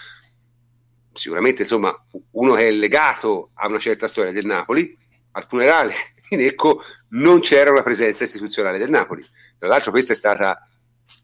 sicuramente 1.13 1.63
insomma 1.63 1.93
uno 2.31 2.53
che 2.53 2.67
è 2.67 2.71
legato 2.71 3.49
a 3.53 3.67
una 3.67 3.79
certa 3.79 4.07
storia 4.07 4.31
del 4.31 4.45
Napoli, 4.45 4.97
al 5.31 5.45
funerale 5.47 5.93
di 6.29 6.37
Necco 6.37 6.83
non 7.09 7.39
c'era 7.39 7.71
una 7.71 7.83
presenza 7.83 8.23
istituzionale 8.23 8.77
del 8.77 8.89
Napoli. 8.89 9.25
Tra 9.57 9.67
l'altro 9.67 9.91
questa 9.91 10.13
è 10.13 10.15
stata 10.15 10.65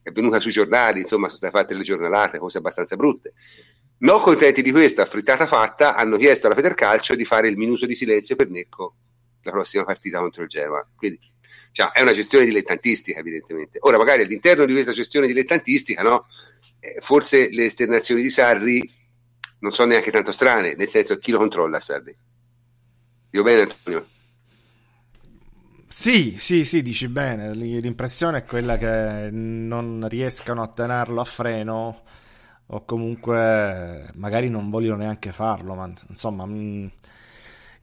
è 0.02 0.12
venuta 0.12 0.40
sui 0.40 0.52
giornali, 0.52 1.02
insomma 1.02 1.28
sono 1.28 1.38
state 1.38 1.58
fatte 1.58 1.74
le 1.74 1.84
giornalate, 1.84 2.38
cose 2.38 2.60
abbastanza 2.60 2.96
brutte. 2.96 3.34
Non 4.00 4.22
contenti 4.22 4.62
di 4.62 4.72
questa 4.72 5.06
frittata 5.06 5.46
fatta, 5.46 5.96
hanno 5.96 6.18
chiesto 6.18 6.46
alla 6.48 6.56
Federcalcio 6.56 7.16
di 7.16 7.26
fare 7.26 7.48
il 7.48 7.58
minuto 7.58 7.86
di 7.86 7.96
silenzio 7.96 8.36
per 8.36 8.50
Necco 8.50 8.96
la 9.42 9.52
prossima 9.52 9.84
partita 9.84 10.20
contro 10.20 10.44
il 10.44 10.50
Genoa. 10.50 10.88
Quindi 10.96 11.20
cioè, 11.72 11.92
è 11.92 12.02
una 12.02 12.14
gestione 12.14 12.46
dilettantistica, 12.46 13.20
evidentemente. 13.20 13.80
Ora, 13.82 13.98
magari 13.98 14.24
all'interno 14.24 14.66
di 14.66 14.74
questa 14.74 14.94
gestione 14.94 15.28
dilettantistica, 15.28 16.02
no, 16.02 16.28
eh, 16.80 17.00
forse 17.02 17.50
le 17.50 17.66
esternazioni 17.66 18.22
di 18.22 18.30
Sarri 18.30 18.92
non 19.60 19.72
sono 19.72 19.90
neanche 19.90 20.12
tanto 20.12 20.32
strane, 20.32 20.76
nel 20.76 20.88
senso 20.88 21.18
chi 21.18 21.32
lo 21.32 21.38
controlla 21.38 21.80
Sarri. 21.80 22.16
Dico 23.30 23.44
bene, 23.44 23.62
Antonio? 23.62 24.06
Sì, 25.90 26.36
sì, 26.38 26.66
sì, 26.66 26.82
dici 26.82 27.08
bene. 27.08 27.54
L'impressione 27.56 28.40
è 28.40 28.46
quella 28.46 28.78
che 28.78 29.30
non 29.32 30.06
riescano 30.10 30.62
a 30.62 30.68
tenerlo 30.68 31.22
a 31.22 31.24
freno 31.24 32.04
o 32.68 32.84
comunque 32.86 34.12
magari 34.16 34.50
non 34.50 34.70
vogliono 34.70 34.98
neanche 34.98 35.32
farlo, 35.32 35.76
ma 35.76 35.90
insomma 36.10 36.46
mh, 36.46 36.92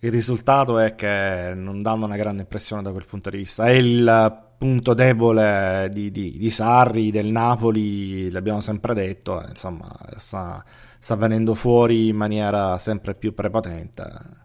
il 0.01 0.11
risultato 0.11 0.79
è 0.79 0.95
che 0.95 1.53
non 1.55 1.81
danno 1.81 2.05
una 2.05 2.17
grande 2.17 2.43
impressione 2.43 2.83
da 2.83 2.91
quel 2.93 3.07
punto 3.07 3.31
di 3.31 3.39
vista. 3.39 3.65
È 3.67 3.71
il 3.71 4.43
punto 4.59 4.93
debole 4.95 5.89
di, 5.93 6.11
di, 6.11 6.37
di 6.37 6.51
Sarri, 6.51 7.11
del 7.11 7.27
Napoli, 7.29 8.31
l'abbiamo 8.31 8.61
sempre 8.61 8.93
detto, 8.95 9.43
insomma 9.49 9.91
sta, 10.17 10.63
sta 10.99 11.17
venendo 11.17 11.55
fuori 11.55 12.09
in 12.09 12.17
maniera 12.17 12.79
sempre 12.79 13.15
più 13.15 13.35
prepotente 13.35 14.43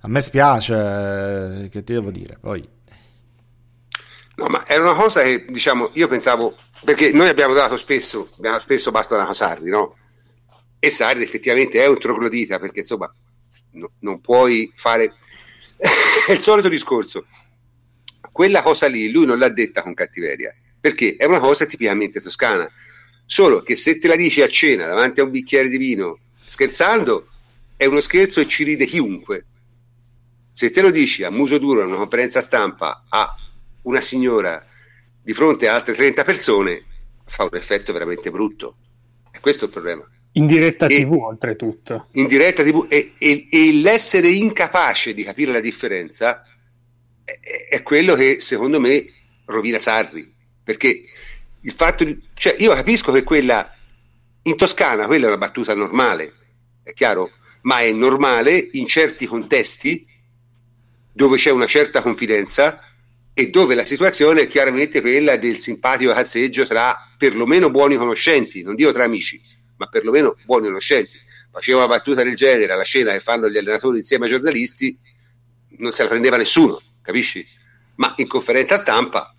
a 0.00 0.08
me 0.08 0.20
spiace, 0.20 1.68
che 1.70 1.82
ti 1.82 1.92
devo 1.92 2.10
dire, 2.10 2.38
poi... 2.40 2.66
No, 4.36 4.46
ma 4.48 4.66
era 4.66 4.82
una 4.82 4.94
cosa 4.94 5.22
che, 5.22 5.46
diciamo, 5.48 5.90
io 5.94 6.08
pensavo, 6.08 6.56
perché 6.84 7.10
noi 7.12 7.28
abbiamo 7.28 7.54
dato 7.54 7.76
spesso, 7.78 8.28
abbiamo 8.36 8.60
spesso 8.60 8.90
basta 8.90 9.14
una 9.16 9.32
Sarri, 9.32 9.70
no? 9.70 9.96
E 10.78 10.90
Sarri 10.90 11.22
effettivamente 11.22 11.82
è 11.82 11.86
un 11.86 11.98
troglodita, 11.98 12.58
perché 12.58 12.80
insomma, 12.80 13.10
no, 13.72 13.92
non 14.00 14.20
puoi 14.20 14.70
fare... 14.76 15.14
è 16.26 16.32
il 16.32 16.40
solito 16.40 16.68
discorso. 16.68 17.26
Quella 18.30 18.60
cosa 18.60 18.86
lì 18.88 19.10
lui 19.10 19.24
non 19.24 19.38
l'ha 19.38 19.48
detta 19.48 19.82
con 19.82 19.94
cattiveria, 19.94 20.54
perché 20.78 21.16
è 21.16 21.24
una 21.24 21.40
cosa 21.40 21.64
tipicamente 21.64 22.20
toscana. 22.20 22.70
Solo 23.24 23.62
che 23.62 23.74
se 23.74 23.98
te 23.98 24.06
la 24.06 24.16
dici 24.16 24.42
a 24.42 24.48
cena 24.48 24.86
davanti 24.86 25.20
a 25.20 25.24
un 25.24 25.30
bicchiere 25.30 25.70
di 25.70 25.78
vino, 25.78 26.18
scherzando, 26.44 27.28
è 27.74 27.86
uno 27.86 28.00
scherzo 28.00 28.40
e 28.40 28.46
ci 28.46 28.64
ride 28.64 28.84
chiunque 28.84 29.46
se 30.56 30.70
te 30.70 30.80
lo 30.80 30.90
dici 30.90 31.22
a 31.22 31.30
muso 31.30 31.58
duro 31.58 31.82
in 31.82 31.88
una 31.88 31.98
conferenza 31.98 32.40
stampa 32.40 33.04
a 33.10 33.36
una 33.82 34.00
signora 34.00 34.66
di 35.22 35.34
fronte 35.34 35.68
a 35.68 35.74
altre 35.74 35.92
30 35.92 36.24
persone, 36.24 36.82
fa 37.26 37.42
un 37.42 37.50
effetto 37.52 37.92
veramente 37.92 38.30
brutto. 38.30 38.78
E 39.30 39.38
questo 39.40 39.64
è 39.64 39.66
il 39.66 39.74
problema. 39.74 40.08
In 40.32 40.46
diretta 40.46 40.86
e, 40.86 41.04
TV, 41.04 41.12
oltretutto. 41.12 42.06
In 42.12 42.26
diretta 42.26 42.62
TV. 42.62 42.86
E, 42.88 43.12
e, 43.18 43.48
e, 43.50 43.72
l'essere 43.74 44.30
incapace 44.30 45.12
di 45.12 45.24
capire 45.24 45.52
la 45.52 45.60
differenza 45.60 46.42
è, 47.22 47.38
è, 47.68 47.82
quello 47.82 48.14
che 48.14 48.40
secondo 48.40 48.80
me 48.80 49.04
rovina 49.44 49.78
Sarri. 49.78 50.34
Perché 50.64 51.04
il 51.60 51.72
fatto 51.72 52.02
di. 52.02 52.18
Cioè, 52.32 52.56
io 52.60 52.72
capisco 52.72 53.12
che 53.12 53.24
quella. 53.24 53.70
In 54.44 54.56
Toscana 54.56 55.04
quella 55.04 55.26
è 55.26 55.28
una 55.28 55.36
battuta 55.36 55.74
normale, 55.74 56.32
è 56.82 56.94
chiaro? 56.94 57.32
Ma 57.62 57.80
è 57.80 57.92
normale 57.92 58.70
in 58.72 58.88
certi 58.88 59.26
contesti 59.26 60.14
dove 61.16 61.38
c'è 61.38 61.50
una 61.50 61.66
certa 61.66 62.02
confidenza 62.02 62.78
e 63.32 63.48
dove 63.48 63.74
la 63.74 63.86
situazione 63.86 64.42
è 64.42 64.46
chiaramente 64.46 65.00
quella 65.00 65.36
del 65.36 65.56
simpatico 65.56 66.12
cazzeggio 66.12 66.66
tra 66.66 67.08
perlomeno 67.16 67.70
buoni 67.70 67.96
conoscenti, 67.96 68.62
non 68.62 68.74
dico 68.74 68.92
tra 68.92 69.04
amici, 69.04 69.40
ma 69.78 69.86
perlomeno 69.86 70.36
buoni 70.44 70.66
conoscenti. 70.66 71.18
Faceva 71.50 71.78
una 71.78 71.88
battuta 71.88 72.22
del 72.22 72.36
genere 72.36 72.74
alla 72.74 72.84
scena 72.84 73.12
che 73.12 73.20
fanno 73.20 73.48
gli 73.48 73.56
allenatori 73.56 73.98
insieme 73.98 74.26
ai 74.26 74.32
giornalisti, 74.32 74.98
non 75.78 75.90
se 75.90 76.02
la 76.02 76.10
prendeva 76.10 76.36
nessuno, 76.36 76.82
capisci? 77.00 77.46
Ma 77.94 78.12
in 78.18 78.26
conferenza 78.26 78.76
stampa, 78.76 79.34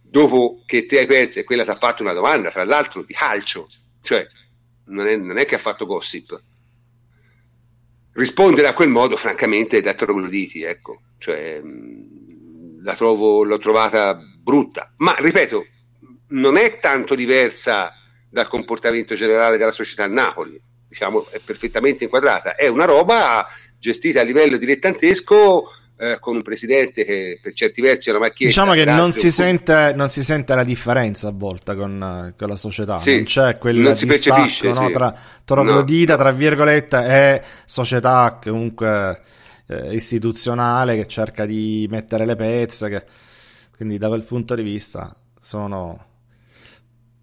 dopo 0.00 0.62
che 0.64 0.86
te 0.86 1.00
hai 1.00 1.06
perso 1.06 1.40
e 1.40 1.44
quella 1.44 1.64
ti 1.64 1.70
ha 1.70 1.76
fatto 1.76 2.04
una 2.04 2.12
domanda, 2.12 2.52
tra 2.52 2.62
l'altro 2.62 3.02
di 3.02 3.14
calcio, 3.14 3.68
cioè 4.02 4.24
non 4.84 5.08
è, 5.08 5.16
non 5.16 5.38
è 5.38 5.44
che 5.44 5.56
ha 5.56 5.58
fatto 5.58 5.86
gossip, 5.86 6.40
rispondere 8.12 8.68
a 8.68 8.74
quel 8.74 8.88
modo, 8.88 9.16
francamente, 9.16 9.78
è 9.78 9.82
da 9.82 9.94
trogloditi, 9.94 10.62
ecco, 10.62 11.00
cioè, 11.18 11.60
la 12.82 12.94
trovo, 12.94 13.44
l'ho 13.44 13.58
trovata 13.58 14.18
brutta, 14.42 14.92
ma 14.98 15.14
ripeto, 15.18 15.66
non 16.28 16.56
è 16.56 16.78
tanto 16.78 17.14
diversa 17.14 17.92
dal 18.28 18.48
comportamento 18.48 19.14
generale 19.14 19.58
della 19.58 19.72
società 19.72 20.04
a 20.04 20.08
Napoli, 20.08 20.60
diciamo, 20.88 21.28
è 21.30 21.40
perfettamente 21.40 22.04
inquadrata, 22.04 22.54
è 22.54 22.68
una 22.68 22.84
roba 22.84 23.46
gestita 23.78 24.20
a 24.20 24.24
livello 24.24 24.56
dilettantesco 24.56 25.72
eh, 26.00 26.18
con 26.18 26.36
un 26.36 26.42
presidente 26.42 27.04
che 27.04 27.38
per 27.42 27.52
certi 27.52 27.82
versi 27.82 28.08
è 28.08 28.12
una 28.12 28.20
macchietta. 28.20 28.46
Diciamo 28.46 28.72
che 28.72 28.86
non 28.86 29.12
si, 29.12 29.30
sente, 29.30 29.92
non 29.94 30.08
si, 30.08 30.22
sente, 30.22 30.54
la 30.54 30.64
differenza 30.64 31.28
a 31.28 31.32
volte 31.32 31.76
con, 31.76 32.34
con 32.38 32.48
la 32.48 32.56
società, 32.56 32.96
sì, 32.96 33.16
non 33.16 33.24
c'è 33.24 33.58
quel 33.58 33.76
non 33.76 33.94
si 33.94 34.06
percepisce 34.06 34.68
no, 34.68 34.86
sì. 34.86 34.92
tra 34.92 35.14
troglodita, 35.44 36.16
no. 36.16 36.22
tra 36.22 36.32
virgolette, 36.32 36.96
e 37.04 37.42
società 37.66 38.38
comunque 38.42 39.20
eh, 39.66 39.94
istituzionale 39.94 40.96
che 40.96 41.06
cerca 41.06 41.44
di 41.44 41.86
mettere 41.90 42.24
le 42.24 42.34
pezze, 42.34 42.88
che... 42.88 43.04
quindi 43.76 43.98
da 43.98 44.08
quel 44.08 44.24
punto 44.24 44.54
di 44.54 44.62
vista 44.62 45.14
sono 45.38 46.06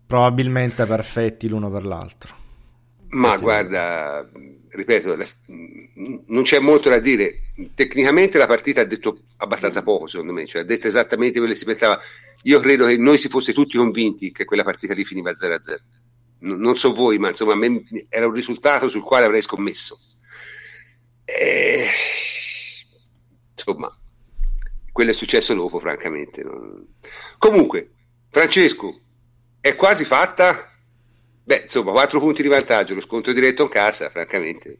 probabilmente 0.05 0.85
perfetti 0.85 1.49
l'uno 1.49 1.71
per 1.71 1.83
l'altro. 1.83 2.36
Ma 3.09 3.37
guarda, 3.37 4.29
ripeto, 4.69 5.15
la, 5.15 5.25
non 6.27 6.43
c'è 6.43 6.59
molto 6.59 6.89
da 6.89 6.99
dire. 6.99 7.41
Tecnicamente 7.73 8.37
la 8.37 8.47
partita 8.47 8.81
ha 8.81 8.85
detto 8.85 9.23
abbastanza 9.37 9.83
poco, 9.83 10.07
secondo 10.07 10.33
me, 10.33 10.45
cioè 10.45 10.61
ha 10.61 10.65
detto 10.65 10.87
esattamente 10.87 11.37
quello 11.37 11.53
che 11.53 11.59
si 11.59 11.65
pensava. 11.65 11.99
Io 12.43 12.59
credo 12.59 12.85
che 12.85 12.97
noi 12.97 13.17
si 13.17 13.29
fosse 13.29 13.53
tutti 13.53 13.77
convinti 13.77 14.31
che 14.31 14.45
quella 14.45 14.63
partita 14.63 14.93
lì 14.93 15.05
finiva 15.05 15.31
0-0. 15.31 15.77
N- 16.39 16.59
non 16.59 16.77
so 16.77 16.93
voi, 16.93 17.17
ma 17.17 17.29
insomma, 17.29 17.55
era 18.09 18.27
un 18.27 18.33
risultato 18.33 18.89
sul 18.89 19.01
quale 19.03 19.25
avrei 19.25 19.41
scommesso. 19.41 19.97
E... 21.23 21.87
Insomma, 23.51 23.97
quello 24.91 25.11
è 25.11 25.13
successo 25.13 25.53
dopo, 25.53 25.79
francamente. 25.79 26.43
Non... 26.43 26.85
Comunque, 27.37 27.91
Francesco, 28.29 28.99
è 29.59 29.75
quasi 29.75 30.05
fatta 30.05 30.76
Beh, 31.47 31.61
insomma, 31.63 31.91
quattro 31.91 32.19
punti 32.19 32.41
di 32.41 32.49
vantaggio, 32.49 32.93
lo 32.93 32.99
scontro 32.99 33.31
diretto 33.31 33.63
in 33.63 33.69
casa, 33.69 34.09
francamente. 34.09 34.79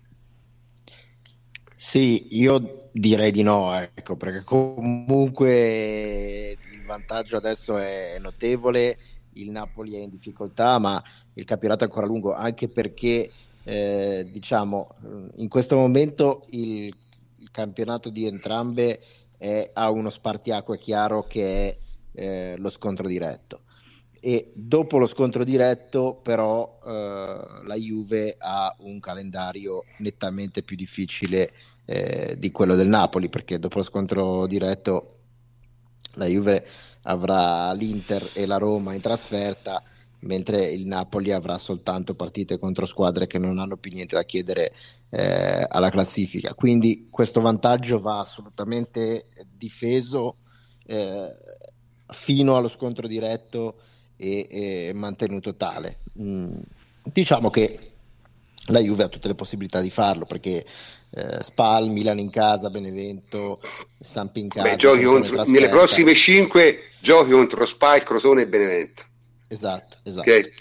Sì, 1.78 2.28
io 2.32 2.90
direi 2.92 3.32
di 3.32 3.42
no, 3.42 3.74
ecco, 3.74 4.18
perché 4.18 4.44
comunque 4.44 5.48
il 6.74 6.86
vantaggio 6.86 7.38
adesso 7.38 7.78
è 7.78 8.18
notevole, 8.20 8.98
il 9.36 9.50
Napoli 9.50 9.94
è 9.96 10.00
in 10.00 10.10
difficoltà, 10.10 10.78
ma 10.78 11.02
il 11.36 11.46
campionato 11.46 11.86
è 11.86 11.88
ancora 11.88 12.06
lungo, 12.06 12.34
anche 12.34 12.68
perché 12.68 13.32
eh, 13.64 14.28
diciamo 14.30 14.90
in 15.36 15.48
questo 15.48 15.78
momento 15.78 16.44
il, 16.50 16.94
il 17.38 17.50
campionato 17.50 18.10
di 18.10 18.26
entrambe 18.26 19.00
è, 19.38 19.70
ha 19.72 19.90
uno 19.90 20.10
spartiacque 20.10 20.78
chiaro 20.78 21.24
che 21.28 21.70
è 21.70 21.78
eh, 22.12 22.56
lo 22.58 22.70
scontro 22.70 23.08
diretto 23.08 23.62
e 24.20 24.52
dopo 24.54 24.98
lo 24.98 25.06
scontro 25.06 25.44
diretto 25.44 26.20
però 26.22 26.80
eh, 26.86 27.40
la 27.64 27.76
Juve 27.76 28.36
ha 28.38 28.76
un 28.80 29.00
calendario 29.00 29.84
nettamente 30.00 30.64
più 30.64 30.76
difficile 30.76 31.52
eh, 31.86 32.36
di 32.38 32.52
quello 32.52 32.76
del 32.76 32.88
Napoli 32.88 33.30
perché 33.30 33.60
dopo 33.60 33.78
lo 33.78 33.84
scontro 33.84 34.46
diretto 34.48 35.16
la 36.14 36.26
Juve 36.26 36.66
avrà 37.04 37.72
l'Inter 37.74 38.32
e 38.34 38.46
la 38.46 38.58
Roma 38.58 38.94
in 38.94 39.02
trasferta 39.02 39.82
mentre 40.20 40.66
il 40.68 40.86
Napoli 40.88 41.32
avrà 41.32 41.58
soltanto 41.58 42.16
partite 42.16 42.58
contro 42.58 42.86
squadre 42.86 43.28
che 43.28 43.38
non 43.38 43.60
hanno 43.60 43.78
più 43.78 43.92
niente 43.92 44.16
da 44.16 44.24
chiedere 44.24 44.74
eh, 45.10 45.66
alla 45.70 45.90
classifica. 45.90 46.54
Quindi 46.54 47.08
questo 47.10 47.40
vantaggio 47.40 48.00
va 48.00 48.20
assolutamente 48.20 49.28
difeso 49.56 50.38
eh, 50.86 51.30
fino 52.08 52.56
allo 52.56 52.68
scontro 52.68 53.08
diretto 53.08 53.82
e, 54.18 54.48
e 54.50 54.92
mantenuto 54.94 55.56
tale. 55.56 56.00
Mm, 56.20 56.58
diciamo 57.04 57.50
che 57.50 57.80
la 58.66 58.80
Juve 58.80 59.04
ha 59.04 59.08
tutte 59.08 59.28
le 59.30 59.36
possibilità 59.36 59.80
di 59.80 59.90
farlo 59.90 60.26
perché 60.26 60.66
eh, 61.12 61.42
Spal, 61.42 61.90
Milan 61.90 62.20
in 62.20 62.30
casa, 62.30 62.70
Benevento, 62.70 63.62
Sampi 64.00 64.42
in 64.42 64.50
casa. 64.50 64.70
Beh, 64.70 64.76
giochi 64.76 65.04
contro, 65.04 65.44
nelle 65.46 65.70
prossime 65.70 66.14
5 66.14 66.80
giochi 67.00 67.32
contro 67.32 67.66
Spal, 67.66 68.04
Crotone 68.04 68.42
e 68.42 68.48
Benevento. 68.48 69.04
Esatto, 69.48 69.98
esatto. 70.04 70.30
Okay. 70.30 70.52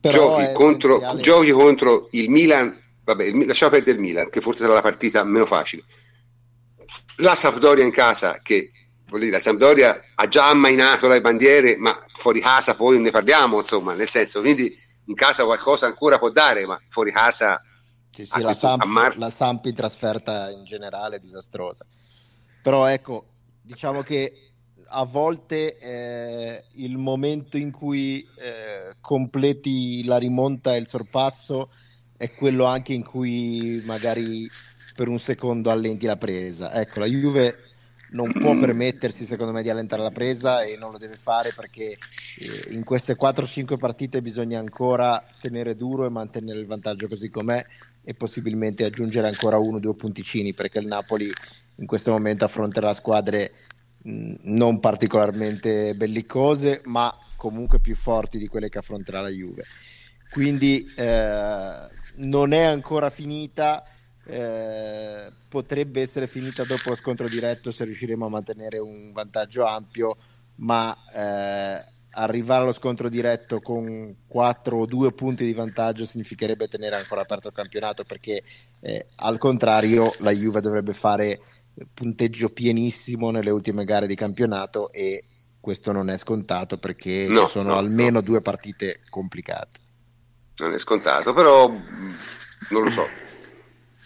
Giochi 0.00 0.52
contro, 0.52 1.16
giochi 1.20 1.50
contro, 1.50 2.08
il 2.12 2.30
Milan, 2.30 2.78
vabbè, 3.02 3.24
il, 3.24 3.46
lasciamo 3.46 3.72
perdere 3.72 3.96
il 3.96 4.02
Milan, 4.02 4.28
che 4.30 4.40
forse 4.40 4.62
sarà 4.62 4.74
la 4.74 4.82
partita 4.82 5.24
meno 5.24 5.46
facile. 5.46 5.82
La 7.16 7.34
Sampdoria 7.34 7.82
in 7.82 7.90
casa, 7.90 8.38
che 8.42 8.70
dire, 9.06 9.30
la 9.30 9.38
Sampdoria 9.38 10.00
ha 10.14 10.28
già 10.28 10.48
ammainato 10.48 11.08
le 11.08 11.20
bandiere, 11.20 11.76
ma 11.76 11.98
fuori 12.12 12.40
casa 12.40 12.74
poi 12.74 12.98
ne 12.98 13.10
parliamo, 13.10 13.58
insomma, 13.58 13.94
nel 13.94 14.08
senso, 14.08 14.40
quindi 14.40 14.76
in 15.06 15.14
casa 15.14 15.44
qualcosa 15.44 15.86
ancora 15.86 16.18
può 16.18 16.30
dare, 16.30 16.66
ma 16.66 16.80
fuori 16.88 17.12
casa... 17.12 17.60
Sì, 18.10 18.24
sì, 18.24 18.40
la, 18.40 18.54
Samp, 18.54 18.82
Mar- 18.84 19.18
la 19.18 19.30
Samp 19.30 19.66
in 19.66 19.74
trasferta 19.74 20.50
in 20.50 20.64
generale 20.64 21.16
è 21.16 21.20
disastrosa. 21.20 21.86
Però 22.62 22.86
ecco, 22.86 23.26
diciamo 23.60 24.02
che 24.02 24.52
a 24.88 25.04
volte 25.04 25.76
eh, 25.78 26.64
il 26.76 26.96
momento 26.96 27.56
in 27.56 27.70
cui 27.70 28.26
eh, 28.38 28.96
completi 29.00 30.02
la 30.04 30.16
rimonta 30.16 30.74
e 30.74 30.78
il 30.78 30.86
sorpasso 30.86 31.70
è 32.16 32.32
quello 32.32 32.64
anche 32.64 32.92
in 32.94 33.04
cui 33.04 33.82
magari 33.84 34.48
per 34.94 35.08
un 35.08 35.18
secondo 35.18 35.70
allenti 35.70 36.06
la 36.06 36.16
presa. 36.16 36.72
Ecco, 36.72 37.00
la 37.00 37.06
Juve 37.06 37.65
non 38.10 38.32
può 38.32 38.56
permettersi 38.58 39.24
secondo 39.24 39.52
me 39.52 39.62
di 39.62 39.70
allentare 39.70 40.02
la 40.02 40.10
presa 40.10 40.62
e 40.62 40.76
non 40.76 40.90
lo 40.90 40.98
deve 40.98 41.14
fare 41.14 41.52
perché 41.54 41.96
eh, 42.38 42.72
in 42.74 42.84
queste 42.84 43.16
4-5 43.16 43.76
partite 43.78 44.22
bisogna 44.22 44.58
ancora 44.58 45.24
tenere 45.40 45.76
duro 45.76 46.06
e 46.06 46.10
mantenere 46.10 46.58
il 46.58 46.66
vantaggio 46.66 47.08
così 47.08 47.30
com'è 47.30 47.64
e 48.04 48.14
possibilmente 48.14 48.84
aggiungere 48.84 49.26
ancora 49.26 49.58
uno 49.58 49.78
o 49.78 49.80
due 49.80 49.94
punticini 49.94 50.54
perché 50.54 50.78
il 50.78 50.86
Napoli 50.86 51.30
in 51.76 51.86
questo 51.86 52.12
momento 52.12 52.44
affronterà 52.44 52.94
squadre 52.94 53.52
mh, 54.02 54.34
non 54.42 54.78
particolarmente 54.78 55.94
bellicose 55.94 56.82
ma 56.84 57.12
comunque 57.36 57.80
più 57.80 57.94
forti 57.94 58.38
di 58.38 58.46
quelle 58.46 58.68
che 58.68 58.78
affronterà 58.78 59.20
la 59.20 59.28
Juve. 59.28 59.64
Quindi 60.30 60.84
eh, 60.96 61.88
non 62.16 62.52
è 62.52 62.62
ancora 62.62 63.10
finita 63.10 63.84
eh, 64.28 65.30
potrebbe 65.48 66.00
essere 66.00 66.26
finita 66.26 66.64
dopo 66.64 66.90
lo 66.90 66.96
scontro 66.96 67.28
diretto 67.28 67.70
se 67.70 67.84
riusciremo 67.84 68.26
a 68.26 68.30
mantenere 68.30 68.78
un 68.78 69.12
vantaggio 69.12 69.64
ampio, 69.64 70.16
ma 70.56 70.96
eh, 71.12 71.84
arrivare 72.10 72.62
allo 72.62 72.72
scontro 72.72 73.08
diretto 73.08 73.60
con 73.60 74.16
4 74.26 74.78
o 74.78 74.86
2 74.86 75.12
punti 75.12 75.44
di 75.44 75.52
vantaggio 75.52 76.06
significherebbe 76.06 76.66
tenere 76.66 76.96
ancora 76.96 77.20
aperto 77.20 77.48
il 77.48 77.54
campionato 77.54 78.04
perché 78.04 78.42
eh, 78.80 79.06
al 79.16 79.38
contrario 79.38 80.10
la 80.20 80.32
Juve 80.32 80.60
dovrebbe 80.60 80.92
fare 80.92 81.40
punteggio 81.92 82.48
pienissimo 82.48 83.30
nelle 83.30 83.50
ultime 83.50 83.84
gare 83.84 84.06
di 84.06 84.14
campionato 84.14 84.90
e 84.90 85.24
questo 85.60 85.92
non 85.92 86.08
è 86.10 86.16
scontato 86.16 86.78
perché 86.78 87.26
no, 87.28 87.48
sono 87.48 87.70
no, 87.70 87.78
almeno 87.78 88.18
no. 88.18 88.22
due 88.22 88.40
partite 88.40 89.02
complicate. 89.08 89.80
Non 90.58 90.72
è 90.72 90.78
scontato, 90.78 91.34
però 91.34 91.68
non 91.68 92.82
lo 92.82 92.90
so 92.90 93.04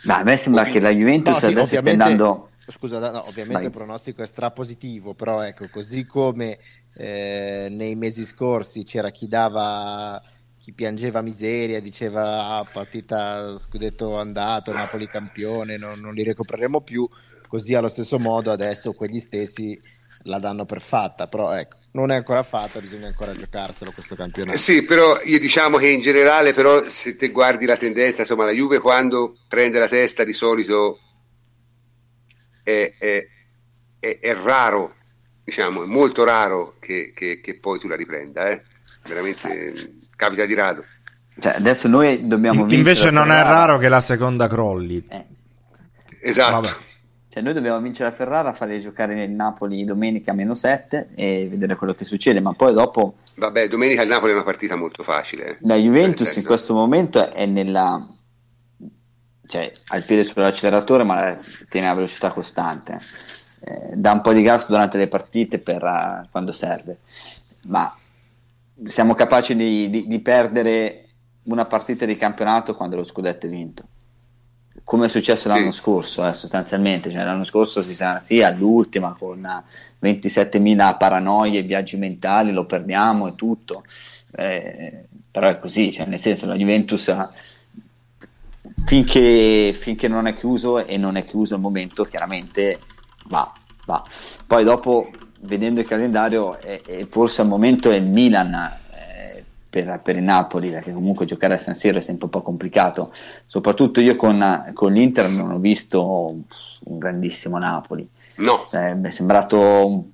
ma 0.04 0.18
a 0.18 0.22
me 0.22 0.36
sembra 0.36 0.64
che 0.64 0.80
la 0.80 0.90
Juventus 0.90 1.42
no, 1.42 1.64
sì, 1.64 1.76
stia 1.76 1.90
andando... 1.90 2.48
Scusa, 2.70 2.98
no, 2.98 3.26
ovviamente 3.26 3.54
Vai. 3.54 3.64
il 3.64 3.70
pronostico 3.70 4.22
è 4.22 4.26
strapositivo, 4.26 5.14
però 5.14 5.42
ecco, 5.42 5.68
così 5.70 6.04
come 6.06 6.58
eh, 6.94 7.66
nei 7.68 7.96
mesi 7.96 8.24
scorsi 8.24 8.84
c'era 8.84 9.10
chi 9.10 9.26
dava 9.26 10.22
chi 10.60 10.72
piangeva 10.72 11.22
miseria, 11.22 11.80
diceva 11.80 12.56
ah, 12.56 12.64
partita 12.70 13.56
scudetto 13.56 14.16
andato, 14.18 14.72
Napoli 14.72 15.06
campione, 15.06 15.78
non, 15.78 15.98
non, 16.00 16.12
li 16.12 16.22
recupereremo 16.22 16.82
più, 16.82 17.08
così 17.48 17.74
allo 17.74 17.88
stesso 17.88 18.18
modo 18.18 18.52
adesso 18.52 18.92
quegli 18.92 19.18
stessi 19.18 19.80
la 20.24 20.38
danno 20.38 20.66
per 20.66 20.82
fatta, 20.82 21.28
però 21.28 21.52
ecco, 21.52 21.78
non 21.92 22.10
è 22.10 22.16
ancora 22.16 22.42
fatta, 22.42 22.80
bisogna 22.80 23.06
ancora 23.06 23.32
giocarselo 23.32 23.90
questo 23.92 24.14
campionato. 24.14 24.56
Sì, 24.56 24.82
però 24.82 25.20
io 25.24 25.38
diciamo 25.40 25.76
che 25.76 25.88
in 25.88 26.00
generale, 26.00 26.52
però, 26.52 26.88
se 26.88 27.16
te 27.16 27.30
guardi 27.30 27.66
la 27.66 27.76
tendenza, 27.76 28.20
insomma, 28.20 28.44
la 28.44 28.52
Juve 28.52 28.78
quando 28.78 29.36
prende 29.48 29.78
la 29.78 29.88
testa 29.88 30.22
di 30.22 30.32
solito 30.32 31.00
è, 32.62 32.94
è, 32.98 33.26
è, 33.98 34.18
è 34.20 34.34
raro, 34.34 34.94
diciamo, 35.42 35.82
è 35.82 35.86
molto 35.86 36.24
raro 36.24 36.76
che, 36.78 37.12
che, 37.14 37.40
che 37.40 37.56
poi 37.56 37.78
tu 37.78 37.88
la 37.88 37.96
riprenda, 37.96 38.50
eh? 38.50 38.62
veramente 39.04 39.72
capita 40.14 40.44
di 40.44 40.54
rado. 40.54 40.84
Cioè, 41.38 41.54
adesso 41.56 41.88
noi 41.88 42.26
dobbiamo 42.26 42.64
in, 42.64 42.70
Invece 42.70 43.10
non 43.10 43.30
è 43.30 43.42
raro 43.42 43.78
che 43.78 43.88
la 43.88 44.00
seconda 44.00 44.46
crolli. 44.46 45.04
Eh. 45.08 45.24
Esatto. 46.22 46.60
Vabbè. 46.60 46.88
Cioè, 47.32 47.44
noi 47.44 47.52
dobbiamo 47.52 47.78
vincere 47.78 48.08
a 48.08 48.12
Ferrara, 48.12 48.52
fare 48.52 48.80
giocare 48.80 49.14
nel 49.14 49.30
Napoli 49.30 49.84
domenica 49.84 50.32
a 50.32 50.34
meno 50.34 50.54
7 50.54 51.10
e 51.14 51.46
vedere 51.48 51.76
quello 51.76 51.94
che 51.94 52.04
succede, 52.04 52.40
ma 52.40 52.54
poi 52.54 52.72
dopo... 52.72 53.18
Vabbè, 53.36 53.68
domenica 53.68 54.02
il 54.02 54.08
Napoli 54.08 54.32
è 54.32 54.34
una 54.34 54.42
partita 54.42 54.74
molto 54.74 55.04
facile. 55.04 55.58
La 55.60 55.76
Juventus 55.76 56.24
senso... 56.24 56.40
in 56.40 56.44
questo 56.44 56.74
momento 56.74 57.30
è 57.30 57.46
nella... 57.46 58.04
cioè, 59.46 59.70
ha 59.86 59.96
il 59.96 60.04
piede 60.04 60.24
sull'acceleratore, 60.24 61.04
ma 61.04 61.38
tiene 61.68 61.86
la 61.86 61.94
velocità 61.94 62.32
costante. 62.32 62.98
Eh, 63.60 63.94
dà 63.94 64.10
un 64.10 64.22
po' 64.22 64.32
di 64.32 64.42
gas 64.42 64.66
durante 64.66 64.98
le 64.98 65.06
partite 65.06 65.60
per 65.60 65.84
uh, 65.84 66.28
quando 66.32 66.50
serve, 66.50 66.98
ma 67.68 67.96
siamo 68.86 69.14
capaci 69.14 69.54
di, 69.54 69.88
di, 69.88 70.08
di 70.08 70.18
perdere 70.18 71.10
una 71.44 71.66
partita 71.66 72.04
di 72.06 72.16
campionato 72.16 72.74
quando 72.74 72.96
lo 72.96 73.04
scudetto 73.04 73.46
è 73.46 73.48
vinto 73.48 73.84
come 74.84 75.06
è 75.06 75.08
successo 75.08 75.48
l'anno 75.48 75.70
sì. 75.70 75.78
scorso, 75.78 76.26
eh, 76.26 76.34
sostanzialmente. 76.34 77.10
Cioè, 77.10 77.24
l'anno 77.24 77.44
scorso 77.44 77.82
si 77.82 77.94
sa, 77.94 78.20
sì, 78.20 78.42
all'ultima 78.42 79.14
con 79.18 79.40
27.000 80.02 80.96
paranoie, 80.96 81.62
viaggi 81.62 81.96
mentali, 81.96 82.52
lo 82.52 82.66
perdiamo 82.66 83.28
e 83.28 83.34
tutto. 83.34 83.84
Eh, 84.32 85.04
però 85.30 85.48
è 85.48 85.58
così, 85.58 85.92
cioè, 85.92 86.06
nel 86.06 86.18
senso, 86.18 86.46
la 86.46 86.54
Juventus 86.54 87.14
finché, 88.84 89.72
finché, 89.78 90.08
non 90.08 90.26
è 90.26 90.36
chiuso 90.36 90.84
e 90.84 90.96
non 90.96 91.16
è 91.16 91.24
chiuso 91.24 91.54
il 91.54 91.60
momento, 91.60 92.02
chiaramente 92.02 92.78
va, 93.26 93.52
va. 93.86 94.04
Poi 94.46 94.64
dopo, 94.64 95.10
vedendo 95.40 95.80
il 95.80 95.86
calendario, 95.86 96.58
è, 96.60 96.80
è 96.80 97.06
forse 97.08 97.42
al 97.42 97.48
momento 97.48 97.90
è 97.90 97.96
il 97.96 98.06
Milan 98.06 98.78
per, 99.70 100.00
per, 100.02 100.16
il 100.16 100.24
Napoli, 100.24 100.70
perché 100.70 100.92
comunque 100.92 101.24
giocare 101.24 101.54
a 101.54 101.58
San 101.58 101.76
Siro 101.76 101.98
è 101.98 102.02
sempre 102.02 102.24
un 102.24 102.30
po' 102.30 102.42
complicato. 102.42 103.12
Soprattutto 103.46 104.00
io 104.00 104.16
con, 104.16 104.72
con 104.74 104.92
l'Inter 104.92 105.28
non 105.28 105.52
ho 105.52 105.58
visto 105.58 106.34
un 106.84 106.98
grandissimo 106.98 107.56
Napoli. 107.56 108.06
No. 108.36 108.66
Cioè, 108.70 108.94
mi 108.94 109.08
è 109.08 109.10
sembrato 109.12 110.06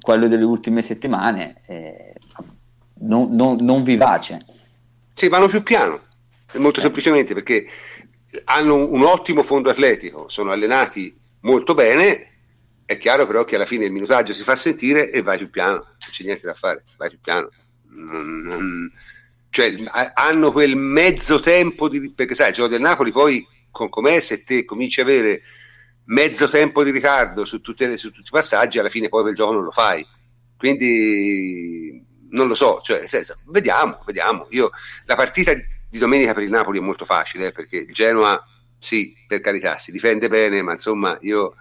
quello 0.00 0.26
delle 0.26 0.44
ultime 0.44 0.82
settimane, 0.82 1.62
eh, 1.66 2.14
non, 3.00 3.34
non, 3.34 3.58
non, 3.60 3.84
vivace. 3.84 4.40
Sì, 5.14 5.28
vanno 5.28 5.48
più 5.48 5.62
piano, 5.62 6.00
molto 6.54 6.80
eh. 6.80 6.82
semplicemente 6.82 7.34
perché 7.34 7.66
hanno 8.44 8.74
un, 8.74 8.88
un 8.90 9.04
ottimo 9.04 9.42
fondo 9.42 9.70
atletico, 9.70 10.28
sono 10.28 10.50
allenati 10.50 11.16
molto 11.40 11.74
bene. 11.74 12.30
È 12.86 12.98
chiaro 12.98 13.26
però 13.26 13.44
che 13.44 13.54
alla 13.54 13.64
fine 13.64 13.86
il 13.86 13.92
minutaggio 13.92 14.34
si 14.34 14.42
fa 14.42 14.56
sentire 14.56 15.10
e 15.10 15.22
vai 15.22 15.38
più 15.38 15.48
piano, 15.48 15.76
non 15.76 16.10
c'è 16.10 16.24
niente 16.24 16.46
da 16.46 16.52
fare, 16.52 16.84
vai 16.96 17.08
più 17.08 17.20
piano 17.20 17.48
non, 17.94 18.90
cioè, 19.50 19.74
hanno 20.14 20.50
quel 20.52 20.76
mezzo 20.76 21.40
tempo 21.40 21.88
di, 21.88 22.12
perché 22.12 22.34
sai 22.34 22.48
il 22.48 22.54
gioco 22.54 22.68
del 22.68 22.80
Napoli 22.80 23.12
poi 23.12 23.46
con 23.70 23.88
com'è 23.88 24.20
se 24.20 24.42
te 24.42 24.64
cominci 24.64 25.00
a 25.00 25.04
avere 25.04 25.42
mezzo 26.06 26.48
tempo 26.48 26.82
di 26.82 26.90
ritardo 26.90 27.44
su, 27.44 27.60
le, 27.64 27.96
su, 27.96 28.10
tutti 28.10 28.28
i 28.28 28.32
passaggi 28.32 28.78
alla 28.78 28.88
fine 28.88 29.08
poi 29.08 29.22
quel 29.22 29.34
gioco 29.34 29.52
non 29.52 29.64
lo 29.64 29.70
fai. 29.70 30.06
Quindi 30.56 32.02
non 32.30 32.48
lo 32.48 32.54
so 32.54 32.80
cioè, 32.82 33.06
senso, 33.06 33.36
vediamo, 33.46 34.02
vediamo. 34.04 34.46
Io, 34.50 34.70
la 35.04 35.14
partita 35.14 35.52
di 35.54 35.98
domenica 35.98 36.34
per 36.34 36.42
il 36.42 36.50
Napoli 36.50 36.78
è 36.78 36.82
molto 36.82 37.04
facile 37.04 37.46
eh, 37.46 37.52
perché 37.52 37.76
il 37.76 37.92
Genoa 37.92 38.44
sì, 38.78 39.14
per 39.26 39.40
carità, 39.40 39.78
si 39.78 39.92
difende 39.92 40.28
bene 40.28 40.62
ma 40.62 40.72
insomma 40.72 41.16
io 41.20 41.54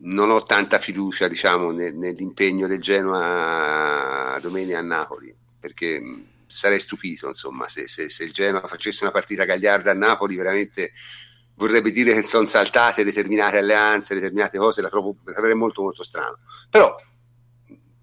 non 0.00 0.30
ho 0.30 0.42
tanta 0.42 0.78
fiducia 0.78 1.28
diciamo, 1.28 1.70
nell'impegno 1.72 2.66
del 2.66 2.80
Genoa 2.80 4.38
domenica 4.40 4.78
a 4.78 4.82
Napoli, 4.82 5.34
perché 5.58 6.00
sarei 6.46 6.80
stupito 6.80 7.28
insomma, 7.28 7.68
se, 7.68 7.86
se, 7.88 8.08
se, 8.08 8.24
il 8.24 8.32
Genoa 8.32 8.66
facesse 8.66 9.02
una 9.02 9.12
partita 9.12 9.44
gagliarda 9.44 9.90
a 9.90 9.94
Napoli, 9.94 10.36
veramente 10.36 10.92
vorrebbe 11.54 11.90
dire 11.90 12.14
che 12.14 12.22
sono 12.22 12.46
saltate 12.46 13.04
determinate 13.04 13.58
alleanze, 13.58 14.14
determinate 14.14 14.58
cose, 14.58 14.80
la 14.80 14.88
trovo 14.88 15.16
la 15.24 15.54
molto 15.54 15.82
molto 15.82 16.04
strano. 16.04 16.38
Però 16.70 16.96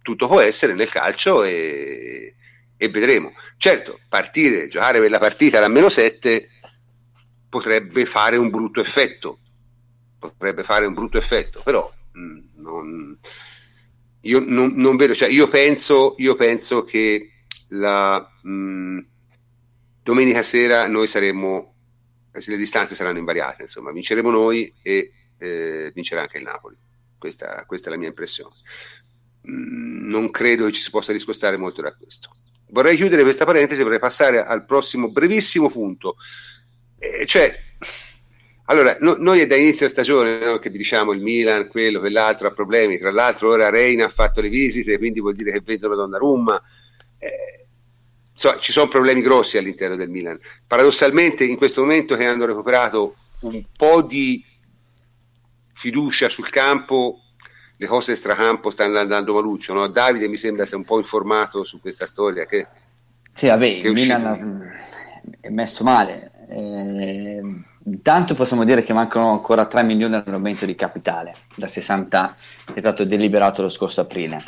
tutto 0.02 0.28
può 0.28 0.42
essere 0.42 0.74
nel 0.74 0.90
calcio 0.90 1.44
e, 1.44 2.36
e 2.76 2.90
vedremo. 2.90 3.32
Certo, 3.58 4.00
partire, 4.10 4.68
giocare 4.68 5.00
per 5.00 5.10
la 5.10 5.20
partita 5.20 5.60
da 5.60 5.70
meno 5.70 5.90
7 5.90 6.50
potrebbe 7.50 8.06
fare 8.06 8.36
un 8.36 8.50
brutto 8.50 8.82
effetto, 8.82 9.40
potrebbe 10.18 10.64
fare 10.64 10.86
un 10.86 10.94
brutto 10.94 11.18
effetto, 11.18 11.62
però 11.64 11.92
mh, 12.12 12.20
mm, 12.20 12.38
non, 12.56 13.18
io 14.22 14.40
non, 14.40 14.74
non, 14.76 14.96
vedo, 14.96 15.14
cioè 15.14 15.30
io 15.30 15.48
penso, 15.48 16.16
io 16.18 16.36
penso 16.36 16.84
che 16.84 17.32
la, 17.70 18.20
mh, 18.42 18.50
mm, 18.50 19.00
domenica 20.04 20.44
sera 20.44 20.88
noi 20.88 21.08
saremo, 21.08 21.74
le 22.32 22.58
distanze 22.58 22.96
saranno 22.96 23.20
invariate, 23.20 23.64
insomma, 23.64 23.92
vinceremo 23.92 24.30
noi 24.30 24.74
e 24.82 25.12
eh, 25.38 25.92
vincerà 25.94 26.22
anche 26.22 26.38
il 26.38 26.44
Napoli. 26.44 26.78
Questa, 27.18 27.64
questa, 27.66 27.90
è 27.90 27.92
la 27.92 27.98
mia 27.98 28.08
impressione. 28.08 28.54
Mm, 29.50 30.08
non 30.08 30.32
credo 30.32 30.66
che 30.66 30.74
ci 30.74 30.82
si 30.82 30.90
possa 30.90 31.12
discostare 31.12 31.58
molto 31.58 31.82
da 31.82 31.94
questo. 31.96 32.36
Vorrei 32.70 32.96
chiudere 32.96 33.24
questa 33.24 33.46
parentesi, 33.46 33.84
vorrei 33.84 34.00
passare 34.00 34.44
al 34.44 34.66
prossimo 34.66 35.10
brevissimo 35.12 35.70
punto. 35.70 36.18
Eh, 36.98 37.26
cioè, 37.26 37.58
allora, 38.68 38.98
no, 39.00 39.16
noi 39.20 39.42
è 39.42 39.48
da 39.48 39.56
inizio 39.56 39.88
stagione 39.88 40.40
no, 40.40 40.58
che 40.58 40.72
diciamo 40.72 41.14
il 41.14 41.22
Milan, 41.22 41.68
quello, 41.68 42.00
quell'altro 42.00 42.48
ha 42.48 42.52
problemi. 42.52 42.98
Tra 42.98 43.12
l'altro, 43.12 43.50
ora 43.50 43.70
Reina 43.70 44.06
ha 44.06 44.10
fatto 44.10 44.42
le 44.42 44.50
visite, 44.50 44.98
quindi 44.98 45.20
vuol 45.20 45.36
dire 45.36 45.52
che 45.52 45.62
vendono 45.64 45.96
Donnarumma. 45.96 46.60
Eh, 47.20 47.66
so, 48.34 48.58
ci 48.60 48.72
sono 48.72 48.88
problemi 48.88 49.22
grossi 49.22 49.60
all'interno 49.60 49.96
del 49.96 50.10
Milan. 50.10 50.40
Paradossalmente, 50.66 51.44
in 51.44 51.58
questo 51.58 51.82
momento 51.82 52.16
che 52.16 52.26
hanno 52.26 52.46
recuperato 52.46 53.16
un 53.42 53.64
po' 53.76 54.02
di 54.02 54.44
fiducia 55.74 56.28
sul 56.28 56.50
campo, 56.50 57.20
le 57.78 57.86
cose 57.86 58.14
extracampo 58.14 58.72
stanno 58.72 58.98
andando 58.98 59.36
maluccio. 59.36 59.74
No? 59.74 59.86
Davide 59.88 60.28
mi 60.28 60.38
sembra 60.38 60.66
sia 60.66 60.78
un 60.78 60.86
po' 60.86 60.98
informato 60.98 61.64
su 61.66 61.80
questa 61.80 62.08
storia. 62.08 62.46
Che, 62.46 62.68
sì, 63.32 63.46
vabbè, 63.46 63.80
che 63.80 63.88
il 63.90 63.94
Milan 63.94 64.72
è 65.40 65.50
messo 65.50 65.84
male. 65.84 66.32
Eh, 66.50 67.42
intanto 67.86 68.36
possiamo 68.36 68.64
dire 68.64 68.84
che 68.84 68.94
mancano 68.94 69.32
ancora 69.32 69.66
3 69.66 69.84
milioni 69.84 70.16
all'aumento 70.16 70.66
di 70.66 70.76
capitale 70.76 71.36
da 71.56 71.68
60 71.68 72.36
è 72.74 72.80
stato 72.80 73.04
deliberato 73.06 73.62
lo 73.62 73.70
scorso 73.70 74.02
aprile. 74.02 74.42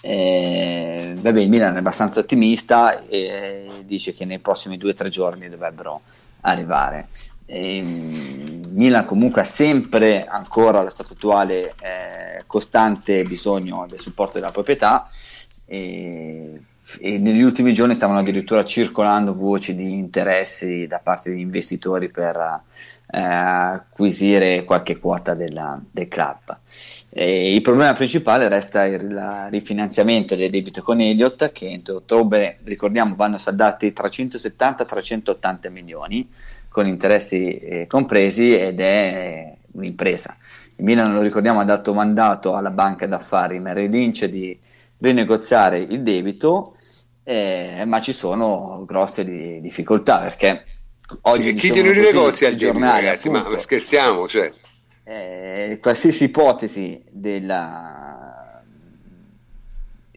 Eh, 0.00 1.14
vabbè, 1.16 1.40
il 1.40 1.48
Milan 1.48 1.74
è 1.74 1.78
abbastanza 1.78 2.20
ottimista 2.20 3.04
e 3.06 3.82
dice 3.84 4.14
che 4.14 4.24
nei 4.24 4.38
prossimi 4.38 4.78
2-3 4.78 5.08
giorni 5.08 5.48
dovrebbero 5.48 6.02
arrivare. 6.42 7.08
E, 7.44 7.80
Milan 7.82 9.04
comunque 9.04 9.40
ha 9.40 9.44
sempre 9.44 10.24
ancora 10.24 10.80
allo 10.80 10.90
stato 10.90 11.14
attuale 11.14 11.74
eh, 11.80 12.44
costante 12.46 13.22
bisogno 13.24 13.86
del 13.88 14.00
supporto 14.00 14.38
della 14.38 14.52
proprietà 14.52 15.08
e, 15.64 16.60
e, 17.00 17.18
negli 17.18 17.42
ultimi 17.42 17.72
giorni 17.72 17.94
stavano 17.94 18.20
addirittura 18.20 18.64
circolando 18.64 19.34
voci 19.34 19.74
di 19.74 19.92
interessi 19.92 20.86
da 20.86 20.98
parte 20.98 21.32
di 21.32 21.40
investitori 21.40 22.08
per 22.08 22.62
eh, 23.08 23.20
acquisire 23.20 24.64
qualche 24.64 24.98
quota 24.98 25.34
della, 25.34 25.80
del 25.90 26.08
club. 26.08 26.58
E 27.10 27.54
il 27.54 27.60
problema 27.60 27.92
principale 27.92 28.48
resta 28.48 28.84
il 28.84 29.48
rifinanziamento 29.50 30.34
del 30.34 30.50
debito 30.50 30.82
con 30.82 31.00
Elliott 31.00 31.52
che 31.52 31.68
entro 31.68 31.96
ottobre, 31.96 32.58
ricordiamo, 32.64 33.14
vanno 33.16 33.38
saldati 33.38 33.92
tra 33.92 34.08
170 34.08 34.82
e 34.82 34.86
380 34.86 35.70
milioni 35.70 36.28
con 36.68 36.86
interessi 36.86 37.56
eh, 37.56 37.86
compresi 37.86 38.56
ed 38.56 38.80
è 38.80 39.56
un'impresa. 39.72 40.36
Il 40.76 40.84
Milan, 40.84 41.14
lo 41.14 41.22
ricordiamo, 41.22 41.60
ha 41.60 41.64
dato 41.64 41.94
mandato 41.94 42.54
alla 42.54 42.70
banca 42.70 43.06
d'affari 43.06 43.58
Merrill 43.58 43.90
Lynch 43.90 44.26
di 44.26 44.58
rinegoziare 44.98 45.78
il 45.78 46.02
debito, 46.02 46.75
eh, 47.28 47.82
ma 47.86 48.00
ci 48.00 48.12
sono 48.12 48.84
grosse 48.86 49.24
di, 49.24 49.60
difficoltà 49.60 50.20
perché 50.20 50.64
oggi... 51.22 51.54
chi 51.54 51.72
glielo 51.72 51.90
rinegozia 51.90 52.46
il 52.46 52.56
debito, 52.56 52.84
ragazzi? 52.84 53.26
Appunto, 53.26 53.50
ma 53.50 53.58
scherziamo, 53.58 54.28
cioè. 54.28 54.52
eh, 55.02 55.78
qualsiasi 55.82 56.24
ipotesi 56.24 57.02
della 57.10 58.15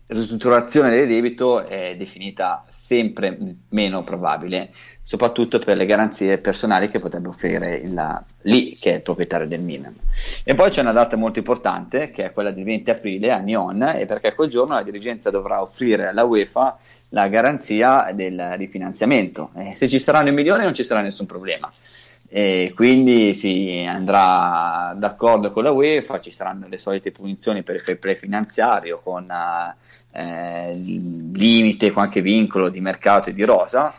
ristrutturazione 0.10 0.89
del 0.89 1.07
debito 1.07 1.66
è 1.66 1.95
definita 1.95 2.66
sempre 2.70 3.38
meno 3.70 4.03
probabile 4.03 4.72
soprattutto 5.10 5.57
per 5.57 5.76
le 5.76 5.88
garanzie 5.88 6.38
personali 6.38 6.88
che 6.88 6.99
potrebbe 6.99 7.30
offrire 7.30 7.78
il, 7.78 8.24
lì, 8.43 8.78
che 8.80 8.91
è 8.91 8.95
il 8.97 9.01
proprietario 9.01 9.47
del 9.47 9.60
Milan. 9.60 9.95
E 10.43 10.53
poi 10.53 10.70
c'è 10.70 10.82
una 10.82 10.91
data 10.91 11.16
molto 11.16 11.39
importante, 11.39 12.12
che 12.12 12.26
è 12.26 12.32
quella 12.32 12.51
del 12.51 12.64
20 12.64 12.91
aprile 12.91 13.32
a 13.32 13.39
Nyon, 13.39 13.82
e 13.95 14.05
perché 14.05 14.36
quel 14.36 14.51
giorno 14.51 14.76
la 14.76 14.84
dirigenza 14.84 15.32
dovrà 15.32 15.64
offrire 15.64 16.10
alla 16.10 16.26
UEFA 16.26 16.78
la 17.10 17.28
garanzia 17.28 18.12
del 18.14 18.53
rifinanziamento. 18.55 19.49
E 19.55 19.74
se 19.74 19.88
ci 19.88 19.97
saranno 19.97 20.30
i 20.30 20.34
milioni 20.34 20.64
non 20.64 20.76
ci 20.76 20.84
sarà 20.84 21.01
nessun 21.01 21.26
problema. 21.26 21.74
E 22.32 22.74
quindi 22.76 23.34
si 23.34 23.84
andrà 23.88 24.94
d'accordo 24.96 25.52
con 25.52 25.64
la 25.64 25.72
UEFA, 25.72 26.20
ci 26.20 26.30
saranno 26.30 26.68
le 26.68 26.78
solite 26.78 27.12
punizioni 27.12 27.64
per 27.64 27.76
il 27.76 27.82
fair 27.82 27.98
play 27.98 28.16
finanziario 28.16 29.00
con 29.04 29.28
eh, 30.12 30.74
limite, 30.76 31.92
qualche 31.92 32.22
vincolo 32.22 32.70
di 32.70 32.82
mercato 32.82 33.30
e 33.30 33.34
di 33.34 33.44
rosa 33.44 33.96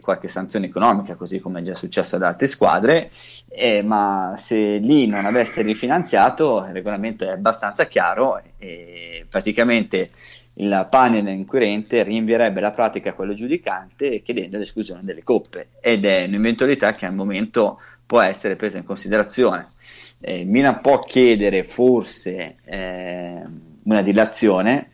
qualche 0.00 0.28
sanzione 0.28 0.66
economica, 0.66 1.16
così 1.16 1.38
come 1.38 1.60
è 1.60 1.62
già 1.62 1.74
successo 1.74 2.16
ad 2.16 2.22
altre 2.22 2.46
squadre, 2.46 3.10
eh, 3.48 3.82
ma 3.82 4.34
se 4.38 4.78
lì 4.78 5.06
non 5.06 5.26
avesse 5.26 5.60
rifinanziato 5.62 6.64
il 6.66 6.72
regolamento 6.72 7.24
è 7.24 7.30
abbastanza 7.30 7.86
chiaro 7.86 8.40
e 8.56 9.26
praticamente 9.28 10.10
il 10.54 10.86
panel 10.90 11.28
inquirente 11.28 12.02
rinvierebbe 12.02 12.60
la 12.60 12.72
pratica 12.72 13.10
a 13.10 13.12
quello 13.14 13.34
giudicante 13.34 14.20
chiedendo 14.22 14.58
l'esclusione 14.58 15.02
delle 15.02 15.22
coppe 15.22 15.68
ed 15.80 16.04
è 16.04 16.24
un'eventualità 16.24 16.94
che 16.94 17.06
al 17.06 17.14
momento 17.14 17.80
può 18.04 18.20
essere 18.20 18.56
presa 18.56 18.78
in 18.78 18.84
considerazione. 18.84 19.72
Eh, 20.20 20.44
Milan 20.44 20.80
può 20.80 20.98
chiedere 21.00 21.62
forse 21.62 22.56
eh, 22.64 23.42
una 23.84 24.02
dilazione 24.02 24.90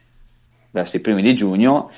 verso 0.71 0.97
i 0.97 1.01
primi 1.01 1.23
di 1.23 1.35
giugno 1.35 1.91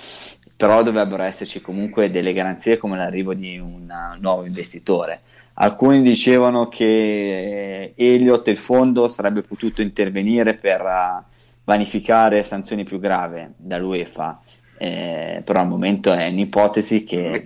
però 0.59 0.83
dovrebbero 0.83 1.23
esserci 1.23 1.61
comunque 1.61 2.11
delle 2.11 2.33
garanzie 2.33 2.79
come 2.79 2.97
l'arrivo 2.97 3.33
di 3.33 3.59
un 3.59 3.93
nuovo 4.19 4.45
investitore. 4.45 5.21
Alcuni 5.55 6.03
dicevano 6.03 6.67
che 6.67 7.93
Elliott, 7.95 8.49
il 8.49 8.57
fondo, 8.57 9.09
sarebbe 9.09 9.43
potuto 9.43 9.83
intervenire 9.83 10.55
per 10.55 10.81
uh, 10.83 11.23
vanificare 11.69 12.45
sanzioni 12.45 12.83
più 12.83 12.99
gravi 12.99 13.47
dall'UEFA, 13.55 14.41
eh, 14.79 15.43
però 15.45 15.61
al 15.61 15.69
momento 15.69 16.15
è 16.15 16.27
un'ipotesi 16.29 17.05
che, 17.05 17.43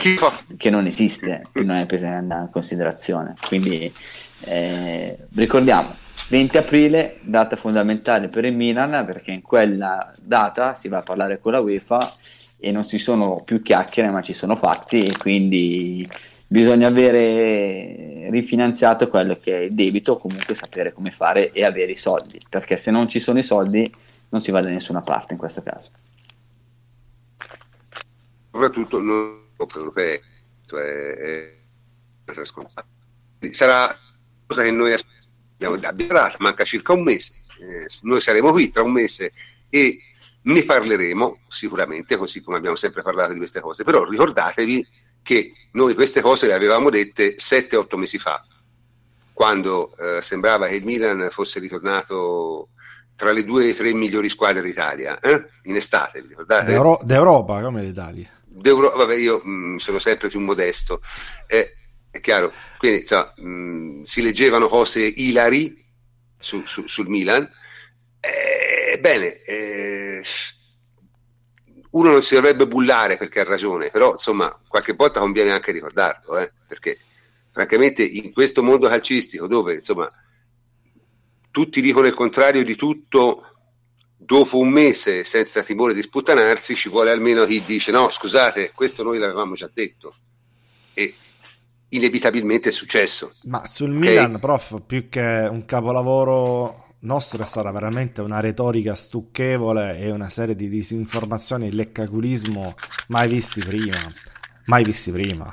che 0.57 0.70
non 0.70 0.87
esiste, 0.87 1.49
che 1.53 1.64
non 1.64 1.79
è 1.79 1.87
presa 1.87 2.18
in 2.18 2.49
considerazione. 2.53 3.35
Quindi 3.45 3.93
eh, 4.43 5.18
ricordiamo, 5.35 5.97
20 6.29 6.57
aprile, 6.57 7.18
data 7.23 7.57
fondamentale 7.57 8.29
per 8.29 8.45
il 8.45 8.55
Milan, 8.55 9.05
perché 9.05 9.33
in 9.33 9.43
quella 9.43 10.14
data 10.20 10.77
si 10.77 10.87
va 10.87 10.99
a 10.99 11.03
parlare 11.03 11.41
con 11.41 11.51
la 11.51 11.59
UEFA 11.59 11.99
e 12.61 12.70
non 12.70 12.87
ci 12.87 12.99
sono 12.99 13.43
più 13.45 13.61
chiacchiere 13.61 14.09
ma 14.11 14.23
ci 14.23 14.35
sono 14.35 14.55
fatti 14.55 15.03
e 15.03 15.16
quindi 15.16 16.09
bisogna 16.47 16.87
avere 16.87 18.29
rifinanziato 18.31 19.09
quello 19.09 19.37
che 19.41 19.57
è 19.57 19.61
il 19.62 19.75
debito 19.75 20.12
o 20.12 20.18
comunque 20.18 20.55
sapere 20.55 20.93
come 20.93 21.11
fare 21.11 21.51
e 21.51 21.64
avere 21.64 21.91
i 21.91 21.97
soldi 21.97 22.39
perché 22.49 22.77
se 22.77 22.93
non 22.93 23.09
ci 23.09 23.18
sono 23.18 23.41
i 23.41 23.43
soldi 23.43 23.93
non 24.33 24.41
si 24.41 24.51
va 24.51 24.61
da 24.62 24.70
nessuna 24.70 25.03
parte 25.03 25.35
in 25.35 25.39
questo 25.39 25.62
caso. 25.62 25.91
Soprattutto 28.51 29.01
non 29.01 29.47
europee 29.57 30.22
cioè, 30.66 31.55
sarà 33.51 33.99
cosa 34.47 34.62
che 34.62 34.70
noi 34.70 34.95
abbiamo, 34.95 35.74
abbiamo 35.87 36.30
manca 36.39 36.64
circa 36.64 36.93
un 36.93 37.03
mese. 37.03 37.35
Eh, 37.61 37.87
noi 38.03 38.20
saremo 38.20 38.53
qui 38.53 38.70
tra 38.70 38.83
un 38.83 38.93
mese 38.93 39.33
e 39.68 39.99
ne 40.43 40.64
parleremo 40.64 41.43
sicuramente, 41.47 42.16
così 42.16 42.41
come 42.41 42.57
abbiamo 42.57 42.76
sempre 42.76 43.03
parlato 43.03 43.33
di 43.33 43.39
queste 43.39 43.61
cose, 43.61 43.85
però 43.85 44.05
ricordatevi 44.09 44.87
che 45.22 45.53
noi 45.72 45.95
queste 45.95 46.20
cose 46.20 46.47
le 46.47 46.55
avevamo 46.55 46.89
dette 46.89 47.37
7-8 47.37 47.97
mesi 47.97 48.18
fa, 48.18 48.45
quando 49.33 49.95
eh, 49.97 50.22
sembrava 50.22 50.66
che 50.66 50.76
il 50.76 50.85
Milan 50.85 51.28
fosse 51.30 51.61
ritornato 51.61 52.70
tra 53.23 53.31
le 53.31 53.45
due 53.45 53.70
o 53.70 53.75
tre 53.75 53.93
migliori 53.95 54.29
squadre 54.29 54.62
d'Italia, 54.62 55.20
eh? 55.20 55.45
in 55.64 55.77
estate, 55.77 56.20
vi 56.23 56.29
ricordate? 56.29 56.73
D'Euro- 56.73 57.01
d'Europa 57.05 57.61
come 57.61 57.83
l'Italia. 57.83 58.29
D'Euro- 58.45 58.97
vabbè, 58.97 59.14
io 59.14 59.41
mh, 59.45 59.51
mm, 59.51 59.77
sono 59.77 60.01
sempre 60.01 60.29
più 60.29 60.41
modesto, 60.41 61.01
eh, 61.47 61.73
è 62.11 62.18
chiaro, 62.18 62.53
quindi 62.79 62.99
insomma, 62.99 63.33
mh, 63.37 63.49
mm, 63.49 64.03
si 64.03 64.23
leggevano 64.23 64.66
cose 64.66 65.01
ilari 65.05 65.85
su, 66.37 66.64
su, 66.66 66.83
sul 66.89 67.09
Milan, 67.09 67.49
Ebbene, 68.95 69.37
eh, 69.43 70.23
uno 71.91 72.11
non 72.11 72.23
si 72.23 72.35
dovrebbe 72.35 72.66
bullare 72.66 73.16
perché 73.16 73.41
ha 73.41 73.45
ragione, 73.45 73.91
però 73.91 74.12
insomma 74.12 74.57
qualche 74.68 74.93
volta 74.93 75.20
conviene 75.20 75.51
anche 75.51 75.73
ricordarlo, 75.73 76.39
eh, 76.39 76.53
perché 76.66 76.99
francamente 77.51 78.03
in 78.05 78.33
questo 78.33 78.62
mondo 78.62 78.89
calcistico 78.89 79.47
dove 79.47 79.75
insomma 79.75 80.11
tutti 81.53 81.80
dicono 81.80 82.09
il 82.09 82.14
contrario 82.14 82.64
di 82.64 82.74
tutto, 82.74 83.44
dopo 84.16 84.59
un 84.59 84.70
mese 84.70 85.22
senza 85.22 85.62
timore 85.62 85.94
di 85.94 86.03
sputtanarsi 86.03 86.74
ci 86.74 86.88
vuole 86.88 87.11
almeno 87.11 87.44
chi 87.44 87.62
dice 87.64 87.90
no 87.90 88.09
scusate 88.09 88.70
questo 88.72 89.03
noi 89.03 89.18
l'avevamo 89.18 89.55
già 89.55 89.68
detto 89.72 90.14
e 90.94 91.14
inevitabilmente 91.88 92.70
è 92.70 92.72
successo. 92.72 93.32
Ma 93.44 93.66
sul 93.66 93.96
okay? 93.96 94.09
Milan, 94.09 94.38
prof, 94.40 94.80
più 94.86 95.09
che 95.09 95.48
un 95.50 95.64
capolavoro 95.64 96.94
nostro 97.00 97.42
è 97.42 97.46
stata 97.46 97.70
veramente 97.70 98.20
una 98.20 98.40
retorica 98.40 98.94
stucchevole 98.94 99.98
e 99.98 100.11
una 100.11 100.28
serie 100.28 100.55
di 100.55 100.68
disinformazioni 100.68 101.66
e 101.66 101.72
leccaculismo 101.72 102.74
mai 103.09 103.28
visti 103.28 103.61
prima. 103.61 104.12
mai 104.66 104.84
visti 104.84 105.11
prima. 105.11 105.53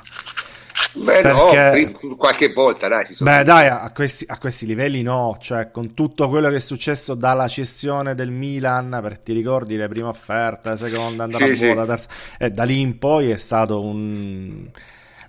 Beh, 0.92 1.20
Perché... 1.20 1.96
no, 2.02 2.16
qualche 2.16 2.52
volta, 2.52 2.88
dai. 2.88 3.04
Si 3.04 3.22
Beh, 3.22 3.44
dai, 3.44 3.68
a 3.68 3.90
questi, 3.92 4.24
a 4.26 4.38
questi, 4.38 4.66
livelli 4.66 5.02
no. 5.02 5.36
Cioè, 5.40 5.70
con 5.70 5.94
tutto 5.94 6.28
quello 6.28 6.48
che 6.48 6.56
è 6.56 6.60
successo 6.60 7.14
dalla 7.14 7.46
cessione 7.46 8.14
del 8.14 8.30
Milan, 8.30 8.98
per 9.02 9.18
ti 9.18 9.32
ricordi 9.32 9.76
le 9.76 9.88
prime 9.88 10.08
offerte, 10.08 10.70
la 10.70 10.76
seconda, 10.76 11.24
andata 11.24 11.44
sì, 11.44 11.52
a 11.52 11.54
sì. 11.54 11.74
terza, 11.74 12.08
e 12.38 12.50
da 12.50 12.64
lì 12.64 12.80
in 12.80 12.98
poi 12.98 13.30
è 13.30 13.36
stato 13.36 13.80
un. 13.80 14.68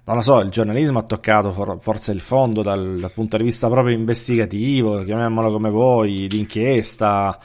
Non 0.04 0.16
lo 0.16 0.22
so, 0.24 0.40
il 0.40 0.50
giornalismo 0.50 0.98
ha 0.98 1.04
toccato 1.04 1.52
for- 1.52 1.78
forse 1.80 2.12
il 2.12 2.22
fondo 2.22 2.64
dal, 2.64 2.98
dal 2.98 3.12
punto 3.12 3.38
di 3.38 3.44
vista 3.44 3.70
proprio 3.70 3.96
investigativo, 3.96 5.04
chiamiamolo 5.04 5.52
come 5.52 5.70
vuoi, 5.70 6.26
d'inchiesta. 6.28 7.40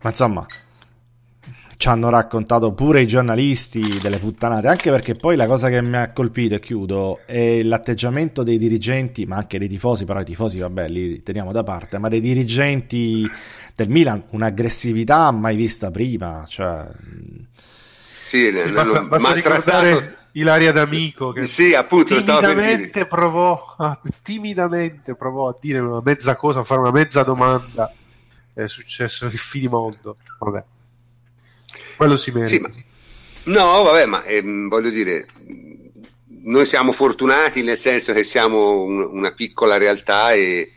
Ma 0.00 0.08
insomma, 0.10 0.46
ci 1.78 1.86
hanno 1.86 2.10
raccontato 2.10 2.72
pure 2.72 3.02
i 3.02 3.06
giornalisti 3.06 4.00
delle 4.02 4.18
puttanate, 4.18 4.66
anche 4.66 4.90
perché 4.90 5.14
poi 5.14 5.36
la 5.36 5.46
cosa 5.46 5.68
che 5.68 5.80
mi 5.80 5.96
ha 5.96 6.10
colpito 6.10 6.56
e 6.56 6.60
chiudo 6.60 7.20
è 7.24 7.62
l'atteggiamento 7.62 8.42
dei 8.42 8.58
dirigenti, 8.58 9.26
ma 9.26 9.36
anche 9.36 9.60
dei 9.60 9.68
tifosi, 9.68 10.04
però 10.04 10.20
i 10.20 10.24
tifosi 10.24 10.58
vabbè 10.58 10.88
li 10.88 11.22
teniamo 11.22 11.52
da 11.52 11.62
parte, 11.62 11.98
ma 11.98 12.08
dei 12.08 12.20
dirigenti 12.20 13.24
del 13.76 13.88
Milan, 13.90 14.24
un'aggressività 14.30 15.30
mai 15.30 15.54
vista 15.54 15.92
prima, 15.92 16.44
cioè... 16.48 16.84
Sì, 18.24 18.50
basta, 18.74 19.02
basta 19.02 19.32
ricordare 19.32 20.16
Ilaria 20.32 20.72
D'Amico 20.72 21.30
che 21.30 21.46
sì, 21.46 21.74
appunto, 21.74 22.16
timidamente 22.16 23.06
provò, 23.06 23.76
timidamente 24.20 25.14
provò 25.14 25.50
a 25.50 25.56
dire 25.60 25.78
una 25.78 26.02
mezza 26.04 26.34
cosa, 26.34 26.58
a 26.58 26.64
fare 26.64 26.80
una 26.80 26.90
mezza 26.90 27.22
domanda 27.22 27.92
è 28.52 28.66
successo 28.66 29.26
il 29.26 29.38
finimondo. 29.38 30.16
Vabbè 30.40 30.64
quello 31.98 32.16
si 32.16 32.30
merita. 32.30 32.48
Sì, 32.48 32.60
ma... 32.60 32.70
No, 33.44 33.82
vabbè, 33.82 34.06
ma 34.06 34.24
ehm, 34.24 34.68
voglio 34.68 34.90
dire, 34.90 35.26
noi 36.42 36.64
siamo 36.64 36.92
fortunati 36.92 37.62
nel 37.62 37.78
senso 37.78 38.12
che 38.12 38.22
siamo 38.22 38.82
un, 38.82 39.00
una 39.00 39.32
piccola 39.32 39.78
realtà 39.78 40.32
e, 40.32 40.72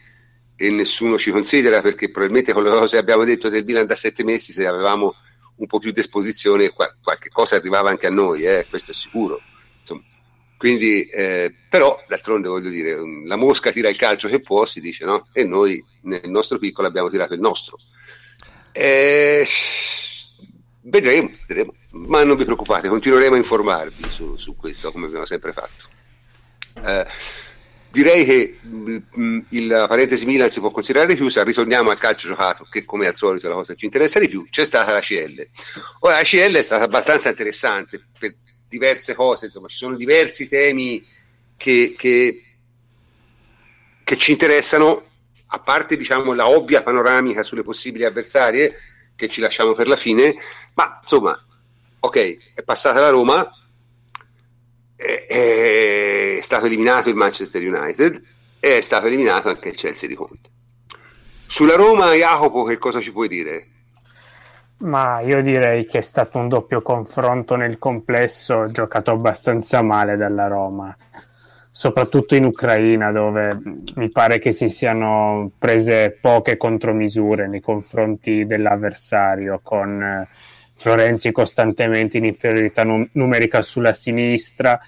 e, 0.55 0.69
nessuno 0.71 1.17
ci 1.17 1.29
considera 1.31 1.81
perché 1.81 2.09
probabilmente 2.09 2.53
con 2.53 2.63
le 2.63 2.71
cose 2.71 2.95
che 2.95 3.01
abbiamo 3.01 3.23
detto 3.23 3.49
del 3.49 3.65
Milan 3.65 3.85
da 3.85 3.95
sette 3.95 4.23
mesi 4.23 4.51
se 4.51 4.65
avevamo 4.65 5.15
un 5.57 5.67
po' 5.67 5.77
più 5.79 5.91
di 5.91 5.99
esposizione 5.99 6.69
qual- 6.71 6.95
qualche 7.03 7.29
cosa 7.29 7.55
arrivava 7.55 7.89
anche 7.89 8.07
a 8.07 8.11
noi, 8.11 8.43
eh, 8.43 8.65
questo 8.67 8.91
è 8.91 8.93
sicuro. 8.93 9.39
Insomma, 9.79 10.01
quindi, 10.57 11.05
eh, 11.05 11.53
però 11.69 12.03
d'altronde 12.07 12.47
voglio 12.47 12.69
dire, 12.69 12.97
la 13.25 13.35
mosca 13.35 13.71
tira 13.71 13.89
il 13.89 13.97
calcio 13.97 14.27
che 14.27 14.41
può, 14.41 14.65
si 14.65 14.81
dice, 14.81 15.05
no? 15.05 15.27
E 15.33 15.43
noi 15.43 15.83
nel 16.03 16.29
nostro 16.29 16.57
piccolo 16.57 16.87
abbiamo 16.87 17.09
tirato 17.09 17.33
il 17.33 17.39
nostro. 17.39 17.77
Eh, 18.71 19.45
Vedremo, 20.83 21.31
vedremo, 21.45 21.73
ma 21.91 22.23
non 22.23 22.35
vi 22.35 22.43
preoccupate, 22.43 22.87
continueremo 22.87 23.35
a 23.35 23.37
informarvi 23.37 24.09
su, 24.09 24.35
su 24.37 24.55
questo 24.55 24.91
come 24.91 25.05
abbiamo 25.05 25.25
sempre 25.25 25.53
fatto. 25.53 25.85
Eh, 26.83 27.05
direi 27.91 28.25
che 28.25 28.57
mh, 28.61 28.97
mm, 29.19 29.39
il, 29.49 29.67
la 29.67 29.87
parentesi 29.87 30.25
Milan 30.25 30.49
si 30.49 30.59
può 30.59 30.71
considerare 30.71 31.15
chiusa, 31.15 31.43
ritorniamo 31.43 31.91
al 31.91 31.99
calcio 31.99 32.29
giocato, 32.29 32.65
che 32.69 32.83
come 32.83 33.05
al 33.05 33.13
solito 33.13 33.45
è 33.45 33.49
la 33.49 33.55
cosa 33.55 33.73
che 33.73 33.79
ci 33.79 33.85
interessa 33.85 34.17
di 34.17 34.27
più, 34.27 34.47
c'è 34.49 34.65
stata 34.65 34.91
la 34.91 35.01
CL. 35.01 35.47
Ora 35.99 36.15
la 36.15 36.23
CL 36.23 36.55
è 36.55 36.61
stata 36.63 36.83
abbastanza 36.83 37.29
interessante 37.29 38.03
per 38.17 38.35
diverse 38.67 39.13
cose, 39.13 39.45
insomma 39.45 39.67
ci 39.67 39.77
sono 39.77 39.95
diversi 39.95 40.47
temi 40.47 41.05
che, 41.57 41.93
che, 41.95 42.41
che 44.03 44.17
ci 44.17 44.31
interessano, 44.31 45.09
a 45.53 45.59
parte 45.59 45.95
diciamo 45.95 46.33
la 46.33 46.47
ovvia 46.47 46.81
panoramica 46.81 47.43
sulle 47.43 47.61
possibili 47.61 48.05
avversarie, 48.05 48.73
che 49.21 49.29
ci 49.29 49.39
lasciamo 49.39 49.73
per 49.73 49.87
la 49.87 49.95
fine, 49.95 50.35
ma 50.73 50.97
insomma, 50.99 51.39
ok, 51.99 52.55
è 52.55 52.63
passata 52.63 52.99
la 52.99 53.09
Roma, 53.09 53.47
è, 54.95 55.25
è 55.27 56.39
stato 56.41 56.65
eliminato 56.65 57.09
il 57.09 57.15
Manchester 57.15 57.61
United 57.61 58.19
e 58.59 58.77
è 58.77 58.81
stato 58.81 59.05
eliminato 59.05 59.49
anche 59.49 59.69
il 59.69 59.75
Chelsea 59.75 60.09
di 60.09 60.15
Conte. 60.15 60.49
Sulla 61.45 61.75
Roma, 61.75 62.13
Jacopo, 62.13 62.63
che 62.63 62.79
cosa 62.79 62.99
ci 62.99 63.11
puoi 63.11 63.27
dire? 63.27 63.67
Ma 64.77 65.19
io 65.19 65.43
direi 65.43 65.85
che 65.85 65.99
è 65.99 66.01
stato 66.01 66.39
un 66.39 66.47
doppio 66.47 66.81
confronto 66.81 67.55
nel 67.55 67.77
complesso, 67.77 68.71
giocato 68.71 69.11
abbastanza 69.11 69.83
male 69.83 70.17
dalla 70.17 70.47
Roma 70.47 70.95
soprattutto 71.71 72.35
in 72.35 72.43
Ucraina 72.43 73.11
dove 73.11 73.57
mi 73.95 74.11
pare 74.11 74.39
che 74.39 74.51
si 74.51 74.67
siano 74.67 75.51
prese 75.57 76.17
poche 76.19 76.57
contromisure 76.57 77.47
nei 77.47 77.61
confronti 77.61 78.45
dell'avversario 78.45 79.61
con 79.63 80.01
eh, 80.01 80.27
Florenzi 80.73 81.31
costantemente 81.31 82.17
in 82.17 82.25
inferiorità 82.25 82.83
num- 82.83 83.07
numerica 83.13 83.61
sulla 83.61 83.93
sinistra 83.93 84.79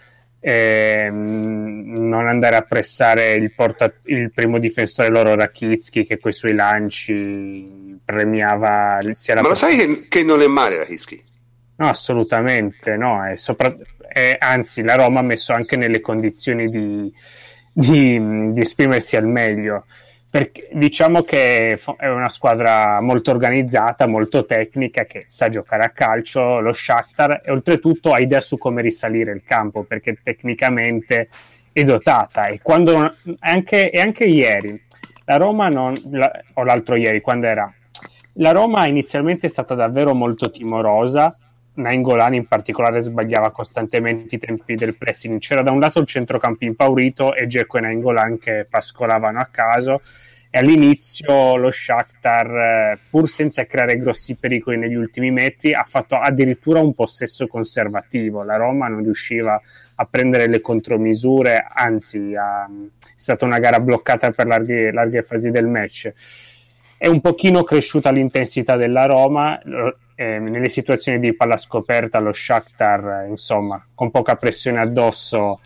e 0.42 1.10
mh, 1.10 1.94
non 2.00 2.28
andare 2.28 2.58
a 2.58 2.62
pressare 2.64 3.36
il, 3.36 3.54
porta- 3.54 3.94
il 4.06 4.34
primo 4.34 4.60
difensore 4.60 5.08
loro 5.08 5.36
Rakitsky 5.36 6.06
che 6.06 6.20
con 6.20 6.32
i 6.32 6.34
suoi 6.34 6.54
lanci 6.54 7.98
premiava 8.04 9.00
ma 9.42 9.48
lo 9.48 9.56
sai 9.56 9.78
che, 9.78 10.08
che 10.10 10.24
non 10.24 10.42
è 10.42 10.48
male 10.48 10.80
Rakitsky? 10.80 11.24
No, 11.76 11.88
assolutamente 11.88 12.98
no, 12.98 13.26
e 13.28 13.38
sopra- 13.38 13.76
eh, 14.14 14.36
anzi 14.40 14.84
la 14.84 14.96
Roma 14.96 15.20
ha 15.20 15.24
messo 15.24 15.54
anche 15.54 15.76
nelle 15.76 16.00
condizioni 16.02 16.70
di, 16.70 17.14
di, 17.72 18.52
di 18.54 18.62
esprimersi 18.62 19.16
al 19.16 19.28
meglio. 19.28 19.86
Perché 20.34 20.68
diciamo 20.72 21.22
che 21.22 21.80
è 21.98 22.08
una 22.08 22.30
squadra 22.30 23.00
molto 23.02 23.30
organizzata, 23.30 24.08
molto 24.08 24.46
tecnica, 24.46 25.06
che 25.06 25.26
sa 25.28 25.48
giocare 25.48 25.84
a 25.84 25.90
calcio, 25.90 26.60
lo 26.60 26.74
Shakhtar, 26.74 27.44
e 27.46 27.52
oltretutto 27.52 28.12
ha 28.12 28.20
idea 28.20 28.42
su 28.42 28.58
come 28.58 28.82
risalire 28.82 29.32
il 29.32 29.44
campo, 29.44 29.84
perché 29.84 30.18
tecnicamente 30.24 31.30
è 31.72 31.84
dotata. 31.84 32.48
E, 32.48 32.62
quando, 32.64 33.16
anche, 33.42 33.92
e 33.92 34.02
anche 34.02 34.24
ieri, 34.24 34.82
la 35.26 35.38
Roma, 35.38 35.68
non, 35.68 35.94
la, 36.10 36.32
o 36.54 36.64
l'altro 36.64 36.96
ieri, 36.96 37.22
quando 37.22 37.46
era... 37.46 37.72
La 38.38 38.52
Roma 38.52 38.88
inizialmente 38.88 39.46
è 39.46 39.50
stata 39.50 39.76
davvero 39.76 40.16
molto 40.16 40.50
timorosa, 40.50 41.38
Nainggolan 41.76 42.34
in 42.36 42.48
particolare 42.48 43.02
sbagliava 43.02 43.52
costantemente 43.52 44.36
i 44.36 44.40
tempi 44.40 44.76
del 44.76 44.96
pressing. 44.96 45.40
C'era 45.40 45.62
da 45.62 45.72
un 45.72 45.80
lato 45.80 46.00
il 46.00 46.08
centrocampo 46.08 46.66
impaurito 46.66 47.34
e 47.34 47.48
Dzeko 47.48 47.78
e 47.78 47.82
Nainggolan 47.82 48.38
che 48.38 48.68
pascolavano 48.70 49.40
a 49.40 49.48
caso 49.52 50.02
e 50.56 50.60
all'inizio 50.60 51.56
lo 51.56 51.72
Shakhtar, 51.72 52.48
eh, 52.56 53.00
pur 53.10 53.28
senza 53.28 53.66
creare 53.66 53.98
grossi 53.98 54.36
pericoli 54.36 54.78
negli 54.78 54.94
ultimi 54.94 55.32
metri, 55.32 55.74
ha 55.74 55.84
fatto 55.84 56.16
addirittura 56.16 56.80
un 56.80 56.94
possesso 56.94 57.48
conservativo. 57.48 58.44
La 58.44 58.56
Roma 58.56 58.88
non 58.88 59.02
riusciva 59.02 59.60
a 59.96 60.06
prendere 60.06 60.48
le 60.48 60.62
contromisure, 60.62 61.66
anzi 61.74 62.36
ha, 62.36 62.66
è 62.66 63.02
stata 63.16 63.46
una 63.46 63.58
gara 63.58 63.80
bloccata 63.80 64.30
per 64.30 64.46
larghe, 64.46 64.92
larghe 64.92 65.24
fasi 65.24 65.50
del 65.50 65.66
match. 65.66 66.14
È 67.00 67.08
un 67.08 67.20
pochino 67.20 67.64
cresciuta 67.64 68.12
l'intensità 68.12 68.76
della 68.76 69.06
Roma, 69.06 69.60
eh, 70.16 70.40
nelle 70.40 70.70
situazioni 70.70 71.20
di 71.20 71.36
palla 71.36 71.58
scoperta 71.58 72.20
lo 72.20 72.34
Shakhtar, 72.34 73.26
insomma, 73.28 73.84
con 73.94 74.12
poca 74.12 74.36
pressione 74.36 74.80
addosso, 74.80 75.60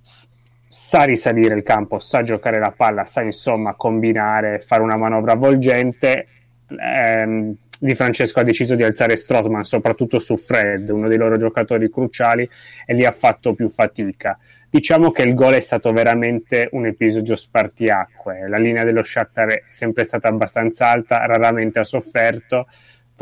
sa 0.00 1.02
risalire 1.02 1.54
il 1.54 1.62
campo, 1.62 1.98
sa 1.98 2.22
giocare 2.22 2.58
la 2.58 2.72
palla, 2.74 3.06
sa 3.06 3.22
insomma 3.22 3.74
combinare, 3.74 4.58
fare 4.58 4.82
una 4.82 4.96
manovra 4.96 5.32
avvolgente. 5.32 6.26
Eh, 6.68 7.54
di 7.82 7.96
Francesco 7.96 8.38
ha 8.38 8.44
deciso 8.44 8.76
di 8.76 8.84
alzare 8.84 9.16
Strotman 9.16 9.64
soprattutto 9.64 10.20
su 10.20 10.36
Fred, 10.36 10.88
uno 10.88 11.08
dei 11.08 11.18
loro 11.18 11.36
giocatori 11.36 11.90
cruciali, 11.90 12.48
e 12.86 12.94
lì 12.94 13.04
ha 13.04 13.10
fatto 13.10 13.54
più 13.54 13.68
fatica. 13.68 14.38
Diciamo 14.70 15.10
che 15.10 15.22
il 15.22 15.34
gol 15.34 15.54
è 15.54 15.60
stato 15.60 15.92
veramente 15.92 16.68
un 16.72 16.86
episodio 16.86 17.34
spartiacque. 17.34 18.48
La 18.48 18.58
linea 18.58 18.84
dello 18.84 19.02
Shakhtar 19.02 19.48
è 19.48 19.64
sempre 19.70 20.04
stata 20.04 20.28
abbastanza 20.28 20.86
alta, 20.86 21.26
raramente 21.26 21.80
ha 21.80 21.84
sofferto 21.84 22.68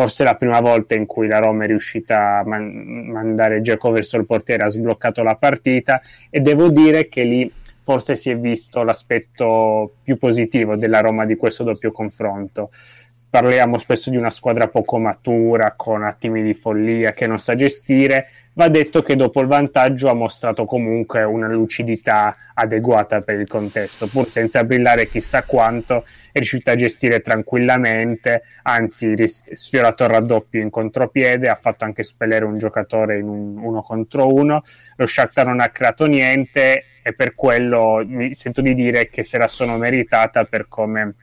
forse 0.00 0.24
la 0.24 0.34
prima 0.34 0.60
volta 0.60 0.94
in 0.94 1.04
cui 1.04 1.28
la 1.28 1.40
Roma 1.40 1.64
è 1.64 1.66
riuscita 1.66 2.38
a 2.38 2.44
man- 2.46 3.10
mandare 3.12 3.60
Geco 3.60 3.90
verso 3.90 4.16
il 4.16 4.24
portiere 4.24 4.64
ha 4.64 4.68
sbloccato 4.68 5.22
la 5.22 5.34
partita 5.34 6.00
e 6.30 6.40
devo 6.40 6.70
dire 6.70 7.06
che 7.10 7.22
lì 7.22 7.52
forse 7.82 8.16
si 8.16 8.30
è 8.30 8.38
visto 8.38 8.82
l'aspetto 8.82 9.96
più 10.02 10.16
positivo 10.16 10.76
della 10.76 11.00
Roma 11.00 11.26
di 11.26 11.36
questo 11.36 11.64
doppio 11.64 11.92
confronto. 11.92 12.70
Parliamo 13.28 13.76
spesso 13.76 14.08
di 14.08 14.16
una 14.16 14.30
squadra 14.30 14.68
poco 14.68 14.96
matura, 14.96 15.74
con 15.76 16.02
attimi 16.02 16.42
di 16.42 16.54
follia 16.54 17.12
che 17.12 17.26
non 17.26 17.38
sa 17.38 17.54
gestire, 17.54 18.26
Va 18.52 18.68
detto 18.68 19.02
che 19.02 19.14
dopo 19.14 19.40
il 19.40 19.46
vantaggio 19.46 20.08
ha 20.08 20.14
mostrato 20.14 20.64
comunque 20.64 21.22
una 21.22 21.46
lucidità 21.46 22.36
adeguata 22.52 23.20
per 23.20 23.38
il 23.38 23.46
contesto, 23.46 24.08
pur 24.08 24.28
senza 24.28 24.64
brillare 24.64 25.06
chissà 25.08 25.44
quanto, 25.44 26.04
è 26.32 26.38
riuscito 26.38 26.70
a 26.70 26.74
gestire 26.74 27.20
tranquillamente, 27.20 28.42
anzi 28.62 29.14
ris- 29.14 29.52
sfiorato 29.52 30.02
il 30.02 30.10
raddoppio 30.10 30.60
in 30.60 30.68
contropiede, 30.68 31.48
ha 31.48 31.54
fatto 31.54 31.84
anche 31.84 32.02
spellere 32.02 32.44
un 32.44 32.58
giocatore 32.58 33.18
in 33.18 33.28
un 33.28 33.56
uno 33.56 33.82
contro 33.82 34.32
uno, 34.32 34.62
lo 34.96 35.06
Shakhtar 35.06 35.46
non 35.46 35.60
ha 35.60 35.68
creato 35.68 36.06
niente 36.06 36.84
e 37.02 37.14
per 37.14 37.34
quello 37.36 38.02
mi 38.04 38.34
sento 38.34 38.60
di 38.60 38.74
dire 38.74 39.08
che 39.08 39.22
se 39.22 39.38
la 39.38 39.48
sono 39.48 39.78
meritata 39.78 40.44
per 40.44 40.66
come 40.68 41.14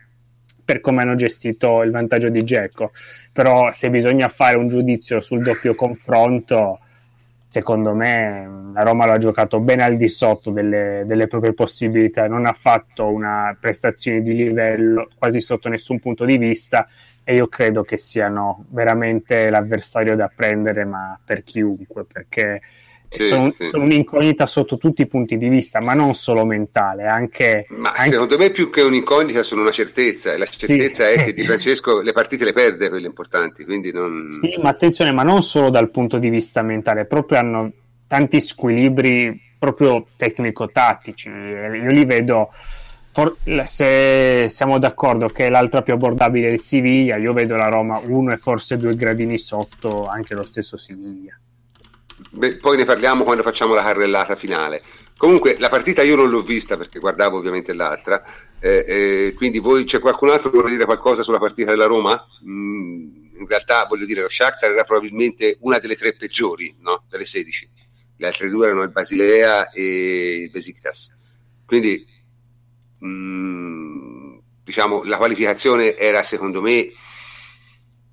per 0.68 0.82
come 0.82 1.02
hanno 1.02 1.16
gestito 1.16 1.82
il 1.82 1.92
vantaggio 1.92 2.28
di 2.28 2.44
Gecko. 2.44 2.92
Però 3.32 3.72
se 3.72 3.90
bisogna 3.90 4.28
fare 4.28 4.58
un 4.58 4.68
giudizio 4.68 5.22
sul 5.22 5.42
doppio 5.42 5.76
confronto, 5.76 6.80
secondo 7.58 7.96
me 7.96 8.70
la 8.72 8.84
Roma 8.84 9.08
l'ha 9.08 9.18
giocato 9.18 9.60
bene 9.60 9.82
al 9.84 9.98
di 9.98 10.08
sotto 10.10 10.52
delle, 10.52 11.06
delle, 11.08 11.26
proprie 11.26 11.54
possibilità, 11.54 12.28
non 12.28 12.46
ha 12.46 12.54
fatto 12.54 13.08
una 13.08 13.58
prestazione 13.60 14.22
di 14.22 14.36
livello 14.36 15.08
quasi 15.18 15.42
sotto 15.42 15.68
nessun 15.68 16.00
punto 16.00 16.24
di 16.24 16.38
vista 16.38 16.88
e 17.24 17.34
io 17.34 17.48
credo 17.48 17.82
che 17.82 17.98
siano 17.98 18.66
veramente 18.70 19.50
l'avversario 19.50 20.16
da 20.16 20.30
prendere 20.34 20.86
ma 20.86 21.20
per 21.26 21.42
chiunque 21.42 22.06
perché 22.06 22.62
sì, 23.10 23.24
sono, 23.24 23.54
sì. 23.58 23.66
sono, 23.66 23.84
un'incognita 23.84 24.46
sotto 24.46 24.78
tutti 24.78 25.02
i 25.02 25.08
punti 25.08 25.38
di 25.38 25.48
vista, 25.48 25.80
ma 25.80 25.94
non 25.94 26.14
solo 26.14 26.46
mentale, 26.46 27.06
anche... 27.06 27.66
Ma 27.70 27.92
anche... 27.92 28.12
secondo 28.12 28.38
me 28.38 28.50
più 28.50 28.70
che 28.70 28.82
un'incognita 28.82 29.44
sono 29.44 29.62
una 29.62 29.72
certezza, 29.72 30.34
e 30.34 30.38
la 30.38 30.46
certezza 30.46 31.08
sì. 31.08 31.14
è 31.14 31.26
che 31.26 31.34
Di 31.34 31.44
Francesco 31.46 32.02
le 32.02 32.12
partite 32.12 32.44
le 32.44 32.54
perde, 32.54 32.90
quelle 32.90 33.08
importanti, 33.08 33.64
quindi 33.64 33.92
non... 33.92 34.28
Sì, 34.30 34.60
ma 34.62 34.70
attenzione, 34.70 35.12
ma 35.12 35.24
non 35.24 35.42
solo 35.42 35.70
dal 35.70 35.90
punto 35.90 36.18
di 36.18 36.30
vista 36.30 36.62
mentale, 36.62 37.06
proprio 37.06 37.40
hanno 37.40 37.72
tanti 38.08 38.42
squilibri 38.42 39.42
proprio 39.58 40.08
tecnico-tattici, 40.16 41.30
io 41.30 41.92
li 41.92 42.06
vedo... 42.06 42.52
For... 43.12 43.36
se 43.64 44.46
siamo 44.50 44.78
d'accordo 44.78 45.30
che 45.30 45.48
è 45.48 45.50
l'altra 45.50 45.82
più 45.82 45.94
abbordabile 45.94 46.50
è 46.50 46.52
il 46.52 46.60
Siviglia, 46.60 47.18
io 47.18 47.34
vedo 47.34 47.56
la 47.56 47.68
Roma 47.68 48.00
uno 48.04 48.32
e 48.32 48.38
forse 48.38 48.78
due 48.78 48.96
gradini 48.96 49.40
sotto 49.40 50.06
anche 50.06 50.36
lo 50.36 50.46
stesso 50.46 50.78
Siviglia. 50.78 51.36
Beh, 52.38 52.58
poi 52.58 52.78
ne 52.78 52.86
parliamo 52.86 53.24
quando 53.24 53.42
facciamo 53.42 53.74
la 53.74 53.82
carrellata 53.82 54.36
finale. 54.36 54.84
Comunque 55.18 55.58
la 55.58 55.70
partita 55.70 56.04
io 56.04 56.16
non 56.16 56.30
l'ho 56.30 56.44
vista 56.44 56.78
perché 56.78 57.00
guardavo 57.00 57.36
ovviamente 57.36 57.74
l'altra, 57.74 58.24
eh, 58.60 58.86
eh, 58.88 59.34
quindi 59.34 59.58
voi 59.58 59.86
c'è 59.86 60.00
qualcun 60.00 60.30
altro 60.30 60.52
che 60.52 60.58
vuole 60.58 60.72
dire 60.72 60.86
qualcosa 60.86 61.24
sulla 61.24 61.40
partita 61.40 61.72
della 61.72 61.88
Roma? 61.88 62.24
Mm, 62.46 63.40
in 63.40 63.48
realtà 63.48 63.86
voglio 63.86 64.06
dire 64.06 64.22
lo 64.22 64.30
Shakhtar 64.30 64.70
era 64.70 64.84
probabilmente 64.84 65.58
una 65.62 65.80
delle 65.80 65.96
tre 65.96 66.14
peggiori 66.14 66.76
no? 66.82 67.06
delle 67.10 67.26
16, 67.26 67.70
le 68.18 68.28
altre 68.28 68.50
due 68.50 68.66
erano 68.68 68.84
il 68.84 68.92
Basilea 68.92 69.72
e 69.72 70.42
il 70.44 70.52
Besiktas. 70.52 71.16
Quindi 71.66 72.06
mm, 73.04 74.38
diciamo 74.64 75.04
la 75.06 75.18
qualificazione 75.18 75.98
era 75.98 76.22
secondo 76.22 76.62
me 76.62 76.92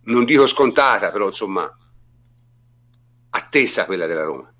non 0.04 0.24
dico 0.24 0.46
scontata, 0.46 1.10
però 1.10 1.28
insomma 1.28 1.70
attesa 3.54 3.84
quella 3.84 4.06
della 4.06 4.24
Roma. 4.24 4.52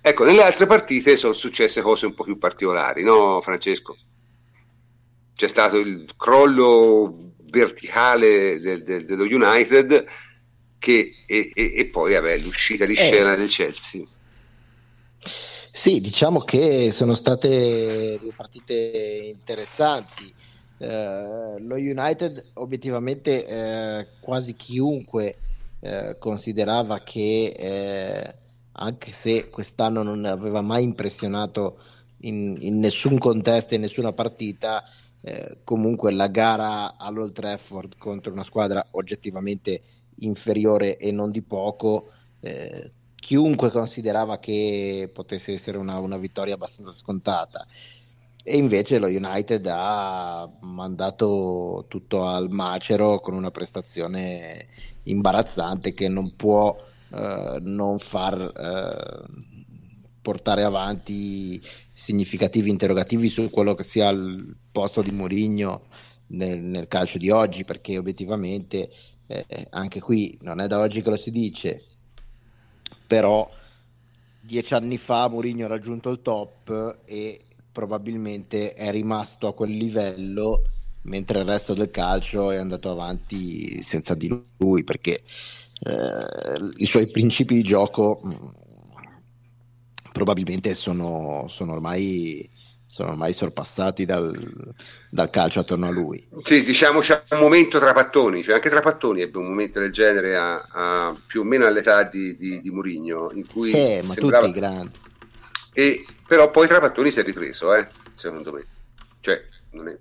Ecco, 0.00 0.24
nelle 0.24 0.42
altre 0.42 0.66
partite 0.66 1.16
sono 1.16 1.32
successe 1.32 1.80
cose 1.80 2.06
un 2.06 2.14
po' 2.14 2.24
più 2.24 2.36
particolari, 2.36 3.04
no 3.04 3.40
Francesco? 3.40 3.96
C'è 5.34 5.48
stato 5.48 5.78
il 5.78 6.06
crollo 6.16 7.32
verticale 7.44 8.58
del, 8.58 8.82
del, 8.82 9.06
dello 9.06 9.24
United 9.24 10.04
che, 10.78 11.12
e, 11.26 11.50
e, 11.54 11.74
e, 11.76 11.86
poi 11.86 12.12
vabbè, 12.12 12.38
l'uscita 12.38 12.84
di 12.84 12.94
eh. 12.94 12.96
scena 12.96 13.32
eh. 13.32 13.36
del 13.36 13.48
Chelsea. 13.48 14.04
Sì, 15.70 16.00
diciamo 16.00 16.40
che 16.40 16.92
sono 16.92 17.14
state 17.14 18.18
due 18.20 18.32
partite 18.36 19.32
interessanti. 19.34 20.32
Eh, 20.76 21.56
lo 21.60 21.76
United 21.76 22.50
obiettivamente 22.54 23.46
eh, 23.46 24.06
quasi 24.20 24.54
chiunque 24.54 25.38
eh, 25.84 26.16
considerava 26.18 27.00
che 27.00 27.54
eh, 27.54 28.34
anche 28.72 29.12
se 29.12 29.50
quest'anno 29.50 30.02
non 30.02 30.24
aveva 30.24 30.62
mai 30.62 30.82
impressionato 30.82 31.78
in, 32.20 32.56
in 32.60 32.78
nessun 32.78 33.18
contesto, 33.18 33.74
in 33.74 33.82
nessuna 33.82 34.14
partita, 34.14 34.82
eh, 35.20 35.58
comunque 35.62 36.10
la 36.10 36.28
gara 36.28 36.96
all'Old 36.96 37.32
Trafford 37.32 37.98
contro 37.98 38.32
una 38.32 38.44
squadra 38.44 38.86
oggettivamente 38.92 39.82
inferiore 40.20 40.96
e 40.96 41.12
non 41.12 41.30
di 41.30 41.42
poco, 41.42 42.12
eh, 42.40 42.92
chiunque 43.14 43.70
considerava 43.70 44.38
che 44.38 45.10
potesse 45.12 45.52
essere 45.52 45.76
una, 45.76 45.98
una 45.98 46.16
vittoria 46.16 46.54
abbastanza 46.54 46.92
scontata. 46.92 47.66
E 48.46 48.58
invece 48.58 48.98
lo 48.98 49.06
United 49.06 49.66
ha 49.70 50.46
mandato 50.60 51.86
tutto 51.88 52.26
al 52.26 52.50
macero 52.50 53.18
con 53.20 53.32
una 53.32 53.50
prestazione 53.50 54.66
imbarazzante 55.04 55.94
che 55.94 56.08
non 56.08 56.36
può 56.36 56.76
eh, 57.08 57.58
non 57.62 57.98
far 57.98 58.38
eh, 58.38 59.54
portare 60.20 60.62
avanti 60.62 61.58
significativi 61.94 62.68
interrogativi 62.68 63.28
su 63.28 63.48
quello 63.48 63.74
che 63.74 63.82
sia 63.82 64.10
il 64.10 64.54
posto 64.70 65.00
di 65.00 65.12
Mourinho 65.12 65.86
nel, 66.28 66.60
nel 66.60 66.86
calcio 66.86 67.16
di 67.16 67.30
oggi, 67.30 67.64
perché 67.64 67.96
obiettivamente 67.96 68.90
eh, 69.26 69.66
anche 69.70 70.00
qui 70.00 70.36
non 70.42 70.60
è 70.60 70.66
da 70.66 70.80
oggi 70.80 71.00
che 71.00 71.08
lo 71.08 71.16
si 71.16 71.30
dice, 71.30 71.82
però 73.06 73.48
dieci 74.38 74.74
anni 74.74 74.98
fa 74.98 75.28
Mourinho 75.28 75.64
ha 75.64 75.68
raggiunto 75.68 76.10
il 76.10 76.20
top 76.20 76.98
e 77.06 77.40
probabilmente 77.74 78.72
è 78.72 78.90
rimasto 78.92 79.48
a 79.48 79.52
quel 79.52 79.76
livello 79.76 80.62
mentre 81.02 81.40
il 81.40 81.44
resto 81.44 81.74
del 81.74 81.90
calcio 81.90 82.52
è 82.52 82.56
andato 82.56 82.88
avanti 82.88 83.82
senza 83.82 84.14
di 84.14 84.32
lui 84.58 84.84
perché 84.84 85.22
eh, 85.80 86.70
i 86.76 86.86
suoi 86.86 87.10
principi 87.10 87.56
di 87.56 87.62
gioco 87.62 88.20
mh, 88.22 88.28
mm, 88.28 88.46
probabilmente 90.12 90.72
sono, 90.74 91.46
sono, 91.48 91.72
ormai, 91.72 92.48
sono 92.86 93.10
ormai 93.10 93.32
sorpassati 93.32 94.04
dal, 94.04 94.72
dal, 95.10 95.30
calcio 95.30 95.58
attorno 95.58 95.86
a 95.86 95.90
lui. 95.90 96.24
Sì, 96.44 96.62
diciamo 96.62 97.00
c'è 97.00 97.24
un 97.30 97.40
momento 97.40 97.80
tra 97.80 97.92
pattoni, 97.92 98.44
cioè 98.44 98.54
anche 98.54 98.70
tra 98.70 98.80
pattoni 98.80 99.22
ebbe 99.22 99.38
un 99.38 99.46
momento 99.46 99.80
del 99.80 99.90
genere 99.90 100.36
a, 100.36 100.68
a 100.70 101.20
più 101.26 101.40
o 101.40 101.44
meno 101.44 101.66
all'età 101.66 102.04
di, 102.04 102.36
di, 102.36 102.60
di 102.62 102.70
Murigno 102.70 103.30
in 103.34 103.46
cui 103.46 103.72
eh, 103.72 104.00
ma 104.04 104.12
sembrava... 104.12 104.46
tutti 104.46 104.58
grandi 104.58 105.12
e, 105.74 106.06
però 106.26 106.50
poi 106.50 106.68
Trapattoni 106.68 107.10
si 107.10 107.18
è 107.18 107.24
ripreso, 107.24 107.74
eh, 107.74 107.88
secondo 108.14 108.52
me. 108.52 108.64
Cioè, 109.20 109.34
è, 109.34 109.98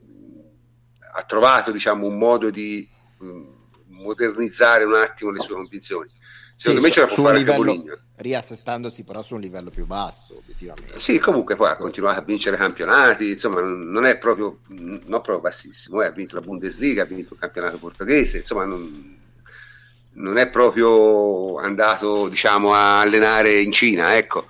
ha 1.16 1.24
trovato 1.24 1.72
diciamo, 1.72 2.06
un 2.06 2.18
modo 2.18 2.52
di 2.52 2.88
mh, 3.18 3.26
mm, 3.26 3.44
modernizzare 3.88 4.84
un 4.84 4.94
attimo 4.94 5.32
le 5.32 5.40
sue 5.40 5.56
convinzioni. 5.56 6.10
Secondo 6.56 6.82
sì, 6.82 6.86
me 6.86 6.94
ce 6.94 7.00
la 7.02 7.08
può 7.08 7.24
fare 7.24 7.40
livello, 7.40 7.62
anche 7.62 7.74
Mourinho. 7.74 7.98
Riassestandosi 8.16 9.04
però 9.04 9.24
su 9.24 9.34
un 9.34 9.42
livello 9.42 9.72
più 9.72 9.88
basso, 9.88 10.38
obiettivamente. 10.38 11.00
Sì, 11.00 11.18
comunque 11.18 11.56
poi 11.56 11.70
ha 11.70 11.76
continuato 11.76 12.20
a 12.20 12.24
vincere 12.24 12.56
campionati, 12.56 13.32
insomma 13.32 13.62
non 13.62 14.06
è 14.06 14.18
proprio, 14.20 14.60
non 14.68 15.08
proprio 15.08 15.40
bassissimo, 15.40 16.04
eh. 16.04 16.06
ha 16.06 16.12
vinto 16.12 16.36
la 16.36 16.42
Bundesliga, 16.42 17.02
ha 17.02 17.08
vinto 17.08 17.34
il 17.34 17.40
campionato 17.40 17.80
portoghese, 17.80 18.38
insomma 18.38 18.66
non, 18.66 19.20
non 20.14 20.38
è 20.38 20.50
proprio 20.50 21.58
andato 21.58 22.30
diciamo, 22.30 22.74
a 22.74 23.00
allenare 23.00 23.60
in 23.60 23.72
Cina, 23.72 24.16
ecco 24.16 24.48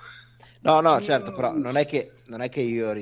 No, 0.64 0.80
no, 0.80 1.00
certo, 1.02 1.32
però 1.32 1.52
non 1.52 1.76
è 1.76 1.84
che, 1.86 2.12
non 2.26 2.40
è 2.40 2.48
che 2.48 2.60
io 2.60 2.92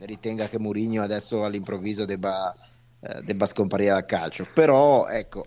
ritenga 0.00 0.48
che 0.48 0.58
Mourinho 0.58 1.02
adesso 1.02 1.44
all'improvviso 1.44 2.04
debba, 2.04 2.52
eh, 3.00 3.22
debba 3.22 3.46
scomparire 3.46 3.90
dal 3.90 4.04
calcio, 4.04 4.46
però 4.52 5.06
ecco... 5.06 5.46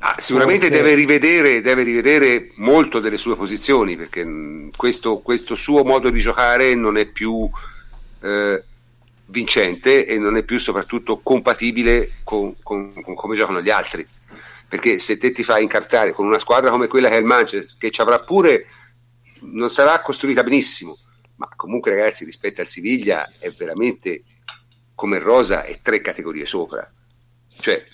Ah, 0.00 0.16
sicuramente 0.18 0.66
forse... 0.66 0.82
deve, 0.82 0.94
rivedere, 0.94 1.60
deve, 1.60 1.84
rivedere, 1.84 2.50
molto 2.56 2.98
delle 2.98 3.16
sue 3.16 3.36
posizioni 3.36 3.96
perché 3.96 4.24
mm, 4.24 4.70
questo, 4.76 5.20
questo 5.20 5.54
suo 5.54 5.84
modo 5.84 6.10
di 6.10 6.20
giocare 6.20 6.74
non 6.74 6.96
è 6.96 7.06
più 7.06 7.48
eh, 8.20 8.64
vincente 9.26 10.04
e 10.04 10.18
non 10.18 10.36
è 10.36 10.42
più 10.42 10.58
soprattutto 10.58 11.20
compatibile 11.22 12.16
con, 12.24 12.54
con, 12.60 12.92
con, 13.02 13.14
come 13.14 13.36
giocano 13.36 13.62
gli 13.62 13.70
altri. 13.70 14.06
Perché 14.68 14.98
se 14.98 15.16
te 15.16 15.30
ti 15.30 15.44
fai 15.44 15.62
incartare 15.62 16.12
con 16.12 16.26
una 16.26 16.40
squadra 16.40 16.70
come 16.70 16.88
quella 16.88 17.08
che 17.08 17.14
è 17.14 17.18
il 17.18 17.24
Manchester 17.24 17.76
che 17.78 17.90
ci 17.92 18.00
avrà 18.00 18.18
pure 18.18 18.66
non 19.42 19.70
sarà 19.70 20.00
costruita 20.00 20.42
benissimo, 20.42 20.96
ma 21.36 21.48
comunque 21.56 21.90
ragazzi 21.90 22.24
rispetto 22.24 22.60
al 22.60 22.66
Siviglia 22.66 23.30
è 23.38 23.50
veramente 23.50 24.24
come 24.94 25.18
Rosa 25.18 25.62
è 25.64 25.80
tre 25.80 26.00
categorie 26.00 26.46
sopra. 26.46 26.90
Cioè, 27.58 27.84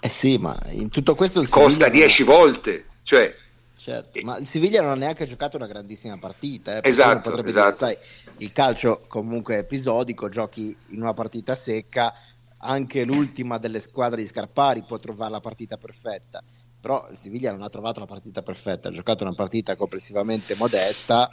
eh 0.00 0.08
sì, 0.08 0.38
ma 0.38 0.58
in 0.70 0.88
tutto 0.88 1.14
questo 1.14 1.40
il 1.40 1.48
costa 1.48 1.88
10 1.88 2.24
non... 2.24 2.34
volte. 2.34 2.86
Cioè, 3.02 3.34
certo, 3.76 4.20
ma 4.22 4.38
il 4.38 4.46
Siviglia 4.46 4.80
non 4.80 4.90
ha 4.90 4.94
neanche 4.94 5.26
giocato 5.26 5.56
una 5.56 5.66
grandissima 5.66 6.16
partita. 6.18 6.80
Eh, 6.80 6.88
esatto, 6.88 7.44
esatto. 7.44 7.76
Sai, 7.76 7.96
il 8.38 8.52
calcio 8.52 9.04
comunque 9.08 9.56
è 9.56 9.58
episodico, 9.58 10.28
giochi 10.28 10.76
in 10.88 11.02
una 11.02 11.14
partita 11.14 11.54
secca, 11.54 12.14
anche 12.58 13.04
l'ultima 13.04 13.58
delle 13.58 13.80
squadre 13.80 14.20
di 14.20 14.26
Scarpari 14.26 14.82
può 14.82 14.96
trovare 14.98 15.32
la 15.32 15.40
partita 15.40 15.76
perfetta 15.76 16.42
però 16.88 17.06
il 17.10 17.18
Siviglia 17.18 17.50
non 17.50 17.60
ha 17.60 17.68
trovato 17.68 18.00
la 18.00 18.06
partita 18.06 18.40
perfetta, 18.40 18.88
ha 18.88 18.92
giocato 18.92 19.22
una 19.22 19.34
partita 19.34 19.76
complessivamente 19.76 20.54
modesta, 20.54 21.28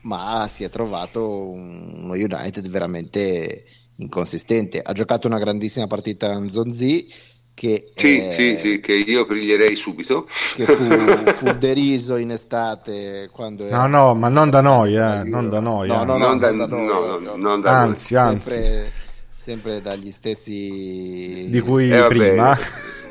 ma 0.00 0.48
si 0.50 0.64
è 0.64 0.68
trovato 0.68 1.48
uno 1.48 2.14
United 2.14 2.68
veramente 2.68 3.66
inconsistente. 3.98 4.80
Ha 4.82 4.92
giocato 4.92 5.28
una 5.28 5.38
grandissima 5.38 5.86
partita 5.86 6.36
Nzonzi 6.36 7.06
che, 7.54 7.92
sì, 7.94 8.26
eh, 8.26 8.32
sì, 8.32 8.58
sì, 8.58 8.80
che 8.80 8.94
io 8.94 9.24
briglierei 9.26 9.76
subito. 9.76 10.26
Che 10.56 10.64
fu, 10.64 10.82
fu 11.34 11.52
deriso 11.52 12.16
in 12.16 12.32
estate 12.32 13.30
quando... 13.30 13.70
No, 13.70 13.86
no, 13.86 14.12
ma 14.16 14.28
non 14.28 14.50
da 14.50 14.60
noi, 14.60 14.96
eh, 14.96 15.22
non 15.22 15.48
da 15.48 15.60
noi. 15.60 15.86
No, 15.86 16.02
no, 16.02 16.18
non 16.18 16.38
da, 16.38 16.50
no, 16.50 16.66
no, 16.66 17.18
no, 17.20 17.36
non 17.36 17.60
da 17.60 17.78
anzi, 17.78 18.14
noi. 18.14 18.24
Anzi, 18.24 18.50
sempre, 18.50 18.92
sempre 19.36 19.80
dagli 19.80 20.10
stessi... 20.10 21.46
Di 21.48 21.60
cui 21.60 21.90
eh, 21.90 22.06
prima 22.08 22.58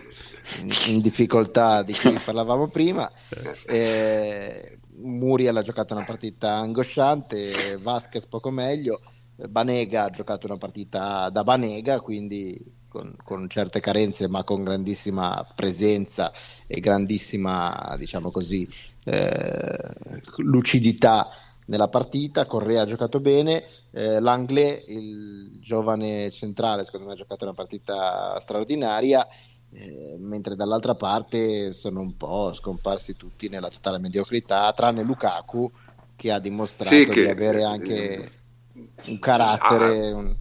in, 0.88 1.02
difficoltà 1.02 1.84
di 1.84 1.94
cui 1.94 2.20
parlavamo 2.24 2.68
prima. 2.68 3.12
Eh, 3.68 4.80
Muriel 4.98 5.58
ha 5.58 5.62
giocato 5.62 5.94
una 5.94 6.06
partita 6.06 6.56
angosciante, 6.56 7.78
Vasquez 7.82 8.26
poco 8.28 8.50
meglio, 8.50 9.02
Banega 9.36 10.06
ha 10.06 10.10
giocato 10.10 10.48
una 10.48 10.58
partita 10.58 11.30
da 11.30 11.44
Banega, 11.44 12.00
quindi 12.00 12.84
con, 12.88 13.14
con, 13.22 13.50
certe 13.50 13.82
carenze 13.82 14.30
ma 14.30 14.46
con 14.46 14.64
grandissima 14.64 15.46
presenza 15.54 16.32
e 16.66 16.80
grandissima, 16.80 17.94
diciamo 17.98 18.32
così, 18.32 18.68
eh, 19.04 19.94
lucidità 20.38 21.30
nella 21.66 21.90
partita. 21.90 22.46
Correa 22.46 22.84
ha 22.84 22.86
giocato 22.86 23.20
bene, 23.20 23.66
eh, 23.92 24.20
Langley, 24.22 24.84
il 24.88 25.60
giovane 25.60 26.32
centrale, 26.32 26.86
secondo 26.86 27.08
me 27.08 27.14
ha 27.14 27.18
giocato 27.18 27.44
una 27.44 27.54
partita 27.54 28.40
straordinaria. 28.40 29.28
Eh, 29.72 30.16
mentre 30.20 30.56
dall'altra 30.56 30.96
parte 30.96 31.74
sono 31.74 32.00
un 32.00 32.16
po' 32.16 32.54
scomparsi 32.54 33.16
tutti 33.16 33.50
nella 33.50 33.70
totale 33.70 33.98
mediocrità, 33.98 34.72
tranne 34.74 35.04
Lukaku 35.04 35.70
che 36.16 36.32
ha 36.32 36.40
dimostrato 36.40 36.96
sì, 36.96 37.06
che, 37.08 37.24
di 37.24 37.30
avere 37.30 37.64
anche 37.64 38.32
un 39.06 39.20
carattere. 39.20 40.10
Ah, 40.10 40.16
un, 40.16 40.36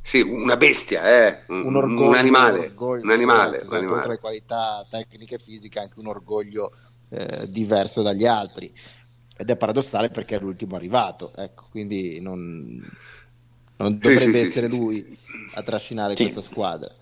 sì, 0.00 0.20
una 0.20 0.56
bestia, 0.56 1.26
eh? 1.26 1.44
un, 1.48 1.64
un, 1.64 1.76
orgoglio, 1.76 2.08
un 2.08 2.14
animale. 2.14 2.58
Un, 2.58 2.64
orgoglio, 2.64 3.04
un 3.04 3.10
animale, 3.10 3.60
esatto, 3.60 3.74
animale. 3.74 3.96
Oltre 3.96 4.10
alle 4.10 4.20
qualità 4.20 4.86
tecniche 4.90 5.36
e 5.36 5.38
fisiche, 5.38 5.78
anche 5.78 5.98
un 5.98 6.08
orgoglio 6.08 6.72
eh, 7.08 7.48
diverso 7.48 8.02
dagli 8.02 8.26
altri. 8.26 8.72
Ed 9.36 9.50
è 9.50 9.56
paradossale 9.56 10.10
perché 10.10 10.36
è 10.36 10.38
l'ultimo 10.38 10.76
arrivato, 10.76 11.32
ecco, 11.34 11.66
quindi 11.70 12.20
non, 12.20 12.80
non 13.76 13.98
dovrebbe 13.98 14.38
sì, 14.38 14.38
essere 14.38 14.70
sì, 14.70 14.78
lui 14.78 15.18
a 15.54 15.62
trascinare 15.62 16.14
questa 16.14 16.40
squadra. 16.40 16.92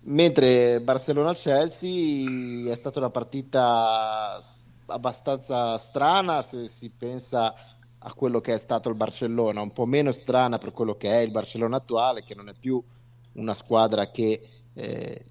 Mentre 0.00 0.80
Barcellona-Chelsea 0.80 2.70
è 2.70 2.74
stata 2.76 2.98
una 2.98 3.10
partita 3.10 4.40
abbastanza 4.86 5.76
strana 5.76 6.40
se 6.42 6.66
si 6.68 6.90
pensa 6.90 7.54
a 7.98 8.12
quello 8.14 8.40
che 8.40 8.54
è 8.54 8.58
stato 8.58 8.88
il 8.88 8.94
Barcellona, 8.94 9.60
un 9.60 9.72
po' 9.72 9.84
meno 9.84 10.12
strana 10.12 10.58
per 10.58 10.72
quello 10.72 10.96
che 10.96 11.10
è 11.10 11.18
il 11.18 11.30
Barcellona 11.30 11.76
attuale, 11.76 12.22
che 12.22 12.34
non 12.34 12.48
è 12.48 12.54
più 12.58 12.82
una 13.34 13.54
squadra 13.54 14.10
che 14.10 14.48
eh, 14.72 15.24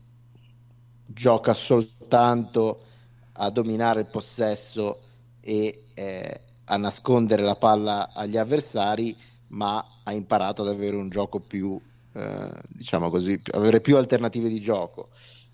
gioca 1.06 1.54
soltanto 1.54 2.82
a 3.34 3.50
dominare 3.50 4.02
il 4.02 4.08
possesso 4.08 5.00
e 5.40 5.86
eh, 5.94 6.42
a 6.66 6.78
nascondere 6.78 7.42
la 7.42 7.56
palla 7.56 8.10
agli 8.14 8.38
avversari, 8.38 9.16
ma 9.48 9.84
ha 10.04 10.12
imparato 10.12 10.62
ad 10.62 10.68
avere 10.68 10.98
un 10.98 11.10
gioco 11.10 11.40
più 11.40 11.80
eh, 12.18 12.50
diciamo 12.68 13.12
così, 13.12 13.40
avere 13.52 13.80
più 13.80 13.96
alternative 13.96 14.50
di 14.50 14.60
gioco. 14.60 15.10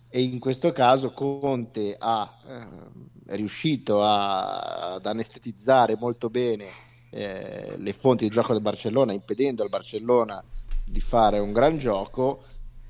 E 0.07 0.21
in 0.21 0.39
questo 0.39 0.71
caso 0.71 1.11
Conte 1.11 1.95
ha, 1.97 2.31
eh, 2.47 3.31
è 3.33 3.35
riuscito 3.35 4.01
a, 4.01 4.93
ad 4.93 5.05
anestetizzare 5.05 5.97
molto 5.97 6.29
bene 6.29 6.67
eh, 7.09 7.75
le 7.77 7.93
fonti 7.93 8.25
di 8.25 8.29
gioco 8.29 8.53
del 8.53 8.61
Barcellona, 8.61 9.11
impedendo 9.11 9.63
al 9.63 9.69
Barcellona 9.69 10.41
di 10.85 11.01
fare 11.01 11.39
un 11.39 11.51
gran 11.51 11.77
gioco, 11.77 12.43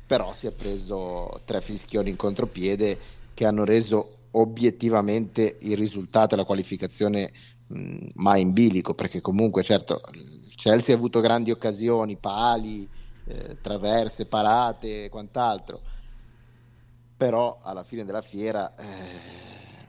però 0.06 0.34
si 0.34 0.48
è 0.48 0.52
preso 0.52 1.42
tre 1.46 1.62
fischioni 1.62 2.10
in 2.10 2.16
contropiede 2.16 3.00
che 3.34 3.46
hanno 3.46 3.64
reso 3.64 4.18
obiettivamente 4.32 5.58
il 5.62 5.78
risultato 5.78 6.34
e 6.34 6.38
la 6.38 6.46
qualificazione 6.46 7.32
mh, 7.68 8.08
mai 8.16 8.42
in 8.42 8.52
bilico, 8.52 8.94
perché 8.94 9.22
comunque 9.22 9.64
certo 9.64 10.02
Chelsea 10.56 10.94
ha 10.94 10.98
avuto 10.98 11.20
grandi 11.20 11.52
occasioni, 11.52 12.18
pali, 12.18 12.88
eh, 13.26 13.58
traverse, 13.62 14.26
parate 14.26 15.06
e 15.06 15.10
quant'altro. 15.10 15.82
Però 17.16 17.60
alla 17.62 17.84
fine 17.84 18.04
della 18.04 18.22
fiera, 18.22 18.76
eh, 18.76 19.86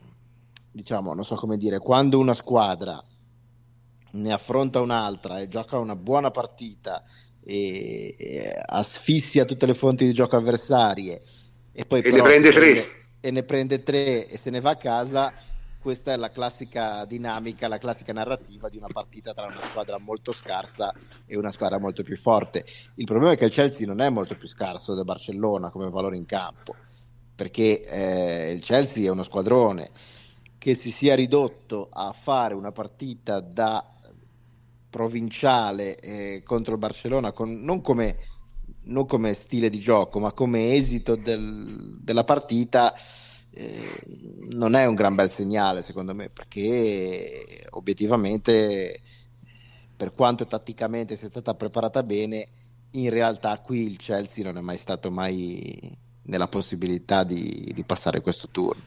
diciamo, 0.71 1.15
non 1.15 1.25
so 1.25 1.35
come 1.37 1.57
dire, 1.57 1.79
quando 1.79 2.19
una 2.19 2.35
squadra 2.35 3.03
ne 4.13 4.33
affronta 4.33 4.81
un'altra 4.81 5.41
e 5.41 5.49
gioca 5.49 5.79
una 5.79 5.97
buona 5.97 6.31
partita 6.31 7.03
e, 7.43 8.15
e 8.19 8.63
asfissia 8.65 9.45
tutte 9.45 9.67
le 9.67 9.75
fonti 9.75 10.07
di 10.07 10.13
gioco 10.13 10.37
avversarie 10.37 11.23
e 11.73 11.85
poi 11.85 12.01
e 12.01 12.11
ne 12.11 12.23
prende 12.23 12.53
tre 12.53 12.85
e 13.21 13.31
ne 13.31 13.43
prende 13.43 13.83
tre 13.83 14.29
e 14.29 14.39
se 14.39 14.51
ne 14.51 14.61
va 14.61 14.71
a 14.71 14.77
casa 14.77 15.33
questa 15.85 16.15
è 16.15 16.17
la 16.17 16.31
classica 16.31 17.05
dinamica, 17.05 17.69
la 17.69 17.77
classica 17.77 18.15
narrativa 18.15 18.71
di 18.71 18.79
una 18.79 18.87
partita 18.91 19.35
tra 19.35 19.45
una 19.45 19.61
squadra 19.61 19.99
molto 19.99 20.33
scarsa 20.33 20.91
e 21.27 21.37
una 21.37 21.51
squadra 21.51 21.79
molto 21.79 22.03
più 22.03 22.17
forte. 22.17 22.65
Il 22.95 23.05
problema 23.05 23.35
è 23.35 23.37
che 23.37 23.45
il 23.45 23.51
Chelsea 23.51 23.87
non 23.87 24.01
è 24.01 24.09
molto 24.09 24.35
più 24.35 24.49
scarso 24.49 24.95
del 24.95 25.05
Barcellona 25.05 25.69
come 25.69 25.91
valore 25.91 26.17
in 26.17 26.25
campo, 26.25 26.75
perché 27.35 27.83
eh, 27.83 28.53
il 28.53 28.63
Chelsea 28.63 29.05
è 29.05 29.11
uno 29.11 29.25
squadrone 29.25 29.91
che 30.57 30.73
si 30.73 30.91
sia 30.91 31.15
ridotto 31.15 31.91
a 31.93 32.13
fare 32.13 32.55
una 32.55 32.73
partita 32.73 33.41
da 33.41 33.87
provinciale 34.89 35.99
eh, 36.01 36.43
contro 36.47 36.73
il 36.73 36.79
Barcellona, 36.79 37.33
con, 37.33 37.61
non, 37.61 37.83
come, 37.83 38.17
non, 38.85 39.05
come, 39.05 39.35
stile 39.35 39.69
di 39.69 39.81
gioco, 39.81 40.19
ma 40.19 40.33
come 40.33 40.73
esito 40.73 41.15
del, 41.15 41.99
della 42.01 42.25
partita 42.25 42.95
eh, 43.55 44.01
non 44.51 44.75
è 44.75 44.85
un 44.85 44.95
gran 44.95 45.15
bel 45.15 45.31
segnale 45.31 45.83
secondo 45.83 46.15
me 46.15 46.29
perché 46.29 47.67
obiettivamente 47.71 49.01
per 49.97 50.13
quanto 50.13 50.47
tatticamente 50.47 51.17
sia 51.17 51.29
stata 51.29 51.55
preparata 51.55 52.03
bene 52.03 52.49
in 52.93 53.11
realtà 53.11 53.59
qui 53.59 53.87
il 53.87 53.97
Chelsea 53.97 54.45
non 54.45 54.59
è 54.59 54.61
mai 54.61 54.77
stato 54.77 55.11
mai 55.11 55.97
nella 56.23 56.49
possibilità 56.49 57.23
di, 57.23 57.71
di 57.73 57.85
passare 57.85 58.21
questo 58.21 58.49
turno 58.51 58.83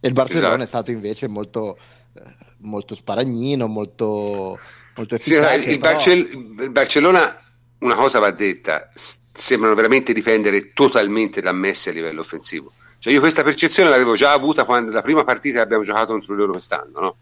e 0.00 0.08
il 0.08 0.12
Barcellona 0.12 0.46
esatto. 0.46 0.62
è 0.62 0.66
stato 0.66 0.90
invece 0.90 1.28
molto, 1.28 1.78
eh, 2.14 2.22
molto 2.58 2.96
sparagnino 2.96 3.68
molto, 3.68 4.58
molto 4.96 5.14
efficace 5.14 5.62
sì, 5.62 5.70
il, 5.70 5.78
però... 5.78 5.92
Barcell- 5.92 6.62
il 6.62 6.70
Barcellona 6.70 7.38
una 7.78 7.94
cosa 7.94 8.18
va 8.18 8.32
detta 8.32 8.90
sembrano 8.94 9.74
veramente 9.74 10.12
dipendere 10.12 10.72
totalmente 10.72 11.40
da 11.40 11.52
Messi 11.52 11.90
a 11.90 11.92
livello 11.92 12.22
offensivo 12.22 12.72
cioè 13.04 13.12
io 13.12 13.20
questa 13.20 13.42
percezione 13.42 13.90
l'avevo 13.90 14.16
già 14.16 14.32
avuta 14.32 14.64
quando 14.64 14.90
la 14.90 15.02
prima 15.02 15.24
partita 15.24 15.58
che 15.58 15.62
abbiamo 15.64 15.84
giocato 15.84 16.12
contro 16.12 16.34
loro 16.34 16.52
quest'anno, 16.52 17.00
no? 17.00 17.16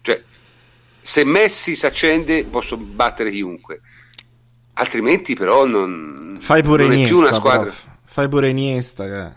Cioè, 0.00 0.22
se 1.00 1.24
Messi 1.24 1.74
si 1.74 1.86
accende 1.86 2.44
posso 2.44 2.76
battere 2.76 3.32
chiunque, 3.32 3.80
altrimenti 4.74 5.34
però 5.34 5.66
non, 5.66 6.36
Fai 6.38 6.62
pure 6.62 6.84
non 6.84 6.92
Iniesta, 6.92 7.12
è 7.12 7.16
più 7.16 7.24
una 7.24 7.32
squadra. 7.32 7.62
Prof. 7.64 7.86
Fai 8.04 8.28
pure 8.28 8.48
Iniesta 8.48 9.04
che... 9.06 9.32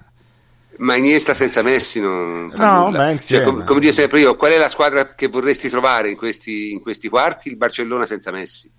Ma 0.77 0.95
Iniesta 0.97 1.34
senza 1.34 1.63
Messi 1.63 1.99
non 1.99 2.51
fa 2.53 2.75
no, 2.75 2.86
nulla. 2.86 3.07
Beh, 3.07 3.19
cioè, 3.19 3.41
com- 3.41 3.63
come 3.65 3.79
dico 3.79 3.91
sempre 3.91 4.19
io, 4.19 4.36
qual 4.36 4.51
è 4.51 4.59
la 4.59 4.69
squadra 4.69 5.15
che 5.15 5.29
vorresti 5.29 5.67
trovare 5.67 6.11
in 6.11 6.15
questi, 6.15 6.73
in 6.73 6.82
questi 6.82 7.09
quarti? 7.09 7.49
Il 7.49 7.57
Barcellona 7.57 8.05
senza 8.05 8.29
Messi. 8.29 8.71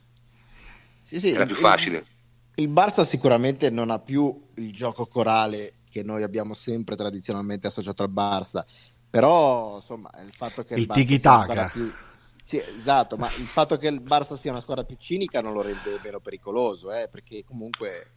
Sì, 1.02 1.18
sì, 1.18 1.32
Era 1.32 1.46
più 1.46 1.56
facile. 1.56 2.04
Il, 2.54 2.62
il 2.62 2.70
Barça 2.70 3.02
sicuramente 3.02 3.70
non 3.70 3.90
ha 3.90 3.98
più 3.98 4.32
il 4.54 4.72
gioco 4.72 5.06
corale 5.06 5.78
che 5.92 6.02
noi 6.02 6.22
abbiamo 6.22 6.54
sempre 6.54 6.96
tradizionalmente 6.96 7.66
associato 7.66 8.02
al 8.02 8.10
Barça. 8.10 8.64
Però, 9.10 9.76
insomma, 9.76 10.10
il 10.24 10.32
fatto 10.34 10.64
che 10.64 10.72
il, 10.72 10.80
il 10.80 10.86
Barça 10.86 11.52
sia 11.52 11.70
più... 11.70 11.92
Sì, 12.42 12.60
esatto, 12.76 13.16
ma 13.18 13.28
il 13.36 13.46
fatto 13.46 13.76
che 13.76 13.88
il 13.88 14.00
Barça 14.00 14.34
sia 14.34 14.50
una 14.50 14.62
squadra 14.62 14.84
più 14.84 14.96
cinica 14.98 15.42
non 15.42 15.52
lo 15.52 15.60
rende 15.60 16.00
meno 16.02 16.18
pericoloso, 16.18 16.90
eh, 16.90 17.08
perché 17.10 17.44
comunque... 17.44 18.12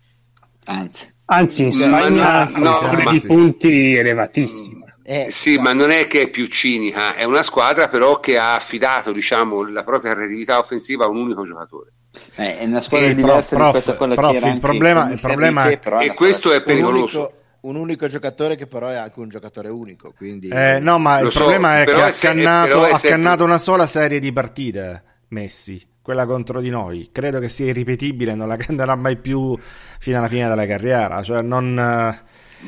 Anzi, 0.67 1.13
anzi 1.25 1.63
in 1.63 1.73
Spagna 1.73 2.45
no, 2.45 2.81
no, 2.81 3.03
ma... 3.03 3.11
di 3.11 3.19
punti 3.19 3.93
elevatissimi. 3.93 4.83
Eh, 5.03 5.29
sì, 5.29 5.49
esatto. 5.49 5.61
ma 5.61 5.73
non 5.73 5.91
è 5.91 6.07
che 6.07 6.23
è 6.23 6.29
più 6.29 6.47
cinica, 6.47 7.13
è 7.13 7.25
una 7.25 7.43
squadra 7.43 7.89
però 7.89 8.19
che 8.19 8.39
ha 8.39 8.55
affidato 8.55 9.11
diciamo, 9.11 9.69
la 9.69 9.83
propria 9.83 10.15
creatività 10.15 10.57
offensiva 10.57 11.05
a 11.05 11.09
un 11.09 11.17
unico 11.17 11.45
giocatore. 11.45 11.91
Eh, 12.35 12.59
è 12.59 12.65
una 12.65 12.79
squadra 12.79 13.09
sì, 13.09 13.15
diversa 13.15 13.55
prof, 13.57 13.73
rispetto 13.73 13.91
a 13.91 13.97
quella 13.97 14.15
prof, 14.15 14.31
che 14.31 14.37
era 14.37 14.49
il 14.49 14.59
problema, 14.59 15.11
il 15.11 15.19
problema 15.19 15.69
è... 15.69 15.79
E 15.99 16.15
questo 16.15 16.53
è 16.53 16.63
pericoloso. 16.63 17.19
Unico 17.19 17.43
un 17.67 17.75
unico 17.75 18.07
giocatore 18.07 18.55
che 18.55 18.67
però 18.67 18.87
è 18.87 18.95
anche 18.95 19.19
un 19.19 19.29
giocatore 19.29 19.69
unico. 19.69 20.13
Quindi... 20.15 20.49
Eh, 20.49 20.79
no, 20.79 20.97
ma 20.99 21.19
Lo 21.19 21.27
il 21.27 21.31
so, 21.31 21.39
problema 21.39 21.81
è 21.81 21.85
che 21.85 22.01
ha 22.01 22.11
cannato, 22.11 22.83
ha 22.83 22.99
cannato 22.99 23.43
una 23.43 23.57
sola 23.57 23.87
serie 23.87 24.19
di 24.19 24.31
partite 24.31 25.03
Messi, 25.29 25.85
quella 26.01 26.25
contro 26.25 26.61
di 26.61 26.69
noi. 26.69 27.09
Credo 27.11 27.39
che 27.39 27.49
sia 27.49 27.65
irripetibile, 27.67 28.35
non 28.35 28.47
la 28.47 28.57
cannerà 28.57 28.95
mai 28.95 29.17
più 29.17 29.57
fino 29.99 30.17
alla 30.17 30.27
fine 30.27 30.47
della 30.47 30.67
carriera. 30.67 31.23
Cioè, 31.23 31.41
non... 31.41 32.19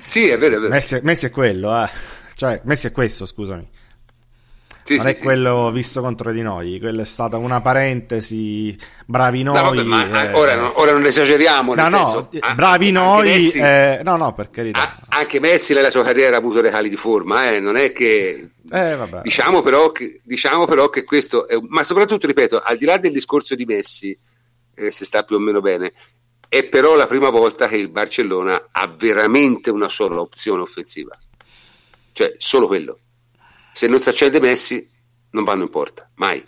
Sì, 0.03 0.30
è 0.30 0.38
vero, 0.38 0.57
è 0.57 0.60
vero. 0.60 0.74
Messi, 0.74 0.99
Messi 1.03 1.26
è 1.28 1.30
quello, 1.30 1.84
eh. 1.84 1.90
Cioè, 2.36 2.61
Messi 2.64 2.88
è 2.88 2.91
questo, 2.91 3.26
scusami. 3.26 3.68
Sì, 4.88 4.95
non 4.95 5.03
sì, 5.03 5.11
è 5.11 5.15
sì. 5.15 5.22
quello 5.22 5.69
visto 5.69 5.99
contro 5.99 6.31
di 6.31 6.41
noi, 6.41 6.80
quella 6.80 7.01
è 7.01 7.05
stata 7.05 7.35
una 7.35 7.59
parentesi, 7.59 8.73
bravi 9.05 9.43
noi. 9.43 9.55
No, 9.55 9.64
vabbè, 9.64 9.84
ma 9.84 10.30
eh, 10.30 10.34
ora, 10.34 10.55
non, 10.55 10.72
ora, 10.76 10.93
non 10.93 11.05
esageriamo. 11.05 11.76
No, 11.76 11.89
no, 11.89 12.07
senso, 12.07 12.30
bravi 12.55 12.91
noi. 12.91 13.27
Messi, 13.27 13.59
eh, 13.59 13.99
no, 14.05 14.15
no, 14.15 14.34
per 14.34 14.49
carità. 14.49 14.99
anche 15.09 15.41
Messi 15.41 15.73
nella 15.73 15.89
sua 15.89 16.03
carriera 16.03 16.38
ha 16.38 16.39
avuto 16.39 16.61
dei 16.61 16.72
cali 16.72 16.88
di 16.88 16.95
forma, 16.95 17.51
eh, 17.51 17.59
non 17.59 17.76
è 17.76 17.91
che. 17.91 18.51
Eh, 18.72 18.97
diciamo, 19.23 19.61
però 19.61 19.91
che, 19.91 20.22
diciamo 20.23 20.65
però 20.65 20.89
che 20.89 21.03
questo 21.03 21.49
è, 21.49 21.57
ma 21.68 21.84
soprattutto 21.84 22.26
ripeto, 22.26 22.61
al 22.64 22.77
di 22.77 22.85
là 22.85 22.97
del 22.97 23.11
discorso 23.11 23.55
di 23.55 23.65
Messi, 23.65 24.18
eh, 24.73 24.89
se 24.89 25.03
sta 25.03 25.23
più 25.23 25.35
o 25.35 25.39
meno 25.39 25.59
bene, 25.59 25.91
è 26.47 26.64
però 26.64 26.95
la 26.95 27.07
prima 27.07 27.30
volta 27.30 27.68
che 27.68 27.76
il 27.76 27.89
Barcellona 27.89 28.69
ha 28.72 28.88
veramente 28.97 29.69
una 29.69 29.89
sola 29.89 30.22
opzione 30.22 30.61
offensiva, 30.61 31.11
cioè 32.14 32.35
solo 32.38 32.68
quello 32.68 32.99
se 33.78 33.86
non 33.86 33.99
si 33.99 34.10
accende 34.10 34.40
Messi 34.40 34.90
non 35.30 35.44
vanno 35.44 35.62
in 35.62 35.70
porta, 35.70 36.10
mai. 36.16 36.44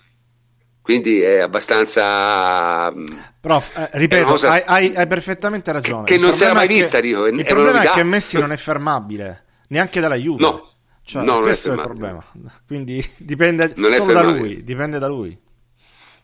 Quindi 0.81 1.21
è 1.21 1.37
abbastanza... 1.37 2.91
Mm, 2.91 3.05
Prof, 3.39 3.77
eh, 3.77 3.89
ripeto, 3.99 4.25
cosa... 4.25 4.49
hai, 4.49 4.63
hai, 4.65 4.95
hai, 4.95 5.05
perfettamente 5.05 5.71
ragione. 5.71 6.05
Che, 6.05 6.15
che 6.15 6.19
non 6.19 6.33
si 6.33 6.43
era 6.43 6.55
mai 6.55 6.67
vista, 6.67 6.99
dico. 6.99 7.27
Il 7.27 7.45
problema 7.45 7.83
è 7.83 7.91
che 7.91 8.01
Messi 8.01 8.39
non 8.39 8.51
è 8.51 8.57
fermabile, 8.57 9.45
neanche 9.67 9.99
dalla 9.99 10.15
Juve. 10.15 10.41
No. 10.41 10.73
Cioè, 11.03 11.23
no, 11.23 11.41
questo 11.41 11.67
è, 11.67 11.71
è, 11.73 11.75
il 11.75 11.83
problema. 11.83 12.25
Quindi 12.65 13.07
dipende 13.17 13.73
non 13.75 13.91
solo 13.91 14.11
da 14.11 14.23
lui, 14.23 14.63
dipende 14.63 14.97
da 14.97 15.07
lui. 15.07 15.39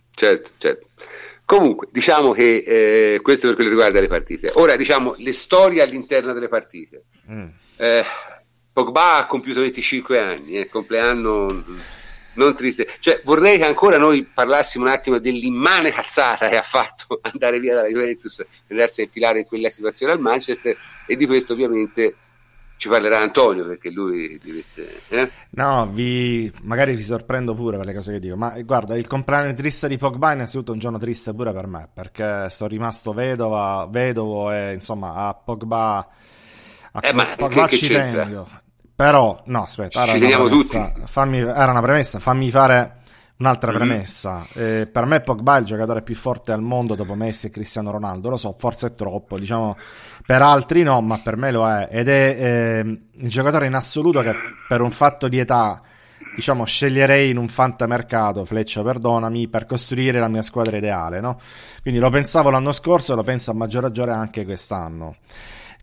Certo, 0.10 0.52
certo. 0.57 0.88
Comunque, 1.45 1.90
diciamo 1.91 2.32
che 2.32 2.64
eh, 2.65 3.19
questo 3.22 3.45
per 3.45 3.56
quello 3.57 3.69
che 3.69 3.76
riguarda 3.76 3.99
le 3.99 4.07
partite. 4.07 4.49
Ora, 4.56 4.76
diciamo, 4.76 5.14
le 5.19 5.34
storie 5.34 5.84
all'interno 5.84 6.34
delle 6.34 6.48
partite. 6.48 7.03
Mm. 7.30 7.48
Eh, 7.77 8.03
Pogba 8.76 9.15
ha 9.15 9.26
compiuto 9.26 9.61
25 9.61 10.19
anni, 10.19 10.56
è 10.56 10.68
compleanno 10.68 11.64
non 12.34 12.53
triste. 12.56 12.85
Cioè, 12.99 13.22
vorrei 13.23 13.57
che 13.57 13.64
ancora 13.64 13.97
noi 13.97 14.26
parlassimo 14.26 14.84
un 14.84 14.91
attimo 14.91 15.18
dell'immane 15.18 15.91
cazzata 15.91 16.49
che 16.49 16.57
ha 16.57 16.61
fatto 16.61 17.22
andare 17.31 17.61
via 17.61 17.76
dalla 17.76 17.88
Juventus 17.88 18.39
e 18.39 18.47
andarsi 18.72 18.99
a 18.99 19.06
infilare 19.06 19.39
in 19.39 19.45
quella 19.45 19.69
situazione 19.69 20.11
al 20.11 20.19
Manchester 20.19 20.77
e 21.07 21.15
di 21.15 21.26
questo 21.26 21.53
ovviamente 21.53 22.15
ci 22.76 22.89
parlerà 22.89 23.22
Antonio 23.22 23.65
perché 23.65 23.89
lui 23.89 24.38
di 24.43 24.52
queste, 24.52 24.99
eh? 25.07 25.31
no 25.52 25.88
vi 25.89 26.52
magari 26.64 26.93
vi 26.93 27.03
sorprendo 27.03 27.53
pure 27.53 27.77
per 27.77 27.85
le 27.85 27.93
cose 27.93 28.11
che 28.11 28.19
dico 28.19 28.35
ma 28.35 28.49
guarda 28.64 28.97
il 28.97 29.07
compleanno 29.07 29.53
triste 29.53 29.88
di 29.88 29.95
Pogba 29.95 30.31
è 30.31 30.34
innanzitutto 30.34 30.73
un 30.73 30.80
giorno 30.80 30.97
triste 30.97 31.34
pure 31.34 31.53
per 31.53 31.68
me 31.68 31.88
perché 31.93 32.49
sono 32.49 32.68
rimasto 32.68 33.14
vedova 33.14 33.88
vedovo 33.89 34.52
e 34.52 34.73
insomma 34.73 35.14
a 35.14 35.34
Pogba 35.34 36.10
a 36.91 36.99
eh, 37.02 37.14
ma 37.14 37.23
Pogba 37.38 37.65
che, 37.68 37.77
ci 37.77 37.88
che 37.88 37.93
tengo 37.93 38.64
però 38.95 39.41
no 39.45 39.63
aspetta 39.63 40.05
ci 40.07 40.19
teniamo 40.19 40.47
tutti. 40.47 40.80
Fammi, 41.05 41.39
era 41.39 41.72
una 41.72 41.81
premessa. 41.81 42.19
Fammi 42.19 42.49
fare 42.49 43.03
Un'altra 43.38 43.72
mm-hmm. 43.72 43.80
premessa, 43.81 44.47
eh, 44.53 44.88
per 44.89 45.03
me 45.03 45.19
Pogba 45.19 45.57
è 45.57 45.59
il 45.59 45.65
giocatore 45.65 46.01
più 46.01 46.15
forte 46.15 46.53
al 46.53 46.61
mondo 46.61 46.95
dopo 46.95 47.15
Messi 47.15 47.47
e 47.47 47.49
Cristiano 47.49 47.91
Ronaldo, 47.91 48.30
lo 48.30 48.38
so, 48.38 48.55
forse 48.57 48.88
è 48.88 48.93
troppo, 48.93 49.38
diciamo, 49.38 49.76
per 50.26 50.41
altri 50.41 50.84
no, 50.84 51.01
ma 51.01 51.19
per 51.19 51.35
me 51.35 51.51
lo 51.51 51.69
è, 51.69 51.89
ed 51.91 52.07
è 52.07 52.38
eh, 52.39 52.99
il 53.11 53.30
giocatore 53.30 53.65
in 53.65 53.73
assoluto 53.73 54.22
che 54.22 54.34
per 54.69 54.80
un 54.80 54.89
fatto 54.89 55.27
di 55.27 55.38
età, 55.38 55.81
diciamo, 56.34 56.63
sceglierei 56.63 57.30
in 57.30 57.35
un 57.35 57.49
fantamercato, 57.49 58.45
Fleccia 58.45 58.81
perdonami, 58.84 59.49
per 59.49 59.65
costruire 59.65 60.17
la 60.17 60.30
mia 60.30 60.41
squadra 60.41 60.77
ideale, 60.77 61.19
no? 61.19 61.38
Quindi 61.81 61.99
lo 61.99 62.09
pensavo 62.09 62.49
l'anno 62.49 62.72
scorso 62.72 63.11
e 63.11 63.15
lo 63.17 63.23
penso 63.23 63.51
a 63.51 63.53
maggior 63.53 63.81
ragione 63.81 64.13
anche 64.13 64.45
quest'anno. 64.45 65.17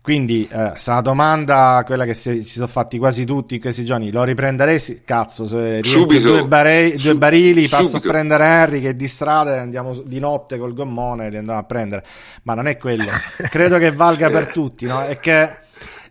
Quindi, 0.03 0.45
eh, 0.51 0.73
se 0.75 0.91
la 0.91 0.99
domanda, 0.99 1.81
quella 1.85 2.03
che 2.03 2.13
si, 2.13 2.43
ci 2.43 2.55
sono 2.55 2.67
fatti 2.67 2.97
quasi 2.97 3.23
tutti 3.23 3.55
in 3.55 3.61
questi 3.61 3.85
giorni, 3.85 4.11
lo 4.11 4.23
riprenderei? 4.25 4.77
Sì, 4.77 5.01
cazzo, 5.05 5.47
se 5.47 5.79
subito, 5.81 6.27
due, 6.27 6.45
bare- 6.45 6.97
due 6.97 7.15
barili, 7.15 7.69
passo 7.69 7.87
subito. 7.87 8.09
a 8.09 8.11
prendere 8.11 8.43
Henry 8.43 8.81
che 8.81 8.97
di 8.97 9.07
strada 9.07 9.55
e 9.55 9.59
andiamo 9.59 9.97
di 9.97 10.19
notte 10.19 10.57
col 10.57 10.73
gommone 10.73 11.27
e 11.27 11.29
li 11.29 11.37
andiamo 11.37 11.57
a 11.57 11.63
prendere. 11.63 12.03
Ma 12.43 12.53
non 12.53 12.67
è 12.67 12.75
quello. 12.75 13.05
Credo 13.49 13.77
che 13.77 13.93
valga 13.93 14.29
per 14.29 14.51
tutti, 14.51 14.85
no? 14.85 15.05
È 15.05 15.17
che... 15.19 15.61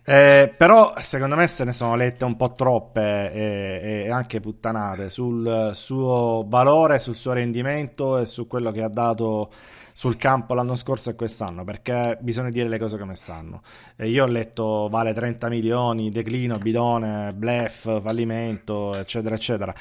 Eh, 0.05 0.51
però 0.57 0.95
secondo 0.97 1.35
me 1.35 1.47
se 1.47 1.63
ne 1.63 1.71
sono 1.71 1.95
lette 1.95 2.25
un 2.25 2.35
po' 2.35 2.53
troppe 2.55 3.31
e, 3.31 4.03
e, 4.05 4.09
anche 4.09 4.39
puttanate 4.39 5.09
sul 5.09 5.69
suo 5.75 6.43
valore, 6.47 6.97
sul 6.97 7.15
suo 7.15 7.31
rendimento 7.33 8.17
e 8.17 8.25
su 8.25 8.47
quello 8.47 8.71
che 8.71 8.81
ha 8.81 8.89
dato 8.89 9.51
sul 9.93 10.17
campo 10.17 10.53
l'anno 10.53 10.75
scorso 10.75 11.11
e 11.11 11.15
quest'anno, 11.15 11.63
perché 11.63 12.17
bisogna 12.19 12.49
dire 12.49 12.67
le 12.67 12.79
cose 12.79 12.97
come 12.97 13.15
stanno. 13.15 13.61
E 13.95 14.09
io 14.09 14.23
ho 14.23 14.27
letto 14.27 14.89
vale 14.89 15.13
30 15.13 15.47
milioni, 15.49 16.09
declino, 16.09 16.57
bidone, 16.57 17.33
blef, 17.33 18.01
fallimento, 18.01 18.93
eccetera, 18.93 19.35
eccetera. 19.35 19.73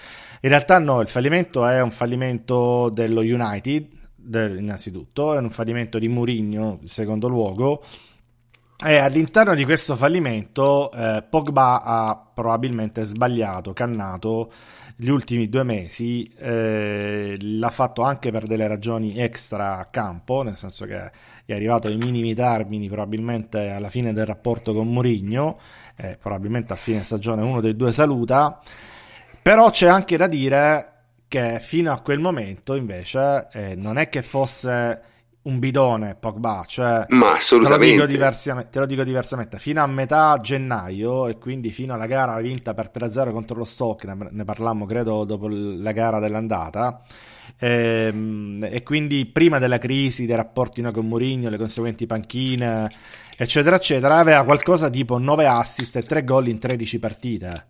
In 0.43 0.49
realtà 0.51 0.79
no, 0.79 1.01
il 1.01 1.09
fallimento 1.09 1.67
è 1.67 1.81
un 1.81 1.91
fallimento 1.91 2.91
dello 2.91 3.21
United, 3.21 3.89
del, 4.15 4.59
innanzitutto, 4.59 5.35
è 5.35 5.39
un 5.39 5.51
fallimento 5.51 5.99
di 5.99 6.09
Mourinho, 6.09 6.79
in 6.81 6.87
secondo 6.87 7.27
luogo, 7.27 7.83
e 8.85 8.97
all'interno 8.97 9.55
di 9.55 9.65
questo 9.65 9.95
fallimento 9.95 10.91
eh, 10.91 11.25
Pogba 11.29 11.83
ha 11.83 12.31
probabilmente 12.35 13.05
sbagliato, 13.05 13.73
cannato 13.73 14.51
gli 14.97 15.09
ultimi 15.09 15.49
due 15.49 15.63
mesi, 15.65 16.23
eh, 16.39 17.37
l'ha 17.41 17.71
fatto 17.71 18.03
anche 18.03 18.31
per 18.31 18.45
delle 18.45 18.67
ragioni 18.67 19.15
extra 19.17 19.89
campo, 19.91 20.43
nel 20.43 20.57
senso 20.57 20.85
che 20.87 21.11
è 21.45 21.53
arrivato 21.53 21.89
ai 21.89 21.97
minimi 21.97 22.35
termini 22.35 22.89
probabilmente 22.89 23.71
alla 23.71 23.91
fine 23.91 24.13
del 24.13 24.27
rapporto 24.27 24.73
con 24.73 24.89
Mourinho, 24.93 25.59
eh, 25.97 26.17
probabilmente 26.21 26.73
a 26.73 26.77
fine 26.77 27.03
stagione 27.03 27.43
uno 27.43 27.61
dei 27.61 27.77
due 27.77 27.93
saluta, 27.93 28.61
però 29.41 29.71
c'è 29.71 29.89
anche 29.89 30.17
da 30.17 30.27
dire 30.27 30.89
che 31.29 31.61
fino 31.61 31.93
a 31.93 32.01
quel 32.01 32.19
momento 32.19 32.75
invece 32.75 33.49
eh, 33.53 33.75
non 33.75 33.97
è 33.97 34.09
che 34.09 34.23
fosse 34.23 35.12
un 35.43 35.59
bidone 35.59 36.17
Pogba, 36.19 36.65
cioè 36.67 37.07
Ma 37.09 37.33
assolutamente. 37.33 38.07
Te 38.07 38.17
lo, 38.17 38.63
te 38.71 38.79
lo, 38.79 38.87
dico 38.87 39.03
diversamente, 39.03 39.59
fino 39.59 39.83
a 39.83 39.87
metà 39.87 40.39
gennaio 40.41 41.27
e 41.27 41.39
quindi 41.39 41.71
fino 41.71 41.95
alla 41.95 42.07
gara 42.07 42.39
vinta 42.41 42.75
per 42.75 42.91
3-0 42.95 43.33
contro 43.33 43.57
lo 43.57 43.65
Stock, 43.65 44.05
ne, 44.05 44.29
ne 44.31 44.45
parlammo 44.45 44.87
credo 44.87 45.25
dopo 45.25 45.49
la 45.49 45.93
gara 45.93 46.21
dell'andata, 46.21 47.03
e, 47.59 48.07
ehm, 48.07 48.69
e 48.71 48.83
quindi 48.83 49.27
prima 49.27 49.59
della 49.59 49.79
crisi 49.79 50.27
dei 50.27 50.37
rapporti 50.37 50.81
no, 50.81 50.93
con 50.93 51.09
Mourinho, 51.09 51.51
le 51.51 51.59
conseguenti 51.59 52.07
panchine, 52.07 52.91
eccetera, 53.37 53.77
eccetera, 53.77 54.19
aveva 54.19 54.45
qualcosa 54.45 54.91
tipo 54.91 55.19
9 55.19 55.47
assist 55.47 55.97
e 55.97 56.05
3 56.05 56.25
gol 56.25 56.49
in 56.49 56.59
13 56.59 56.99
partite 57.01 57.67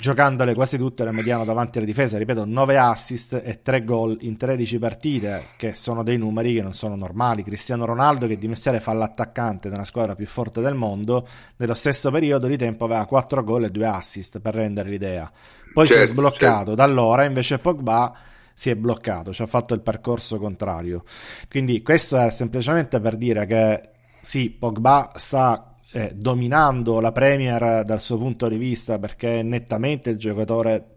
giocandole 0.00 0.54
quasi 0.54 0.78
tutte 0.78 1.02
la 1.02 1.10
mediano 1.10 1.44
davanti 1.44 1.78
alla 1.78 1.86
difesa, 1.86 2.18
ripeto, 2.18 2.44
9 2.44 2.78
assist 2.78 3.42
e 3.44 3.62
3 3.62 3.82
gol 3.82 4.16
in 4.20 4.36
13 4.36 4.78
partite, 4.78 5.46
che 5.56 5.74
sono 5.74 6.04
dei 6.04 6.16
numeri 6.16 6.54
che 6.54 6.62
non 6.62 6.72
sono 6.72 6.94
normali. 6.94 7.42
Cristiano 7.42 7.84
Ronaldo, 7.84 8.28
che 8.28 8.38
di 8.38 8.46
mestiere 8.46 8.78
fa 8.78 8.92
l'attaccante 8.92 9.68
della 9.68 9.84
squadra 9.84 10.14
più 10.14 10.26
forte 10.26 10.60
del 10.60 10.74
mondo, 10.74 11.26
nello 11.56 11.74
stesso 11.74 12.12
periodo 12.12 12.46
di 12.46 12.56
tempo 12.56 12.84
aveva 12.84 13.04
4 13.06 13.42
gol 13.42 13.64
e 13.64 13.70
2 13.70 13.86
assist, 13.86 14.38
per 14.38 14.54
rendere 14.54 14.88
l'idea. 14.88 15.30
Poi 15.72 15.86
certo, 15.86 15.86
si 15.86 15.92
è 15.92 16.06
certo, 16.06 16.12
sbloccato, 16.12 16.56
certo. 16.58 16.74
da 16.76 16.84
allora 16.84 17.24
invece 17.24 17.58
Pogba 17.58 18.16
si 18.54 18.70
è 18.70 18.76
bloccato, 18.76 19.32
cioè 19.32 19.46
ha 19.46 19.50
fatto 19.50 19.74
il 19.74 19.80
percorso 19.80 20.38
contrario. 20.38 21.02
Quindi 21.48 21.82
questo 21.82 22.16
è 22.18 22.30
semplicemente 22.30 23.00
per 23.00 23.16
dire 23.16 23.46
che 23.46 23.88
sì, 24.20 24.50
Pogba 24.50 25.10
sta 25.16 25.67
eh, 25.92 26.12
dominando 26.14 27.00
la 27.00 27.12
Premier 27.12 27.82
dal 27.84 28.00
suo 28.00 28.18
punto 28.18 28.48
di 28.48 28.56
vista 28.56 28.98
perché 28.98 29.40
è 29.40 29.42
nettamente 29.42 30.10
il 30.10 30.16
giocatore 30.16 30.88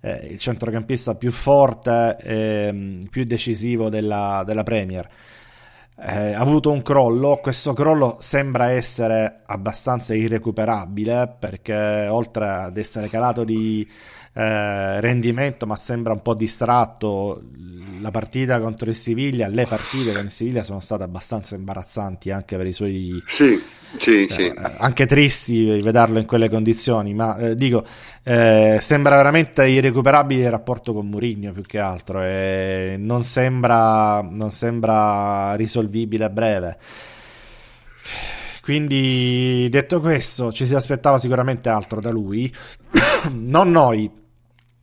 eh, 0.00 0.28
il 0.30 0.38
centrocampista 0.38 1.14
più 1.14 1.32
forte 1.32 2.16
e 2.20 2.98
più 3.10 3.24
decisivo 3.24 3.88
della, 3.88 4.42
della 4.46 4.62
Premier. 4.62 5.08
Eh, 6.00 6.32
ha 6.32 6.38
avuto 6.38 6.70
un 6.70 6.80
crollo 6.82 7.40
questo 7.42 7.72
crollo 7.72 8.18
sembra 8.20 8.70
essere 8.70 9.40
abbastanza 9.44 10.14
irrecuperabile 10.14 11.34
perché 11.40 12.06
oltre 12.08 12.48
ad 12.48 12.76
essere 12.76 13.08
calato 13.08 13.42
di 13.42 13.84
eh, 14.34 15.00
rendimento 15.00 15.66
ma 15.66 15.76
sembra 15.76 16.12
un 16.12 16.22
po' 16.22 16.34
distratto 16.34 17.42
la 18.00 18.10
partita 18.10 18.60
contro 18.60 18.88
il 18.88 18.94
Siviglia 18.94 19.48
le 19.48 19.66
partite 19.66 20.12
con 20.12 20.24
il 20.24 20.30
Siviglia 20.30 20.62
sono 20.62 20.80
state 20.80 21.02
abbastanza 21.02 21.56
imbarazzanti 21.56 22.30
anche 22.30 22.56
per 22.56 22.66
i 22.66 22.72
suoi 22.72 23.22
sì, 23.26 23.60
sì, 23.96 24.24
eh, 24.24 24.30
sì. 24.30 24.52
anche 24.54 25.06
tristi 25.06 25.80
vederlo 25.80 26.18
in 26.18 26.26
quelle 26.26 26.48
condizioni 26.48 27.14
ma 27.14 27.36
eh, 27.38 27.54
dico 27.54 27.84
eh, 28.22 28.78
sembra 28.80 29.16
veramente 29.16 29.66
irrecuperabile 29.66 30.44
il 30.44 30.50
rapporto 30.50 30.92
con 30.92 31.08
Mourinho 31.08 31.52
più 31.52 31.62
che 31.62 31.78
altro 31.78 32.22
e 32.22 32.96
non 32.98 33.24
sembra, 33.24 34.20
non 34.20 34.50
sembra 34.50 35.54
risolvibile 35.54 36.24
a 36.24 36.30
breve 36.30 36.78
quindi 38.68 39.66
detto 39.70 39.98
questo 39.98 40.52
ci 40.52 40.66
si 40.66 40.74
aspettava 40.74 41.16
sicuramente 41.16 41.70
altro 41.70 42.00
da 42.00 42.10
lui 42.10 42.54
non 43.32 43.70
noi 43.70 44.10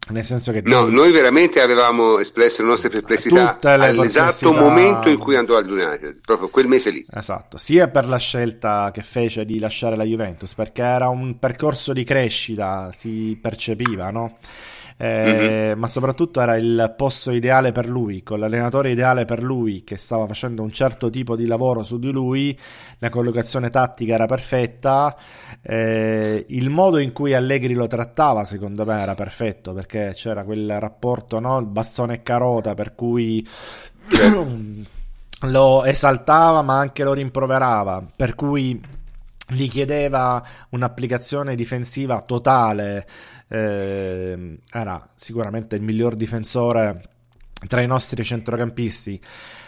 nel 0.07 0.23
senso 0.23 0.51
che 0.51 0.61
no, 0.63 0.85
noi 0.85 1.11
veramente 1.11 1.61
avevamo 1.61 2.17
espresso 2.17 2.63
le 2.63 2.69
nostre 2.69 2.89
perplessità 2.89 3.59
all'esatto 3.61 4.53
momento 4.53 5.09
in 5.09 5.19
cui 5.19 5.35
andò 5.35 5.55
al 5.55 5.69
United, 5.69 6.19
proprio 6.23 6.49
quel 6.49 6.67
mese 6.67 6.91
lì. 6.91 7.03
Esatto, 7.11 7.57
sia 7.57 7.87
per 7.87 8.07
la 8.07 8.17
scelta 8.17 8.91
che 8.93 9.01
fece 9.01 9.45
di 9.45 9.57
lasciare 9.57 9.95
la 9.95 10.03
Juventus, 10.03 10.53
perché 10.53 10.83
era 10.83 11.09
un 11.09 11.39
percorso 11.39 11.91
di 11.91 12.03
crescita, 12.03 12.91
si 12.91 13.35
percepiva, 13.41 14.11
no? 14.11 14.37
Eh, 14.97 15.25
mm-hmm. 15.71 15.79
ma 15.79 15.87
soprattutto 15.87 16.39
era 16.39 16.55
il 16.55 16.93
posto 16.95 17.31
ideale 17.31 17.71
per 17.71 17.87
lui, 17.87 18.23
con 18.23 18.39
l'allenatore 18.39 18.91
ideale 18.91 19.25
per 19.25 19.43
lui 19.43 19.83
che 19.83 19.97
stava 19.97 20.25
facendo 20.25 20.61
un 20.61 20.71
certo 20.71 21.09
tipo 21.09 21.35
di 21.35 21.47
lavoro 21.47 21.83
su 21.83 21.99
di 21.99 22.11
lui, 22.11 22.57
la 22.99 23.09
collocazione 23.09 23.69
tattica 23.69 24.13
era 24.13 24.25
perfetta, 24.25 25.15
eh, 25.61 26.45
il 26.49 26.69
modo 26.69 26.97
in 26.99 27.11
cui 27.11 27.33
Allegri 27.33 27.73
lo 27.73 27.87
trattava 27.87 28.45
secondo 28.45 28.85
me 28.85 29.01
era 29.01 29.15
perfetto 29.15 29.73
perché 29.73 30.11
c'era 30.13 30.43
quel 30.43 30.79
rapporto, 30.79 31.39
no? 31.39 31.57
il 31.59 31.65
bastone 31.65 32.15
e 32.15 32.23
carota 32.23 32.73
per 32.73 32.95
cui... 32.95 33.45
lo 35.41 35.83
esaltava 35.83 36.61
ma 36.61 36.77
anche 36.79 37.03
lo 37.03 37.13
rimproverava 37.13 38.03
per 38.15 38.35
cui 38.35 38.81
gli 39.47 39.69
chiedeva 39.69 40.43
un'applicazione 40.69 41.55
difensiva 41.55 42.21
totale 42.21 43.05
eh, 43.47 44.59
era 44.71 45.07
sicuramente 45.15 45.75
il 45.75 45.81
miglior 45.81 46.15
difensore 46.15 47.09
tra 47.67 47.81
i 47.81 47.87
nostri 47.87 48.23
centrocampisti 48.23 49.21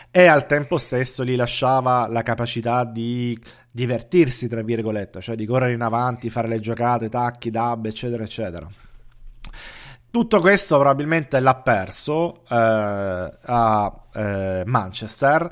e 0.09 0.25
al 0.25 0.45
tempo 0.45 0.77
stesso 0.77 1.23
gli 1.23 1.35
lasciava 1.35 2.07
la 2.07 2.23
capacità 2.23 2.83
di 2.85 3.37
divertirsi, 3.69 4.47
tra 4.47 4.61
virgolette, 4.63 5.21
cioè 5.21 5.35
di 5.35 5.45
correre 5.45 5.73
in 5.73 5.81
avanti, 5.81 6.29
fare 6.29 6.47
le 6.47 6.59
giocate, 6.59 7.09
tacchi, 7.09 7.51
dab, 7.51 7.85
eccetera, 7.85 8.23
eccetera. 8.23 8.67
Tutto 10.09 10.39
questo 10.39 10.79
probabilmente 10.79 11.39
l'ha 11.39 11.55
perso 11.55 12.43
eh, 12.49 13.33
a 13.41 14.03
eh, 14.13 14.63
Manchester. 14.65 15.51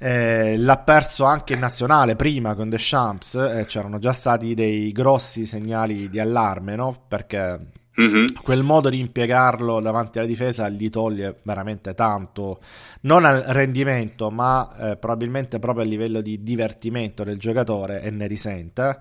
Eh, 0.00 0.56
l'ha 0.56 0.78
perso 0.78 1.24
anche 1.24 1.54
in 1.54 1.58
nazionale 1.58 2.14
prima 2.14 2.54
con 2.54 2.68
Deschamps 2.68 3.34
e 3.34 3.64
c'erano 3.66 3.98
già 3.98 4.12
stati 4.12 4.54
dei 4.54 4.92
grossi 4.92 5.44
segnali 5.44 6.08
di 6.08 6.20
allarme 6.20 6.76
no? 6.76 7.02
perché 7.08 7.58
mm-hmm. 8.00 8.26
quel 8.44 8.62
modo 8.62 8.90
di 8.90 9.00
impiegarlo 9.00 9.80
davanti 9.80 10.18
alla 10.18 10.28
difesa 10.28 10.68
gli 10.68 10.88
toglie 10.88 11.40
veramente 11.42 11.94
tanto 11.94 12.60
non 13.02 13.24
al 13.24 13.40
rendimento 13.48 14.30
ma 14.30 14.92
eh, 14.92 14.96
probabilmente 14.98 15.58
proprio 15.58 15.84
a 15.84 15.88
livello 15.88 16.20
di 16.20 16.44
divertimento 16.44 17.24
del 17.24 17.38
giocatore 17.38 18.00
e 18.00 18.10
ne 18.10 18.28
risente 18.28 18.98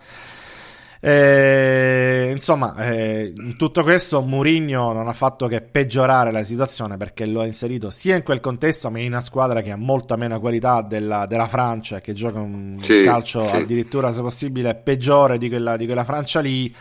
eh, 1.00 2.30
insomma, 2.32 2.76
eh, 2.90 3.34
in 3.36 3.56
tutto 3.56 3.84
questo 3.84 4.22
Mourinho 4.22 4.94
non 4.94 5.08
ha 5.08 5.14
fatto 5.14 5.48
che 5.48 5.62
peggiorare 5.62 6.32
la 6.32 6.44
situazione 6.44 6.98
perché 6.98 7.26
lo 7.26 7.42
ha 7.42 7.46
inserito 7.46 7.92
sia 7.92 8.16
in 8.16 8.24
quel 8.24 8.40
contesto, 8.40 8.90
ma 8.90 9.00
in 9.00 9.08
una 9.12 9.22
squadra 9.22 9.62
che 9.62 9.72
ha 9.72 9.76
molta 9.76 10.16
meno 10.16 10.40
qualità 10.40 10.82
della, 10.82 11.26
della 11.28 11.48
Francia, 11.48 12.02
che 12.02 12.14
gioca 12.14 12.40
un 12.40 12.78
sì, 12.82 13.04
calcio 13.04 13.46
sì. 13.46 13.56
addirittura, 13.56 14.12
se 14.12 14.22
possibile, 14.22 14.76
peggiore 14.76 15.38
di 15.38 15.50
quella, 15.50 15.78
di 15.78 15.86
quella 15.86 16.04
Francia 16.04 16.40
lì. 16.40 16.74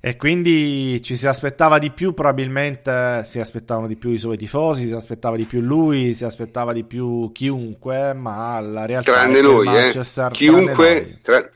E 0.00 0.16
quindi 0.16 1.00
ci 1.00 1.16
si 1.16 1.26
aspettava 1.26 1.78
di 1.78 1.90
più, 1.90 2.12
probabilmente 2.12 3.22
si 3.24 3.40
aspettavano 3.40 3.86
di 3.86 3.96
più 3.96 4.10
i 4.10 4.18
suoi 4.18 4.36
tifosi, 4.36 4.86
si 4.86 4.92
aspettava 4.92 5.34
di 5.34 5.44
più 5.44 5.62
lui, 5.62 6.12
si 6.12 6.26
aspettava 6.26 6.74
di 6.74 6.84
più 6.84 7.32
chiunque, 7.32 8.12
ma 8.12 8.60
la 8.60 8.84
realtà 8.84 9.12
tranne 9.12 9.38
è 9.38 9.40
noi, 9.40 9.66
eh. 9.66 10.02
chiunque, 10.32 10.34
tranne 10.34 11.10
noi. 11.10 11.18
Tra 11.22 11.50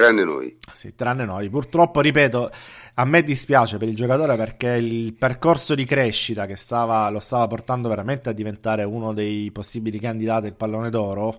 tranne 0.00 0.24
noi. 0.24 0.58
Sì, 0.72 0.94
tranne 0.94 1.24
noi. 1.24 1.50
Purtroppo, 1.50 2.00
ripeto, 2.00 2.50
a 2.94 3.04
me 3.04 3.22
dispiace 3.22 3.76
per 3.76 3.88
il 3.88 3.94
giocatore 3.94 4.36
perché 4.36 4.70
il 4.70 5.12
percorso 5.12 5.74
di 5.74 5.84
crescita 5.84 6.46
che 6.46 6.56
stava, 6.56 7.08
lo 7.10 7.20
stava 7.20 7.46
portando 7.46 7.88
veramente 7.88 8.30
a 8.30 8.32
diventare 8.32 8.82
uno 8.84 9.12
dei 9.12 9.50
possibili 9.50 9.98
candidati 9.98 10.46
al 10.46 10.54
pallone 10.54 10.88
d'oro. 10.88 11.38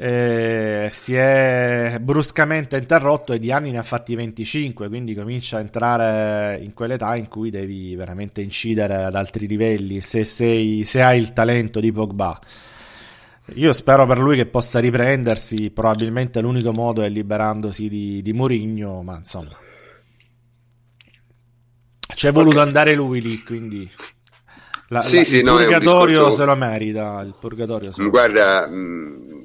Eh, 0.00 0.90
si 0.92 1.14
è 1.16 1.98
bruscamente 2.00 2.76
interrotto 2.76 3.32
e 3.32 3.40
di 3.40 3.50
anni 3.50 3.72
ne 3.72 3.78
ha 3.78 3.82
fatti 3.82 4.14
25 4.14 4.86
quindi 4.86 5.12
comincia 5.12 5.56
a 5.56 5.60
entrare 5.60 6.56
in 6.62 6.72
quell'età 6.72 7.16
in 7.16 7.26
cui 7.26 7.50
devi 7.50 7.96
veramente 7.96 8.40
incidere 8.40 9.02
ad 9.02 9.16
altri 9.16 9.48
livelli 9.48 10.00
se, 10.00 10.22
sei, 10.22 10.84
se 10.84 11.02
hai 11.02 11.18
il 11.18 11.32
talento 11.32 11.80
di 11.80 11.90
Pogba 11.90 12.38
io 13.54 13.72
spero 13.72 14.06
per 14.06 14.18
lui 14.18 14.36
che 14.36 14.46
possa 14.46 14.78
riprendersi, 14.78 15.70
probabilmente 15.70 16.40
l'unico 16.40 16.72
modo 16.72 17.02
è 17.02 17.08
liberandosi 17.08 17.88
di, 17.88 18.22
di 18.22 18.32
Mourinho, 18.32 19.02
ma 19.02 19.16
insomma... 19.16 19.56
C'è 22.14 22.32
voluto 22.32 22.56
okay. 22.56 22.66
andare 22.66 22.94
lui 22.94 23.20
lì, 23.20 23.42
quindi... 23.42 23.90
La, 24.88 25.02
sì, 25.02 25.16
la, 25.16 25.24
sì, 25.24 25.36
il 25.36 25.44
no, 25.44 25.56
purgatorio 25.56 26.18
discorso... 26.18 26.36
se 26.38 26.44
lo 26.44 26.56
merita, 26.56 27.20
il 27.20 27.34
purgatorio 27.38 27.92
se 27.92 28.02
lo 28.02 28.08
Guarda, 28.08 28.66
mh, 28.66 28.74
mm, 28.74 29.38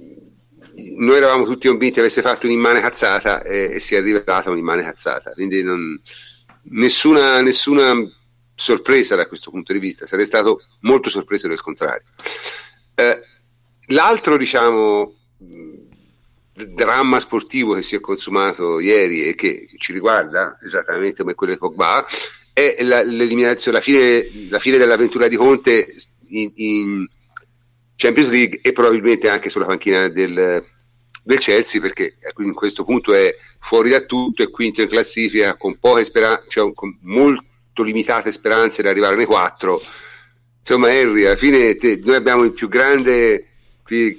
noi 0.97 1.17
eravamo 1.17 1.43
tutti 1.43 1.67
convinti 1.67 1.99
avesse 1.99 2.21
fatto 2.21 2.45
un'immane 2.45 2.80
cazzata 2.80 3.43
e, 3.43 3.71
e 3.73 3.80
si 3.80 3.95
è 3.95 4.01
rivelata 4.01 4.49
un'immane 4.49 4.81
cazzata, 4.81 5.31
quindi 5.34 5.61
non, 5.61 6.01
nessuna, 6.69 7.41
nessuna 7.41 7.93
sorpresa 8.55 9.15
da 9.15 9.27
questo 9.27 9.51
punto 9.51 9.73
di 9.73 9.80
vista, 9.80 10.07
sarei 10.07 10.25
stato 10.25 10.61
molto 10.81 11.09
sorpreso 11.09 11.47
del 11.47 11.61
contrario. 11.61 12.03
Eh, 12.95 13.21
L'altro, 13.88 14.38
diciamo, 14.38 15.14
dramma 16.53 17.19
sportivo 17.19 17.73
che 17.73 17.81
si 17.81 17.95
è 17.95 17.99
consumato 17.99 18.80
ieri 18.80 19.27
e 19.27 19.35
che 19.35 19.68
ci 19.77 19.91
riguarda 19.91 20.57
esattamente 20.64 21.23
come 21.23 21.34
quello 21.34 21.53
di 21.53 21.60
Pogba 21.60 22.05
è 22.53 22.77
la, 22.81 23.01
l'eliminazione, 23.03 23.77
la 23.77 23.84
fine, 23.84 24.47
la 24.49 24.60
fine, 24.60 24.77
dell'avventura 24.77 25.27
di 25.27 25.35
Conte 25.35 25.95
in, 26.27 26.51
in, 26.55 27.07
Champions 27.95 28.31
League 28.31 28.60
e 28.61 28.72
probabilmente 28.72 29.30
anche 29.30 29.49
sulla 29.49 29.65
panchina 29.65 30.07
del, 30.10 30.64
del 31.23 31.38
Chelsea 31.38 31.80
perché 31.80 32.15
in 32.38 32.53
questo 32.53 32.84
punto 32.84 33.14
è 33.14 33.34
fuori 33.60 33.89
da 33.89 34.01
tutto, 34.01 34.43
è 34.43 34.49
quinto 34.49 34.81
in 34.81 34.88
classifica 34.88 35.55
con 35.55 35.77
poche 35.80 36.03
speranze, 36.03 36.45
cioè 36.49 36.73
con 36.73 36.97
molto 37.01 37.81
limitate 37.84 38.31
speranze 38.31 38.81
di 38.81 38.88
arrivare 38.88 39.15
nei 39.15 39.26
quattro. 39.26 39.81
Insomma, 40.60 40.91
Henry, 40.91 41.23
alla 41.23 41.35
fine 41.35 41.76
te, 41.76 41.99
noi 42.03 42.15
abbiamo 42.15 42.43
il 42.43 42.51
più 42.51 42.68
grande 42.68 43.52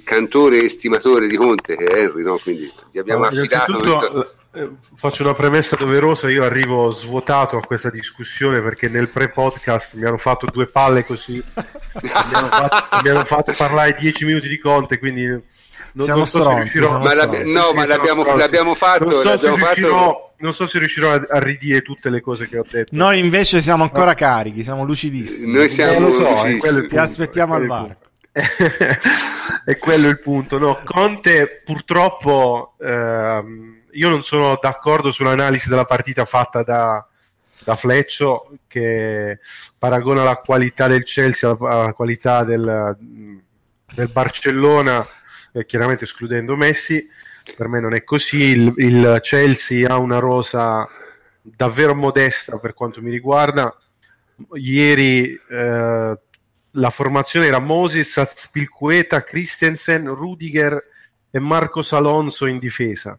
cantore 0.03 0.63
e 0.63 0.69
stimatore 0.69 1.27
di 1.27 1.35
Conte 1.35 1.75
che 1.75 1.85
è 1.85 1.99
Henry, 2.01 2.23
no? 2.23 2.37
quindi 2.41 2.71
gli 2.91 2.99
abbiamo 2.99 3.25
allora, 3.25 3.41
affidato 3.41 3.77
questo... 3.77 4.35
Eh, 4.55 4.69
faccio 4.95 5.23
una 5.23 5.33
premessa 5.33 5.75
doverosa, 5.75 6.29
io 6.29 6.45
arrivo 6.45 6.89
svuotato 6.89 7.57
a 7.57 7.61
questa 7.61 7.89
discussione 7.89 8.61
perché 8.61 8.87
nel 8.87 9.09
pre-podcast 9.09 9.95
mi 9.95 10.05
hanno 10.05 10.15
fatto 10.15 10.45
due 10.45 10.67
palle 10.67 11.05
così, 11.05 11.33
mi, 12.01 12.09
hanno 12.11 12.47
fatto, 12.47 12.99
mi 13.03 13.09
hanno 13.09 13.25
fatto 13.25 13.51
parlare 13.51 13.97
dieci 13.99 14.23
minuti 14.23 14.47
di 14.47 14.57
Conte, 14.57 14.97
quindi 14.97 15.25
non, 15.25 15.43
siamo 16.05 16.19
non 16.19 16.27
so 16.27 16.39
stronzi, 16.39 16.71
se 16.71 16.79
riuscirò 16.79 16.99
ma 16.99 17.13
no, 17.13 17.63
sì, 17.63 17.75
ma 17.75 17.85
l'abbiamo, 17.85 18.35
l'abbiamo, 18.35 18.75
fatto 18.75 19.05
non 19.05 19.19
so, 19.19 19.37
se 19.37 19.53
riuscirò, 19.53 19.97
fatto... 19.97 20.33
non 20.37 20.53
so 20.53 20.67
se 20.67 20.79
riuscirò 20.79 21.11
a, 21.11 21.25
a, 21.29 21.39
ridire 21.39 21.81
tutte 21.81 22.09
le 22.09 22.21
cose 22.21 22.47
che 22.47 22.57
ho 22.57 22.65
detto 22.69 22.95
noi 22.95 23.19
invece 23.19 23.61
siamo 23.61 23.83
ancora 23.83 24.11
no. 24.11 24.15
carichi 24.15 24.63
siamo 24.63 24.85
lucidissimi 24.85 25.53
noi 25.53 25.69
siamo 25.69 25.93
eh, 25.93 25.99
lo 25.99 26.09
so, 26.11 26.29
lucidissimi. 26.29 26.87
ti 26.87 26.97
aspettiamo 26.97 27.55
al 27.55 27.65
varco 27.65 28.03
è 29.65 29.77
quello 29.77 30.07
il 30.09 30.19
punto. 30.19 30.57
No, 30.57 30.81
Conte 30.83 31.61
purtroppo 31.63 32.75
ehm, 32.79 33.83
io 33.91 34.09
non 34.09 34.23
sono 34.23 34.57
d'accordo 34.61 35.09
sull'analisi 35.09 35.69
della 35.69 35.85
partita 35.85 36.25
fatta 36.25 36.61
da, 36.61 37.07
da 37.63 37.75
Fleccio 37.75 38.57
che 38.67 39.39
paragona 39.77 40.23
la 40.23 40.35
qualità 40.35 40.87
del 40.87 41.03
Chelsea 41.03 41.49
alla, 41.57 41.93
qualità 41.93 42.43
del, 42.43 42.97
del 43.93 44.09
Barcellona, 44.09 45.07
eh, 45.53 45.65
chiaramente 45.65 46.03
escludendo 46.03 46.57
Messi. 46.57 47.07
Per 47.55 47.67
me 47.69 47.79
non 47.79 47.93
è 47.93 48.03
così. 48.03 48.41
Il, 48.41 48.73
il 48.77 49.19
Chelsea 49.21 49.89
ha 49.89 49.97
una 49.97 50.19
rosa 50.19 50.85
davvero 51.41 51.95
modesta 51.95 52.57
per 52.57 52.73
quanto 52.73 53.01
mi 53.01 53.11
riguarda. 53.11 53.73
Ieri 54.55 55.39
eh, 55.49 56.19
la 56.75 56.89
formazione 56.89 57.47
era 57.47 57.59
Moses, 57.59 58.17
Azpilcueta, 58.17 59.23
Christensen, 59.23 60.07
Rudiger 60.07 60.81
e 61.29 61.39
Marcos 61.39 61.93
Alonso 61.93 62.45
in 62.45 62.59
difesa. 62.59 63.17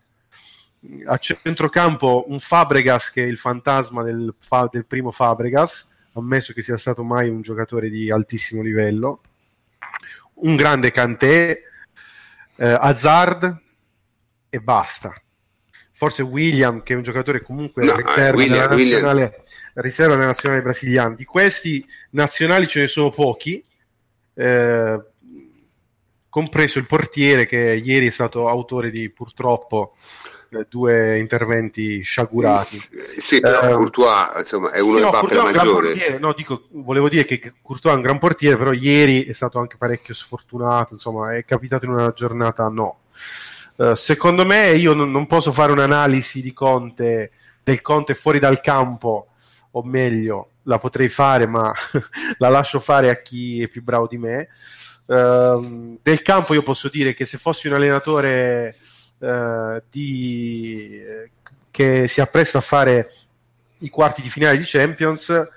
A 1.07 1.17
centrocampo 1.17 2.25
un 2.29 2.39
Fabregas 2.39 3.11
che 3.11 3.25
è 3.25 3.27
il 3.27 3.39
fantasma 3.39 4.03
del, 4.03 4.35
del 4.71 4.87
primo 4.87 5.11
Fabregas, 5.11 5.97
ammesso 6.13 6.53
che 6.53 6.63
sia 6.63 6.77
stato 6.77 7.03
mai 7.03 7.29
un 7.29 7.43
giocatore 7.43 7.89
di 7.91 8.11
altissimo 8.11 8.63
livello. 8.63 9.21
Un 10.35 10.55
grande 10.55 10.91
Kanté, 10.91 11.63
eh, 12.57 12.67
Hazard 12.67 13.63
e 14.49 14.61
basta 14.61 15.15
forse 15.97 16.21
William, 16.21 16.83
che 16.83 16.93
è 16.93 16.97
un 16.97 17.03
giocatore 17.03 17.41
comunque 17.41 17.83
no, 17.83 17.97
riserva, 17.97 18.37
William, 18.37 18.69
nazionale, 18.69 19.43
riserva 19.75 20.15
nella 20.15 20.27
nazionale 20.27 20.61
brasiliana. 20.61 21.15
Di 21.15 21.25
questi 21.25 21.85
nazionali 22.11 22.69
ce 22.69 22.81
ne 22.81 22.87
sono 22.87 23.09
pochi, 23.09 23.65
eh, 24.35 25.03
compreso 26.29 26.79
il 26.79 26.87
portiere 26.87 27.47
che 27.47 27.81
ieri 27.83 28.09
è 28.09 28.11
stato 28.11 28.47
autore 28.47 28.91
di 28.91 29.09
purtroppo 29.09 29.97
eh, 30.51 30.67
due 30.69 31.19
interventi 31.19 32.03
sciagurati. 32.03 32.79
Sì, 33.19 33.41
però 33.41 33.67
eh, 33.67 33.73
Courtois 33.73 34.33
insomma, 34.37 34.73
è 34.73 34.81
uno 34.81 34.99
sì, 34.99 35.03
no, 35.03 35.27
dei 35.27 35.43
maggiore. 35.43 36.19
No, 36.19 36.35
dico, 36.35 36.67
volevo 36.73 37.09
dire 37.09 37.25
che 37.25 37.55
Courtois 37.63 37.95
è 37.95 37.97
un 37.97 38.03
gran 38.03 38.19
portiere, 38.19 38.59
però 38.59 38.73
ieri 38.73 39.25
è 39.25 39.33
stato 39.33 39.59
anche 39.59 39.79
parecchio 39.79 40.13
sfortunato, 40.13 40.93
insomma, 40.93 41.35
è 41.35 41.43
capitato 41.47 41.87
in 41.87 41.93
una 41.93 42.13
giornata 42.13 42.69
no. 42.69 42.99
Uh, 43.77 43.95
secondo 43.95 44.47
me 44.47 44.71
io 44.71 44.95
non, 44.95 45.11
non, 45.11 45.27
posso 45.27 45.53
fare 45.53 45.71
un'analisi 45.71 46.41
di 46.41 46.55
Conte, 46.55 47.31
del 47.63 47.83
Conte 47.83 48.15
fuori 48.15 48.39
dal 48.39 48.61
campo, 48.61 49.29
o 49.73 49.83
meglio, 49.83 50.53
la 50.63 50.79
potrei 50.79 51.09
fare, 51.09 51.47
ma 51.47 51.73
la 52.39 52.49
lascio 52.49 52.81
fare 52.81 53.11
a 53.11 53.21
chi 53.21 53.63
è 53.63 53.69
più 53.69 53.83
bravo 53.83 54.07
di 54.07 54.17
me. 54.17 54.49
Uh, 55.05 55.99
del 56.03 56.23
campo 56.23 56.55
io 56.55 56.63
posso 56.63 56.89
dire 56.89 57.15
che 57.15 57.27
se 57.27 57.39
fossi 57.39 57.69
un 57.69 57.75
allenatore 57.75 58.77
uh, 59.19 59.81
di, 59.91 61.01
che 61.71 62.09
si 62.09 62.21
appresta 62.21 62.59
a 62.59 62.63
fare 62.63 63.13
i 63.81 63.91
quarti 63.91 64.23
di 64.23 64.31
finale 64.31 64.57
di 64.57 64.65
Champions, 64.65 65.49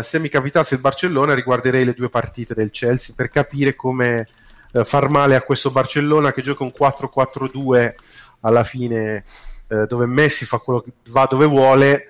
se 0.00 0.18
mi 0.18 0.30
capitasse 0.30 0.74
il 0.74 0.80
Barcellona 0.80 1.34
riguarderei 1.34 1.84
le 1.84 1.92
due 1.92 2.08
partite 2.08 2.54
del 2.54 2.70
Chelsea 2.70 3.14
per 3.14 3.28
capire 3.28 3.74
come 3.74 4.26
eh, 4.72 4.84
far 4.84 5.08
male 5.08 5.34
a 5.34 5.42
questo 5.42 5.70
Barcellona 5.70 6.32
che 6.32 6.42
gioca 6.42 6.64
un 6.64 6.72
4-4-2 6.78 7.94
alla 8.40 8.62
fine 8.62 9.24
eh, 9.68 9.86
dove 9.86 10.06
Messi 10.06 10.44
fa 10.44 10.58
quello 10.58 10.80
che 10.80 10.92
va 11.08 11.26
dove 11.28 11.46
vuole 11.46 12.06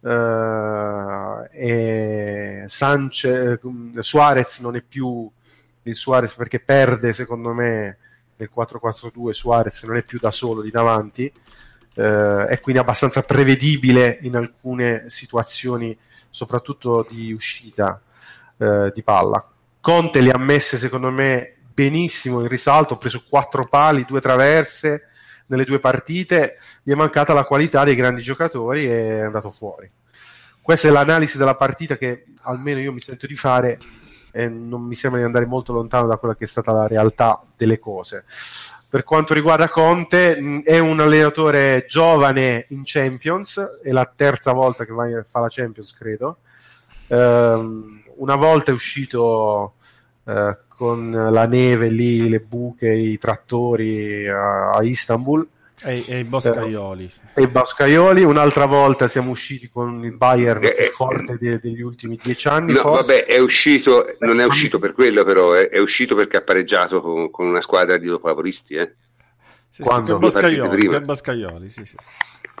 eh, 0.00 1.48
e 1.52 2.64
Sanchez, 2.66 3.58
Suarez 3.98 4.60
non 4.60 4.76
è 4.76 4.82
più 4.82 5.30
il 5.82 5.94
Suarez 5.94 6.34
perché 6.34 6.60
perde 6.60 7.12
secondo 7.12 7.52
me 7.52 7.98
nel 8.36 8.50
4-4-2 8.54 9.30
Suarez 9.30 9.84
non 9.84 9.96
è 9.96 10.02
più 10.02 10.18
da 10.18 10.30
solo 10.30 10.62
di 10.62 10.70
davanti 10.70 11.32
eh, 11.94 12.46
è 12.46 12.60
quindi 12.60 12.80
abbastanza 12.80 13.22
prevedibile 13.22 14.18
in 14.22 14.36
alcune 14.36 15.04
situazioni 15.08 15.96
soprattutto 16.28 17.06
di 17.08 17.32
uscita 17.32 18.00
eh, 18.58 18.90
di 18.92 19.02
palla. 19.02 19.48
Conte 19.80 20.20
li 20.20 20.30
ha 20.30 20.38
messe 20.38 20.76
secondo 20.78 21.10
me 21.10 21.54
benissimo 21.74 22.40
in 22.40 22.48
risalto 22.48 22.94
ha 22.94 22.98
preso 22.98 23.24
quattro 23.28 23.66
pali, 23.66 24.04
due 24.04 24.20
traverse 24.20 25.08
nelle 25.46 25.64
due 25.64 25.78
partite 25.78 26.56
gli 26.82 26.92
è 26.92 26.94
mancata 26.94 27.34
la 27.34 27.44
qualità 27.44 27.84
dei 27.84 27.94
grandi 27.94 28.22
giocatori 28.22 28.86
e 28.86 29.18
è 29.18 29.20
andato 29.20 29.50
fuori. 29.50 29.90
Questa 30.62 30.88
è 30.88 30.90
l'analisi 30.90 31.36
della 31.36 31.56
partita 31.56 31.96
che 31.96 32.24
almeno 32.42 32.80
io 32.80 32.92
mi 32.92 33.00
sento 33.00 33.26
di 33.26 33.36
fare 33.36 33.78
e 34.32 34.48
non 34.48 34.82
mi 34.82 34.94
sembra 34.94 35.20
di 35.20 35.26
andare 35.26 35.46
molto 35.46 35.72
lontano 35.72 36.06
da 36.06 36.16
quella 36.16 36.34
che 36.34 36.44
è 36.44 36.48
stata 36.48 36.72
la 36.72 36.86
realtà 36.86 37.42
delle 37.56 37.78
cose. 37.78 38.24
Per 38.88 39.04
quanto 39.04 39.34
riguarda 39.34 39.68
Conte, 39.68 40.62
è 40.64 40.78
un 40.78 41.00
allenatore 41.00 41.84
giovane 41.86 42.66
in 42.70 42.82
Champions, 42.84 43.80
è 43.82 43.90
la 43.90 44.10
terza 44.14 44.52
volta 44.52 44.84
che 44.84 44.92
va, 44.92 45.06
fa 45.24 45.40
la 45.40 45.48
Champions, 45.50 45.92
credo. 45.92 46.38
Um, 47.08 48.02
una 48.16 48.36
volta 48.36 48.70
è 48.70 48.74
uscito 48.74 49.74
uh, 50.22 50.56
con 50.76 51.10
la 51.10 51.46
neve 51.46 51.88
lì, 51.88 52.28
le 52.28 52.40
buche, 52.40 52.92
i 52.92 53.18
trattori 53.18 54.28
a, 54.28 54.72
a 54.72 54.82
Istanbul. 54.82 55.46
E, 55.82 56.04
e, 56.08 56.18
i 56.20 56.24
boscaioli. 56.24 57.12
E 57.34 57.42
i 57.42 57.46
boscaioli. 57.46 58.22
Un'altra 58.22 58.66
volta 58.66 59.08
siamo 59.08 59.30
usciti 59.30 59.68
con 59.68 60.04
il 60.04 60.16
Bayern 60.16 60.62
eh, 60.64 60.74
più 60.74 60.90
forte 60.90 61.36
de, 61.38 61.58
degli 61.58 61.82
ultimi 61.82 62.18
dieci 62.22 62.48
anni. 62.48 62.72
No, 62.72 62.82
vabbè, 62.82 63.24
è 63.24 63.38
uscito, 63.38 64.16
non 64.20 64.40
è 64.40 64.44
uscito 64.44 64.78
per 64.78 64.92
quello, 64.92 65.24
però 65.24 65.52
è, 65.52 65.68
è 65.68 65.78
uscito 65.78 66.14
perché 66.14 66.38
ha 66.38 66.42
pareggiato 66.42 67.00
con, 67.00 67.30
con, 67.30 67.46
una 67.46 67.60
squadra 67.60 67.96
di 67.96 68.06
dopolavoristi. 68.06 68.74
Eh. 68.74 68.94
Sì, 69.68 69.82
Quando? 69.82 70.14
Sì, 70.14 70.20
boscaioli, 70.20 70.76
prima. 70.76 71.00
boscaioli, 71.00 71.68
sì, 71.68 71.84
sì. 71.84 71.96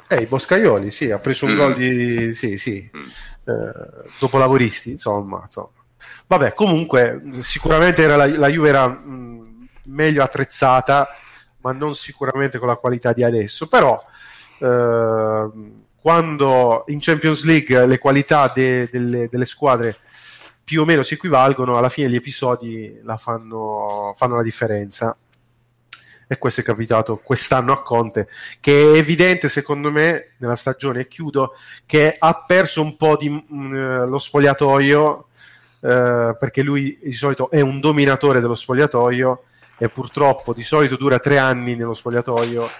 Eh, 0.06 0.22
i 0.22 0.26
Boscaioli, 0.26 0.90
sì, 0.90 1.10
ha 1.10 1.18
preso 1.18 1.46
un 1.46 1.52
mm. 1.52 1.56
gol 1.56 1.74
di... 1.74 2.34
sì, 2.34 2.58
sì, 2.58 2.90
mm. 2.94 3.00
eh, 3.44 4.10
dopolavoristi, 4.18 4.90
insomma, 4.90 5.40
insomma. 5.42 5.70
Vabbè, 6.26 6.54
comunque, 6.54 7.22
sicuramente 7.40 8.02
era 8.02 8.16
la, 8.16 8.26
la 8.26 8.48
Juve 8.48 8.68
era 8.68 8.86
mh, 8.88 9.68
meglio 9.84 10.22
attrezzata, 10.22 11.08
ma 11.60 11.72
non 11.72 11.94
sicuramente 11.94 12.58
con 12.58 12.68
la 12.68 12.76
qualità 12.76 13.12
di 13.12 13.22
adesso. 13.22 13.68
Però, 13.68 14.02
eh, 14.58 15.50
quando 16.00 16.84
in 16.88 16.98
Champions 17.00 17.44
League 17.44 17.86
le 17.86 17.98
qualità 17.98 18.52
de, 18.54 18.88
delle, 18.90 19.28
delle, 19.30 19.46
squadre 19.46 19.96
più 20.62 20.82
o 20.82 20.84
meno 20.84 21.02
si 21.02 21.14
equivalgono, 21.14 21.76
alla 21.76 21.88
fine 21.88 22.08
gli 22.08 22.14
episodi 22.14 23.00
la 23.02 23.16
fanno, 23.16 24.14
fanno 24.16 24.36
la 24.36 24.42
differenza. 24.42 25.16
E 26.26 26.38
questo 26.38 26.62
è 26.62 26.64
capitato 26.64 27.18
quest'anno 27.18 27.72
a 27.72 27.82
Conte, 27.82 28.28
che 28.60 28.94
è 28.94 28.96
evidente 28.96 29.50
secondo 29.50 29.90
me 29.90 30.32
nella 30.38 30.56
stagione, 30.56 31.00
e 31.00 31.08
chiudo, 31.08 31.54
che 31.84 32.16
ha 32.18 32.44
perso 32.46 32.80
un 32.80 32.96
po' 32.96 33.16
di, 33.16 33.28
mh, 33.28 34.06
lo 34.08 34.18
spogliatoio 34.18 35.28
eh, 35.84 36.34
perché 36.38 36.62
lui 36.62 36.98
di 37.02 37.12
solito 37.12 37.50
è 37.50 37.60
un 37.60 37.78
dominatore 37.78 38.40
dello 38.40 38.54
spogliatoio 38.54 39.42
e 39.76 39.90
purtroppo 39.90 40.54
di 40.54 40.62
solito 40.62 40.96
dura 40.96 41.18
tre 41.18 41.36
anni 41.36 41.74
nello 41.74 41.92
spogliatoio, 41.92 42.70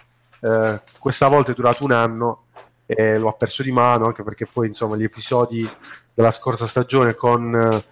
eh, 0.41 0.81
questa 0.99 1.29
volta 1.29 1.53
è 1.53 1.55
durato 1.55 1.85
un 1.85 1.93
anno 1.93 2.45
e 2.87 3.19
lo 3.19 3.29
ha 3.29 3.33
perso 3.33 3.63
di 3.63 3.73
mano 3.73 4.07
anche 4.07 4.23
perché 4.23 4.47
poi 4.51 4.69
insomma 4.69 4.97
gli 4.97 5.05
episodi 5.05 5.69
della 6.15 6.31
scorsa 6.31 6.67
stagione 6.67 7.15
con 7.15 7.83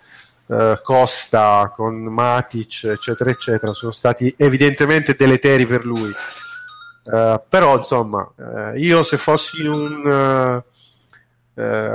eh, 0.47 0.81
Costa, 0.83 1.71
con 1.77 1.95
Matic 1.95 2.85
eccetera 2.85 3.29
eccetera 3.29 3.75
sono 3.75 3.93
stati 3.93 4.35
evidentemente 4.39 5.15
deleteri 5.15 5.67
per 5.67 5.85
lui. 5.85 6.11
Uh, 7.05 7.39
però 7.49 7.77
insomma, 7.77 8.33
uh, 8.37 8.77
io 8.77 9.03
se 9.03 9.17
fossi 9.17 9.67
un, 9.67 10.63
eh, 11.55 11.91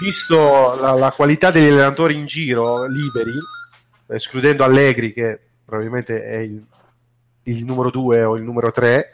visto 0.00 0.74
la, 0.80 0.92
la, 0.92 1.12
qualità 1.12 1.50
degli 1.50 1.68
allenatori 1.68 2.14
in 2.14 2.26
giro 2.26 2.86
liberi, 2.86 3.32
escludendo 4.06 4.64
Allegri 4.64 5.12
che 5.12 5.38
probabilmente 5.64 6.22
è 6.24 6.38
il, 6.38 6.64
il 7.44 7.64
numero 7.64 7.90
2 7.90 8.24
o 8.24 8.36
il 8.36 8.42
numero 8.42 8.70
3, 8.70 9.10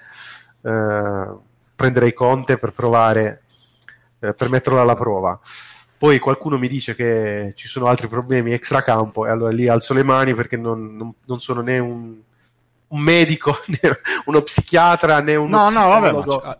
eh, 0.62 1.28
prenderei 1.74 2.12
Conte 2.12 2.58
per 2.58 2.72
provare, 2.72 3.42
eh, 4.20 4.34
per 4.34 4.48
metterlo 4.48 4.80
alla 4.80 4.94
prova. 4.94 5.38
Poi 5.96 6.20
qualcuno 6.20 6.58
mi 6.58 6.68
dice 6.68 6.94
che 6.94 7.52
ci 7.56 7.66
sono 7.66 7.86
altri 7.86 8.06
problemi 8.06 8.52
extracampo 8.52 9.26
e 9.26 9.30
allora 9.30 9.50
lì 9.50 9.66
alzo 9.66 9.94
le 9.94 10.04
mani 10.04 10.32
perché 10.32 10.56
non, 10.56 10.94
non, 10.94 11.12
non 11.24 11.40
sono 11.40 11.60
né 11.60 11.80
un 11.80 12.18
un 12.88 13.00
medico, 13.00 13.56
né 13.68 13.78
uno 14.26 14.42
psichiatra, 14.42 15.20
né 15.20 15.36
un 15.36 15.48
no, 15.48 15.70
no, 15.70 15.88
vabbè, 15.88 16.08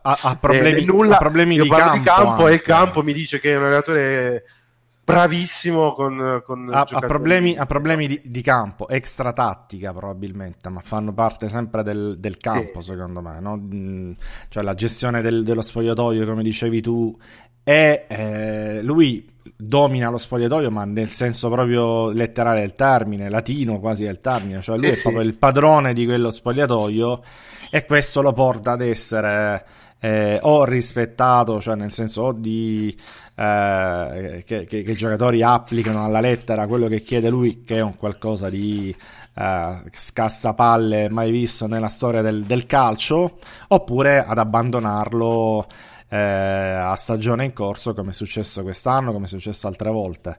ha, 0.02 0.18
ha, 0.22 0.36
problemi, 0.36 0.84
nulla. 0.84 1.16
ha 1.16 1.18
problemi 1.18 1.54
Io 1.54 1.62
di 1.64 1.68
campo, 1.68 1.96
di 1.96 2.04
campo 2.04 2.48
e 2.48 2.54
il 2.54 2.62
campo 2.62 3.02
mi 3.02 3.12
dice 3.12 3.40
che 3.40 3.52
è 3.52 3.56
un 3.56 3.64
allenatore 3.64 4.44
bravissimo 5.08 5.94
con, 5.94 6.42
con 6.44 6.68
ha, 6.70 6.86
ha, 6.86 7.00
problemi, 7.00 7.56
ha 7.56 7.64
problemi 7.64 8.06
di, 8.06 8.20
di, 8.22 8.42
campo 8.42 8.88
extra 8.88 9.32
tattica 9.32 9.90
probabilmente 9.94 10.68
ma 10.68 10.80
fanno 10.80 11.14
parte 11.14 11.48
sempre 11.48 11.82
del, 11.82 12.18
del 12.18 12.36
campo 12.36 12.80
sì, 12.80 12.90
secondo 12.90 13.22
me 13.22 13.40
no? 13.40 13.56
Mm, 13.56 14.12
cioè 14.50 14.62
la 14.62 14.74
gestione 14.74 15.22
del, 15.22 15.44
dello 15.44 15.62
spogliatoio 15.62 16.26
come 16.26 16.42
dicevi 16.42 16.82
tu 16.82 17.16
e 17.64 18.04
eh, 18.06 18.82
lui 18.82 19.26
domina 19.60 20.08
lo 20.08 20.18
spogliatoio, 20.18 20.70
ma 20.70 20.84
nel 20.84 21.08
senso 21.08 21.50
proprio 21.50 22.10
letterale 22.10 22.60
del 22.60 22.74
termine, 22.74 23.28
latino 23.28 23.80
quasi 23.80 24.04
del 24.04 24.20
termine, 24.20 24.62
cioè 24.62 24.76
lui 24.76 24.86
sì, 24.86 24.92
è 24.92 24.94
sì. 24.94 25.02
proprio 25.02 25.22
il 25.24 25.34
padrone 25.34 25.92
di 25.92 26.04
quello 26.04 26.30
spogliatoio 26.30 27.22
e 27.70 27.84
questo 27.84 28.22
lo 28.22 28.32
porta 28.32 28.72
ad 28.72 28.82
essere 28.82 29.66
eh, 29.98 30.38
o 30.42 30.64
rispettato, 30.64 31.60
cioè 31.60 31.74
nel 31.74 31.90
senso 31.90 32.22
o 32.22 32.32
di 32.32 32.96
eh, 33.34 34.44
che, 34.46 34.64
che, 34.64 34.82
che, 34.82 34.90
i 34.92 34.96
giocatori 34.96 35.42
applicano 35.42 36.04
alla 36.04 36.20
lettera 36.20 36.68
quello 36.68 36.86
che 36.86 37.02
chiede 37.02 37.28
lui, 37.28 37.64
che 37.64 37.78
è 37.78 37.80
un 37.80 37.96
qualcosa 37.96 38.48
di 38.48 38.94
eh, 39.34 39.82
scassapalle 39.90 41.08
mai 41.08 41.32
visto 41.32 41.66
nella 41.66 41.88
storia 41.88 42.22
del, 42.22 42.44
del 42.44 42.64
calcio, 42.66 43.38
oppure 43.68 44.24
ad 44.24 44.38
abbandonarlo 44.38 45.66
eh, 46.08 46.16
a 46.16 46.94
stagione 46.96 47.44
in 47.44 47.52
corso, 47.52 47.94
come 47.94 48.10
è 48.10 48.14
successo 48.14 48.62
quest'anno, 48.62 49.12
come 49.12 49.26
è 49.26 49.28
successo 49.28 49.66
altre 49.66 49.90
volte. 49.90 50.36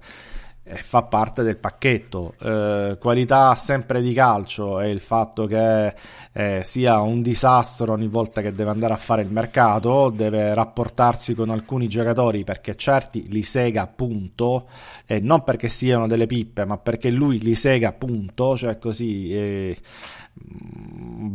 Fa 0.71 1.01
parte 1.01 1.41
del 1.41 1.57
pacchetto. 1.57 2.35
Eh, 2.39 2.97
qualità 2.99 3.55
sempre 3.55 4.01
di 4.01 4.13
calcio 4.13 4.79
e 4.79 4.91
il 4.91 4.99
fatto 4.99 5.47
che 5.47 5.95
eh, 6.31 6.61
sia 6.63 6.99
un 6.99 7.23
disastro 7.23 7.93
ogni 7.93 8.07
volta 8.07 8.41
che 8.41 8.51
deve 8.51 8.69
andare 8.69 8.93
a 8.93 8.97
fare 8.97 9.23
il 9.23 9.31
mercato, 9.31 10.11
deve 10.11 10.53
rapportarsi 10.53 11.33
con 11.33 11.49
alcuni 11.49 11.87
giocatori 11.87 12.43
perché 12.43 12.75
certi 12.75 13.27
li 13.29 13.41
sega 13.41 13.81
appunto, 13.81 14.67
e 15.07 15.19
non 15.19 15.43
perché 15.43 15.69
siano 15.69 16.05
delle 16.05 16.27
pippe, 16.27 16.65
ma 16.65 16.77
perché 16.77 17.09
lui 17.09 17.39
li 17.39 17.55
sega 17.55 17.87
appunto, 17.87 18.55
cioè 18.55 18.77
così 18.77 19.33
eh, 19.33 19.77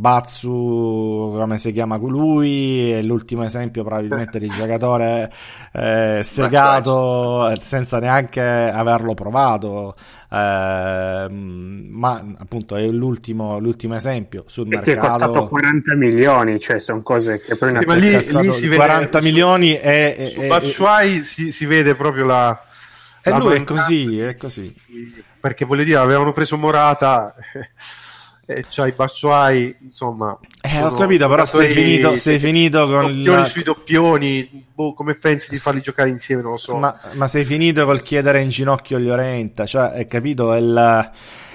Batsu, 0.05 1.35
come 1.37 1.57
si 1.57 1.71
chiama 1.71 1.97
lui, 1.97 2.91
è 2.91 3.01
l'ultimo 3.01 3.43
esempio 3.43 3.83
probabilmente 3.83 4.39
di 4.39 4.47
giocatore 4.55 5.31
eh, 5.71 6.21
segato 6.23 7.53
senza 7.59 7.99
neanche 7.99 8.41
averlo 8.41 9.13
provato, 9.13 9.95
eh, 10.29 11.27
ma 11.29 12.25
appunto 12.37 12.75
è 12.75 12.85
l'ultimo, 12.87 13.59
l'ultimo 13.59 13.95
esempio 13.95 14.43
sul 14.47 14.67
Perché 14.67 14.95
mercato. 14.95 15.07
è 15.07 15.09
costato 15.09 15.47
40 15.47 15.95
milioni, 15.95 16.59
cioè 16.59 16.79
sono 16.79 17.01
cose 17.01 17.41
che 17.41 17.55
poi 17.55 17.75
sì, 17.75 17.85
ma 17.85 17.93
lì, 17.95 18.11
lì 18.11 18.51
si 18.53 18.67
40 18.67 19.19
vede, 19.19 19.21
milioni 19.21 19.77
e... 19.77 20.33
Su, 20.35 20.47
Batshuayi 20.47 21.23
si, 21.23 21.51
si 21.51 21.65
vede 21.65 21.95
proprio 21.95 22.25
la... 22.25 22.59
E 23.21 23.31
lui 23.31 23.55
è 23.55 23.63
così, 23.63 24.19
è 24.19 24.35
così. 24.35 24.75
Perché 25.39 25.65
voglio 25.65 25.83
dire, 25.83 25.97
avevano 25.97 26.31
preso 26.31 26.57
Morata 26.57 27.33
e 28.47 28.65
c'hai 28.69 28.91
Batshuayi, 28.91 29.75
insomma. 29.81 30.37
Eh, 30.61 30.81
ho 30.83 30.91
capito, 30.91 31.27
però 31.27 31.45
sei 31.45 31.71
finito, 31.71 32.15
sei 32.15 32.37
finito 32.37 32.87
con 32.87 33.11
il... 33.11 33.23
La... 33.23 33.45
sui 33.45 33.63
doppioni, 33.63 34.67
boh, 34.73 34.93
come 34.93 35.15
pensi 35.15 35.49
di 35.49 35.57
farli 35.57 35.81
giocare 35.81 36.09
insieme, 36.09 36.43
non 36.43 36.51
lo 36.51 36.57
so. 36.57 36.77
Ma, 36.77 36.95
ma 37.13 37.27
sei 37.27 37.43
finito 37.43 37.85
col 37.85 38.03
chiedere 38.03 38.41
in 38.41 38.49
ginocchio 38.49 38.99
Llorenta, 38.99 39.65
cioè, 39.65 39.93
hai 39.95 40.07
capito, 40.07 40.53
è 40.53 40.59
il, 40.59 41.11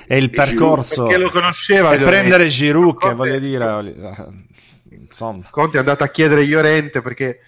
è 0.07 0.15
il 0.15 0.31
percorso. 0.31 1.05
Perché 1.05 1.23
lo 1.23 1.31
conosceva. 1.31 1.93
E 1.93 1.99
prendere 1.99 2.49
Giroud, 2.49 2.99
che 2.99 3.15
voglio 3.15 3.39
dire, 3.39 3.85
insomma. 4.91 5.47
Conte 5.49 5.77
è 5.77 5.81
andato 5.81 6.03
a 6.03 6.09
chiedere 6.09 6.45
Llorente 6.45 7.01
perché 7.03 7.39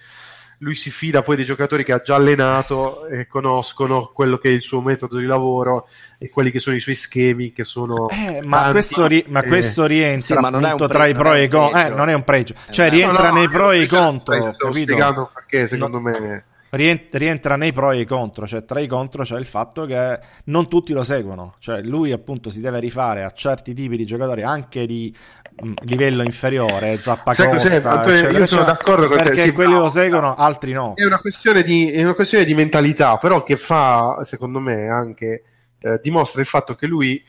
lui 0.63 0.75
si 0.75 0.89
fida 0.89 1.21
poi 1.21 1.35
dei 1.35 1.45
giocatori 1.45 1.83
che 1.83 1.91
ha 1.91 2.01
già 2.01 2.15
allenato 2.15 3.05
e 3.07 3.27
conoscono 3.27 4.09
quello 4.13 4.37
che 4.37 4.49
è 4.49 4.51
il 4.51 4.61
suo 4.61 4.81
metodo 4.81 5.17
di 5.17 5.25
lavoro 5.25 5.87
e 6.17 6.29
quelli 6.29 6.51
che 6.51 6.59
sono 6.59 6.75
i 6.75 6.79
suoi 6.79 6.95
schemi 6.95 7.51
che 7.51 7.65
sono 7.65 8.07
eh, 8.09 8.41
ma, 8.43 8.71
questo 8.71 9.05
ri- 9.05 9.25
ma, 9.27 9.43
questo 9.43 9.85
rientra 9.85 10.35
sì, 10.35 10.41
ma 10.41 10.47
appunto 10.47 10.85
pre- 10.85 10.95
tra 10.95 11.05
i 11.07 11.13
pro 11.13 11.33
e 11.33 11.43
i 11.43 11.49
contro. 11.49 11.79
eh, 11.79 11.89
non 11.89 12.09
è 12.09 12.13
un 12.13 12.23
pregio. 12.23 12.55
Cioè 12.69 12.87
eh, 12.87 12.89
rientra 12.89 13.29
no, 13.29 13.33
no, 13.33 13.39
nei 13.39 13.49
pro 13.49 13.71
e 13.71 13.81
i 13.81 13.87
contro 13.87 14.51
sto 14.53 14.71
spiegando 14.71 15.29
perché 15.33 15.67
secondo 15.67 15.99
no. 15.99 16.09
me 16.09 16.43
rientra 16.75 17.55
nei 17.55 17.71
pro 17.71 17.91
e 17.91 17.99
i 17.99 18.05
contro, 18.05 18.47
cioè 18.47 18.65
tra 18.65 18.79
i 18.79 18.87
contro 18.87 19.23
c'è 19.23 19.37
il 19.37 19.45
fatto 19.45 19.85
che 19.85 20.19
non 20.45 20.67
tutti 20.67 20.91
lo 20.91 21.03
seguono, 21.03 21.55
cioè 21.59 21.81
lui 21.81 22.11
appunto 22.11 22.49
si 22.49 22.61
deve 22.61 22.79
rifare 22.79 23.23
a 23.23 23.31
certi 23.31 23.73
tipi 23.73 23.95
di 23.95 24.05
giocatori 24.05 24.41
anche 24.41 24.87
di 24.87 25.15
mh, 25.61 25.67
mm, 25.67 25.73
livello 25.83 26.23
inferiore, 26.23 26.95
Zappacosta, 26.95 27.57
sì, 27.57 27.75
Antonio, 27.75 28.29
io 28.31 28.45
sono 28.47 28.63
d'accordo 28.63 29.07
con 29.07 29.17
perché 29.17 29.35
te, 29.35 29.41
sì, 29.43 29.51
quelli 29.51 29.73
lo 29.73 29.89
seguono, 29.89 30.33
altri 30.33 30.71
no. 30.71 30.93
È 30.95 31.05
una, 31.05 31.21
di, 31.63 31.91
è 31.91 32.03
una 32.03 32.15
questione 32.15 32.43
di 32.43 32.55
mentalità, 32.55 33.17
però 33.17 33.43
che 33.43 33.55
fa, 33.55 34.23
secondo 34.23 34.59
me, 34.59 34.87
anche 34.87 35.43
eh, 35.79 35.99
dimostra 36.01 36.41
il 36.41 36.47
fatto 36.47 36.73
che 36.73 36.87
lui 36.87 37.23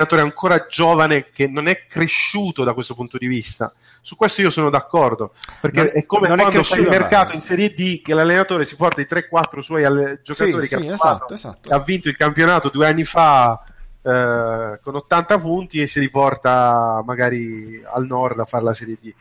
giocatore 0.00 0.22
ancora 0.22 0.66
giovane 0.66 1.30
che 1.30 1.46
non 1.46 1.68
è 1.68 1.86
cresciuto 1.86 2.64
da 2.64 2.72
questo 2.72 2.94
punto 2.94 3.18
di 3.18 3.26
vista. 3.26 3.72
Su 4.00 4.16
questo 4.16 4.40
io 4.40 4.50
sono 4.50 4.70
d'accordo, 4.70 5.32
perché 5.60 5.82
non, 5.82 5.90
è 5.94 6.06
come 6.06 6.28
quando 6.34 6.62
fai 6.62 6.80
il 6.80 6.88
mercato 6.88 7.34
in 7.34 7.40
Serie 7.40 7.74
D 7.74 8.00
che 8.00 8.14
l'allenatore 8.14 8.64
si 8.64 8.76
porta 8.76 9.02
i 9.02 9.06
3-4 9.08 9.58
suoi 9.58 9.84
alle... 9.84 10.20
giocatori 10.22 10.66
sì, 10.66 10.76
che 10.76 10.82
sì, 10.82 10.88
esatto, 10.88 11.34
esatto. 11.34 11.70
ha 11.70 11.78
vinto 11.80 12.08
il 12.08 12.16
campionato 12.16 12.70
due 12.70 12.86
anni 12.86 13.04
fa 13.04 13.62
eh, 14.02 14.80
con 14.82 14.94
80 14.94 15.38
punti 15.38 15.82
e 15.82 15.86
si 15.86 16.00
riporta 16.00 17.02
magari 17.04 17.82
al 17.84 18.06
nord 18.06 18.38
a 18.38 18.44
fare 18.44 18.64
la 18.64 18.74
Serie 18.74 18.96
D. 19.00 19.12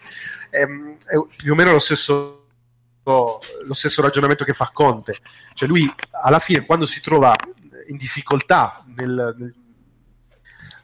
È, 0.49 0.61
ehm, 0.61 0.95
è 1.05 1.17
più 1.35 1.51
o 1.51 1.55
meno 1.55 1.71
lo 1.71 1.79
stesso 1.79 2.35
lo 3.09 3.73
stesso 3.73 4.03
ragionamento 4.03 4.43
che 4.43 4.53
fa 4.53 4.69
Conte, 4.71 5.17
cioè 5.55 5.67
lui 5.67 5.91
alla 6.11 6.37
fine 6.37 6.63
quando 6.63 6.85
si 6.85 7.01
trova 7.01 7.33
in 7.87 7.97
difficoltà 7.97 8.83
nel, 8.95 9.35
nel 9.35 9.53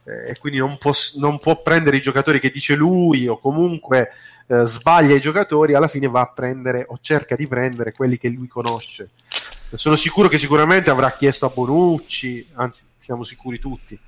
eh, 0.05 0.31
e 0.31 0.37
quindi 0.37 0.59
non 0.59 0.77
può, 0.77 0.91
non 1.17 1.39
può, 1.39 1.61
prendere 1.61 1.97
i 1.97 2.01
giocatori 2.01 2.39
che 2.39 2.51
dice 2.51 2.75
lui 2.75 3.27
o 3.27 3.39
comunque 3.39 4.11
eh, 4.47 4.65
sbaglia 4.65 5.15
i 5.15 5.19
giocatori, 5.19 5.73
alla 5.73 5.87
fine 5.87 6.07
va 6.07 6.21
a 6.21 6.31
prendere 6.31 6.85
o 6.87 6.99
cerca 7.01 7.35
di 7.35 7.47
prendere 7.47 7.91
quelli 7.91 8.17
che 8.17 8.29
lui 8.29 8.47
conosce. 8.47 9.09
Sono 9.73 9.95
sicuro 9.95 10.27
che 10.27 10.37
sicuramente 10.37 10.89
avrà 10.89 11.11
chiesto 11.11 11.47
a 11.47 11.51
Bonucci, 11.53 12.49
anzi 12.53 12.85
siamo 12.97 13.23
sicuri 13.23 13.59
tutti, 13.59 13.99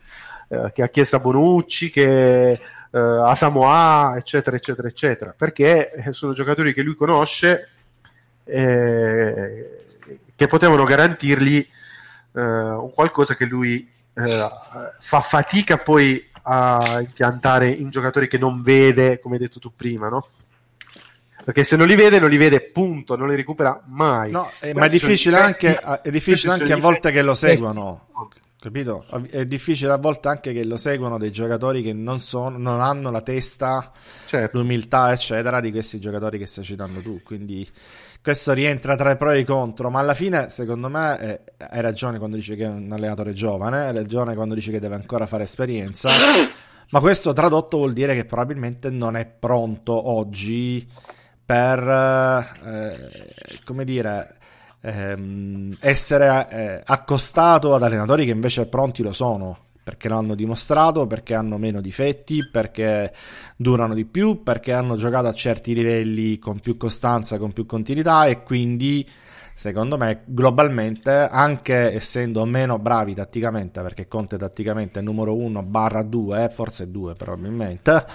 eh, 0.50 0.72
che 0.74 0.84
ha 0.84 0.88
chiesto 0.90 1.16
a 1.16 1.20
Bonucci, 1.20 1.90
che 1.90 2.52
eh, 2.52 2.60
a 2.92 3.34
Samoa, 3.34 4.14
eccetera, 4.16 4.56
eccetera, 4.56 4.88
eccetera, 4.88 5.34
perché 5.36 5.92
eh, 5.92 6.14
sono 6.14 6.34
giocatori 6.34 6.74
che 6.74 6.84
lui 6.84 6.96
conosce 6.96 7.70
eh, 8.46 9.70
che 10.36 10.48
potevano 10.48 10.84
garantirgli 10.84 11.68
un 12.38 12.92
qualcosa 12.94 13.34
che 13.34 13.46
lui 13.46 13.90
eh, 14.18 14.50
fa 15.00 15.22
fatica 15.22 15.78
poi 15.78 16.26
a 16.50 17.00
impiantare 17.02 17.70
in 17.70 17.90
giocatori 17.90 18.28
che 18.28 18.38
non 18.38 18.62
vede, 18.62 19.20
come 19.20 19.36
hai 19.36 19.42
detto 19.42 19.60
tu 19.60 19.74
prima, 19.76 20.08
no? 20.08 20.28
Perché 21.44 21.64
se 21.64 21.78
non 21.78 21.88
li 21.88 21.96
vede, 21.96 22.20
non 22.20 22.30
li 22.30 22.38
vede, 22.38 22.60
punto, 22.60 23.16
non 23.16 23.30
li 23.30 23.36
recupera 23.36 23.82
mai. 23.86 24.32
No, 24.32 24.50
eh, 24.60 24.74
ma 24.74 24.86
è 24.86 24.90
difficile 24.90 25.38
anche, 25.38 25.78
è 25.78 26.10
difficile 26.10 26.54
anche 26.54 26.74
a 26.74 26.78
volte 26.78 27.12
che 27.12 27.22
lo 27.22 27.36
seguano. 27.36 28.08
Capito? 28.60 29.06
È 29.30 29.46
difficile 29.46 29.92
a 29.92 29.98
volte 29.98 30.28
anche 30.28 30.52
che 30.52 30.66
lo 30.66 30.78
seguano 30.78 31.18
dei 31.18 31.32
giocatori 31.32 31.84
che 31.84 31.94
non, 31.94 32.20
sono, 32.20 32.58
non 32.58 32.82
hanno 32.82 33.12
la 33.12 33.22
testa, 33.22 33.92
certo. 34.26 34.58
l'umiltà, 34.58 35.14
eccetera, 35.14 35.62
di 35.62 35.72
questi 35.72 36.00
giocatori 36.00 36.38
che 36.38 36.48
stai 36.48 36.66
citando 36.66 37.00
tu. 37.00 37.22
Quindi 37.24 37.66
questo 38.28 38.52
rientra 38.52 38.98
tra 38.98 39.12
i 39.12 39.16
pro 39.16 39.32
e 39.32 39.40
i 39.40 39.44
contro, 39.46 39.90
ma 39.90 40.00
alla 40.00 40.14
fine, 40.14 40.50
secondo 40.50 40.90
me, 40.90 41.18
eh, 41.18 41.42
hai 41.70 41.80
ragione 41.80 42.18
quando 42.18 42.36
dici 42.36 42.58
che 42.58 42.66
è 42.66 42.68
un 42.68 42.92
allenatore 42.92 43.32
giovane, 43.32 43.86
hai 43.86 43.94
ragione 43.94 44.36
quando 44.36 44.54
dici 44.54 44.70
che 44.70 44.82
deve 44.82 44.96
ancora 44.96 45.26
fare 45.26 45.44
esperienza, 45.44 46.10
ma 46.92 47.00
questo 47.00 47.32
tradotto 47.32 47.78
vuol 47.78 47.94
dire 47.94 48.16
che 48.16 48.26
probabilmente 48.26 48.90
non 48.90 49.16
è 49.16 49.26
pronto 49.26 50.10
oggi 50.10 50.86
per, 51.46 51.88
eh, 51.88 53.10
come 53.64 53.86
dire, 53.86 54.36
ehm, 54.82 55.78
essere 55.80 56.48
eh, 56.50 56.82
accostato 56.84 57.76
ad 57.76 57.84
allenatori 57.84 58.26
che 58.26 58.32
invece 58.32 58.66
pronti 58.66 59.04
lo 59.04 59.14
sono 59.14 59.67
perché 59.88 60.10
lo 60.10 60.18
hanno 60.18 60.36
dimostrato, 60.36 61.08
perché 61.08 61.34
hanno 61.34 61.58
meno 61.58 61.80
difetti, 61.80 62.50
perché 62.52 63.14
durano 63.56 63.94
di 63.94 64.04
più, 64.04 64.44
perché 64.44 64.74
hanno 64.74 64.98
giocato 64.98 65.28
a 65.28 65.34
certi 65.34 65.74
livelli 65.74 66.40
con 66.40 66.60
più 66.60 66.76
costanza, 66.76 67.38
con 67.38 67.54
più 67.54 67.66
continuità 67.66 68.26
e 68.26 68.44
quindi 68.44 69.08
secondo 69.58 69.98
me 69.98 70.22
globalmente 70.26 71.12
anche 71.12 71.92
essendo 71.92 72.46
meno 72.46 72.78
bravi 72.78 73.16
tatticamente 73.16 73.82
perché 73.82 74.08
Conte 74.08 74.38
tatticamente 74.38 75.00
è 75.00 75.02
numero 75.02 75.36
1 75.36 75.64
barra 75.64 76.04
2 76.04 76.44
eh, 76.44 76.50
forse 76.50 76.92
2 76.92 77.16
probabilmente 77.16 78.06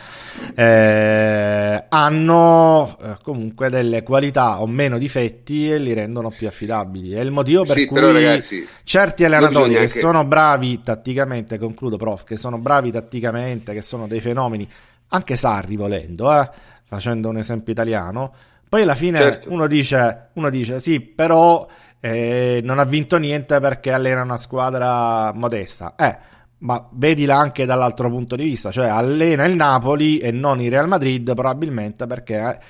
eh, 0.55 1.85
hanno 1.89 2.97
eh, 3.03 3.17
comunque 3.25 3.71
delle 3.71 4.05
qualità 4.05 4.63
o 4.63 4.69
meno 4.69 4.99
difetti 4.99 5.69
e 5.69 5.79
li 5.79 5.93
rendono 5.95 6.31
più 6.31 6.47
affidabili. 6.47 7.11
È 7.11 7.21
il 7.21 7.33
motivo 7.33 7.65
per 7.65 7.77
sì, 7.77 7.87
cui 7.87 7.99
però, 7.99 8.13
ragazzi, 8.13 8.65
certi 8.85 9.25
allenatori 9.25 9.75
che 9.75 9.89
sono 9.89 10.25
bravi 10.25 10.81
tatticamente 10.81 11.59
concludo 11.59 11.97
prof 11.97 12.23
che 12.23 12.37
sono 12.37 12.59
bravi 12.59 12.93
tatticamente 12.93 13.75
che 13.75 13.83
sono 13.83 14.07
dei 14.07 14.21
fenomeni 14.21 14.69
anche 15.09 15.35
Sarri 15.35 15.75
volendo 15.75 16.33
eh, 16.33 16.49
facendo 16.85 17.29
un 17.29 17.39
esempio 17.39 17.73
italiano 17.73 18.33
poi 18.73 18.85
alla 18.85 18.95
fine 18.95 19.19
certo. 19.19 19.53
uno, 19.53 19.67
dice, 19.67 20.29
uno 20.33 20.49
dice 20.49 20.81
sì, 20.81 20.99
però 20.99 21.69
eh, 22.01 22.63
non 22.65 22.79
ha 22.79 22.85
vinto 22.85 23.19
niente 23.19 23.61
perché 23.61 23.93
allena 23.93 24.23
una 24.23 24.39
squadra 24.39 25.31
modesta. 25.35 25.95
Eh, 25.95 26.17
ma 26.61 26.89
vedila 26.93 27.37
anche 27.37 27.67
dall'altro 27.67 28.09
punto 28.09 28.35
di 28.35 28.45
vista, 28.45 28.71
cioè 28.71 28.87
allena 28.87 29.45
il 29.45 29.57
Napoli 29.57 30.21
e 30.21 30.31
non 30.31 30.63
il 30.63 30.71
Real 30.71 30.89
Madrid 30.89 31.35
probabilmente 31.35 32.07
perché 32.07 32.61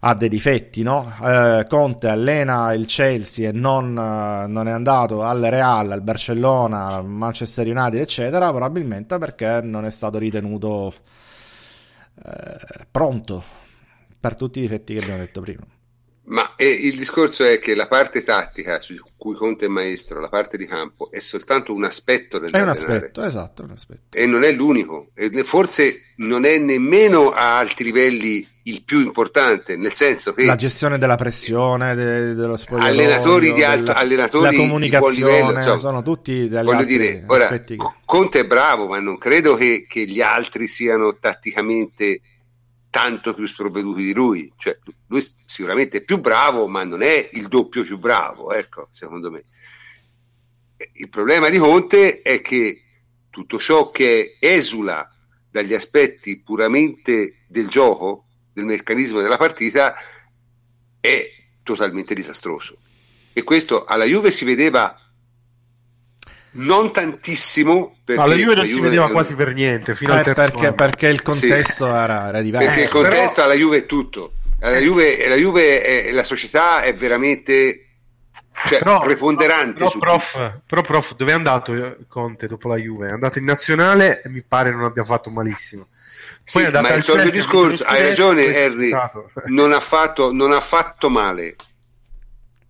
ha 0.00 0.14
dei 0.14 0.28
difetti, 0.28 0.82
no? 0.82 1.10
Eh, 1.24 1.64
Conte 1.66 2.08
allena 2.08 2.74
il 2.74 2.84
Chelsea 2.84 3.48
e 3.48 3.52
non, 3.52 3.94
non, 3.94 4.68
è 4.68 4.70
andato 4.70 5.22
al 5.22 5.40
Real, 5.40 5.92
al 5.92 6.02
Barcellona, 6.02 6.88
al 6.88 7.06
Manchester 7.06 7.66
United, 7.66 8.02
eccetera, 8.02 8.50
probabilmente 8.50 9.16
perché 9.16 9.62
non 9.62 9.86
è 9.86 9.90
stato 9.90 10.18
ritenuto 10.18 10.92
eh, 12.22 12.84
pronto 12.90 13.60
per 14.22 14.36
tutti 14.36 14.60
i 14.60 14.62
difetti 14.62 14.94
che 14.94 15.00
abbiamo 15.00 15.18
detto 15.18 15.40
prima. 15.40 15.66
Ma 16.24 16.54
eh, 16.54 16.70
il 16.70 16.96
discorso 16.96 17.42
è 17.42 17.58
che 17.58 17.74
la 17.74 17.88
parte 17.88 18.22
tattica 18.22 18.78
su 18.78 18.94
cui 19.16 19.34
Conte 19.34 19.64
è 19.64 19.68
maestro, 19.68 20.20
la 20.20 20.28
parte 20.28 20.56
di 20.56 20.66
campo, 20.66 21.10
è 21.10 21.18
soltanto 21.18 21.74
un 21.74 21.82
aspetto 21.82 22.38
del 22.38 22.52
È 22.52 22.60
un 22.60 22.68
aspetto, 22.68 23.24
esatto, 23.24 23.64
un 23.64 23.72
aspetto. 23.72 24.16
E 24.16 24.24
non 24.26 24.44
è 24.44 24.52
l'unico. 24.52 25.08
E 25.14 25.30
forse 25.42 26.12
non 26.18 26.44
è 26.44 26.56
nemmeno 26.58 27.30
a 27.30 27.58
alti 27.58 27.82
livelli 27.82 28.46
il 28.64 28.84
più 28.84 29.00
importante, 29.00 29.74
nel 29.76 29.92
senso 29.92 30.32
che... 30.32 30.44
La 30.44 30.54
gestione 30.54 30.96
della 30.96 31.16
pressione, 31.16 31.96
de, 31.96 32.34
dello 32.34 32.54
spogliatoio... 32.54 32.92
Allenatori 32.92 33.52
di 33.52 33.64
alto... 33.64 33.92
allenatori 33.92 34.56
la 34.56 34.62
comunicazione, 34.62 35.32
livello, 35.32 35.52
insomma, 35.54 35.76
sono 35.76 36.02
tutti 36.02 36.48
degli 36.48 36.64
voglio 36.64 36.84
dire, 36.84 37.24
ora, 37.26 37.60
che... 37.60 37.76
Conte 38.04 38.40
è 38.40 38.44
bravo, 38.44 38.86
ma 38.86 39.00
non 39.00 39.18
credo 39.18 39.56
che, 39.56 39.86
che 39.88 40.06
gli 40.06 40.20
altri 40.20 40.68
siano 40.68 41.16
tatticamente 41.18 42.20
tanto 42.92 43.32
più 43.32 43.46
sprovveduti 43.46 44.04
di 44.04 44.12
lui. 44.12 44.52
Cioè, 44.54 44.78
lui 45.06 45.26
sicuramente 45.46 45.98
è 45.98 46.02
più 46.02 46.18
bravo, 46.18 46.68
ma 46.68 46.84
non 46.84 47.00
è 47.00 47.30
il 47.32 47.48
doppio 47.48 47.84
più 47.84 47.98
bravo, 47.98 48.52
ecco, 48.52 48.88
secondo 48.90 49.30
me. 49.30 49.44
Il 50.92 51.08
problema 51.08 51.48
di 51.48 51.56
Conte 51.56 52.20
è 52.20 52.42
che 52.42 52.82
tutto 53.30 53.58
ciò 53.58 53.90
che 53.90 54.36
esula 54.38 55.10
dagli 55.50 55.72
aspetti 55.72 56.40
puramente 56.40 57.44
del 57.48 57.68
gioco, 57.68 58.26
del 58.52 58.66
meccanismo 58.66 59.22
della 59.22 59.38
partita, 59.38 59.94
è 61.00 61.30
totalmente 61.62 62.12
disastroso. 62.12 62.76
E 63.32 63.42
questo 63.42 63.84
alla 63.84 64.04
Juve 64.04 64.30
si 64.30 64.44
vedeva 64.44 64.94
non 66.52 66.92
tantissimo. 66.92 67.96
Perché 68.04 68.20
alla 68.20 68.34
Juve 68.34 68.54
non 68.54 68.66
si 68.66 68.80
vedeva 68.80 69.04
non... 69.04 69.12
quasi 69.12 69.34
per 69.34 69.54
niente. 69.54 69.94
Fino 69.94 70.14
eh, 70.14 70.18
al 70.18 70.34
perché, 70.34 70.72
perché, 70.72 71.08
il 71.08 71.22
contesto 71.22 71.86
sì. 71.86 71.94
era, 71.94 72.28
era, 72.28 72.40
diverso. 72.40 72.66
Perché 72.66 72.82
il 72.82 72.88
contesto 72.88 73.34
Però... 73.34 73.46
alla 73.46 73.54
Juve 73.54 73.76
è 73.78 73.86
tutto. 73.86 74.32
La 74.60 74.78
Juve, 74.78 75.28
la, 75.28 75.34
Juve 75.34 75.82
è, 75.82 76.12
la 76.12 76.22
società 76.22 76.82
è 76.82 76.94
veramente 76.94 77.86
cioè, 78.68 78.78
però, 78.78 78.98
preponderante. 78.98 79.78
Però, 79.78 79.90
prof, 79.98 80.60
però, 80.66 80.82
prof, 80.82 81.16
dove 81.16 81.32
è 81.32 81.34
andato 81.34 81.96
Conte 82.06 82.46
dopo 82.46 82.68
la 82.68 82.76
Juve? 82.76 83.08
È 83.08 83.12
andato 83.12 83.38
in 83.38 83.44
nazionale 83.44 84.22
e 84.22 84.28
mi 84.28 84.42
pare 84.42 84.70
non 84.70 84.84
abbia 84.84 85.02
fatto 85.02 85.30
malissimo. 85.30 85.88
Poi 86.52 86.64
sì, 86.64 86.70
ma 86.70 86.92
il 86.92 87.02
solito 87.02 87.30
discorso, 87.30 87.84
hai 87.84 88.02
ragione 88.02 88.44
Harry, 88.56 88.90
non 89.46 89.72
ha, 89.72 89.80
fatto, 89.80 90.32
non 90.32 90.52
ha 90.52 90.60
fatto 90.60 91.08
male 91.08 91.54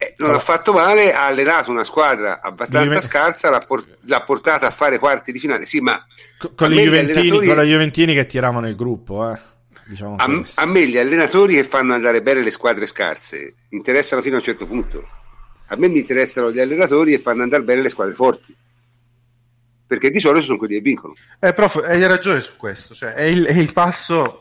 eh, 0.02 0.14
non 0.16 0.34
ha 0.34 0.38
fatto 0.40 0.72
male, 0.72 1.12
ha 1.12 1.26
allenato 1.26 1.70
una 1.70 1.84
squadra 1.84 2.40
abbastanza 2.42 3.00
scarsa, 3.00 3.50
l'ha, 3.50 3.60
por- 3.60 3.84
l'ha, 4.06 4.22
portata 4.22 4.66
a 4.66 4.70
fare 4.70 4.98
quarti 4.98 5.30
di 5.30 5.38
finale. 5.38 5.64
Sì, 5.64 5.80
ma 5.80 6.04
con, 6.38 6.54
con, 6.56 6.72
i 6.72 6.76
Juventini, 6.76 7.18
allenatori... 7.20 7.46
con 7.46 7.64
Juventini 7.64 8.14
che 8.14 8.26
tiravano 8.26 8.68
il 8.68 8.74
gruppo, 8.74 9.30
eh. 9.30 9.38
diciamo 9.86 10.16
a, 10.16 10.42
a, 10.56 10.66
me 10.66 10.86
gli 10.88 10.98
allenatori 10.98 11.54
che 11.54 11.64
fanno 11.64 11.94
andare 11.94 12.20
bene 12.20 12.42
le 12.42 12.50
squadre 12.50 12.86
scarse 12.86 13.54
interessano 13.68 14.22
fino 14.22 14.34
a 14.34 14.38
un 14.38 14.44
certo 14.44 14.66
punto. 14.66 15.06
A 15.68 15.76
me 15.76 15.88
mi 15.88 16.00
interessano 16.00 16.50
gli 16.50 16.60
allenatori 16.60 17.12
che 17.12 17.18
fanno 17.18 17.44
andare 17.44 17.62
bene 17.62 17.82
le 17.82 17.88
squadre 17.88 18.14
forti. 18.14 18.54
Perché 19.86 20.10
di 20.10 20.20
solito 20.20 20.44
sono 20.46 20.58
quelli 20.58 20.74
che 20.74 20.80
vincono. 20.80 21.14
Eh, 21.38 21.52
prof, 21.52 21.82
hai 21.84 22.04
ragione 22.06 22.40
su 22.40 22.56
questo. 22.56 22.94
Cioè, 22.94 23.12
è, 23.12 23.22
il, 23.22 23.44
è 23.44 23.52
il 23.52 23.72
passo 23.72 24.40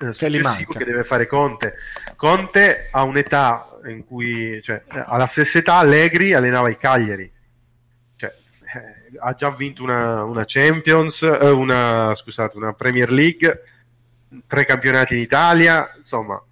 eh, 0.00 0.12
successivo 0.12 0.72
che 0.72 0.84
deve 0.84 1.04
fare 1.04 1.26
Conte. 1.26 1.74
Conte 2.16 2.88
ha 2.90 3.02
un'età 3.02 3.71
in 3.86 4.04
cui 4.04 4.60
cioè, 4.62 4.82
alla 4.88 5.26
stessa 5.26 5.58
età 5.58 5.74
Allegri 5.76 6.32
allenava 6.32 6.68
il 6.68 6.78
Cagliari. 6.78 7.30
Cioè, 8.16 8.34
eh, 8.74 9.18
ha 9.18 9.34
già 9.34 9.50
vinto 9.50 9.82
una, 9.82 10.24
una 10.24 10.44
Champions, 10.46 11.22
eh, 11.22 11.50
una, 11.50 12.14
scusate, 12.14 12.56
una 12.56 12.72
Premier 12.72 13.10
League, 13.10 13.62
tre 14.46 14.64
campionati 14.64 15.14
in 15.14 15.20
Italia, 15.20 15.92
insomma, 15.96 16.42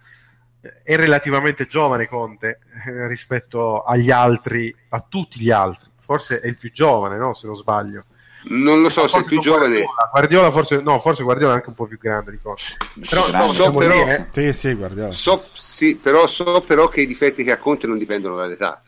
è 0.82 0.96
relativamente 0.96 1.66
giovane 1.66 2.06
Conte 2.06 2.60
eh, 2.86 3.06
rispetto 3.06 3.82
agli 3.82 4.10
altri, 4.10 4.74
a 4.90 5.04
tutti 5.06 5.40
gli 5.40 5.50
altri. 5.50 5.88
Forse 5.98 6.40
è 6.40 6.46
il 6.46 6.56
più 6.56 6.70
giovane, 6.70 7.16
no? 7.16 7.34
se 7.34 7.46
non 7.46 7.56
sbaglio. 7.56 8.02
Non 8.48 8.80
lo 8.80 8.88
so 8.88 9.06
se 9.06 9.20
è 9.20 9.24
più 9.24 9.40
giovane. 9.40 9.82
Guardiola. 9.82 10.08
Guardiola, 10.10 10.50
forse, 10.50 10.80
no, 10.80 10.98
forse 10.98 11.22
Guardiola 11.22 11.52
è 11.52 11.56
anche 11.56 11.68
un 11.68 11.74
po' 11.74 11.86
più 11.86 11.98
grande 11.98 12.30
di 12.30 12.38
Conte. 12.40 12.62
Però, 13.08 13.22
so, 13.52 13.70
però, 13.72 14.06
eh. 14.06 14.26
Sì, 14.30 14.52
sì, 14.52 14.78
so, 15.10 15.48
sì, 15.52 15.96
però 15.96 16.26
so 16.26 16.62
però 16.62 16.88
che 16.88 17.02
i 17.02 17.06
difetti 17.06 17.44
che 17.44 17.52
ha 17.52 17.58
Conte 17.58 17.86
non 17.86 17.98
dipendono 17.98 18.36
dall'età. 18.36 18.82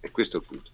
E 0.00 0.10
questo 0.10 0.36
è 0.36 0.40
il 0.40 0.46
punto. 0.46 0.70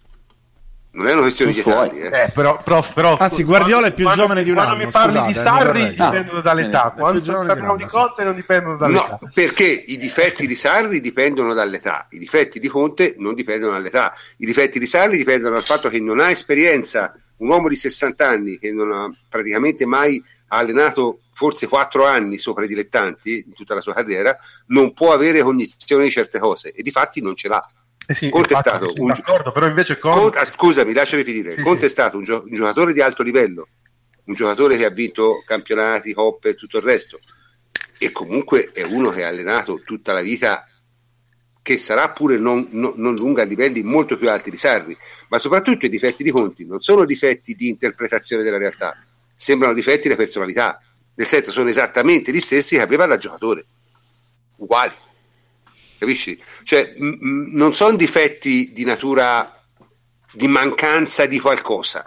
Non 0.95 1.07
è 1.07 1.11
una 1.13 1.21
questione 1.21 1.51
di 1.51 1.59
età, 1.59 1.89
eh. 1.89 2.05
Eh, 2.25 2.29
però, 2.31 2.61
però, 2.61 2.83
però- 2.93 3.17
Anzi, 3.17 3.43
Guardiola 3.43 3.87
è 3.87 3.93
più 3.93 4.03
quando- 4.03 4.21
giovane 4.21 4.43
di 4.43 4.49
un 4.49 4.55
quando 4.57 4.73
anno, 4.75 4.85
mi 4.85 4.91
parli 4.91 5.11
scusate, 5.17 5.31
di 5.33 5.37
mi 5.39 5.43
Sarri 5.43 5.89
dipendono 5.89 6.41
dall'età, 6.41 6.83
No, 6.83 6.93
quando 6.93 7.19
di 7.19 7.31
parliamo 7.31 7.75
di 7.75 7.83
anno, 7.83 7.91
Conte 7.91 8.23
non 8.23 8.35
dipendono 8.35 8.77
dall'età. 8.77 9.07
No, 9.19 9.19
perché 9.33 9.63
i 9.87 9.97
difetti 9.97 10.45
di 10.45 10.55
Sarri 10.55 11.01
dipendono 11.01 11.53
dall'età, 11.55 12.05
i 12.11 12.19
difetti 12.19 12.59
di 12.59 12.67
Conte 12.67 13.15
non 13.17 13.33
dipendono 13.33 13.71
dall'età. 13.71 14.13
I 14.37 14.45
difetti 14.45 14.77
di 14.77 14.85
Sarri 14.85 15.17
dipendono 15.17 15.55
dal 15.55 15.63
fatto 15.63 15.89
che 15.89 15.99
non 15.99 16.19
ha 16.19 16.29
esperienza, 16.29 17.11
un 17.37 17.49
uomo 17.49 17.69
di 17.69 17.75
60 17.75 18.27
anni 18.27 18.59
che 18.59 18.71
non 18.71 18.91
ha 18.91 19.11
praticamente 19.27 19.87
mai 19.87 20.23
allenato 20.49 21.21
forse 21.33 21.67
4 21.67 22.05
anni 22.05 22.37
sopra 22.37 22.65
i 22.65 22.67
dilettanti 22.67 23.43
in 23.47 23.53
tutta 23.53 23.73
la 23.73 23.81
sua 23.81 23.95
carriera, 23.95 24.37
non 24.67 24.93
può 24.93 25.11
avere 25.11 25.41
cognizione 25.41 26.03
di 26.03 26.11
certe 26.11 26.37
cose 26.37 26.69
e 26.71 26.83
di 26.83 26.91
fatti 26.91 27.19
non 27.19 27.35
ce 27.35 27.47
l'ha. 27.47 27.67
Eh 28.13 28.15
sì, 28.15 28.29
Conte 28.29 28.53
è 28.53 28.57
infatti, 28.57 28.69
stato 28.69 28.89
sono 28.89 29.01
un- 29.03 29.07
d'accordo, 29.09 29.51
però 29.51 29.67
invece 29.67 29.97
Conte, 29.97 30.19
Conte- 30.21 30.37
ah, 30.39 30.45
scusami, 30.45 30.93
lasciami 30.93 31.23
finire. 31.23 31.51
Sì, 31.55 31.61
Conte 31.61 31.79
sì. 31.81 31.85
è 31.85 31.89
stato 31.89 32.17
un, 32.17 32.23
gio- 32.23 32.43
un 32.47 32.55
giocatore 32.55 32.93
di 32.93 33.01
alto 33.01 33.23
livello, 33.23 33.67
un 34.25 34.33
giocatore 34.35 34.77
che 34.77 34.85
ha 34.85 34.89
vinto 34.89 35.43
campionati, 35.45 36.13
coppe 36.13 36.49
e 36.49 36.53
tutto 36.55 36.77
il 36.77 36.83
resto. 36.83 37.17
E 37.97 38.11
comunque 38.11 38.69
è 38.71 38.83
uno 38.83 39.09
che 39.09 39.23
ha 39.23 39.29
allenato 39.29 39.81
tutta 39.83 40.13
la 40.13 40.21
vita, 40.21 40.67
che 41.61 41.77
sarà 41.77 42.11
pure 42.11 42.37
non, 42.37 42.67
non- 42.71 42.93
non 42.97 43.15
lunga 43.15 43.41
a 43.41 43.45
livelli 43.45 43.81
molto 43.83 44.17
più 44.17 44.29
alti 44.29 44.49
di 44.49 44.57
Sarri. 44.57 44.95
Ma 45.29 45.37
soprattutto 45.37 45.85
i 45.85 45.89
difetti 45.89 46.21
di 46.23 46.31
Conti 46.31 46.65
non 46.65 46.81
sono 46.81 47.05
difetti 47.05 47.53
di 47.55 47.67
interpretazione 47.69 48.43
della 48.43 48.57
realtà, 48.57 48.95
sembrano 49.33 49.73
difetti 49.73 50.07
di 50.09 50.15
personalità. 50.15 50.77
Nel 51.15 51.27
senso, 51.27 51.51
sono 51.51 51.69
esattamente 51.69 52.31
gli 52.31 52.39
stessi 52.39 52.75
che 52.75 52.81
aveva 52.81 53.05
da 53.05 53.17
giocatore, 53.17 53.65
uguali. 54.57 54.91
Capisci? 56.03 56.41
Cioè, 56.63 56.95
m- 56.97 57.17
m- 57.19 57.49
non 57.55 57.73
sono 57.73 57.95
difetti 57.95 58.71
di 58.73 58.83
natura 58.83 59.57
di 60.33 60.47
mancanza 60.47 61.25
di 61.25 61.39
qualcosa, 61.39 62.05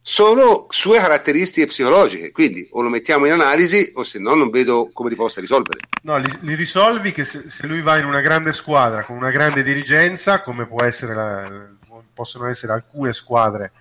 sono 0.00 0.66
sue 0.70 0.98
caratteristiche 0.98 1.66
psicologiche. 1.66 2.30
Quindi 2.30 2.66
o 2.72 2.80
lo 2.82 2.88
mettiamo 2.88 3.26
in 3.26 3.32
analisi, 3.32 3.90
o 3.94 4.02
se 4.04 4.18
no, 4.18 4.34
non 4.34 4.50
vedo 4.50 4.90
come 4.92 5.10
li 5.10 5.16
possa 5.16 5.40
risolvere. 5.40 5.80
no, 6.02 6.16
li, 6.18 6.30
li 6.40 6.54
risolvi 6.54 7.12
che 7.12 7.24
se, 7.24 7.50
se 7.50 7.66
lui 7.66 7.82
va 7.82 7.98
in 7.98 8.06
una 8.06 8.20
grande 8.20 8.52
squadra 8.52 9.04
con 9.04 9.16
una 9.16 9.30
grande 9.30 9.62
dirigenza, 9.62 10.40
come 10.42 10.66
può 10.66 10.82
essere 10.82 11.14
la- 11.14 11.72
possono 12.14 12.46
essere 12.46 12.72
alcune 12.72 13.12
squadre 13.12 13.72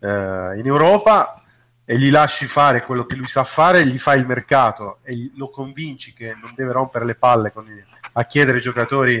eh, 0.00 0.58
in 0.58 0.62
Europa, 0.64 1.42
e 1.84 1.98
gli 1.98 2.10
lasci 2.10 2.46
fare 2.46 2.84
quello 2.84 3.04
che 3.04 3.16
lui 3.16 3.26
sa 3.26 3.42
fare, 3.42 3.84
gli 3.86 3.98
fai 3.98 4.20
il 4.20 4.26
mercato 4.26 4.98
e 5.02 5.30
lo 5.34 5.50
convinci 5.50 6.12
che 6.12 6.36
non 6.40 6.52
deve 6.54 6.72
rompere 6.72 7.04
le 7.04 7.14
palle 7.16 7.52
con 7.52 7.66
i- 7.66 7.84
a 8.12 8.24
chiedere 8.24 8.58
giocatori 8.60 9.16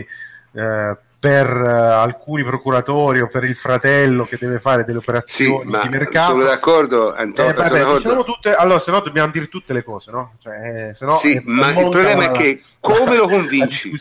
eh, 0.52 0.96
per 1.20 1.46
eh, 1.50 1.68
alcuni 1.68 2.42
procuratori 2.42 3.20
o 3.20 3.26
per 3.26 3.44
il 3.44 3.54
fratello 3.54 4.24
che 4.24 4.38
deve 4.40 4.58
fare 4.58 4.84
delle 4.84 5.00
Sì, 5.00 5.04
operazioni 5.04 5.70
ma 5.70 5.82
di 5.82 5.88
mercato. 5.90 6.30
sono 6.32 6.44
d'accordo, 6.44 7.14
Eh, 7.14 7.20
Antonio. 7.20 7.52
vabbè, 7.52 7.68
sono 7.68 7.84
d'accordo. 7.90 8.22
tutte, 8.24 8.54
allora, 8.54 8.78
se 8.78 8.90
no 8.90 9.00
dobbiamo 9.00 9.30
dire 9.30 9.46
tutte 9.48 9.72
le 9.74 9.84
cose, 9.84 10.10
no? 10.12 10.32
Cioè, 10.40 10.88
eh, 10.88 10.94
se 10.94 11.04
no 11.04 11.16
Sì, 11.16 11.34
eh, 11.36 11.42
ma 11.44 11.68
il 11.68 11.88
problema 11.90 12.22
la- 12.24 12.30
è 12.30 12.30
che 12.32 12.62
come 12.80 13.16
lo 13.16 13.28
convinci? 13.28 13.92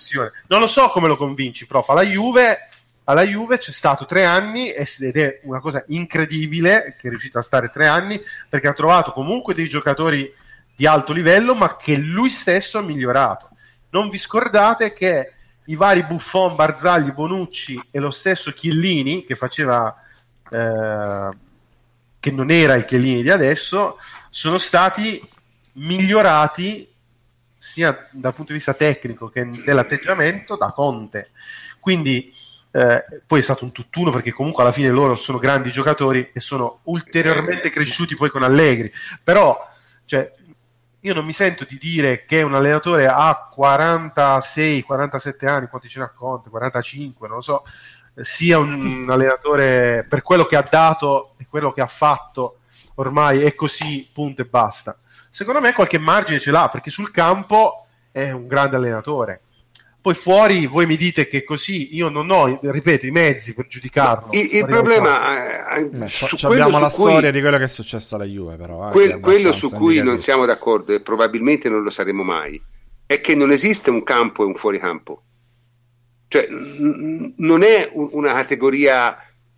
Non 0.47 0.59
lo 0.61 0.67
so 0.67 0.87
come 0.87 1.07
lo 1.09 1.17
convinci, 1.17 1.65
prof. 1.67 1.89
Alla 1.89 2.03
Juve, 2.03 2.57
alla 3.03 3.23
Juve 3.23 3.57
c'è 3.57 3.71
stato 3.71 4.05
tre 4.05 4.23
anni 4.23 4.69
ed 4.71 5.17
è 5.17 5.41
una 5.43 5.59
cosa 5.59 5.83
incredibile 5.87 6.95
che 6.97 7.07
è 7.07 7.09
riuscito 7.09 7.37
a 7.37 7.41
stare 7.41 7.67
tre 7.69 7.87
anni 7.87 8.19
perché 8.47 8.69
ha 8.69 8.73
trovato 8.73 9.11
comunque 9.11 9.53
dei 9.53 9.67
giocatori 9.67 10.31
di 10.73 10.85
alto 10.87 11.11
livello, 11.11 11.53
ma 11.53 11.75
che 11.75 11.97
lui 11.97 12.29
stesso 12.29 12.77
ha 12.77 12.81
migliorato. 12.81 13.48
Non 13.91 14.09
vi 14.09 14.17
scordate 14.17 14.93
che 14.93 15.33
i 15.65 15.75
vari 15.75 16.03
Buffon, 16.03 16.55
Barzagli, 16.55 17.11
Bonucci 17.11 17.81
e 17.91 17.99
lo 17.99 18.11
stesso 18.11 18.51
Chiellini 18.51 19.23
che 19.23 19.35
faceva 19.35 19.95
eh, 20.49 21.29
che 22.19 22.31
non 22.31 22.51
era 22.51 22.75
il 22.75 22.85
Chiellini 22.85 23.21
di 23.21 23.29
adesso, 23.29 23.97
sono 24.29 24.57
stati 24.57 25.27
migliorati 25.73 26.87
sia 27.57 28.07
dal 28.11 28.33
punto 28.33 28.51
di 28.51 28.57
vista 28.57 28.73
tecnico 28.73 29.29
che 29.29 29.49
dell'atteggiamento 29.63 30.55
da 30.55 30.71
Conte. 30.71 31.31
Quindi 31.79 32.31
eh, 32.71 33.03
poi 33.25 33.39
è 33.39 33.41
stato 33.41 33.63
un 33.63 33.71
tutt'uno 33.71 34.11
perché 34.11 34.31
comunque 34.31 34.63
alla 34.63 34.71
fine 34.71 34.89
loro 34.89 35.15
sono 35.15 35.37
grandi 35.37 35.71
giocatori 35.71 36.29
e 36.33 36.39
sono 36.39 36.79
ulteriormente 36.83 37.69
cresciuti 37.69 38.15
poi 38.15 38.29
con 38.29 38.43
Allegri. 38.43 38.91
Però 39.23 39.67
cioè, 40.05 40.33
io 41.01 41.13
non 41.13 41.25
mi 41.25 41.31
sento 41.31 41.65
di 41.67 41.77
dire 41.77 42.25
che 42.25 42.41
un 42.41 42.53
allenatore 42.53 43.07
ha 43.07 43.49
46, 43.51 44.83
47 44.83 45.47
anni, 45.47 45.67
quanti 45.67 45.87
ce 45.87 45.99
n'ha 45.99 46.09
Conte, 46.09 46.49
45, 46.49 47.27
non 47.27 47.37
lo 47.37 47.41
so, 47.41 47.63
sia 48.15 48.57
un 48.57 49.07
allenatore 49.11 50.05
per 50.07 50.21
quello 50.21 50.45
che 50.45 50.57
ha 50.57 50.67
dato 50.69 51.35
e 51.37 51.45
quello 51.49 51.71
che 51.71 51.81
ha 51.81 51.87
fatto 51.87 52.59
ormai 52.95 53.43
è 53.43 53.55
così, 53.55 54.09
punto 54.11 54.41
e 54.41 54.45
basta. 54.45 54.97
Secondo 55.29 55.61
me 55.61 55.73
qualche 55.73 55.99
margine 55.99 56.39
ce 56.39 56.51
l'ha 56.51 56.67
perché 56.67 56.89
sul 56.89 57.11
campo 57.11 57.85
è 58.11 58.31
un 58.31 58.47
grande 58.47 58.75
allenatore. 58.75 59.41
Poi 60.01 60.13
fuori 60.13 60.65
voi 60.65 60.85
mi 60.85 60.95
dite 60.95 61.27
che 61.27 61.43
così 61.43 61.93
io 61.95 62.07
non 62.07 62.29
ho, 62.31 62.57
ripeto, 62.61 63.05
i 63.05 63.11
mezzi 63.11 63.53
per 63.53 63.67
giudicarlo. 63.67 64.29
Il, 64.31 64.49
il 64.55 64.65
problema 64.65 65.75
eh, 65.75 65.85
Beh, 65.87 66.07
su 66.07 66.37
ci 66.37 66.45
quello 66.45 66.63
abbiamo 66.63 66.79
la 66.79 66.89
su 66.89 67.01
cui- 67.01 67.09
storia 67.11 67.31
di 67.31 67.41
quello 67.41 67.57
che 67.57 67.63
è 67.65 67.67
successo 67.67 68.15
alla 68.15 68.23
Juve, 68.23 68.55
però. 68.55 68.87
eh, 68.87 68.91
Quel- 68.91 69.11
è 69.11 69.19
quello 69.19 69.51
su 69.51 69.69
cui 69.71 70.01
non 70.01 70.17
siamo 70.19 70.45
d'accordo 70.45 70.93
e 70.93 71.01
probabilmente 71.01 71.67
non 71.67 71.83
lo 71.83 71.89
saremo 71.89 72.23
mai 72.23 72.61
è 73.05 73.19
che 73.21 73.35
non 73.35 73.51
esiste 73.51 73.89
un 73.89 74.03
campo 74.03 74.43
e 74.43 74.45
un 74.45 74.53
fuoricampo. 74.55 75.23
Cioè, 76.29 76.47
n- 76.49 77.33
non 77.37 77.63
è 77.63 77.89
un- 77.91 78.09
una 78.11 78.31
categoria 78.33 79.17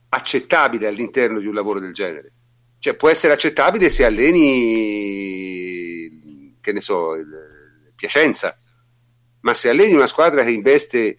accettabile 0.09 0.87
all'interno 0.87 1.39
di 1.39 1.45
un 1.47 1.53
lavoro 1.53 1.79
del 1.79 1.93
genere. 1.93 2.31
Cioè, 2.79 2.95
può 2.95 3.09
essere 3.09 3.33
accettabile 3.33 3.89
se 3.89 4.05
alleni, 5.21 6.57
che 6.61 6.71
ne 6.73 6.79
so, 6.81 7.13
il 7.15 7.27
Piacenza, 7.95 8.57
ma 9.41 9.53
se 9.53 9.69
alleni 9.69 9.93
una 9.93 10.07
squadra 10.07 10.43
che 10.43 10.51
investe 10.51 11.17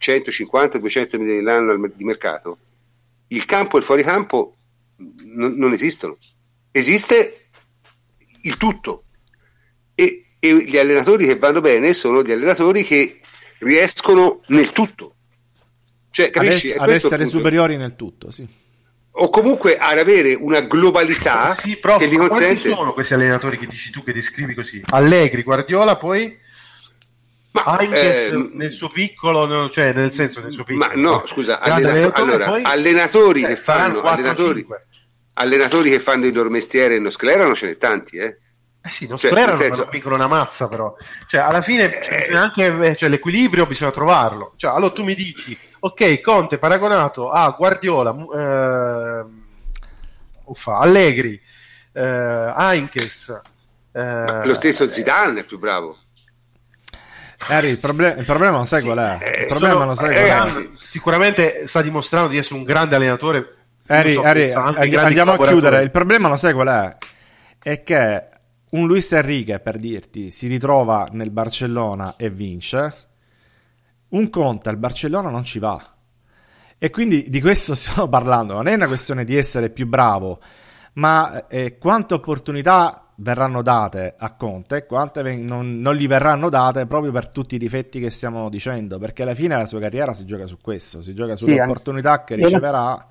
150-200 0.00 1.18
milioni 1.18 1.42
l'anno 1.42 1.90
di 1.94 2.04
mercato, 2.04 2.58
il 3.28 3.44
campo 3.44 3.76
e 3.76 3.80
il 3.80 3.84
fuoricampo 3.84 4.56
non, 4.96 5.54
non 5.54 5.72
esistono. 5.72 6.16
Esiste 6.70 7.48
il 8.42 8.56
tutto. 8.56 9.04
E, 9.94 10.24
e 10.38 10.64
gli 10.64 10.76
allenatori 10.76 11.26
che 11.26 11.36
vanno 11.36 11.60
bene 11.60 11.92
sono 11.92 12.22
gli 12.22 12.32
allenatori 12.32 12.84
che 12.84 13.20
riescono 13.58 14.40
nel 14.46 14.70
tutto. 14.70 15.14
Cioè, 16.10 16.30
capisci? 16.30 16.72
ad 16.72 16.88
essere 16.88 17.22
punto. 17.22 17.38
superiori 17.38 17.76
nel 17.76 17.94
tutto, 17.94 18.30
sì. 18.30 18.46
O 19.20 19.30
comunque 19.30 19.76
ad 19.76 19.98
avere 19.98 20.34
una 20.34 20.60
globalità 20.60 21.52
Sì, 21.54 21.76
prof, 21.78 21.98
che 21.98 22.08
quanti 22.08 22.28
consente. 22.28 22.60
sono 22.60 22.92
questi 22.92 23.14
allenatori 23.14 23.58
che 23.58 23.66
dici 23.66 23.90
tu 23.90 24.02
che 24.04 24.12
descrivi 24.12 24.54
così? 24.54 24.82
Allegri, 24.90 25.42
Guardiola, 25.42 25.96
poi 25.96 26.36
Ma, 27.50 27.78
Heinz 27.80 27.94
eh, 27.94 28.50
nel 28.54 28.70
suo 28.70 28.88
piccolo, 28.88 29.68
cioè 29.70 29.92
nel 29.94 30.10
senso 30.12 30.40
nel 30.42 30.52
suo 30.52 30.64
piccolo. 30.64 30.86
ma 30.86 30.92
no, 30.94 31.22
scusa, 31.26 31.58
allena- 31.60 31.90
allenatore, 31.90 32.22
allora, 32.22 32.46
poi- 32.46 32.62
allenatori 32.62 33.42
eh, 33.42 33.46
che 33.48 33.56
fanno 33.56 34.00
4 34.00 34.08
o 34.08 34.12
allenatori, 34.12 34.58
5. 34.60 34.86
allenatori 35.34 35.90
che 35.90 35.98
fanno 36.00 36.26
il 36.26 36.34
loro 36.34 36.50
mestiere 36.50 36.96
e 36.96 36.98
non 36.98 37.10
sclerano 37.10 37.54
ce 37.54 37.66
n'è 37.66 37.76
tanti, 37.78 38.16
eh. 38.18 38.38
Eh 38.80 38.90
sì, 38.90 39.08
non 39.08 39.16
Cioè, 39.16 39.30
sclerano, 39.30 39.56
senso- 39.56 39.80
non 39.82 39.88
vincono 39.90 40.14
una 40.14 40.26
mazza, 40.28 40.68
però. 40.68 40.94
Cioè, 41.26 41.40
alla 41.40 41.60
fine 41.62 42.00
cioè, 42.02 42.26
Eh. 42.30 42.36
anche 42.36 42.66
eh, 42.66 42.96
cioè, 42.96 43.08
l'equilibrio 43.08 43.66
bisogna 43.66 43.90
trovarlo. 43.90 44.52
Cioè, 44.56 44.70
allora 44.74 44.92
tu 44.92 45.02
mi 45.04 45.14
dici, 45.14 45.58
ok, 45.80 46.20
Conte 46.20 46.58
paragonato 46.58 47.30
a 47.30 47.48
Guardiola, 47.56 48.10
ehm, 48.10 49.42
uffa, 50.44 50.78
Allegri, 50.78 51.40
eh, 51.92 52.52
Heinkes, 52.56 53.40
eh, 53.92 54.44
lo 54.46 54.54
stesso 54.54 54.88
Zidane 54.88 55.40
è 55.40 55.44
più 55.44 55.58
bravo. 55.58 55.96
Harry, 57.46 57.68
il, 57.70 57.78
proble- 57.78 58.16
il 58.18 58.24
problema 58.24 58.56
non 58.56 58.66
sai 58.66 58.80
Sì, 58.80 58.86
qual 58.86 58.98
è. 58.98 59.18
eh, 59.22 59.40
il 59.42 59.46
problema 59.46 59.72
sono- 59.74 59.84
non 59.84 59.94
sai 59.94 60.14
eh, 60.16 60.26
qual 60.26 60.64
è. 60.64 60.68
sicuramente 60.74 61.66
sta 61.66 61.82
dimostrando 61.82 62.28
di 62.28 62.36
essere 62.36 62.58
un 62.58 62.64
grande 62.64 62.96
allenatore. 62.96 63.54
Harry, 63.86 64.14
Non 64.14 64.22
so, 64.22 64.28
Harry, 64.28 64.94
andiamo 64.96 65.32
a 65.32 65.46
chiudere. 65.46 65.82
Il 65.82 65.90
problema 65.90 66.28
lo 66.28 66.36
sai 66.36 66.52
qual 66.52 66.68
è? 66.68 66.96
È 67.62 67.82
che 67.82 68.28
un 68.70 68.86
Luis 68.86 69.10
Enrique, 69.12 69.60
per 69.60 69.76
dirti, 69.78 70.30
si 70.30 70.46
ritrova 70.46 71.06
nel 71.12 71.30
Barcellona 71.30 72.16
e 72.16 72.28
vince. 72.28 72.94
un 74.08 74.28
Conte 74.30 74.68
al 74.68 74.76
Barcellona 74.76 75.30
non 75.30 75.42
ci 75.44 75.58
va. 75.58 75.94
E 76.76 76.90
quindi 76.90 77.30
di 77.30 77.40
questo 77.40 77.72
stiamo 77.76 78.08
parlando. 78.08 78.52
Non 78.54 78.66
è 78.66 78.74
una 78.74 78.86
questione 78.88 79.24
di 79.24 79.36
essere 79.36 79.70
più 79.70 79.86
bravo, 79.86 80.38
ma 80.94 81.46
eh, 81.46 81.78
quante 81.78 82.14
opportunità 82.14 83.07
verranno 83.20 83.62
date 83.62 84.14
a 84.16 84.34
Conte 84.34 84.76
e 84.76 84.86
quante 84.86 85.22
non, 85.22 85.80
non, 85.80 85.94
gli 85.94 86.06
verranno 86.06 86.48
date 86.48 86.86
proprio 86.86 87.12
per 87.12 87.28
tutti 87.28 87.56
i 87.56 87.58
difetti 87.58 88.00
che 88.00 88.10
stiamo 88.10 88.48
dicendo. 88.48 88.98
Perché 88.98 89.22
alla 89.22 89.34
fine 89.34 89.56
la 89.56 89.66
sua 89.66 89.80
carriera 89.80 90.14
si 90.14 90.24
gioca 90.24 90.46
su 90.46 90.58
questo, 90.60 91.02
si 91.02 91.14
gioca 91.14 91.34
sulle 91.34 91.52
sì, 91.52 91.58
opportunità 91.58 92.24
che 92.24 92.36
riceverà. 92.36 93.06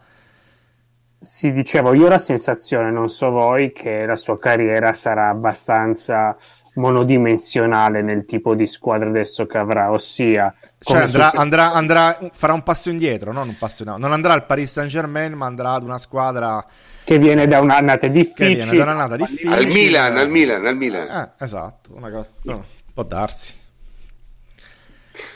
Sì, 1.20 1.52
dicevo, 1.52 1.94
io 1.94 2.06
ho 2.06 2.10
la 2.10 2.20
sensazione, 2.20 2.92
non 2.92 3.10
so 3.10 3.32
voi, 3.32 3.72
che 3.72 4.06
la 4.06 4.16
sua 4.16 4.38
carriera 4.38 4.94
sarà 4.94 5.30
abbastanza 5.30 6.38
monodimensionale 6.76 8.04
nel 8.04 8.26
tipo 8.26 8.54
di 8.54 8.68
squadra 8.68 9.10
adesso 9.10 9.48
che 9.48 9.58
avrà, 9.58 9.90
ossia 9.90 10.54
cioè 10.78 11.02
andrà, 11.02 11.32
andrà, 11.32 11.74
andrà, 11.74 12.20
farà 12.32 12.54
un 12.54 12.62
passo 12.62 12.92
indietro, 12.92 13.34
non 13.34 13.48
un 13.48 13.58
passo 13.58 13.82
in 13.82 13.90
avanti. 13.90 14.06
Non 14.06 14.14
andrà 14.14 14.34
al 14.34 14.46
Paris 14.46 14.72
Saint 14.72 14.92
Germain, 14.92 15.34
ma 15.34 15.48
andrà 15.48 15.72
ad 15.72 15.84
una 15.84 15.98
squadra 15.98 16.64
che 17.08 17.20
viene 17.20 17.48
da 17.48 17.62
un'annata 17.62 18.08
difficile. 18.08 18.50
Che 18.50 18.54
viene 18.56 18.76
da 18.76 18.84
un'annata 18.84 19.16
difficile. 19.16 19.56
Al 19.56 19.66
Milan, 19.68 20.18
al 20.18 20.30
Milan, 20.30 20.66
al 20.66 20.76
Milan. 20.76 21.08
Eh, 21.08 21.44
esatto, 21.46 21.96
una 21.96 22.12
cosa, 22.12 22.30
no, 22.42 22.66
può 22.94 23.04
darsi. 23.04 23.56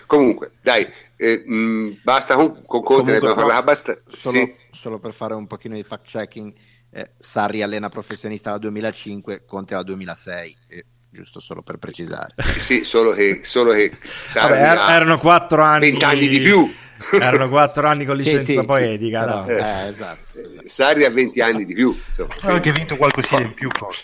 Comunque, 0.05 0.51
dai, 0.61 0.85
eh, 1.15 1.43
mh, 1.45 1.55
mm, 1.55 1.91
basta 2.03 2.35
con, 2.35 2.65
con 2.65 2.83
Conte, 2.83 3.13
ne 3.13 3.61
basta. 3.63 3.97
Solo, 4.09 4.37
sì. 4.37 4.53
solo 4.69 4.99
per 4.99 5.13
fare 5.13 5.33
un 5.33 5.47
pochino 5.47 5.75
di 5.75 5.83
fact 5.83 6.07
checking, 6.07 6.53
eh, 6.91 7.11
Sarri 7.17 7.61
allena 7.61 7.87
professionista 7.87 8.49
dal 8.49 8.59
2005, 8.59 9.45
Conte 9.45 9.73
dal 9.73 9.85
2006. 9.85 10.57
Eh 10.67 10.85
giusto 11.11 11.41
solo 11.41 11.61
per 11.61 11.77
precisare. 11.77 12.33
sì, 12.57 12.83
solo 12.83 13.11
che, 13.11 13.41
solo 13.43 13.73
che 13.73 13.97
Vabbè, 14.33 14.53
er- 14.53 14.89
erano 14.89 15.17
quattro 15.17 15.61
anni, 15.61 15.89
20 15.89 16.03
anni 16.05 16.27
di 16.27 16.39
più. 16.39 16.73
Erano 17.11 17.49
quattro 17.49 17.87
anni 17.87 18.05
con 18.05 18.15
licenza 18.15 18.43
sì, 18.43 18.53
sì, 18.53 18.65
poetica. 18.65 19.45
Sì, 19.45 19.51
no? 19.51 19.57
eh, 19.57 19.87
esatto, 19.87 20.39
esatto. 20.39 20.67
Sarri 20.67 21.05
ha 21.05 21.09
20 21.09 21.41
anni 21.41 21.65
di 21.65 21.73
più. 21.73 21.95
Insomma. 22.05 22.29
Ha 22.41 22.51
anche 22.51 22.71
vinto 22.71 22.95
qualcosina 22.97 23.41
in 23.41 23.53
più. 23.53 23.69
Poi. 23.69 23.95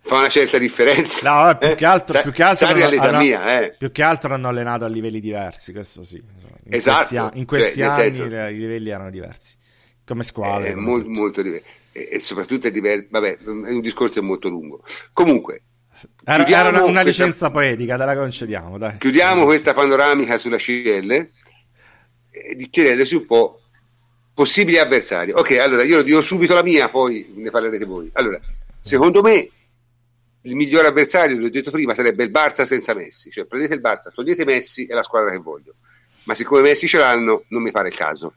Fa 0.00 0.18
una 0.18 0.28
certa 0.28 0.58
differenza. 0.58 1.46
No, 1.46 1.58
più, 1.58 1.68
eh? 1.68 1.74
che 1.74 1.84
altro, 1.84 2.22
più 2.22 2.30
che 2.30 2.42
altro, 2.44 2.66
Sarri 2.66 2.82
hanno, 2.82 3.18
mia, 3.18 3.60
eh. 3.60 3.74
più 3.76 3.90
che 3.90 4.02
altro 4.02 4.34
hanno 4.34 4.46
allenato 4.46 4.84
a 4.84 4.88
livelli 4.88 5.18
diversi, 5.20 5.72
questo 5.72 6.04
sì. 6.04 6.16
In 6.16 6.74
esatto. 6.74 7.14
Questi, 7.14 7.38
in 7.38 7.44
questi 7.44 7.80
cioè, 7.80 7.88
anni 7.88 8.14
senso... 8.14 8.24
i 8.24 8.56
livelli 8.56 8.90
erano 8.90 9.10
diversi, 9.10 9.56
come 10.04 10.22
squadre. 10.22 10.70
È 10.70 10.74
molto, 10.74 11.08
molto 11.08 11.42
diverso. 11.42 11.66
E, 11.90 12.20
soprattutto 12.20 12.68
è 12.68 12.70
diverso. 12.70 13.08
Vabbè, 13.10 13.38
è 13.38 13.48
un 13.48 13.80
discorso 13.80 14.22
molto 14.22 14.48
lungo. 14.48 14.84
Comunque, 15.12 15.62
era, 16.24 16.46
era 16.46 16.68
una, 16.68 16.84
una 16.84 17.02
questa... 17.02 17.24
licenza 17.24 17.50
poetica, 17.50 17.96
te 17.96 18.04
la 18.04 18.16
concediamo. 18.16 18.78
Dai. 18.78 18.98
Chiudiamo 18.98 19.44
questa 19.44 19.74
panoramica 19.74 20.36
sulla 20.38 20.58
CL 20.58 21.30
e 22.36 22.68
chiederle 22.70 23.04
su 23.04 23.18
un 23.18 23.26
po' 23.26 23.60
possibili 24.34 24.78
avversari. 24.78 25.32
Ok, 25.32 25.52
allora 25.52 25.82
io 25.82 26.02
dico 26.02 26.20
subito 26.20 26.54
la 26.54 26.62
mia, 26.62 26.90
poi 26.90 27.32
ne 27.34 27.50
parlerete 27.50 27.86
voi. 27.86 28.10
Allora, 28.12 28.38
secondo 28.80 29.22
me 29.22 29.48
il 30.42 30.54
migliore 30.54 30.88
avversario, 30.88 31.38
l'ho 31.38 31.48
detto 31.48 31.70
prima, 31.70 31.94
sarebbe 31.94 32.24
il 32.24 32.30
Barça 32.30 32.64
senza 32.64 32.94
Messi. 32.94 33.30
Cioè 33.30 33.46
prendete 33.46 33.74
il 33.74 33.80
Barça, 33.80 34.10
togliete 34.14 34.44
Messi 34.44 34.86
è 34.86 34.92
la 34.92 35.02
squadra 35.02 35.30
che 35.30 35.38
voglio. 35.38 35.74
Ma 36.24 36.34
siccome 36.34 36.60
Messi 36.60 36.86
ce 36.86 36.98
l'hanno, 36.98 37.44
non 37.48 37.62
mi 37.62 37.70
pare 37.70 37.88
il 37.88 37.94
caso. 37.94 38.34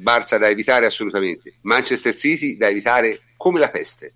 Barça 0.00 0.38
da 0.38 0.48
evitare 0.48 0.86
assolutamente. 0.86 1.54
Manchester 1.62 2.14
City 2.14 2.56
da 2.56 2.68
evitare 2.68 3.20
come 3.36 3.58
la 3.58 3.70
peste. 3.70 4.12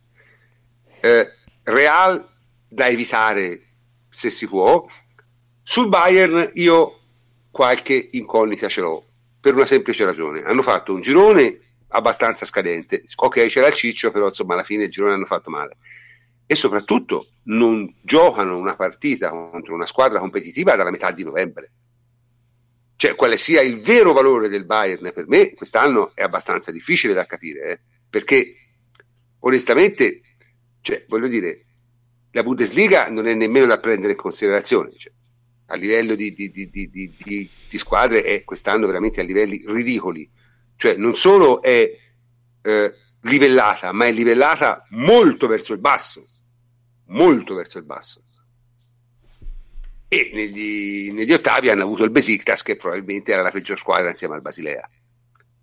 Eh, 1.01 1.33
Real 1.65 2.29
da 2.69 2.87
evitare 2.87 3.61
se 4.09 4.31
si 4.31 4.47
può. 4.47 4.87
Sul 5.63 5.89
Bayern 5.89 6.51
io 6.55 7.01
qualche 7.57 8.11
incognita 8.13 8.69
ce 8.69 8.83
l'ho 8.83 9.03
per 9.41 9.55
una 9.55 9.65
semplice 9.65 10.05
ragione. 10.05 10.43
Hanno 10.43 10.61
fatto 10.61 10.93
un 10.93 11.01
girone 11.01 11.59
abbastanza 11.89 12.45
scadente. 12.45 13.03
Ok, 13.15 13.47
c'era 13.47 13.69
il 13.69 13.73
ciccio, 13.73 14.11
però 14.11 14.27
insomma 14.27 14.53
alla 14.53 14.63
fine 14.63 14.85
il 14.85 14.91
girone 14.91 15.15
hanno 15.15 15.25
fatto 15.25 15.49
male. 15.49 15.79
E 16.45 16.55
soprattutto 16.55 17.29
non 17.45 17.91
giocano 18.03 18.59
una 18.59 18.77
partita 18.77 19.31
contro 19.31 19.73
una 19.73 19.87
squadra 19.87 20.19
competitiva 20.19 20.77
dalla 20.77 20.91
metà 20.91 21.11
di 21.13 21.25
novembre. 21.25 21.71
Cioè, 22.95 23.15
quale 23.15 23.39
sia 23.39 23.63
il 23.63 23.81
vero 23.81 24.13
valore 24.13 24.51
del 24.51 24.67
Bayern 24.67 25.11
per 25.15 25.27
me, 25.27 25.55
quest'anno 25.55 26.15
è 26.15 26.21
abbastanza 26.21 26.71
difficile 26.71 27.15
da 27.15 27.25
capire, 27.25 27.71
eh? 27.71 27.81
perché 28.11 28.55
onestamente, 29.39 30.21
cioè, 30.83 31.07
voglio 31.09 31.29
dire, 31.29 31.65
la 32.33 32.43
Bundesliga 32.43 33.09
non 33.09 33.27
è 33.27 33.33
nemmeno 33.33 33.65
da 33.65 33.81
prendere 33.81 34.13
in 34.13 34.19
considerazione. 34.19 34.91
Cioè, 34.95 35.13
a 35.67 35.77
livello 35.77 36.15
di, 36.15 36.33
di, 36.33 36.51
di, 36.51 36.71
di, 36.71 37.79
squadre 37.79 38.23
è 38.23 38.45
quest'anno 38.45 38.87
veramente 38.87 39.21
a 39.21 39.25
livelli 39.25 39.63
ridicoli. 39.67 40.31
Cioè, 40.77 40.97
non 40.97 41.15
solo 41.15 41.61
è 41.63 41.91
eh, 42.63 42.95
livellata, 43.23 43.93
ma 43.93 44.07
è 44.07 44.13
livellata 44.13 44.87
molto 44.91 45.47
verso 45.47 45.73
il 45.73 45.81
basso. 45.81 46.27
Molto 47.07 47.55
verso 47.55 47.79
il 47.79 47.85
basso. 47.85 48.23
E 50.09 50.31
negli, 50.33 51.11
negli 51.13 51.33
ottavi 51.33 51.69
hanno 51.69 51.83
avuto 51.83 52.05
il 52.05 52.11
Besiktas, 52.11 52.63
che 52.63 52.77
probabilmente 52.77 53.33
era 53.33 53.43
la 53.43 53.51
peggior 53.51 53.79
squadra 53.79 54.11
insieme 54.11 54.35
al 54.35 54.43
Basilea. 54.43 54.89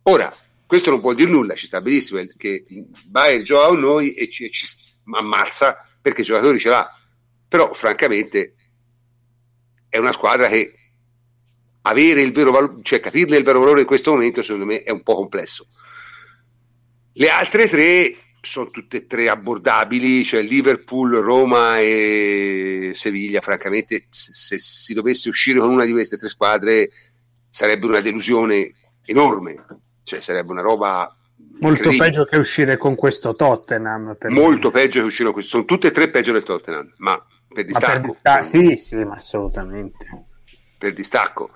Ora, 0.04 0.36
questo 0.66 0.90
non 0.90 1.00
vuol 1.00 1.16
dire 1.16 1.30
nulla, 1.30 1.56
ci 1.56 1.68
sta 1.68 1.80
benissimo 1.80 2.22
che 2.36 2.66
Bayern 3.06 3.44
gioca 3.44 3.68
a 3.68 3.78
noi 3.78 4.14
e 4.14 4.30
ci, 4.30 4.50
ci 4.52 4.66
ammazza 5.14 5.78
perché 6.02 6.22
i 6.22 6.26
giocatori 6.26 6.60
ce 6.60 6.70
l'ha, 6.70 6.90
però 7.48 7.72
francamente 7.72 8.56
è 9.94 10.00
una 10.00 10.12
squadra 10.12 10.48
che 10.48 10.74
avere 11.82 12.24
il 12.24 12.32
vero 12.32 12.52
valore, 12.52 12.82
cioè 12.82 13.00
capirne 13.00 13.38
il 13.38 13.44
vero 13.44 13.60
valore 13.60 13.82
in 13.82 13.86
questo 13.86 14.10
momento 14.10 14.42
secondo 14.42 14.66
me 14.66 14.82
è 14.82 14.90
un 14.90 15.04
po' 15.04 15.14
complesso. 15.14 15.68
Le 17.14 17.30
altre 17.30 17.70
tre 17.70 18.16
sono 18.42 18.72
tutte 18.72 18.98
e 18.98 19.06
tre 19.06 19.30
abbordabili, 19.30 20.24
cioè 20.24 20.42
Liverpool, 20.42 21.18
Roma 21.18 21.80
e 21.80 22.92
Seviglia, 22.96 23.40
francamente 23.40 24.08
se, 24.10 24.58
si 24.58 24.96
dovesse 24.96 25.30
uscire 25.30 25.60
con 25.60 25.70
una 25.70 25.86
di 25.86 25.92
queste 25.92 26.18
tre 26.18 26.28
squadre 26.28 26.90
sarebbe 27.52 27.86
una 27.86 28.02
delusione 28.02 28.74
enorme, 29.06 29.64
cioè 30.02 30.22
sarebbe 30.22 30.50
una 30.50 30.64
roba 30.64 31.16
Molto 31.60 31.90
peggio 31.96 32.26
che 32.26 32.38
uscire 32.38 32.78
con 32.78 32.96
questo 32.96 33.36
Tottenham. 33.36 34.18
Molto 34.30 34.68
me. 34.68 34.74
peggio 34.74 35.02
che 35.02 35.06
uscire 35.06 35.26
con 35.26 35.34
questo. 35.34 35.52
Sono 35.52 35.66
tutte 35.66 35.88
e 35.90 35.92
tre 35.92 36.10
peggio 36.10 36.32
del 36.32 36.44
Tottenham, 36.44 36.92
ma 36.98 37.24
per 37.54 37.66
distacco. 37.66 38.02
Per 38.02 38.10
distacco 38.12 38.44
sì, 38.46 38.76
sì, 38.76 38.96
ma 38.96 39.14
assolutamente. 39.14 40.26
Per 40.78 40.94
distacco. 40.94 41.52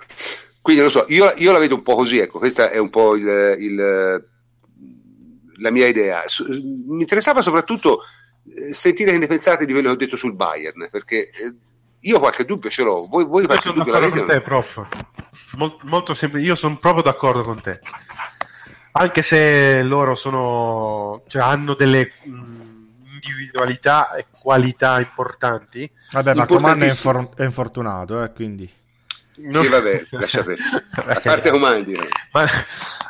Quindi 0.62 0.82
non 0.82 0.92
so, 0.92 1.06
io, 1.08 1.34
io, 1.38 1.52
la 1.52 1.60
vedo 1.60 1.76
un 1.76 1.84
po' 1.84 1.96
così, 1.96 2.20
ecco, 2.20 2.40
questa 2.40 2.70
è 2.70 2.78
un 2.78 2.90
po' 2.90 3.16
il, 3.16 3.56
il, 3.58 3.76
la 5.60 5.72
mia 5.72 5.88
idea. 5.88 6.24
Mi 6.50 7.02
interessava 7.02 7.42
soprattutto 7.42 8.02
eh, 8.44 8.74
sentire 8.74 9.12
che 9.12 9.18
ne 9.18 9.28
pensate 9.28 9.66
di 9.66 9.72
quello 9.72 9.90
che 9.90 9.94
ho 9.94 9.98
detto 9.98 10.18
sul 10.18 10.36
Bayern, 10.36 10.90
perché 10.92 11.30
eh, 11.30 11.56
io 12.02 12.20
qualche 12.20 12.46
dubbio 12.46 12.70
ce 12.70 12.84
l'ho. 12.84 13.08
Voi, 13.08 13.26
voi 13.26 13.46
qualche 13.46 13.72
dubbio 13.72 13.92
l'avete? 13.92 14.20
Con 14.20 14.28
te, 14.28 14.42
prof. 14.42 14.88
Mol, 15.56 15.78
molto 15.84 16.14
semplice, 16.14 16.46
io 16.46 16.56
sono 16.56 16.78
proprio 16.78 17.04
d'accordo 17.04 17.44
con 17.44 17.62
te 17.62 17.80
anche 19.00 19.22
se 19.22 19.84
loro 19.84 20.16
sono, 20.16 21.22
cioè, 21.28 21.44
hanno 21.44 21.76
delle 21.76 22.12
individualità 23.22 24.14
e 24.14 24.26
qualità 24.32 25.00
importanti. 25.00 25.90
Vabbè, 26.12 26.34
ma 26.34 26.46
Coman 26.46 26.82
è, 26.82 26.86
infor- 26.86 27.36
è 27.36 27.44
infortunato, 27.44 28.24
eh, 28.24 28.32
quindi... 28.32 28.72
No. 29.40 29.62
Sì, 29.62 29.68
vabbè, 29.68 30.06
lascia 30.12 30.44
perdere. 30.44 30.86
A 30.92 31.20
parte 31.20 31.52
Coman, 31.52 31.86
ma, 32.32 32.46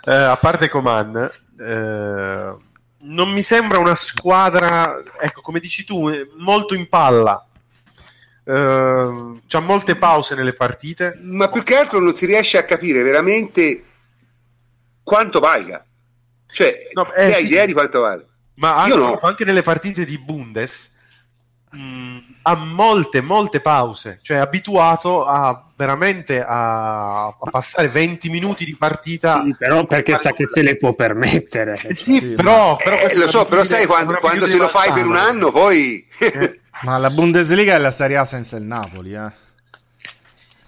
eh, 0.03 0.13
a 0.13 0.35
parte 0.35 0.67
Coman, 0.67 1.31
eh, 1.59 2.55
non 2.99 3.29
mi 3.29 3.41
sembra 3.41 3.79
una 3.79 3.95
squadra, 3.95 5.01
ecco, 5.19 5.41
come 5.41 5.59
dici 5.59 5.85
tu, 5.85 6.09
molto 6.37 6.75
in 6.75 6.89
palla. 6.89 7.41
Uh, 8.43 9.41
c'ha 9.45 9.59
molte 9.59 9.95
pause 9.95 10.33
nelle 10.33 10.53
partite. 10.53 11.19
Ma 11.21 11.49
più 11.49 11.63
che 11.63 11.75
altro 11.75 11.99
non 11.99 12.13
si 12.13 12.25
riesce 12.25 12.57
a 12.57 12.63
capire 12.63 13.03
veramente 13.03 13.83
quanto 15.03 15.39
valga. 15.39 15.85
Cioè, 16.49 16.89
no, 16.93 17.11
eh, 17.13 17.25
hai 17.25 17.41
sì. 17.41 17.45
idea 17.47 17.65
di 17.65 17.73
quanto 17.73 18.01
vale? 18.01 18.26
Ma 18.57 18.75
anche, 18.75 18.97
no. 18.97 19.13
anche 19.21 19.45
nelle 19.45 19.61
partite 19.61 20.05
di 20.05 20.17
Bundes 20.17 20.97
mh, 21.71 21.77
mm, 21.77 22.17
ha 22.43 22.55
molte, 22.55 23.21
molte 23.21 23.59
pause. 23.59 24.19
Cioè, 24.21 24.37
è 24.37 24.39
abituato 24.39 25.25
a 25.25 25.65
veramente 25.75 26.43
a, 26.43 27.27
a 27.27 27.35
passare 27.51 27.87
20 27.87 28.29
minuti 28.29 28.65
di 28.65 28.75
partita. 28.75 29.43
Sì, 29.43 29.55
però 29.57 29.85
perché 29.85 30.15
sa 30.15 30.31
che 30.31 30.47
se 30.47 30.61
le 30.61 30.77
può 30.77 30.93
permettere. 30.93 31.73
Eh, 31.83 31.93
sì, 31.93 32.17
sì, 32.17 32.33
però, 32.33 32.75
però 32.75 32.97
eh, 32.97 33.15
lo 33.15 33.29
so, 33.29 33.45
però 33.45 33.63
sai 33.63 33.85
quando, 33.85 34.17
quando 34.19 34.45
te 34.45 34.57
lo 34.57 34.67
fai 34.67 34.91
per 34.91 35.05
un 35.05 35.15
anno, 35.15 35.51
poi. 35.51 36.05
ma 36.83 36.97
la 36.97 37.09
Bundesliga 37.09 37.75
è 37.75 37.77
la 37.77 37.91
Serie 37.91 38.17
A 38.17 38.25
senza 38.25 38.57
il 38.57 38.63
Napoli, 38.63 39.13
eh. 39.13 39.45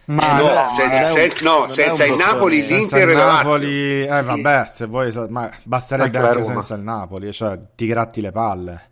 Ma 0.09 0.39
eh 0.39 0.41
no, 0.41 0.69
senza, 0.73 1.05
sen- 1.07 1.33
no, 1.41 1.67
senza 1.67 2.03
il 2.05 2.15
Napoli 2.15 2.65
l'Inter 2.65 3.09
e 3.09 3.13
la 3.13 3.25
Napoli, 3.27 4.01
eh 4.01 4.23
vabbè, 4.23 4.65
se 4.67 4.87
vuoi, 4.87 5.13
ma 5.29 5.51
basterebbe 5.63 6.17
anche, 6.17 6.29
anche 6.29 6.43
senza 6.43 6.73
il 6.73 6.81
Napoli, 6.81 7.31
cioè 7.31 7.59
ti 7.75 7.85
gratti 7.85 8.19
le 8.19 8.31
palle. 8.31 8.89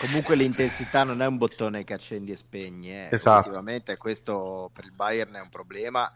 Comunque 0.00 0.34
l'intensità 0.34 1.04
non 1.04 1.22
è 1.22 1.26
un 1.26 1.36
bottone 1.36 1.84
che 1.84 1.94
accendi 1.94 2.32
e 2.32 2.36
spegni, 2.36 2.90
eh. 2.90 3.08
Esatto. 3.12 3.40
effettivamente 3.40 3.96
questo 3.96 4.70
per 4.72 4.84
il 4.84 4.92
Bayern 4.92 5.34
è 5.34 5.40
un 5.40 5.50
problema. 5.50 6.12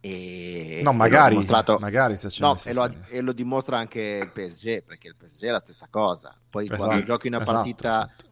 E 0.00 0.80
No, 0.84 0.92
magari, 0.92 1.30
dimostrato- 1.30 1.78
magari 1.80 2.16
se 2.16 2.28
c'è 2.28 2.40
No, 2.44 2.56
e 2.62 2.74
lo, 2.74 2.90
e 3.08 3.20
lo 3.20 3.32
dimostra 3.32 3.78
anche 3.78 4.20
il 4.22 4.30
PSG, 4.30 4.84
perché 4.84 5.08
il 5.08 5.16
PSG 5.16 5.44
è 5.46 5.50
la 5.50 5.60
stessa 5.60 5.88
cosa. 5.90 6.36
Poi 6.50 6.66
Esatto, 6.66 6.82
quando 6.84 7.02
giochi 7.02 7.26
una 7.28 7.40
esatto, 7.40 7.52
partita 7.56 7.88
esatto. 7.88 8.23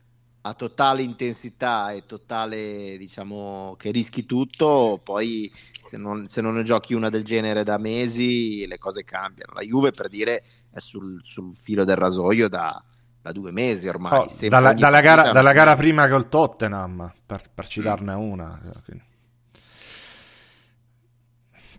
A 0.44 0.54
totale 0.54 1.02
intensità 1.02 1.92
e 1.92 2.04
totale, 2.06 2.96
diciamo, 2.98 3.74
che 3.78 3.90
rischi 3.92 4.26
tutto, 4.26 5.00
poi 5.02 5.52
se 5.84 5.96
non, 5.96 6.26
se 6.26 6.40
non 6.40 6.54
ne 6.54 6.62
giochi 6.64 6.94
una 6.94 7.08
del 7.10 7.22
genere 7.24 7.62
da 7.64 7.78
mesi, 7.78 8.66
le 8.66 8.78
cose 8.78 9.04
cambiano. 9.04 9.52
La 9.54 9.62
Juve, 9.62 9.92
per 9.92 10.08
dire, 10.08 10.42
è 10.70 10.80
sul, 10.80 11.20
sul 11.22 11.54
filo 11.54 11.84
del 11.84 11.96
rasoio 11.96 12.48
da, 12.48 12.82
da 13.20 13.30
due 13.32 13.52
mesi 13.52 13.86
ormai. 13.86 14.18
Oh, 14.26 14.48
dalla, 14.48 14.72
dalla 14.72 15.00
gara, 15.00 15.30
è 15.30 15.32
dalla 15.32 15.52
gara 15.52 15.76
prima 15.76 16.08
col 16.08 16.28
Tottenham, 16.28 17.12
per, 17.24 17.42
per 17.54 17.64
Mm. 17.64 17.68
citarne 17.68 18.12
una. 18.14 18.60
quindi. 18.84 19.04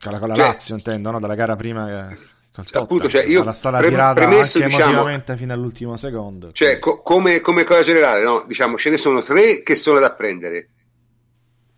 Con 0.01 0.11
la, 0.11 0.19
con 0.19 0.27
la 0.29 0.35
Cioè- 0.35 0.47
Lazio 0.47 0.75
intendo, 0.75 1.11
no? 1.11 1.19
Dalla 1.19 1.35
gara 1.35 1.55
prima 1.55 1.85
che- 1.85 2.17
col 2.53 2.63
Tottenham. 2.65 2.83
Appunto, 2.83 3.09
cioè, 3.09 3.23
io 3.25 3.43
la 3.43 3.51
stata 3.53 3.77
pre- 3.79 3.89
tirata 3.89 4.13
premesso, 4.13 4.57
anche 4.57 4.69
diciamo- 4.69 4.91
emotivamente 4.91 5.37
fino 5.37 5.53
all'ultimo 5.53 5.95
secondo. 5.97 6.51
Cioè, 6.51 6.77
co- 6.79 7.01
come, 7.01 7.41
come 7.41 7.63
cosa 7.63 7.81
generale, 7.83 8.23
no? 8.23 8.43
Diciamo, 8.47 8.77
ce 8.77 8.89
ne 8.91 8.97
sono 8.97 9.21
tre 9.23 9.63
che 9.63 9.75
sono 9.75 9.99
da 9.99 10.11
prendere. 10.13 10.67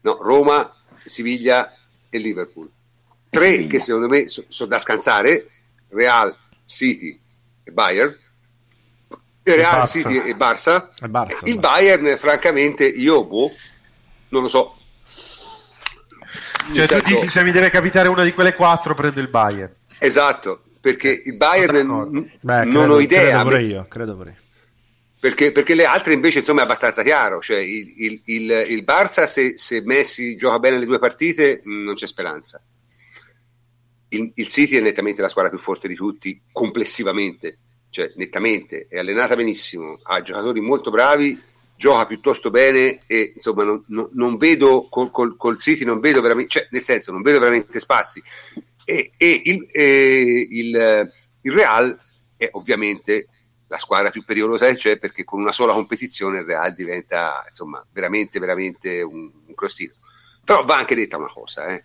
No, 0.01 0.17
Roma, 0.21 0.71
Siviglia 1.03 1.73
e 2.09 2.17
Liverpool. 2.17 2.69
Tre 3.29 3.49
Siviglia. 3.51 3.69
che 3.69 3.79
secondo 3.79 4.07
me 4.07 4.27
so- 4.27 4.45
sono 4.49 4.69
da 4.69 4.77
scansare, 4.79 5.47
Real, 5.89 6.35
City 6.65 7.19
e 7.63 7.71
Bayern. 7.71 8.15
E 9.47 9.55
Real, 9.55 9.81
Barça. 9.81 9.85
City 9.85 10.17
e 10.27 10.35
Barça. 10.35 10.89
E 11.01 11.07
Barça, 11.07 11.45
Il 11.47 11.57
Barça. 11.57 11.59
Bayern, 11.59 12.17
francamente, 12.17 12.85
io 12.85 13.25
boh, 13.25 13.49
non 14.29 14.41
lo 14.41 14.47
so. 14.49 14.77
Cioè, 16.73 16.87
tu 16.87 16.93
Certo. 16.93 17.07
dici 17.09 17.29
se 17.29 17.43
mi 17.43 17.51
deve 17.51 17.69
capitare 17.69 18.07
una 18.07 18.23
di 18.23 18.33
quelle 18.33 18.55
quattro, 18.55 18.95
prendo 18.95 19.19
il 19.19 19.29
Bayern. 19.29 19.71
Esatto, 19.99 20.63
perché 20.85 21.23
il 21.25 21.35
Bayern 21.35 21.77
n- 21.77 22.31
Beh, 22.41 22.63
non 22.65 22.73
credo- 22.83 22.93
ho 22.93 22.99
idea. 22.99 23.21
Credo 23.41 23.43
pure 23.49 23.61
io, 23.63 23.85
credo 23.89 24.15
pure 24.15 24.29
io. 24.29 24.43
Perché, 25.19 25.51
perché 25.51 25.73
le 25.73 25.85
altre 25.85 26.13
invece 26.13 26.39
insomma 26.39 26.59
è 26.61 26.63
abbastanza 26.65 27.01
chiaro, 27.01 27.41
cioè 27.41 27.57
il, 27.57 27.91
il, 27.97 28.21
il, 28.25 28.65
il 28.69 28.83
Barça 28.83 29.23
se, 29.25 29.57
se 29.57 29.81
Messi 29.81 30.35
gioca 30.35 30.59
bene 30.59 30.77
le 30.77 30.85
due 30.85 30.99
partite 30.99 31.61
non 31.63 31.95
c'è 31.95 32.05
speranza. 32.05 32.61
Il, 34.09 34.31
il 34.35 34.47
City 34.47 34.75
è 34.75 34.81
nettamente 34.81 35.23
la 35.23 35.27
squadra 35.29 35.49
più 35.49 35.57
forte 35.59 35.87
di 35.87 35.95
tutti 35.95 36.39
complessivamente, 36.51 37.57
cioè 37.89 38.11
nettamente, 38.17 38.85
è 38.87 38.99
allenata 38.99 39.35
benissimo, 39.35 39.97
ha 40.03 40.21
giocatori 40.21 40.61
molto 40.61 40.91
bravi, 40.91 41.41
gioca 41.75 42.05
piuttosto 42.05 42.51
bene 42.51 42.99
e 43.07 43.31
insomma 43.33 43.63
non, 43.63 43.83
non- 43.87 44.09
non 44.11 44.37
vedo 44.37 44.87
col, 44.91 45.09
col- 45.09 45.35
col 45.35 45.57
City, 45.57 45.83
non 45.83 45.99
vedo 45.99 46.21
veramente, 46.21 46.51
cioè 46.51 46.67
nel 46.69 46.83
senso 46.83 47.11
non 47.11 47.23
vedo 47.23 47.39
veramente 47.39 47.79
spazi. 47.79 48.21
E, 48.85 49.11
e 49.17 49.41
il, 49.45 49.67
e 49.71 50.47
il- 50.49 51.11
il 51.41 51.51
Real 51.51 51.99
è 52.37 52.47
ovviamente 52.51 53.27
la 53.67 53.77
squadra 53.77 54.11
più 54.11 54.23
pericolosa 54.23 54.67
che 54.67 54.75
c'è 54.75 54.99
perché 54.99 55.23
con 55.23 55.39
una 55.41 55.51
sola 55.51 55.73
competizione 55.73 56.39
il 56.39 56.45
Real 56.45 56.73
diventa 56.75 57.43
insomma 57.47 57.83
veramente 57.91 58.39
veramente 58.39 59.01
un, 59.01 59.31
un 59.47 59.53
crostino. 59.55 59.93
Però 60.43 60.63
va 60.63 60.77
anche 60.77 60.95
detta 60.95 61.17
una 61.17 61.31
cosa 61.31 61.73
eh, 61.73 61.83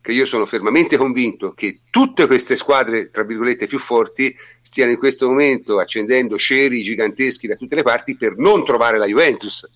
che 0.00 0.12
io 0.12 0.26
sono 0.26 0.46
fermamente 0.46 0.96
convinto 0.96 1.52
che 1.52 1.80
tutte 1.90 2.26
queste 2.26 2.54
squadre 2.56 3.10
tra 3.10 3.24
virgolette 3.24 3.66
più 3.66 3.78
forti 3.80 4.34
stiano 4.60 4.92
in 4.92 4.98
questo 4.98 5.28
momento 5.28 5.78
accendendo 5.80 6.38
ceri 6.38 6.82
giganteschi 6.82 7.48
da 7.48 7.56
tutte 7.56 7.74
le 7.76 7.82
parti 7.82 8.16
per 8.16 8.36
non 8.36 8.64
trovare 8.64 8.98
la 8.98 9.06
Juventus. 9.06 9.68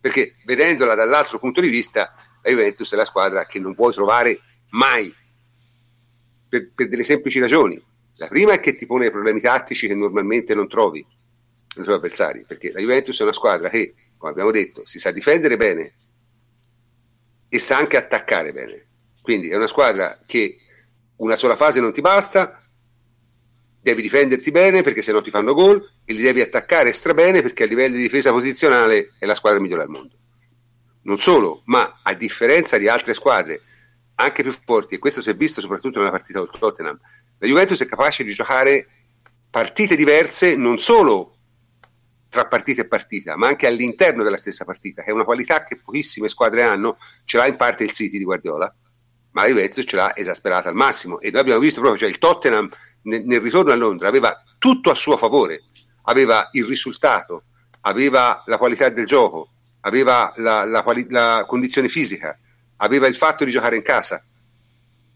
Perché 0.00 0.36
vedendola 0.46 0.94
dall'altro 0.94 1.38
punto 1.38 1.60
di 1.60 1.68
vista 1.68 2.14
la 2.42 2.50
Juventus 2.50 2.92
è 2.92 2.96
la 2.96 3.04
squadra 3.04 3.44
che 3.44 3.58
non 3.60 3.74
puoi 3.74 3.92
trovare 3.92 4.40
mai 4.70 5.12
per, 6.56 6.70
per 6.74 6.88
delle 6.88 7.04
semplici 7.04 7.38
ragioni 7.38 7.82
la 8.18 8.28
prima 8.28 8.52
è 8.52 8.60
che 8.60 8.74
ti 8.74 8.86
pone 8.86 9.10
problemi 9.10 9.40
tattici 9.40 9.86
che 9.86 9.94
normalmente 9.94 10.54
non 10.54 10.68
trovi 10.68 11.04
nei 11.76 11.84
tuoi 11.84 11.96
avversari, 11.96 12.44
perché 12.46 12.72
la 12.72 12.80
Juventus 12.80 13.20
è 13.20 13.22
una 13.24 13.32
squadra 13.32 13.68
che, 13.68 13.94
come 14.16 14.32
abbiamo 14.32 14.50
detto, 14.50 14.86
si 14.86 14.98
sa 14.98 15.10
difendere 15.10 15.58
bene 15.58 15.92
e 17.48 17.58
sa 17.58 17.76
anche 17.76 17.98
attaccare 17.98 18.52
bene. 18.52 18.86
Quindi 19.20 19.50
è 19.50 19.56
una 19.56 19.66
squadra 19.66 20.18
che 20.24 20.56
una 21.16 21.36
sola 21.36 21.56
fase 21.56 21.80
non 21.80 21.92
ti 21.92 22.00
basta, 22.00 22.62
devi 23.82 24.00
difenderti 24.00 24.50
bene 24.50 24.82
perché 24.82 25.02
se 25.02 25.12
no 25.12 25.20
ti 25.20 25.30
fanno 25.30 25.52
gol 25.52 25.86
e 26.04 26.12
li 26.14 26.22
devi 26.22 26.40
attaccare 26.40 26.92
strabene 26.92 27.42
perché 27.42 27.64
a 27.64 27.66
livello 27.66 27.96
di 27.96 28.02
difesa 28.02 28.32
posizionale 28.32 29.12
è 29.18 29.26
la 29.26 29.34
squadra 29.34 29.60
migliore 29.60 29.82
al 29.82 29.90
mondo. 29.90 30.14
Non 31.02 31.18
solo, 31.18 31.62
ma 31.66 32.00
a 32.02 32.14
differenza 32.14 32.78
di 32.78 32.88
altre 32.88 33.12
squadre 33.12 33.60
anche 34.16 34.42
più 34.42 34.54
forti, 34.64 34.94
e 34.94 34.98
questo 34.98 35.20
si 35.20 35.30
è 35.30 35.34
visto 35.34 35.60
soprattutto 35.60 35.98
nella 35.98 36.10
partita 36.10 36.40
del 36.40 36.50
Tottenham, 36.58 36.98
la 37.38 37.46
Juventus 37.46 37.80
è 37.82 37.86
capace 37.86 38.24
di 38.24 38.34
giocare 38.34 38.86
partite 39.50 39.96
diverse 39.96 40.56
non 40.56 40.78
solo 40.78 41.36
tra 42.28 42.46
partita 42.46 42.82
e 42.82 42.86
partita, 42.86 43.36
ma 43.36 43.46
anche 43.46 43.66
all'interno 43.66 44.22
della 44.22 44.36
stessa 44.36 44.64
partita, 44.64 45.02
che 45.02 45.10
è 45.10 45.12
una 45.12 45.24
qualità 45.24 45.64
che 45.64 45.80
pochissime 45.82 46.28
squadre 46.28 46.62
hanno, 46.62 46.98
ce 47.24 47.38
l'ha 47.38 47.46
in 47.46 47.56
parte 47.56 47.84
il 47.84 47.92
City 47.92 48.18
di 48.18 48.24
Guardiola, 48.24 48.74
ma 49.30 49.42
la 49.42 49.48
Juventus 49.48 49.84
ce 49.86 49.96
l'ha 49.96 50.16
esasperata 50.16 50.68
al 50.68 50.74
massimo. 50.74 51.20
E 51.20 51.30
noi 51.30 51.40
abbiamo 51.40 51.60
visto 51.60 51.80
proprio, 51.80 52.00
cioè 52.00 52.10
il 52.10 52.18
Tottenham 52.18 52.68
nel, 53.02 53.24
nel 53.24 53.40
ritorno 53.40 53.72
a 53.72 53.76
Londra 53.76 54.08
aveva 54.08 54.42
tutto 54.58 54.90
a 54.90 54.94
suo 54.94 55.16
favore, 55.16 55.62
aveva 56.02 56.48
il 56.52 56.64
risultato, 56.64 57.44
aveva 57.82 58.42
la 58.46 58.58
qualità 58.58 58.88
del 58.88 59.06
gioco, 59.06 59.50
aveva 59.80 60.32
la, 60.36 60.64
la 60.64 60.82
quali- 60.82 61.06
la 61.08 61.44
condizione 61.46 61.88
fisica, 61.88 62.38
aveva 62.76 63.06
il 63.06 63.16
fatto 63.16 63.44
di 63.44 63.50
giocare 63.50 63.76
in 63.76 63.82
casa. 63.82 64.22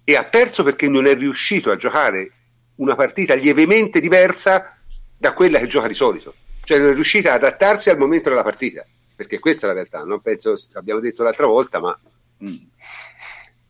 E 0.05 0.17
ha 0.17 0.25
perso 0.25 0.63
perché 0.63 0.89
non 0.89 1.07
è 1.07 1.15
riuscito 1.15 1.71
a 1.71 1.77
giocare 1.77 2.33
una 2.77 2.95
partita 2.95 3.35
lievemente 3.35 4.01
diversa 4.01 4.77
da 5.17 5.35
quella 5.35 5.59
che 5.59 5.67
gioca 5.67 5.87
di 5.87 5.95
solito, 5.95 6.35
cioè 6.65 6.79
non 6.79 6.89
è 6.89 6.95
riuscita 6.95 7.35
ad 7.35 7.45
adattarsi 7.45 7.91
al 7.91 7.99
momento 7.99 8.31
della 8.31 8.43
partita, 8.43 8.85
perché 9.15 9.39
questa 9.39 9.67
è 9.67 9.69
la 9.69 9.75
realtà, 9.75 10.03
non 10.05 10.21
penso, 10.23 10.55
abbiamo 10.73 11.01
detto 11.01 11.23
l'altra 11.23 11.47
volta, 11.47 11.79
ma 11.79 12.01
mm. 12.43 12.57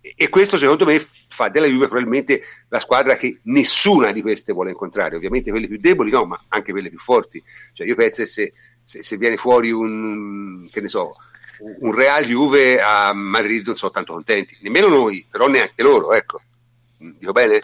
e 0.01 0.29
questo 0.29 0.57
secondo 0.57 0.85
me 0.85 1.05
fa 1.29 1.49
della 1.49 1.67
Juve 1.67 1.89
probabilmente 1.89 2.43
la 2.69 2.79
squadra 2.79 3.17
che 3.17 3.41
nessuna 3.45 4.12
di 4.12 4.23
queste 4.23 4.53
vuole 4.53 4.71
incontrare, 4.71 5.17
ovviamente 5.17 5.51
quelle 5.51 5.67
più 5.67 5.79
deboli 5.79 6.12
no, 6.12 6.25
ma 6.25 6.45
anche 6.49 6.71
quelle 6.71 6.89
più 6.89 7.01
forti, 7.01 7.43
cioè 7.73 7.87
io 7.87 7.97
penso 7.97 8.23
che 8.23 8.29
se, 8.29 8.53
se, 8.85 9.03
se 9.03 9.17
viene 9.17 9.37
fuori 9.37 9.73
un, 9.73 10.69
che 10.71 10.81
ne 10.81 10.89
so, 10.89 11.17
un 11.81 11.95
Real 11.95 12.24
Juve 12.24 12.81
a 12.81 13.12
Madrid 13.12 13.66
non 13.66 13.77
sono 13.77 13.91
tanto 13.91 14.12
contenti, 14.15 14.57
nemmeno 14.62 14.89
noi, 14.89 15.27
però 15.31 15.47
neanche 15.47 15.82
loro, 15.82 16.12
ecco. 16.12 16.41
Dico 16.97 17.32
bene? 17.32 17.61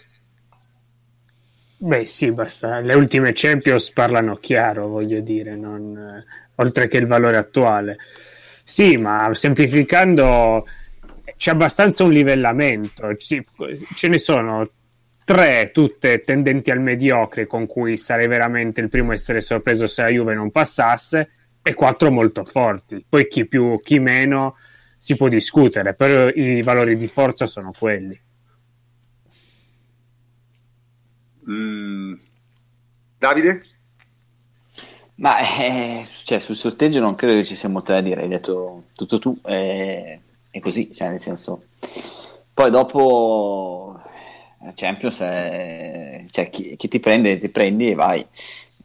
Beh, 1.79 2.07
sì, 2.07 2.31
basta. 2.33 2.81
Le 2.81 2.95
ultime 2.95 3.33
Champions 3.35 3.93
parlano 3.93 4.37
chiaro, 4.37 4.89
voglio 4.89 5.21
dire, 5.21 5.57
non, 5.57 5.97
eh, 5.97 6.25
oltre 6.57 6.89
che 6.89 6.97
il 6.97 7.07
valore 7.07 7.37
attuale. 7.37 7.99
Sì, 8.65 8.97
ma 8.97 9.29
semplificando 9.35 10.67
c'è 11.37 11.51
abbastanza 11.51 12.03
un 12.05 12.11
livellamento. 12.11 13.15
Ce 13.15 14.09
ne 14.09 14.19
sono 14.19 14.69
tre, 15.25 15.71
tutte 15.73 16.23
tendenti 16.23 16.71
al 16.71 16.81
mediocre, 16.81 17.47
con 17.47 17.67
cui 17.67 17.99
sarei 17.99 18.27
veramente 18.27 18.81
il 18.81 18.89
primo 18.89 19.11
a 19.11 19.15
essere 19.15 19.41
sorpreso 19.41 19.87
se 19.87 20.03
la 20.03 20.09
Juve 20.09 20.35
non 20.35 20.51
passasse, 20.51 21.31
e 21.69 21.75
quattro 21.75 22.13
molto 22.13 22.45
forti. 22.45 23.05
Poi 23.09 23.27
chi 23.27 23.45
più, 23.49 23.81
chi 23.83 23.99
meno 23.99 24.55
si 24.97 25.17
può 25.17 25.27
discutere, 25.27 25.95
però 25.95 26.29
i 26.29 26.63
valori 26.63 26.97
di 26.97 27.09
forza 27.09 27.45
sono 27.47 27.73
quelli. 27.77 28.17
Mm. 31.49 32.15
Davide? 33.19 33.63
Ma 35.17 35.39
eh, 35.41 36.07
cioè, 36.25 36.39
sul 36.39 36.55
sorteggio 36.57 37.01
non 37.01 37.15
credo 37.15 37.35
che 37.37 37.45
ci 37.45 37.55
sia 37.57 37.69
molto 37.69 37.93
da 37.93 38.01
dire, 38.01 38.23
hai 38.23 38.29
detto 38.29 38.85
tutto 38.95 39.19
tu, 39.19 39.37
eh, 39.47 40.21
è 40.51 40.61
così, 40.61 40.93
cioè, 40.93 41.09
nel 41.09 41.21
senso. 41.21 41.65
Poi 42.53 42.71
dopo 42.71 43.99
la 44.63 44.73
Champions, 44.75 45.21
è- 45.21 46.25
cioè, 46.31 46.51
chi, 46.51 46.77
chi 46.77 46.89
ti 46.89 47.01
prende, 47.01 47.39
ti 47.39 47.49
prendi 47.49 47.91
e 47.91 47.95
vai. 47.95 48.27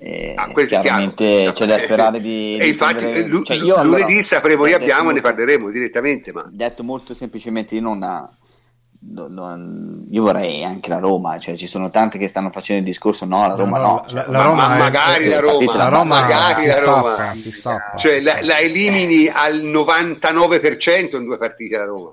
Eh, 0.04 0.34
Ah, 0.36 0.50
questo 0.50 0.76
è 0.78 0.80
chiaramente 0.80 1.24
chiaro. 1.26 1.52
c'è 1.52 1.66
da 1.68 1.78
sperare 1.80 2.20
di... 2.22 2.58
E 2.58 2.68
infatti 2.68 3.04
eh, 3.06 3.26
lu- 3.28 3.44
cioè, 3.44 3.58
io, 3.58 3.76
allora, 3.76 4.00
lunedì 4.00 4.24
sapremo 4.24 4.64
chi 4.64 4.72
detto 4.72 4.82
abbiamo, 4.84 5.04
ne 5.12 5.14
molto- 5.22 5.28
parleremo 5.28 5.70
direttamente, 5.70 6.32
ma 6.34 6.48
Detto 6.52 6.84
molto 6.84 7.14
semplicemente, 7.14 7.76
io 7.76 7.82
non, 7.82 8.00
non- 8.00 9.34
non- 9.34 10.06
io 10.10 10.24
vorrei 10.24 10.64
anche 10.64 10.90
la 10.90 10.98
Roma, 10.98 11.38
cioè 11.38 11.56
ci 11.56 11.68
sono 11.68 11.92
tanti 11.92 12.18
che 12.18 12.28
stanno 12.28 12.50
facendo 12.50 12.82
il 12.82 12.88
discorso 12.88 13.26
no, 13.26 13.46
la 13.48 13.54
Roma 13.54 13.78
No, 13.78 13.84
no. 13.84 13.92
no, 13.94 14.04
cioè, 14.08 14.14
la, 14.14 14.26
la 14.28 14.38
ma- 14.40 14.44
Roma 14.46 14.68
ma 14.70 14.78
magari 14.78 15.26
è- 15.26 15.30
la 15.30 15.40
Roma, 15.40 15.76
la 15.78 15.88
Roma 15.90 16.04
magari 16.22 16.62
si 16.62 16.68
la 16.68 16.80
Roma. 16.80 17.32
si 17.36 17.52
cioè, 17.98 18.18
si 18.18 18.24
la, 18.24 18.40
la 18.42 18.60
elimini 18.60 19.28
al 19.28 19.54
99% 19.58 21.16
in 21.16 21.26
due 21.26 21.38
partite 21.38 21.78
la 21.78 21.86
Roma. 21.86 22.12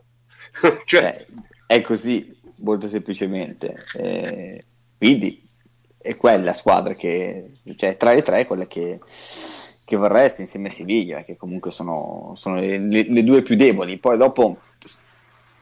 cioè, 0.60 0.76
Cioè, 0.84 1.26
è 1.66 1.80
così, 1.82 2.38
molto 2.56 2.86
semplicemente. 2.88 3.84
Eh, 3.96 4.62
quindi 4.98 5.47
è 5.98 6.16
quella 6.16 6.54
squadra 6.54 6.94
che, 6.94 7.50
cioè 7.76 7.96
tra 7.96 8.12
le 8.12 8.22
tre, 8.22 8.46
quella 8.46 8.66
che, 8.66 9.00
che 9.84 9.96
vorresti 9.96 10.42
insieme 10.42 10.68
a 10.68 10.72
Siviglia, 10.72 11.24
che 11.24 11.36
comunque 11.36 11.70
sono, 11.70 12.32
sono 12.36 12.56
le, 12.56 12.78
le, 12.78 13.24
due 13.24 13.42
più 13.42 13.56
deboli. 13.56 13.98
Poi 13.98 14.16
dopo 14.16 14.58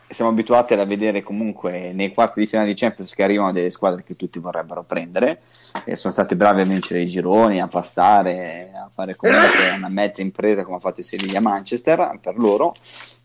siamo 0.08 0.30
abituati 0.30 0.74
a 0.74 0.84
vedere 0.84 1.22
comunque 1.22 1.92
nei 1.92 2.12
quarti 2.14 2.40
di 2.40 2.46
finale 2.46 2.68
di 2.68 2.74
Champions 2.74 3.12
che 3.12 3.24
arrivano 3.24 3.50
delle 3.50 3.70
squadre 3.70 4.04
che 4.04 4.14
tutti 4.14 4.38
vorrebbero 4.38 4.84
prendere 4.84 5.40
e 5.84 5.96
sono 5.96 6.12
stati 6.12 6.36
bravi 6.36 6.60
a 6.60 6.64
vincere 6.64 7.00
i 7.00 7.08
gironi, 7.08 7.60
a 7.60 7.66
passare, 7.66 8.70
a 8.72 8.88
fare 8.92 9.16
comunque 9.16 9.70
una 9.74 9.88
mezza 9.88 10.22
impresa 10.22 10.62
come 10.62 10.76
ha 10.76 10.80
fatto 10.80 11.00
il 11.00 11.06
Siviglia 11.06 11.40
Manchester 11.40 12.18
per 12.20 12.36
loro. 12.36 12.74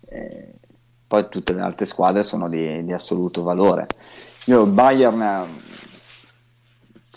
Eh, 0.10 0.54
poi 1.08 1.28
tutte 1.30 1.54
le 1.54 1.62
altre 1.62 1.86
squadre 1.86 2.24
sono 2.24 2.48
di, 2.48 2.84
di 2.86 2.94
assoluto 2.94 3.44
valore. 3.44 3.88
Io 4.46 4.66
Bayern 4.66 5.62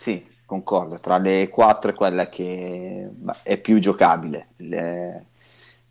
sì, 0.04 0.22
concordo, 0.44 0.98
tra 0.98 1.16
le 1.16 1.48
quattro 1.48 1.90
è 1.90 1.94
quella 1.94 2.28
che 2.28 3.08
è 3.42 3.56
più 3.56 3.78
giocabile. 3.78 4.48
Le, 4.56 5.26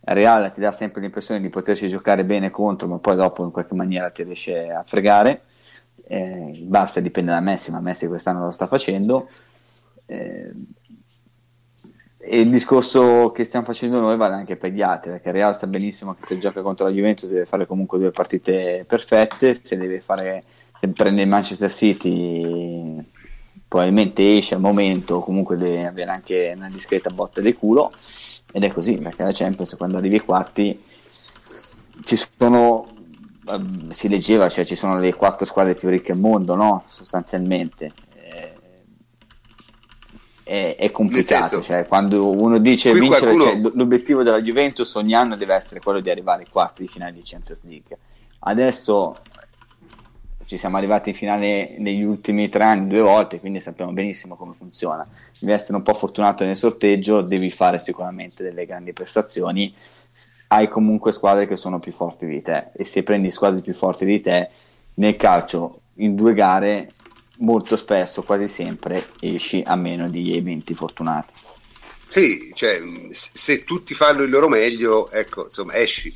Real 0.02 0.52
ti 0.52 0.60
dà 0.60 0.72
sempre 0.72 1.02
l'impressione 1.02 1.42
di 1.42 1.50
potersi 1.50 1.88
giocare 1.88 2.24
bene 2.24 2.52
contro, 2.52 2.88
ma 2.88 3.00
poi 3.00 3.16
dopo 3.16 3.44
in 3.44 3.50
qualche 3.50 3.74
maniera 3.74 4.12
ti 4.12 4.22
riesce 4.22 4.70
a 4.70 4.84
fregare. 4.86 5.46
Eh, 6.06 6.52
il 6.52 6.70
Barça 6.70 7.00
dipende 7.00 7.32
da 7.32 7.40
Messi, 7.40 7.72
ma 7.72 7.80
Messi 7.80 8.06
quest'anno 8.06 8.46
lo 8.46 8.52
sta 8.52 8.68
facendo. 8.68 9.30
Eh, 10.06 10.52
e 12.20 12.40
il 12.40 12.52
discorso 12.52 13.32
che 13.32 13.46
stiamo 13.46 13.66
facendo 13.66 14.00
noi 14.00 14.16
vale 14.16 14.36
anche 14.36 14.58
per 14.58 14.72
gli 14.72 14.84
altri, 14.84 15.10
perché 15.10 15.32
Real 15.32 15.56
sa 15.56 15.66
benissimo 15.66 16.14
che 16.14 16.24
se 16.24 16.38
gioca 16.38 16.62
contro 16.62 16.86
la 16.86 16.94
Juventus 16.94 17.32
deve 17.32 17.48
fare 17.48 17.66
comunque 17.66 17.98
due 17.98 18.12
partite 18.12 18.86
perfette, 18.88 19.60
se 19.60 19.76
deve 19.76 20.02
fare 20.02 20.44
se 20.80 20.88
prende 20.90 21.24
il 21.24 21.30
Manchester 21.30 21.72
City 21.72 23.12
probabilmente 23.74 24.38
esce 24.38 24.54
al 24.54 24.62
momento, 24.62 25.22
comunque 25.22 25.58
deve 25.58 25.88
avere 25.88 26.12
anche 26.12 26.54
una 26.56 26.70
discreta 26.70 27.10
botta 27.10 27.42
di 27.42 27.56
culo 27.56 27.92
ed 28.52 28.64
è 28.64 28.72
così, 28.72 29.00
perché 29.00 29.24
la 29.24 29.32
Champions 29.34 29.74
quando 29.76 29.98
arrivi 29.98 30.18
ai 30.18 30.24
quarti 30.24 30.84
ci 32.04 32.16
sono, 32.38 32.94
ehm, 33.50 33.90
si 33.90 34.10
leggeva, 34.10 34.48
cioè 34.48 34.64
ci 34.64 34.76
sono 34.76 35.00
le 35.00 35.16
quattro 35.16 35.48
squadre 35.48 35.74
più 35.74 35.90
ricche 35.90 36.12
al 36.12 36.20
mondo, 36.20 36.54
no? 36.54 36.84
Sostanzialmente. 36.86 37.94
Eh, 38.14 38.54
è, 40.44 40.76
è, 40.78 40.92
complicato, 40.92 41.64
cioè, 41.64 41.88
quando 41.88 42.30
uno 42.30 42.60
dice 42.60 42.94
vincere, 42.94 43.34
qualcuno... 43.34 43.44
cioè, 43.44 43.72
l'obiettivo 43.74 44.22
della 44.22 44.40
Juventus 44.40 44.94
ogni 44.94 45.16
anno 45.16 45.36
deve 45.36 45.56
essere 45.56 45.80
quello 45.80 46.00
di 46.00 46.12
arrivare 46.12 46.44
ai 46.44 46.50
quarti 46.52 46.84
di 46.84 46.88
finale 46.88 47.14
di 47.14 47.24
Champions 47.24 47.64
League. 47.64 47.98
Adesso 48.38 49.18
ci 50.46 50.58
siamo 50.58 50.78
arrivati 50.78 51.10
in 51.10 51.16
finale 51.16 51.76
negli 51.78 52.04
ultimi 52.04 52.50
tre 52.50 52.64
anni 52.64 52.88
due 52.88 53.02
volte, 53.02 53.40
quindi 53.40 53.60
sappiamo 53.60 53.92
benissimo 53.92 54.36
come 54.36 54.54
funziona. 54.54 55.08
Devi 55.40 55.52
essere 55.52 55.78
un 55.78 55.84
po' 55.84 55.94
fortunato 55.94 56.46
nel 56.46 56.56
sorteggio, 56.56 57.22
devi 57.22 57.50
fare 57.50 57.80
sicuramente 57.80 58.44
delle 58.44 58.66
grandi 58.66 58.94
prestazioni, 58.94 59.74
hai 60.48 60.68
comunque 60.68 61.12
squadre 61.12 61.48
che 61.48 61.56
sono 61.56 61.80
più 61.80 61.92
forti 61.92 62.26
di 62.26 62.42
te 62.42 62.70
e 62.74 62.84
se 62.84 63.04
prendi 63.04 63.32
squadre 63.32 63.62
più 63.62 63.74
forti 63.74 64.06
di 64.06 64.22
te 64.22 64.50
nel 64.96 65.16
calcio 65.16 65.80
in 65.96 66.16
due 66.16 66.34
gare 66.34 66.92
molto 67.38 67.76
spesso, 67.76 68.24
quasi 68.24 68.48
sempre, 68.48 69.10
esci 69.20 69.64
a 69.66 69.76
meno 69.76 70.10
di 70.10 70.36
eventi 70.36 70.74
fortunati. 70.76 71.34
Sì, 72.08 72.52
cioè, 72.54 72.80
se 73.10 73.64
tutti 73.64 73.96
fanno 73.96 74.22
il 74.22 74.30
loro 74.30 74.48
meglio, 74.48 75.10
ecco, 75.10 75.46
insomma, 75.46 75.74
esci. 75.74 76.16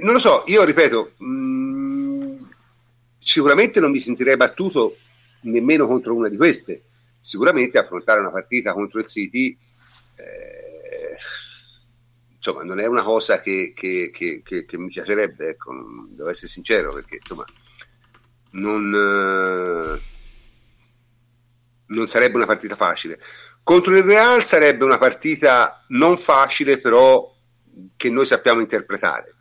Non 0.00 0.14
lo 0.14 0.18
so, 0.18 0.44
io 0.46 0.64
ripeto, 0.64 1.12
mh, 1.18 1.26
mm, 1.26 2.44
sicuramente 3.24 3.80
non 3.80 3.90
mi 3.90 3.98
sentirei 3.98 4.36
battuto 4.36 4.98
nemmeno 5.40 5.86
contro 5.86 6.14
una 6.14 6.28
di 6.28 6.36
queste. 6.36 6.84
Sicuramente 7.18 7.78
affrontare 7.78 8.20
una 8.20 8.30
partita 8.30 8.72
contro 8.74 9.00
il 9.00 9.06
City 9.06 9.56
eh, 10.16 11.16
insomma, 12.36 12.62
non 12.62 12.78
è 12.78 12.86
una 12.86 13.02
cosa 13.02 13.40
che, 13.40 13.72
che, 13.74 14.10
che, 14.12 14.42
che 14.44 14.78
mi 14.78 14.88
piacerebbe, 14.88 15.48
ecco, 15.48 15.72
devo 16.08 16.28
essere 16.28 16.48
sincero, 16.48 16.92
perché 16.92 17.16
insomma, 17.16 17.44
non, 18.50 18.94
eh, 18.94 20.00
non 21.86 22.06
sarebbe 22.06 22.36
una 22.36 22.46
partita 22.46 22.76
facile. 22.76 23.18
Contro 23.62 23.96
il 23.96 24.02
Real 24.02 24.44
sarebbe 24.44 24.84
una 24.84 24.98
partita 24.98 25.82
non 25.88 26.18
facile, 26.18 26.78
però 26.78 27.32
che 27.96 28.10
noi 28.10 28.26
sappiamo 28.26 28.60
interpretare 28.60 29.33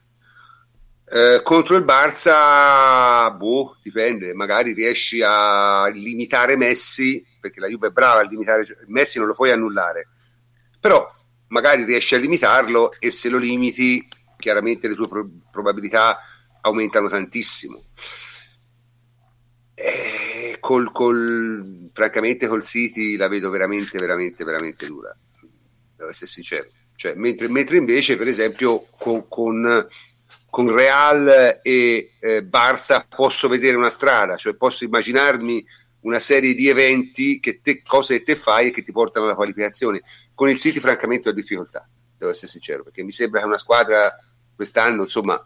eh, 1.13 1.41
contro 1.43 1.75
il 1.75 1.83
Barça, 1.83 3.31
boh, 3.37 3.77
dipende, 3.83 4.33
magari 4.33 4.73
riesci 4.73 5.21
a 5.23 5.85
limitare 5.93 6.57
Messi, 6.57 7.23
perché 7.39 7.59
la 7.59 7.67
Juve 7.67 7.89
è 7.89 7.91
brava 7.91 8.21
a 8.21 8.23
limitare 8.23 8.65
Messi, 8.87 9.19
non 9.19 9.27
lo 9.27 9.35
puoi 9.35 9.51
annullare, 9.51 10.07
però 10.79 11.07
magari 11.49 11.83
riesci 11.83 12.15
a 12.15 12.17
limitarlo 12.17 12.91
e 12.99 13.11
se 13.11 13.29
lo 13.29 13.37
limiti, 13.37 14.03
chiaramente 14.37 14.87
le 14.87 14.95
tue 14.95 15.07
pro- 15.07 15.29
probabilità 15.51 16.17
aumentano 16.61 17.07
tantissimo. 17.07 17.83
Eh, 19.75 20.57
col, 20.59 20.91
col, 20.91 21.91
francamente 21.93 22.47
col 22.47 22.63
City 22.63 23.17
la 23.17 23.27
vedo 23.27 23.51
veramente, 23.51 23.99
veramente, 23.99 24.43
veramente 24.43 24.87
dura, 24.87 25.15
devo 25.95 26.09
essere 26.09 26.25
sincero. 26.25 26.67
Cioè, 26.95 27.13
mentre, 27.13 27.49
mentre 27.49 27.77
invece, 27.77 28.17
per 28.17 28.27
esempio, 28.27 28.87
con, 28.97 29.27
con 29.27 29.87
con 30.53 30.71
Real 30.71 31.61
e 31.63 32.11
eh, 32.19 32.43
Barça 32.43 33.03
posso 33.09 33.47
vedere 33.47 33.75
una 33.75 33.89
strada, 33.89 34.35
cioè 34.35 34.55
posso 34.55 34.83
immaginarmi 34.83 35.65
una 36.01 36.19
serie 36.19 36.53
di 36.53 36.67
eventi 36.67 37.39
che 37.39 37.59
te, 37.59 37.81
cose 37.81 38.19
che 38.19 38.23
te 38.23 38.35
fai 38.35 38.67
e 38.67 38.71
che 38.71 38.83
ti 38.83 38.91
portano 38.91 39.25
alla 39.25 39.33
qualificazione. 39.33 40.03
Con 40.35 40.49
il 40.49 40.59
City 40.59 40.79
francamente 40.79 41.27
ho 41.27 41.31
difficoltà, 41.31 41.89
devo 42.15 42.29
essere 42.29 42.51
sincero, 42.51 42.83
perché 42.83 43.01
mi 43.01 43.09
sembra 43.09 43.39
che 43.39 43.47
una 43.47 43.57
squadra 43.57 44.15
quest'anno, 44.55 45.01
insomma, 45.01 45.43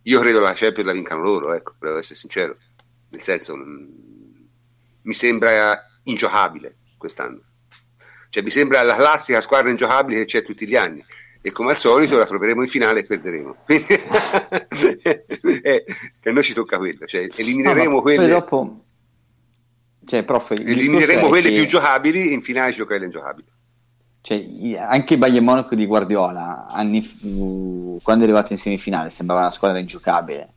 io 0.00 0.20
credo 0.20 0.40
la 0.40 0.54
Champions 0.54 0.86
la 0.86 0.94
vincano 0.94 1.20
loro, 1.20 1.52
ecco, 1.52 1.74
devo 1.78 1.98
essere 1.98 2.14
sincero, 2.14 2.56
nel 3.10 3.20
senso 3.20 3.54
mi 3.54 5.12
sembra 5.12 5.78
ingiocabile 6.04 6.78
quest'anno. 6.96 7.42
Cioè 8.30 8.42
mi 8.42 8.50
sembra 8.50 8.80
la 8.80 8.96
classica 8.96 9.42
squadra 9.42 9.68
ingiocabile 9.68 10.20
che 10.20 10.24
c'è 10.24 10.42
tutti 10.42 10.66
gli 10.66 10.74
anni 10.74 11.04
e 11.40 11.52
come 11.52 11.70
al 11.70 11.76
solito 11.76 12.18
la 12.18 12.26
troveremo 12.26 12.62
in 12.62 12.68
finale 12.68 13.00
e 13.00 13.04
perderemo. 13.04 13.56
eh, 15.62 15.84
a 16.24 16.30
noi 16.30 16.42
ci 16.42 16.54
tocca 16.54 16.78
quello, 16.78 17.06
cioè 17.06 17.28
elimineremo 17.34 17.96
no, 17.96 18.02
quelle, 18.02 18.28
dopo... 18.28 18.80
cioè, 20.04 20.24
prof, 20.24 20.50
elimineremo 20.50 21.28
quelle 21.28 21.50
che... 21.50 21.56
più 21.56 21.66
giocabili 21.66 22.30
e 22.30 22.32
in 22.32 22.42
finale 22.42 22.72
ci 22.72 22.78
giocheremo 22.78 23.04
ingiocabili. 23.04 23.46
Cioè, 24.20 24.76
anche 24.78 25.14
il 25.14 25.18
Bayern 25.18 25.44
Monaco 25.44 25.74
di 25.74 25.86
Guardiola, 25.86 26.66
anni, 26.68 27.02
quando 28.02 28.24
è 28.24 28.26
arrivato 28.26 28.52
in 28.52 28.58
semifinale, 28.58 29.10
sembrava 29.10 29.42
una 29.42 29.50
squadra 29.50 29.78
ingiocabile. 29.78 30.52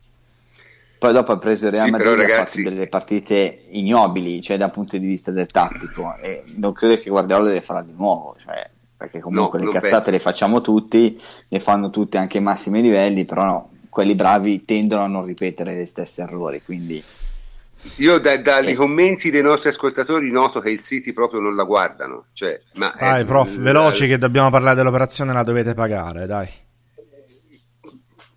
Poi 0.98 1.12
dopo 1.12 1.32
ha 1.32 1.38
preso 1.38 1.66
il 1.66 1.72
Real 1.72 1.86
sì, 1.86 1.90
Madrid 1.90 2.12
e 2.12 2.16
ragazzi... 2.16 2.60
ha 2.60 2.62
fatto 2.62 2.74
delle 2.74 2.88
partite 2.88 3.64
ignobili, 3.70 4.42
cioè 4.42 4.56
dal 4.56 4.70
punto 4.70 4.98
di 4.98 5.06
vista 5.06 5.30
del 5.30 5.46
tattico. 5.46 6.16
E 6.20 6.44
non 6.56 6.72
credo 6.72 6.98
che 6.98 7.10
Guardiola 7.10 7.44
deve 7.44 7.60
farla 7.60 7.82
di 7.82 7.92
nuovo. 7.96 8.36
Cioè, 8.38 8.70
perché 9.02 9.18
comunque 9.18 9.58
no, 9.58 9.66
le 9.66 9.72
cazzate 9.72 9.90
penso. 9.90 10.10
le 10.12 10.20
facciamo 10.20 10.60
tutti, 10.60 11.20
le 11.48 11.58
fanno 11.58 11.90
tutti 11.90 12.16
anche 12.18 12.38
ai 12.38 12.44
massimi 12.44 12.80
livelli, 12.80 13.24
però 13.24 13.44
no, 13.44 13.70
quelli 13.88 14.14
bravi 14.14 14.64
tendono 14.64 15.02
a 15.02 15.08
non 15.08 15.24
ripetere 15.24 15.74
gli 15.74 15.86
stessi 15.86 16.20
errori, 16.20 16.62
quindi... 16.64 17.02
Io 17.96 18.18
da, 18.20 18.36
dai 18.38 18.68
eh. 18.68 18.74
commenti 18.74 19.32
dei 19.32 19.42
nostri 19.42 19.70
ascoltatori 19.70 20.30
noto 20.30 20.60
che 20.60 20.70
il 20.70 20.78
City 20.80 21.12
proprio 21.12 21.40
non 21.40 21.56
la 21.56 21.64
guardano. 21.64 22.26
Cioè, 22.32 22.60
ma 22.74 22.94
dai, 22.96 23.22
è, 23.22 23.24
prof, 23.24 23.56
l- 23.56 23.60
veloci 23.60 24.06
che 24.06 24.18
dobbiamo 24.18 24.50
parlare 24.50 24.76
dell'operazione, 24.76 25.32
la 25.32 25.42
dovete 25.42 25.74
pagare, 25.74 26.26
dai. 26.26 26.48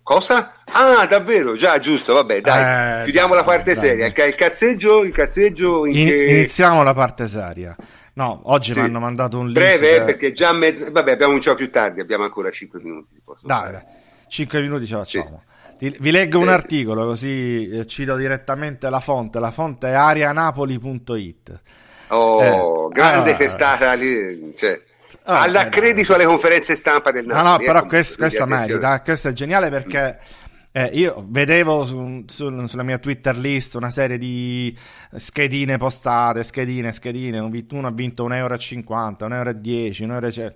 Cosa? 0.02 0.62
Ah, 0.72 1.06
davvero? 1.06 1.54
Già, 1.54 1.78
giusto, 1.78 2.14
vabbè, 2.14 2.40
dai. 2.40 3.02
Eh, 3.02 3.04
Chiudiamo 3.04 3.34
dai, 3.34 3.38
la 3.38 3.44
parte 3.44 3.74
dai, 3.74 3.76
seria. 3.76 4.12
Dai. 4.12 4.28
Il 4.28 4.34
cazzeggio, 4.34 5.04
il 5.04 5.12
cazzeggio 5.12 5.86
in 5.86 5.96
in, 5.96 6.06
che... 6.08 6.24
Iniziamo 6.24 6.82
la 6.82 6.94
parte 6.94 7.28
seria. 7.28 7.76
No, 8.16 8.40
oggi 8.44 8.72
sì. 8.72 8.78
mi 8.78 8.86
hanno 8.86 8.98
mandato 8.98 9.38
un 9.38 9.48
link. 9.48 9.58
Breve, 9.58 9.96
per... 9.96 10.04
perché 10.06 10.32
già 10.32 10.50
mezzo. 10.52 10.90
Vabbè, 10.90 11.12
abbiamo 11.12 11.34
un 11.34 11.54
più 11.54 11.70
tardi, 11.70 12.00
abbiamo 12.00 12.24
ancora 12.24 12.50
5 12.50 12.80
minuti. 12.82 13.20
Dai, 13.42 13.72
dai, 13.72 13.82
5 14.28 14.60
minuti 14.60 14.86
ce 14.86 14.94
la 14.94 14.98
facciamo. 15.00 15.42
Sì. 15.78 15.94
Vi 15.98 16.10
leggo 16.10 16.38
un 16.38 16.48
articolo 16.48 17.04
così 17.04 17.68
eh, 17.68 17.86
cito 17.86 18.16
direttamente 18.16 18.88
la 18.88 19.00
fonte. 19.00 19.38
La 19.38 19.50
fonte 19.50 19.88
è 19.88 19.92
arianapoli.it. 19.92 21.60
Oh, 22.08 22.42
eh, 22.42 22.88
grande 22.94 23.32
ah, 23.32 23.36
testata 23.36 23.92
lì. 23.92 24.54
Cioè, 24.56 24.80
ah, 25.24 25.42
alla 25.42 25.68
credito 25.68 26.14
alle 26.14 26.24
conferenze 26.24 26.74
stampa 26.74 27.10
del 27.10 27.26
Napoli. 27.26 27.44
No, 27.44 27.50
no, 27.50 27.58
però 27.58 27.84
quest, 27.84 28.16
questa 28.16 28.46
merita. 28.46 29.02
Questo 29.02 29.28
è 29.28 29.32
geniale 29.34 29.68
perché. 29.68 30.18
Mm 30.18 30.44
eh, 30.76 30.90
io 30.92 31.24
vedevo 31.26 31.86
su, 31.86 32.24
su, 32.26 32.66
sulla 32.66 32.82
mia 32.82 32.98
Twitter 32.98 33.34
list 33.34 33.76
una 33.76 33.90
serie 33.90 34.18
di 34.18 34.76
schedine 35.14 35.78
postate, 35.78 36.42
schedine, 36.42 36.92
schedine. 36.92 37.38
Uno 37.38 37.86
ha 37.86 37.90
vinto 37.90 38.28
1,50 38.28 38.34
euro, 38.34 38.54
1,10 38.56 40.02
euro, 40.02 40.18
1,10 40.18 40.38
euro. 40.38 40.54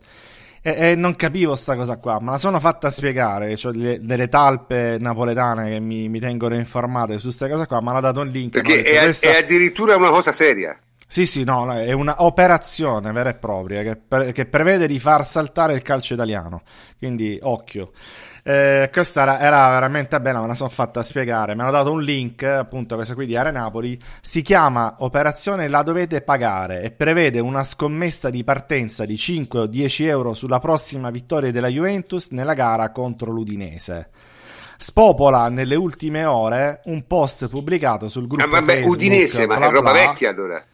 E, 0.60 0.90
e, 0.90 0.94
non 0.94 1.16
capivo 1.16 1.56
sta 1.56 1.74
cosa 1.74 1.96
qua, 1.96 2.20
ma 2.20 2.32
la 2.32 2.36
sono 2.36 2.60
fatta 2.60 2.90
spiegare. 2.90 3.56
Cioè 3.56 3.72
le, 3.72 3.98
delle 4.02 4.28
talpe 4.28 4.98
napoletane 5.00 5.70
che 5.70 5.80
mi, 5.80 6.10
mi 6.10 6.20
tengono 6.20 6.54
informate 6.54 7.16
su 7.16 7.28
questa 7.28 7.48
cosa 7.48 7.66
qua. 7.66 7.80
Mi 7.80 7.88
hanno 7.88 8.00
dato 8.00 8.20
un 8.20 8.28
link. 8.28 8.52
Perché 8.52 8.82
detto, 8.82 8.98
è, 8.98 9.04
questa... 9.04 9.28
è, 9.30 9.38
addirittura 9.38 9.96
una 9.96 10.10
cosa 10.10 10.32
seria. 10.32 10.78
Sì, 11.08 11.24
sì, 11.24 11.44
no, 11.44 11.72
è 11.72 11.92
un'operazione 11.92 13.10
vera 13.10 13.30
e 13.30 13.34
propria 13.36 13.82
che, 13.82 13.96
pre- 13.96 14.32
che, 14.32 14.44
prevede 14.44 14.86
di 14.86 14.98
far 14.98 15.26
saltare 15.26 15.72
il 15.72 15.80
calcio 15.80 16.12
italiano. 16.12 16.60
Quindi, 16.98 17.38
occhio. 17.40 17.92
Eh, 18.42 18.88
questa 18.92 19.22
era, 19.22 19.38
era, 19.38 19.70
veramente 19.70 20.20
bella, 20.20 20.40
me 20.40 20.46
la 20.46 20.54
sono 20.54 20.68
fatta 20.68 21.02
spiegare. 21.02 21.54
Mi 21.54 21.62
hanno 21.62 21.70
dato 21.70 21.92
un 21.92 22.02
link, 22.02 22.42
appunto, 22.42 22.94
questa 22.94 23.14
qui 23.14 23.26
di 23.26 23.36
Are 23.36 23.50
Napoli. 23.50 23.98
Si 24.20 24.42
chiama 24.42 24.96
Operazione 24.98 25.68
La 25.68 25.82
dovete 25.82 26.22
pagare 26.22 26.82
e 26.82 26.90
prevede 26.90 27.40
una 27.40 27.64
scommessa 27.64 28.30
di 28.30 28.42
partenza 28.44 29.04
di 29.04 29.16
5 29.16 29.60
o 29.60 29.66
10 29.66 30.06
euro 30.06 30.34
sulla 30.34 30.58
prossima 30.58 31.10
vittoria 31.10 31.50
della 31.50 31.68
Juventus 31.68 32.30
nella 32.30 32.54
gara 32.54 32.90
contro 32.90 33.30
l'Udinese 33.30 34.08
spopola 34.80 35.50
nelle 35.50 35.74
ultime 35.74 36.24
ore 36.24 36.80
un 36.84 37.06
post 37.06 37.50
pubblicato 37.50 38.08
sul 38.08 38.26
gruppo. 38.26 38.46
Ma 38.46 38.60
vabbè, 38.60 38.72
Facebook, 38.72 38.94
Udinese, 38.94 39.46
ma 39.46 39.58
è 39.58 39.70
roba 39.70 39.92
vecchia 39.92 40.30
allora. 40.30 40.64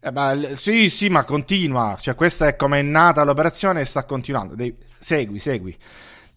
Eh, 0.00 0.12
ma, 0.12 0.38
sì, 0.52 0.88
sì, 0.88 1.08
ma 1.08 1.24
continua. 1.24 1.96
Cioè, 2.00 2.14
questa 2.14 2.46
è 2.46 2.56
come 2.56 2.80
è 2.80 2.82
nata 2.82 3.24
l'operazione 3.24 3.80
e 3.80 3.84
sta 3.84 4.04
continuando. 4.04 4.54
Devi... 4.54 4.76
Segui, 4.98 5.38
segui. 5.38 5.76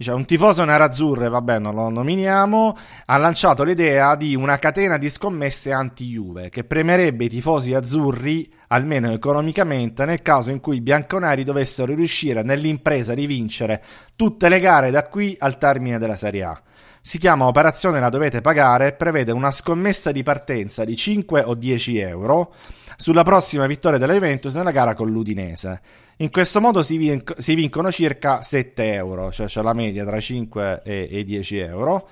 Dice, 0.01 0.13
un 0.13 0.25
tifoso 0.25 0.63
nerazzurro, 0.63 1.29
vabbè, 1.29 1.59
non 1.59 1.75
lo 1.75 1.87
nominiamo, 1.89 2.75
ha 3.05 3.17
lanciato 3.17 3.63
l'idea 3.63 4.15
di 4.15 4.33
una 4.33 4.57
catena 4.57 4.97
di 4.97 5.11
scommesse 5.11 5.71
anti-Juve 5.71 6.49
che 6.49 6.63
premerebbe 6.63 7.25
i 7.25 7.29
tifosi 7.29 7.75
azzurri, 7.75 8.51
almeno 8.71 9.11
economicamente, 9.11 10.05
nel 10.05 10.21
caso 10.21 10.49
in 10.49 10.59
cui 10.59 10.77
i 10.77 10.81
bianconeri 10.81 11.43
dovessero 11.43 11.93
riuscire 11.93 12.41
nell'impresa 12.41 13.13
di 13.13 13.25
vincere 13.25 13.83
tutte 14.15 14.49
le 14.49 14.59
gare 14.59 14.91
da 14.91 15.07
qui 15.07 15.35
al 15.39 15.57
termine 15.57 15.97
della 15.97 16.15
Serie 16.15 16.43
A. 16.43 16.61
Si 17.03 17.17
chiama 17.17 17.47
Operazione 17.47 17.99
La 17.99 18.09
dovete 18.09 18.41
pagare 18.41 18.87
e 18.87 18.93
prevede 18.93 19.31
una 19.31 19.51
scommessa 19.51 20.11
di 20.11 20.23
partenza 20.23 20.85
di 20.85 20.95
5 20.95 21.41
o 21.41 21.55
10 21.55 21.97
euro 21.97 22.53
sulla 22.95 23.23
prossima 23.23 23.65
vittoria 23.65 23.97
della 23.97 24.13
Juventus 24.13 24.55
nella 24.55 24.71
gara 24.71 24.93
con 24.93 25.09
l'Udinese. 25.09 25.81
In 26.17 26.29
questo 26.29 26.61
modo 26.61 26.83
si, 26.83 26.97
vinc- 26.97 27.35
si 27.39 27.55
vincono 27.55 27.91
circa 27.91 28.41
7 28.41 28.93
euro, 28.93 29.31
cioè 29.31 29.47
c'è 29.47 29.63
la 29.63 29.73
media 29.73 30.05
tra 30.05 30.19
5 30.19 30.81
e, 30.83 31.09
e 31.11 31.23
10 31.23 31.57
euro 31.57 32.07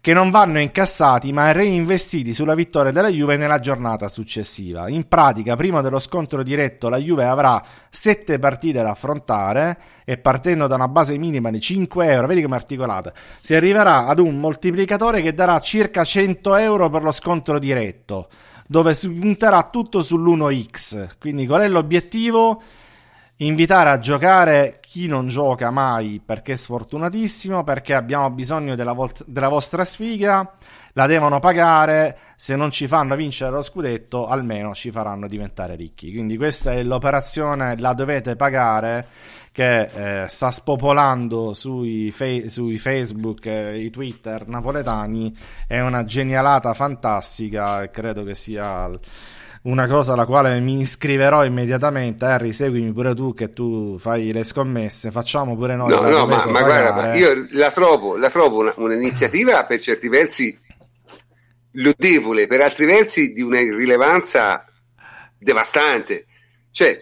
che 0.00 0.12
non 0.12 0.30
vanno 0.30 0.60
incassati 0.60 1.32
ma 1.32 1.52
reinvestiti 1.52 2.32
sulla 2.32 2.54
vittoria 2.54 2.92
della 2.92 3.08
Juve 3.08 3.36
nella 3.36 3.58
giornata 3.58 4.08
successiva. 4.08 4.88
In 4.88 5.08
pratica, 5.08 5.56
prima 5.56 5.80
dello 5.80 5.98
scontro 5.98 6.42
diretto, 6.42 6.88
la 6.88 6.98
Juve 6.98 7.24
avrà 7.24 7.62
7 7.90 8.38
partite 8.38 8.82
da 8.82 8.90
affrontare 8.90 9.78
e 10.04 10.18
partendo 10.18 10.66
da 10.66 10.76
una 10.76 10.88
base 10.88 11.18
minima 11.18 11.50
di 11.50 11.60
5 11.60 12.06
euro, 12.06 12.26
vedi 12.26 12.42
come 12.42 12.56
articolata, 12.56 13.12
si 13.40 13.54
arriverà 13.54 14.06
ad 14.06 14.18
un 14.18 14.38
moltiplicatore 14.38 15.20
che 15.20 15.34
darà 15.34 15.58
circa 15.60 16.04
100 16.04 16.56
euro 16.56 16.88
per 16.88 17.02
lo 17.02 17.12
scontro 17.12 17.58
diretto, 17.58 18.28
dove 18.66 18.94
si 18.94 19.10
punterà 19.10 19.68
tutto 19.70 20.00
sull'1x. 20.00 21.08
Quindi 21.18 21.46
qual 21.46 21.62
è 21.62 21.68
l'obiettivo? 21.68 22.62
Invitare 23.38 23.90
a 23.90 23.98
giocare 23.98 24.78
chi 24.80 25.06
non 25.06 25.28
gioca 25.28 25.70
mai 25.70 26.20
perché 26.24 26.52
è 26.52 26.56
sfortunatissimo, 26.56 27.62
perché 27.62 27.94
abbiamo 27.94 28.30
bisogno 28.30 28.74
della, 28.74 28.92
volt- 28.92 29.24
della, 29.26 29.48
vostra 29.48 29.84
sfiga, 29.84 30.54
la 30.94 31.06
devono 31.06 31.38
pagare, 31.38 32.18
se 32.36 32.56
non 32.56 32.70
ci 32.70 32.88
fanno 32.88 33.14
vincere 33.14 33.50
lo 33.50 33.62
scudetto 33.62 34.26
almeno 34.26 34.74
ci 34.74 34.90
faranno 34.90 35.26
diventare 35.28 35.76
ricchi. 35.76 36.10
Quindi 36.10 36.36
questa 36.36 36.72
è 36.72 36.82
l'operazione, 36.82 37.76
la 37.78 37.92
dovete 37.92 38.34
pagare 38.34 39.06
che 39.52 40.22
eh, 40.24 40.28
sta 40.28 40.50
spopolando 40.50 41.52
sui, 41.52 42.10
fe- 42.10 42.48
sui 42.48 42.78
Facebook 42.78 43.46
e 43.46 43.80
i 43.80 43.90
Twitter 43.90 44.46
napoletani, 44.46 45.36
è 45.66 45.80
una 45.80 46.04
genialata 46.04 46.74
fantastica 46.74 47.88
credo 47.90 48.24
che 48.24 48.34
sia 48.34 48.88
una 49.68 49.86
cosa 49.86 50.14
alla 50.14 50.24
quale 50.24 50.58
mi 50.60 50.80
iscriverò 50.80 51.44
immediatamente. 51.44 52.24
Harry, 52.24 52.52
seguimi 52.52 52.92
pure 52.92 53.14
tu 53.14 53.34
che 53.34 53.50
tu 53.50 53.96
fai 53.98 54.32
le 54.32 54.42
scommesse, 54.42 55.10
facciamo 55.10 55.56
pure 55.56 55.76
noi. 55.76 55.90
No, 55.90 56.00
no, 56.08 56.26
ma, 56.26 56.46
ma 56.46 56.62
guarda, 56.62 57.14
io 57.14 57.46
la 57.50 57.70
trovo, 57.70 58.16
la 58.16 58.30
trovo 58.30 58.60
una, 58.60 58.72
un'iniziativa 58.76 59.64
per 59.66 59.80
certi 59.80 60.08
versi 60.08 60.58
lodevole, 61.72 62.46
per 62.46 62.62
altri 62.62 62.86
versi 62.86 63.32
di 63.32 63.42
una 63.42 63.60
rilevanza 63.60 64.64
devastante. 65.38 66.26
Cioè, 66.70 67.00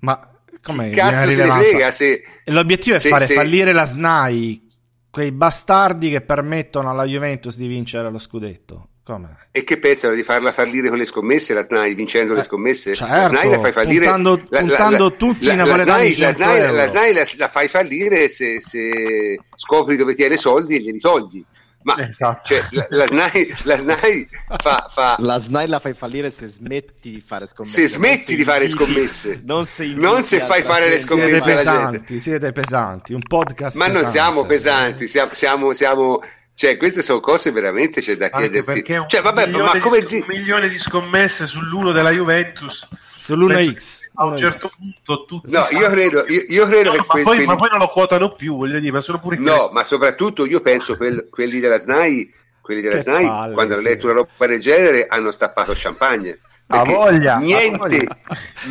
ma 0.00 0.28
come 0.62 0.90
cazzo 0.90 1.30
se 1.30 1.44
ne 1.44 1.50
frega 1.50 1.90
se... 1.90 2.22
L'obiettivo 2.46 2.96
è 2.96 2.98
se, 2.98 3.08
fare 3.10 3.26
se... 3.26 3.34
fallire 3.34 3.72
la 3.72 3.84
SNAI, 3.84 4.68
quei 5.10 5.32
bastardi 5.32 6.10
che 6.10 6.22
permettono 6.22 6.90
alla 6.90 7.04
Juventus 7.04 7.56
di 7.56 7.66
vincere 7.66 8.10
lo 8.10 8.18
scudetto. 8.18 8.88
Come? 9.10 9.36
E 9.50 9.64
che 9.64 9.78
pensano 9.78 10.14
di 10.14 10.22
farla 10.22 10.52
fallire 10.52 10.88
con 10.88 10.96
le 10.96 11.04
scommesse 11.04 11.52
la 11.52 11.62
SNAI 11.62 11.94
vincendo 11.94 12.32
eh, 12.32 12.36
le 12.36 12.42
scommesse? 12.44 12.94
Certo, 12.94 13.12
la 13.12 13.26
SNAI 13.26 13.50
la 13.50 13.58
fai 13.58 13.72
fallire 13.72 14.04
puntando, 14.04 14.42
la, 14.48 14.60
puntando 14.60 15.08
la, 15.08 15.10
tutti 15.16 15.44
la, 15.46 15.52
i 15.52 15.56
napoletani 15.56 16.16
la 16.16 16.30
SNAI, 16.30 16.72
la, 16.72 16.86
SNAI 16.86 17.12
la, 17.12 17.26
la, 17.36 17.48
fai 17.48 17.66
fallire 17.66 18.28
se, 18.28 18.60
se, 18.60 19.40
scopri 19.56 19.96
dove 19.96 20.14
tiene 20.14 20.34
i 20.34 20.38
soldi 20.38 20.76
e 20.76 20.80
glieli 20.80 21.00
togli. 21.00 21.44
Ma 21.82 21.96
esatto. 22.06 22.54
cioè, 22.54 22.86
la, 22.90 23.06
SNAI, 23.06 23.56
la 23.64 23.78
SNAI 23.78 24.28
fa, 24.58 24.88
fa, 24.92 25.16
La 25.18 25.38
SNAI 25.38 25.66
la 25.66 25.80
fai 25.80 25.94
fallire 25.94 26.30
se 26.30 26.46
smetti 26.46 27.10
di 27.10 27.20
fare 27.20 27.46
scommesse. 27.46 27.80
Se 27.80 27.88
smetti 27.88 28.36
di 28.36 28.44
fare 28.44 28.68
scommesse. 28.68 29.40
non 29.42 29.66
se, 29.66 29.86
non 29.86 30.22
se 30.22 30.38
fai 30.40 30.62
fare 30.62 30.88
le 30.88 31.00
scommesse 31.00 31.40
siete 31.40 31.54
pesanti, 31.56 32.20
siete 32.20 32.52
pesanti, 32.52 33.12
un 33.12 33.22
podcast 33.26 33.76
Ma 33.76 33.86
pesante. 33.86 34.02
non 34.02 34.12
siamo 34.12 34.46
pesanti, 34.46 35.08
siamo, 35.08 35.30
siamo, 35.32 35.72
siamo 35.72 36.22
cioè, 36.60 36.76
queste 36.76 37.00
sono 37.00 37.20
cose 37.20 37.52
veramente 37.52 38.02
c'è 38.02 38.16
da 38.16 38.28
chiedersi. 38.28 38.84
Cioè, 39.06 39.22
vabbè, 39.22 39.46
ma 39.46 39.78
come 39.78 40.02
di, 40.02 40.16
un 40.16 40.24
milione 40.26 40.68
di 40.68 40.76
scommesse 40.76 41.46
sull'uno 41.46 41.90
della 41.90 42.10
Juventus. 42.10 42.86
Sull'1x 42.92 44.08
a 44.16 44.26
un 44.26 44.36
certo 44.36 44.70
punto 44.76 45.24
tutti 45.24 45.50
no 45.50 45.66
io 45.70 45.88
credo, 45.88 46.24
io, 46.26 46.44
io 46.48 46.66
credo 46.66 46.90
no, 46.90 46.96
che 46.96 46.98
ma, 46.98 47.04
que- 47.04 47.22
poi, 47.22 47.34
quelli... 47.34 47.46
ma, 47.46 47.56
poi, 47.56 47.68
non 47.70 47.78
lo 47.78 47.88
quotano 47.88 48.34
più 48.34 48.56
voglio 48.56 48.80
dire 48.80 48.92
ma 48.92 49.00
sono 49.00 49.20
pure 49.20 49.36
no 49.36 49.70
ma 49.72 49.84
soprattutto 49.84 50.46
io 50.46 50.60
penso 50.60 50.96
che 50.96 51.28
quelli 51.30 51.60
della 51.60 51.78
SNAI 51.78 52.32
quelli 52.60 52.80
della 52.80 53.00
SNAI 53.00 53.26
palle, 53.26 53.54
quando 53.54 53.74
hanno 53.74 53.82
letto 53.82 54.06
una 54.06 54.14
roba 54.14 54.46
del 54.46 54.60
genere 54.60 55.06
hanno 55.06 55.30
stappato 55.30 55.72
champagne. 55.76 56.38
A 56.68 56.82
voglia, 56.82 57.38
niente, 57.38 57.74
a 57.74 57.78
voglia. 57.78 58.18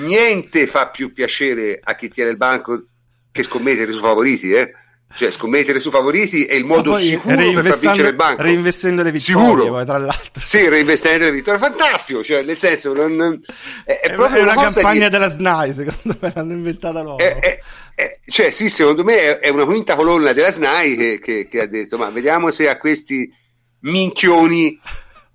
niente 0.02 0.68
fa 0.68 0.90
più 0.90 1.14
piacere 1.14 1.80
a 1.82 1.96
chi 1.96 2.10
tiene 2.10 2.32
il 2.32 2.38
banco 2.38 2.84
che 3.32 3.44
scommettere 3.44 3.92
sui 3.92 4.02
favoriti 4.02 4.52
eh 4.52 4.74
cioè, 5.12 5.32
scommettere 5.32 5.80
su 5.80 5.90
favoriti 5.90 6.46
è 6.46 6.54
il 6.54 6.66
modo 6.66 6.96
sicuro 6.96 7.36
per 7.36 7.66
far 7.66 7.80
vincere 7.80 8.10
il 8.10 8.16
banco. 8.16 8.44
Reinvestendo 8.44 9.02
le 9.02 9.12
vittorie, 9.12 9.48
sicuro. 9.48 9.68
Poi, 9.68 9.86
tra 9.86 9.98
l'altro. 9.98 10.46
Sì, 10.46 10.70
reinvestendo 10.70 11.26
le 11.26 11.32
vittorie, 11.32 11.60
fantastico. 11.60 12.24
Cioè, 12.24 12.44
nel 12.44 12.58
senso, 12.58 12.94
non, 12.94 13.42
è, 13.86 14.00
è, 14.02 14.14
proprio 14.14 14.44
una, 14.44 14.54
una 14.54 14.70
campagna 14.70 15.06
di... 15.06 15.10
della 15.10 15.30
SNAI, 15.30 15.74
secondo 15.74 16.18
me 16.20 16.32
l'hanno 16.34 16.54
inventata 16.54 17.02
loro. 17.02 17.18
È, 17.18 17.40
è, 17.40 17.60
è, 17.96 18.20
cioè, 18.28 18.52
sì, 18.52 18.70
secondo 18.70 19.04
me 19.04 19.40
è, 19.40 19.50
una 19.50 19.66
quinta 19.66 19.96
colonna 19.96 20.32
della 20.32 20.52
SNAI 20.52 20.96
che, 20.96 21.20
che, 21.20 21.48
che 21.50 21.62
ha 21.62 21.68
detto: 21.68 21.98
Ma 21.98 22.10
vediamo 22.12 22.52
se 22.52 22.70
a 22.70 22.78
questi 22.78 23.34
minchioni 23.82 24.80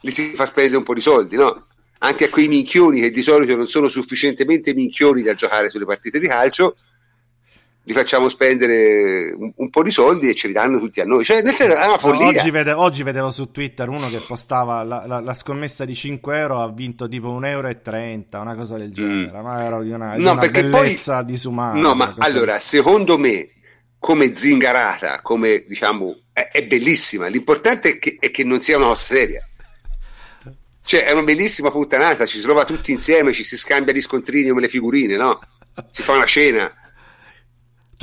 li 0.02 0.10
si 0.12 0.34
fa 0.34 0.46
spendere 0.46 0.76
un 0.76 0.84
po' 0.84 0.94
di 0.94 1.00
soldi, 1.00 1.36
no? 1.36 1.66
Anche 1.98 2.26
a 2.26 2.28
quei 2.28 2.46
minchioni 2.46 3.00
che 3.00 3.10
di 3.10 3.22
solito 3.22 3.56
non 3.56 3.66
sono 3.66 3.88
sufficientemente 3.88 4.72
minchioni 4.72 5.22
da 5.22 5.34
giocare 5.34 5.68
sulle 5.68 5.86
partite 5.86 6.20
di 6.20 6.28
calcio 6.28 6.76
li 7.86 7.92
facciamo 7.92 8.30
spendere 8.30 9.34
un, 9.36 9.52
un, 9.54 9.70
po' 9.70 9.82
di 9.82 9.90
soldi 9.90 10.30
e 10.30 10.34
ce 10.34 10.46
li 10.46 10.54
danno 10.54 10.78
tutti 10.78 11.00
a 11.00 11.04
noi. 11.04 11.22
Cioè, 11.22 11.42
nel 11.42 11.52
senso, 11.52 11.76
è 11.76 11.86
una 11.86 11.98
follia. 11.98 12.28
Oggi, 12.28 12.50
vede, 12.50 12.72
oggi 12.72 13.02
vedevo 13.02 13.30
su 13.30 13.50
Twitter 13.50 13.88
uno 13.90 14.08
che 14.08 14.20
postava 14.26 14.82
la, 14.82 15.04
la, 15.06 15.20
la, 15.20 15.34
scommessa 15.34 15.84
di 15.84 15.94
5 15.94 16.38
euro 16.38 16.62
ha 16.62 16.72
vinto 16.72 17.06
tipo 17.08 17.28
1,30 17.38 17.44
euro, 17.46 18.40
una 18.40 18.54
cosa 18.54 18.78
del 18.78 18.90
genere. 18.90 19.38
Mm. 19.38 19.44
Ma 19.44 19.64
era 19.64 19.82
di 19.82 19.90
una, 19.90 20.16
no, 20.16 20.32
una 20.32 20.48
bellezza 20.48 21.16
poi, 21.16 21.24
disumana. 21.26 21.78
No, 21.78 21.94
ma 21.94 22.14
allora, 22.18 22.58
secondo 22.58 23.18
me, 23.18 23.50
come 23.98 24.34
zingarata, 24.34 25.20
come 25.20 25.64
diciamo, 25.68 26.22
è, 26.32 26.48
è 26.52 26.64
bellissima. 26.64 27.26
L'importante 27.26 27.90
è 27.90 27.98
che, 27.98 28.16
è 28.18 28.30
che 28.30 28.44
non 28.44 28.60
sia 28.60 28.78
una 28.78 28.86
cosa 28.86 29.04
seria. 29.04 29.46
Cioè, 30.86 31.04
è 31.04 31.12
una 31.12 31.22
bellissima 31.22 31.70
puttanata, 31.70 32.24
ci 32.24 32.38
si 32.38 32.42
trova 32.42 32.64
tutti 32.64 32.92
insieme, 32.92 33.32
ci 33.32 33.44
si 33.44 33.58
scambia 33.58 33.92
gli 33.92 34.02
scontrini 34.02 34.48
come 34.48 34.62
le 34.62 34.68
figurine, 34.68 35.16
no? 35.16 35.40
Si 35.90 36.02
fa 36.02 36.12
una 36.12 36.26
cena 36.26 36.72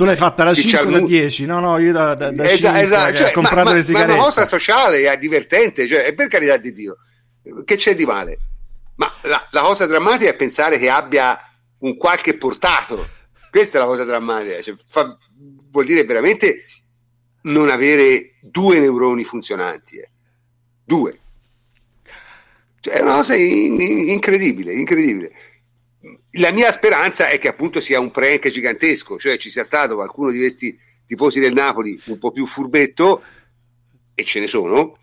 tu 0.02 0.08
l'hai 0.08 0.16
fatta 0.16 0.42
da 0.42 0.52
5 0.52 0.90
da 0.90 1.00
10, 1.00 1.46
no, 1.46 1.60
no, 1.60 1.78
io 1.78 1.92
da, 1.92 2.14
da, 2.14 2.32
da 2.32 2.50
esatto, 2.50 2.74
5 2.74 2.80
esatto. 2.80 3.14
Cioè, 3.14 3.30
comprato 3.30 3.70
ma, 3.70 3.72
le 3.72 3.82
sigarette. 3.84 4.08
Ma 4.08 4.14
è 4.14 4.16
una 4.16 4.24
cosa 4.24 4.44
sociale, 4.44 5.10
è 5.10 5.16
divertente, 5.16 5.86
cioè, 5.86 6.02
è 6.02 6.14
per 6.14 6.26
carità 6.26 6.56
di 6.56 6.72
Dio. 6.72 6.96
Che 7.64 7.76
c'è 7.76 7.94
di 7.94 8.04
male? 8.04 8.38
Ma 8.96 9.12
la, 9.22 9.46
la 9.50 9.60
cosa 9.60 9.86
drammatica 9.86 10.30
è 10.30 10.34
pensare 10.34 10.78
che 10.78 10.90
abbia 10.90 11.38
un 11.78 11.96
qualche 11.96 12.36
portato. 12.36 13.08
Questa 13.50 13.78
è 13.78 13.80
la 13.80 13.86
cosa 13.86 14.04
drammatica. 14.04 14.60
Cioè, 14.60 14.74
fa, 14.86 15.16
vuol 15.70 15.84
dire 15.84 16.04
veramente 16.04 16.64
non 17.42 17.70
avere 17.70 18.38
due 18.40 18.80
neuroni 18.80 19.22
funzionanti. 19.22 19.98
Eh. 19.98 20.10
Due. 20.84 21.18
Cioè, 22.80 22.94
è 22.94 23.02
una 23.02 23.14
cosa 23.14 23.36
in, 23.36 23.80
in, 23.80 24.08
incredibile, 24.08 24.72
incredibile 24.72 25.32
la 26.32 26.50
mia 26.50 26.70
speranza 26.72 27.28
è 27.28 27.38
che 27.38 27.48
appunto 27.48 27.80
sia 27.80 28.00
un 28.00 28.10
prank 28.10 28.48
gigantesco, 28.48 29.18
cioè 29.18 29.36
ci 29.38 29.50
sia 29.50 29.64
stato 29.64 29.94
qualcuno 29.94 30.30
di 30.30 30.38
questi 30.38 30.76
tifosi 31.06 31.40
del 31.40 31.52
Napoli 31.52 32.00
un 32.06 32.18
po' 32.18 32.32
più 32.32 32.46
furbetto, 32.46 33.22
e 34.14 34.24
ce 34.24 34.40
ne 34.40 34.46
sono, 34.46 34.98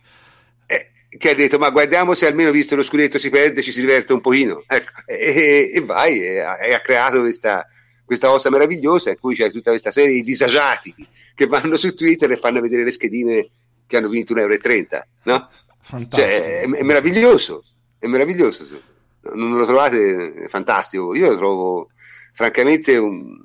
eh, 0.65 0.91
che 1.17 1.29
ha 1.29 1.35
detto 1.35 1.57
ma 1.57 1.69
guardiamo 1.69 2.13
se 2.13 2.27
almeno 2.27 2.51
visto 2.51 2.75
lo 2.75 2.83
scudetto 2.83 3.17
si 3.17 3.29
perde 3.29 3.61
ci 3.61 3.71
si 3.71 3.79
diverte 3.79 4.13
un 4.13 4.21
pochino. 4.21 4.63
Ecco, 4.67 4.91
e, 5.05 5.71
e, 5.73 5.81
vai 5.81 6.19
e, 6.19 6.35
e, 6.35 6.73
ha 6.73 6.81
creato 6.81 7.21
questa, 7.21 7.65
questa 8.03 8.31
ossa 8.31 8.49
meravigliosa 8.49 9.09
in 9.09 9.19
cui 9.19 9.35
c'è 9.35 9.51
tutta 9.51 9.71
questa 9.71 9.91
serie 9.91 10.13
di 10.13 10.23
disagiati 10.23 10.93
che 11.33 11.47
vanno 11.47 11.77
su 11.77 11.93
Twitter 11.93 12.29
e 12.31 12.37
fanno 12.37 12.59
vedere 12.59 12.83
le 12.83 12.91
schedine 12.91 13.49
che 13.87 13.97
hanno 13.97 14.09
vinto 14.09 14.33
1,30 14.33 14.37
euro 14.41 15.05
no? 15.23 15.49
Cioè, 16.09 16.61
è, 16.61 16.69
è, 16.69 16.83
meraviglioso 16.83 17.63
è 17.97 18.05
meraviglioso 18.05 18.65
non 19.33 19.57
lo 19.57 19.65
trovate? 19.65 20.47
Fantastico. 20.49 21.15
Io 21.15 21.29
lo 21.29 21.37
trovo 21.37 21.89
francamente 22.33 22.97
un, 22.97 23.37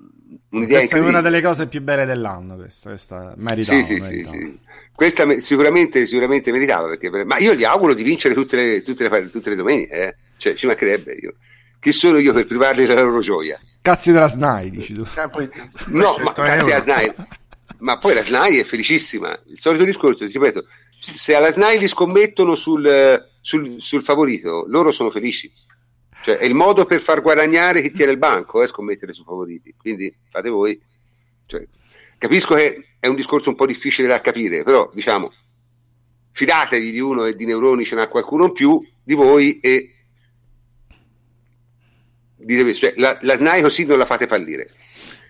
un'idea 0.50 0.78
questa 0.78 0.96
è 0.96 1.00
una 1.00 1.20
delle 1.20 1.42
cose 1.42 1.66
più 1.66 1.82
belle 1.82 2.04
dell'anno 2.04 2.56
questa, 2.56 2.90
questa 2.90 3.34
meritava, 3.36 3.82
sì, 3.82 3.84
sì, 3.84 4.00
sì, 4.00 4.24
sì, 4.24 4.58
questa 4.94 5.38
sicuramente, 5.38 6.06
sicuramente 6.06 6.52
meritava 6.52 6.88
perché, 6.88 7.24
ma 7.24 7.38
io 7.38 7.54
gli 7.54 7.64
auguro 7.64 7.94
di 7.94 8.04
vincere 8.04 8.34
tutte 8.34 8.56
le, 8.56 8.82
tutte 8.82 9.08
le, 9.08 9.30
tutte 9.30 9.50
le 9.50 9.56
domeniche 9.56 9.94
eh? 9.94 10.16
cioè 10.36 10.54
ci 10.54 10.66
mancherebbe 10.66 11.12
io. 11.12 11.34
Chi 11.80 11.92
sono 11.92 12.18
io 12.18 12.32
per 12.32 12.46
privarli 12.46 12.86
della 12.86 13.02
loro 13.02 13.20
gioia? 13.20 13.60
Cazzi 13.82 14.12
della 14.12 14.28
SNAI 14.28 14.70
dici 14.70 14.94
tu. 14.94 15.02
Eh, 15.02 15.28
poi, 15.28 15.50
no 15.88 16.16
ma 16.22 16.32
cazzi 16.32 16.68
della 16.68 16.80
SNAI. 16.80 17.14
Ma 17.78 17.98
poi 17.98 18.14
la 18.14 18.22
SNAI 18.22 18.60
è 18.60 18.64
felicissima. 18.64 19.38
Il 19.48 19.58
solito 19.58 19.84
discorso 19.84 20.24
ti 20.24 20.32
ripeto 20.32 20.64
se 21.12 21.34
alla 21.34 21.50
SNAI 21.50 21.78
li 21.78 21.88
scommettono 21.88 22.54
sul, 22.54 23.28
sul, 23.40 23.76
sul 23.78 24.02
favorito 24.02 24.64
loro 24.68 24.90
sono 24.90 25.10
felici 25.10 25.52
cioè, 26.24 26.38
è 26.38 26.46
il 26.46 26.54
modo 26.54 26.86
per 26.86 27.00
far 27.00 27.20
guadagnare 27.20 27.82
chi 27.82 27.90
tiene 27.90 28.12
il 28.12 28.16
banco, 28.16 28.62
eh, 28.62 28.66
scommettere 28.66 29.12
su 29.12 29.24
favoriti. 29.24 29.74
Quindi 29.76 30.10
fate 30.30 30.48
voi. 30.48 30.80
Cioè, 31.44 31.68
capisco 32.16 32.54
che 32.54 32.94
è 32.98 33.06
un 33.08 33.14
discorso 33.14 33.50
un 33.50 33.56
po' 33.56 33.66
difficile 33.66 34.08
da 34.08 34.22
capire, 34.22 34.62
però 34.62 34.90
diciamo, 34.94 35.30
fidatevi 36.32 36.92
di 36.92 36.98
uno 36.98 37.26
e 37.26 37.34
di 37.34 37.44
neuroni 37.44 37.84
ce 37.84 37.94
n'ha 37.94 38.08
qualcuno 38.08 38.46
in 38.46 38.52
più 38.52 38.82
di 39.02 39.12
voi 39.12 39.60
e 39.60 39.94
dite, 42.36 42.72
cioè, 42.72 42.94
la, 42.96 43.18
la 43.20 43.34
SNAI 43.34 43.60
così 43.60 43.84
non 43.84 43.98
la 43.98 44.06
fate 44.06 44.26
fallire. 44.26 44.70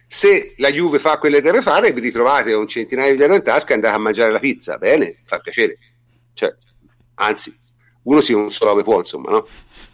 Se 0.06 0.54
la 0.58 0.70
Juve 0.70 1.00
fa 1.00 1.18
quello 1.18 1.34
che 1.34 1.42
deve 1.42 1.60
fare, 1.60 1.92
vi 1.92 2.02
ritrovate 2.02 2.52
un 2.52 2.68
centinaio 2.68 3.16
di 3.16 3.22
euro 3.22 3.34
in 3.34 3.42
tasca 3.42 3.72
e 3.72 3.74
andate 3.74 3.96
a 3.96 3.98
mangiare 3.98 4.30
la 4.30 4.38
pizza. 4.38 4.78
Bene, 4.78 5.16
fa 5.24 5.40
piacere. 5.40 5.76
Cioè, 6.34 6.54
anzi, 7.14 7.52
uno 8.04 8.20
si 8.20 8.32
un 8.32 8.50
solo 8.50 8.82
può, 8.82 8.98
insomma, 8.98 9.30
no? 9.30 9.46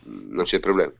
Non 0.05 0.45
c'è 0.45 0.61
problema. 0.61 0.93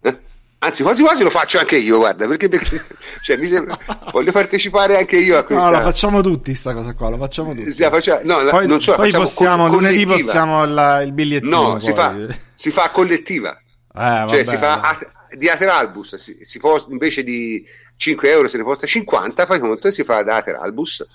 Eh? 0.00 0.18
Anzi, 0.58 0.82
quasi 0.82 1.02
quasi 1.02 1.22
lo 1.22 1.30
faccio 1.30 1.58
anche 1.58 1.76
io, 1.76 1.98
guarda, 1.98 2.26
perché, 2.26 2.48
perché 2.48 2.84
cioè, 3.22 3.36
mi 3.36 3.46
sembra, 3.46 3.78
voglio 4.12 4.32
partecipare 4.32 4.96
anche 4.96 5.16
io 5.16 5.38
a 5.38 5.44
questa... 5.44 5.66
No, 5.66 5.70
la 5.70 5.82
facciamo 5.82 6.22
tutti 6.22 6.54
sta 6.54 6.72
cosa 6.74 6.94
qua, 6.94 7.10
lo 7.10 7.18
facciamo 7.18 7.52
tutti. 7.54 7.72
Sì, 7.72 7.82
faccia... 7.84 8.20
no, 8.24 8.44
poi, 8.50 8.66
non 8.66 8.80
so, 8.80 8.94
poi 8.94 9.12
possiamo, 9.12 9.68
lunedì 9.68 10.04
possiamo 10.04 10.64
la, 10.64 11.02
il 11.02 11.12
bigliettino. 11.12 11.72
No, 11.72 11.80
si 11.80 11.92
fa, 11.92 12.16
si 12.54 12.70
fa, 12.70 12.90
collettiva. 12.90 13.58
Eh, 13.94 14.26
cioè, 14.28 14.44
si 14.44 14.56
fa 14.56 14.80
a, 14.80 14.98
di 15.36 15.48
Ateralbus, 15.48 16.16
si, 16.16 16.38
si 16.40 16.58
posta, 16.58 16.90
invece 16.90 17.22
di 17.22 17.64
5 17.96 18.30
euro 18.30 18.48
se 18.48 18.56
ne 18.56 18.64
posta 18.64 18.86
50, 18.86 19.46
fai 19.46 19.58
conto, 19.58 19.88
e 19.88 19.90
si 19.90 20.04
fa 20.04 20.22
da 20.22 20.36
Ateralbus 20.36 21.06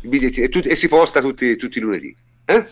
e, 0.00 0.50
e, 0.64 0.76
si 0.76 0.88
posta 0.88 1.20
tutti, 1.20 1.56
tutti 1.56 1.78
i 1.78 1.80
lunedì. 1.80 2.14
Eh? 2.44 2.66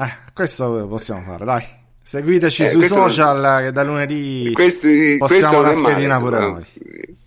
Eh, 0.00 0.32
questo 0.32 0.86
possiamo 0.88 1.22
fare, 1.22 1.44
dai. 1.44 1.64
Seguiteci 2.02 2.64
eh, 2.64 2.68
sui 2.70 2.86
social 2.86 3.38
non... 3.38 3.62
che 3.64 3.72
da 3.72 3.82
lunedì 3.84 4.50
questo, 4.54 4.88
postiamo 5.18 5.60
la 5.60 5.74
schedina 5.74 6.18
male, 6.18 6.24
pure 6.24 6.38
no? 6.40 6.52
noi. 6.52 7.18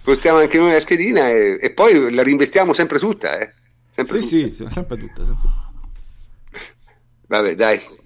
Postiamo 0.00 0.38
anche 0.38 0.58
noi 0.58 0.72
la 0.72 0.80
schedina 0.80 1.28
e, 1.28 1.58
e 1.60 1.70
poi 1.72 2.12
la 2.14 2.22
reinvestiamo 2.22 2.72
sempre 2.72 3.00
tutta, 3.00 3.36
eh? 3.36 3.52
Sempre 3.90 4.20
sì, 4.22 4.50
tutta. 4.50 4.68
sì, 4.68 4.74
sempre 4.74 4.96
tutta, 4.96 5.24
sempre. 5.24 5.48
Vabbè, 7.26 7.54
dai. 7.56 7.98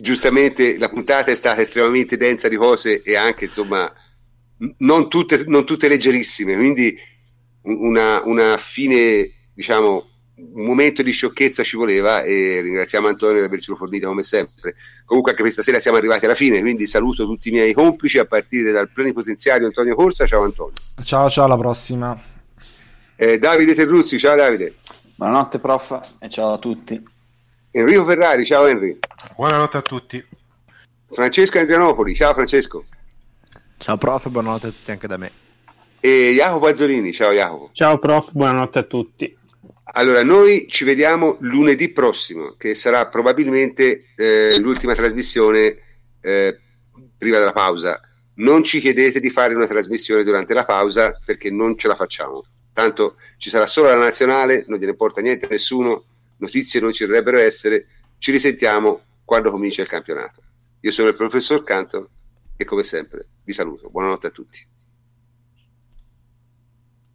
Giustamente 0.00 0.78
la 0.78 0.88
puntata 0.88 1.30
è 1.30 1.34
stata 1.34 1.60
estremamente 1.60 2.16
densa 2.16 2.48
di 2.48 2.56
cose 2.56 3.02
e 3.02 3.14
anche, 3.14 3.44
insomma, 3.44 3.92
non 4.78 5.10
tutte, 5.10 5.44
non 5.46 5.66
tutte 5.66 5.88
leggerissime, 5.88 6.56
quindi 6.56 6.96
una, 7.62 8.22
una 8.24 8.56
fine, 8.56 9.30
diciamo, 9.52 10.15
un 10.38 10.64
momento 10.64 11.02
di 11.02 11.12
sciocchezza 11.12 11.62
ci 11.62 11.76
voleva 11.76 12.22
e 12.22 12.60
ringraziamo 12.60 13.08
Antonio 13.08 13.40
di 13.40 13.46
avercelo 13.46 13.76
fornito 13.76 14.08
come 14.08 14.22
sempre. 14.22 14.74
Comunque 15.06 15.30
anche 15.30 15.42
questa 15.42 15.62
sera 15.62 15.80
siamo 15.80 15.96
arrivati 15.96 16.26
alla 16.26 16.34
fine, 16.34 16.60
quindi 16.60 16.86
saluto 16.86 17.24
tutti 17.24 17.48
i 17.48 17.52
miei 17.52 17.72
complici 17.72 18.18
a 18.18 18.26
partire 18.26 18.70
dal 18.70 18.90
plenipotenziario 18.90 19.66
Antonio 19.66 19.94
Corsa. 19.94 20.26
Ciao 20.26 20.42
Antonio. 20.42 20.74
Ciao, 21.02 21.30
ciao, 21.30 21.44
alla 21.44 21.56
prossima. 21.56 22.20
Eh, 23.16 23.38
Davide 23.38 23.74
Terruzzi, 23.74 24.18
ciao 24.18 24.36
Davide. 24.36 24.74
Buonanotte 25.14 25.58
prof 25.58 25.98
e 26.18 26.28
ciao 26.28 26.52
a 26.52 26.58
tutti. 26.58 27.02
Enrico 27.70 28.04
Ferrari, 28.04 28.44
ciao 28.44 28.66
Henry. 28.66 28.98
Buonanotte 29.36 29.76
a 29.78 29.82
tutti. 29.82 30.24
Francesco 31.08 31.58
Andrianopoli, 31.58 32.14
ciao 32.14 32.34
Francesco. 32.34 32.84
Ciao 33.78 33.96
prof, 33.96 34.28
buonanotte 34.28 34.66
a 34.66 34.70
tutti 34.70 34.90
anche 34.90 35.06
da 35.06 35.16
me. 35.16 35.30
E 35.98 36.34
Jacopo 36.34 36.66
Azzolini, 36.66 37.12
ciao 37.14 37.32
Jacopo. 37.32 37.70
Ciao 37.72 37.98
prof, 37.98 38.32
buonanotte 38.32 38.78
a 38.78 38.82
tutti. 38.82 39.38
Allora, 39.92 40.24
noi 40.24 40.66
ci 40.68 40.84
vediamo 40.84 41.36
lunedì 41.40 41.90
prossimo, 41.90 42.54
che 42.58 42.74
sarà 42.74 43.08
probabilmente 43.08 44.06
eh, 44.16 44.58
l'ultima 44.58 44.94
trasmissione 44.94 45.78
eh, 46.20 46.58
prima 47.16 47.38
della 47.38 47.52
pausa. 47.52 48.00
Non 48.34 48.64
ci 48.64 48.80
chiedete 48.80 49.20
di 49.20 49.30
fare 49.30 49.54
una 49.54 49.66
trasmissione 49.66 50.24
durante 50.24 50.54
la 50.54 50.64
pausa 50.64 51.18
perché 51.24 51.50
non 51.50 51.78
ce 51.78 51.86
la 51.86 51.94
facciamo. 51.94 52.44
Tanto 52.72 53.16
ci 53.38 53.48
sarà 53.48 53.66
solo 53.66 53.88
la 53.88 53.94
nazionale, 53.94 54.64
non 54.66 54.78
gliene 54.78 54.90
importa 54.90 55.20
niente 55.20 55.46
a 55.46 55.50
nessuno, 55.50 56.04
notizie 56.38 56.80
non 56.80 56.92
ci 56.92 57.06
dovrebbero 57.06 57.38
essere. 57.38 57.86
Ci 58.18 58.32
risentiamo 58.32 59.02
quando 59.24 59.50
comincia 59.50 59.82
il 59.82 59.88
campionato. 59.88 60.42
Io 60.80 60.90
sono 60.90 61.08
il 61.08 61.14
professor 61.14 61.62
Canto 61.62 62.10
e 62.56 62.64
come 62.64 62.82
sempre 62.82 63.26
vi 63.44 63.52
saluto. 63.52 63.88
Buonanotte 63.88 64.26
a 64.26 64.30
tutti. 64.30 64.66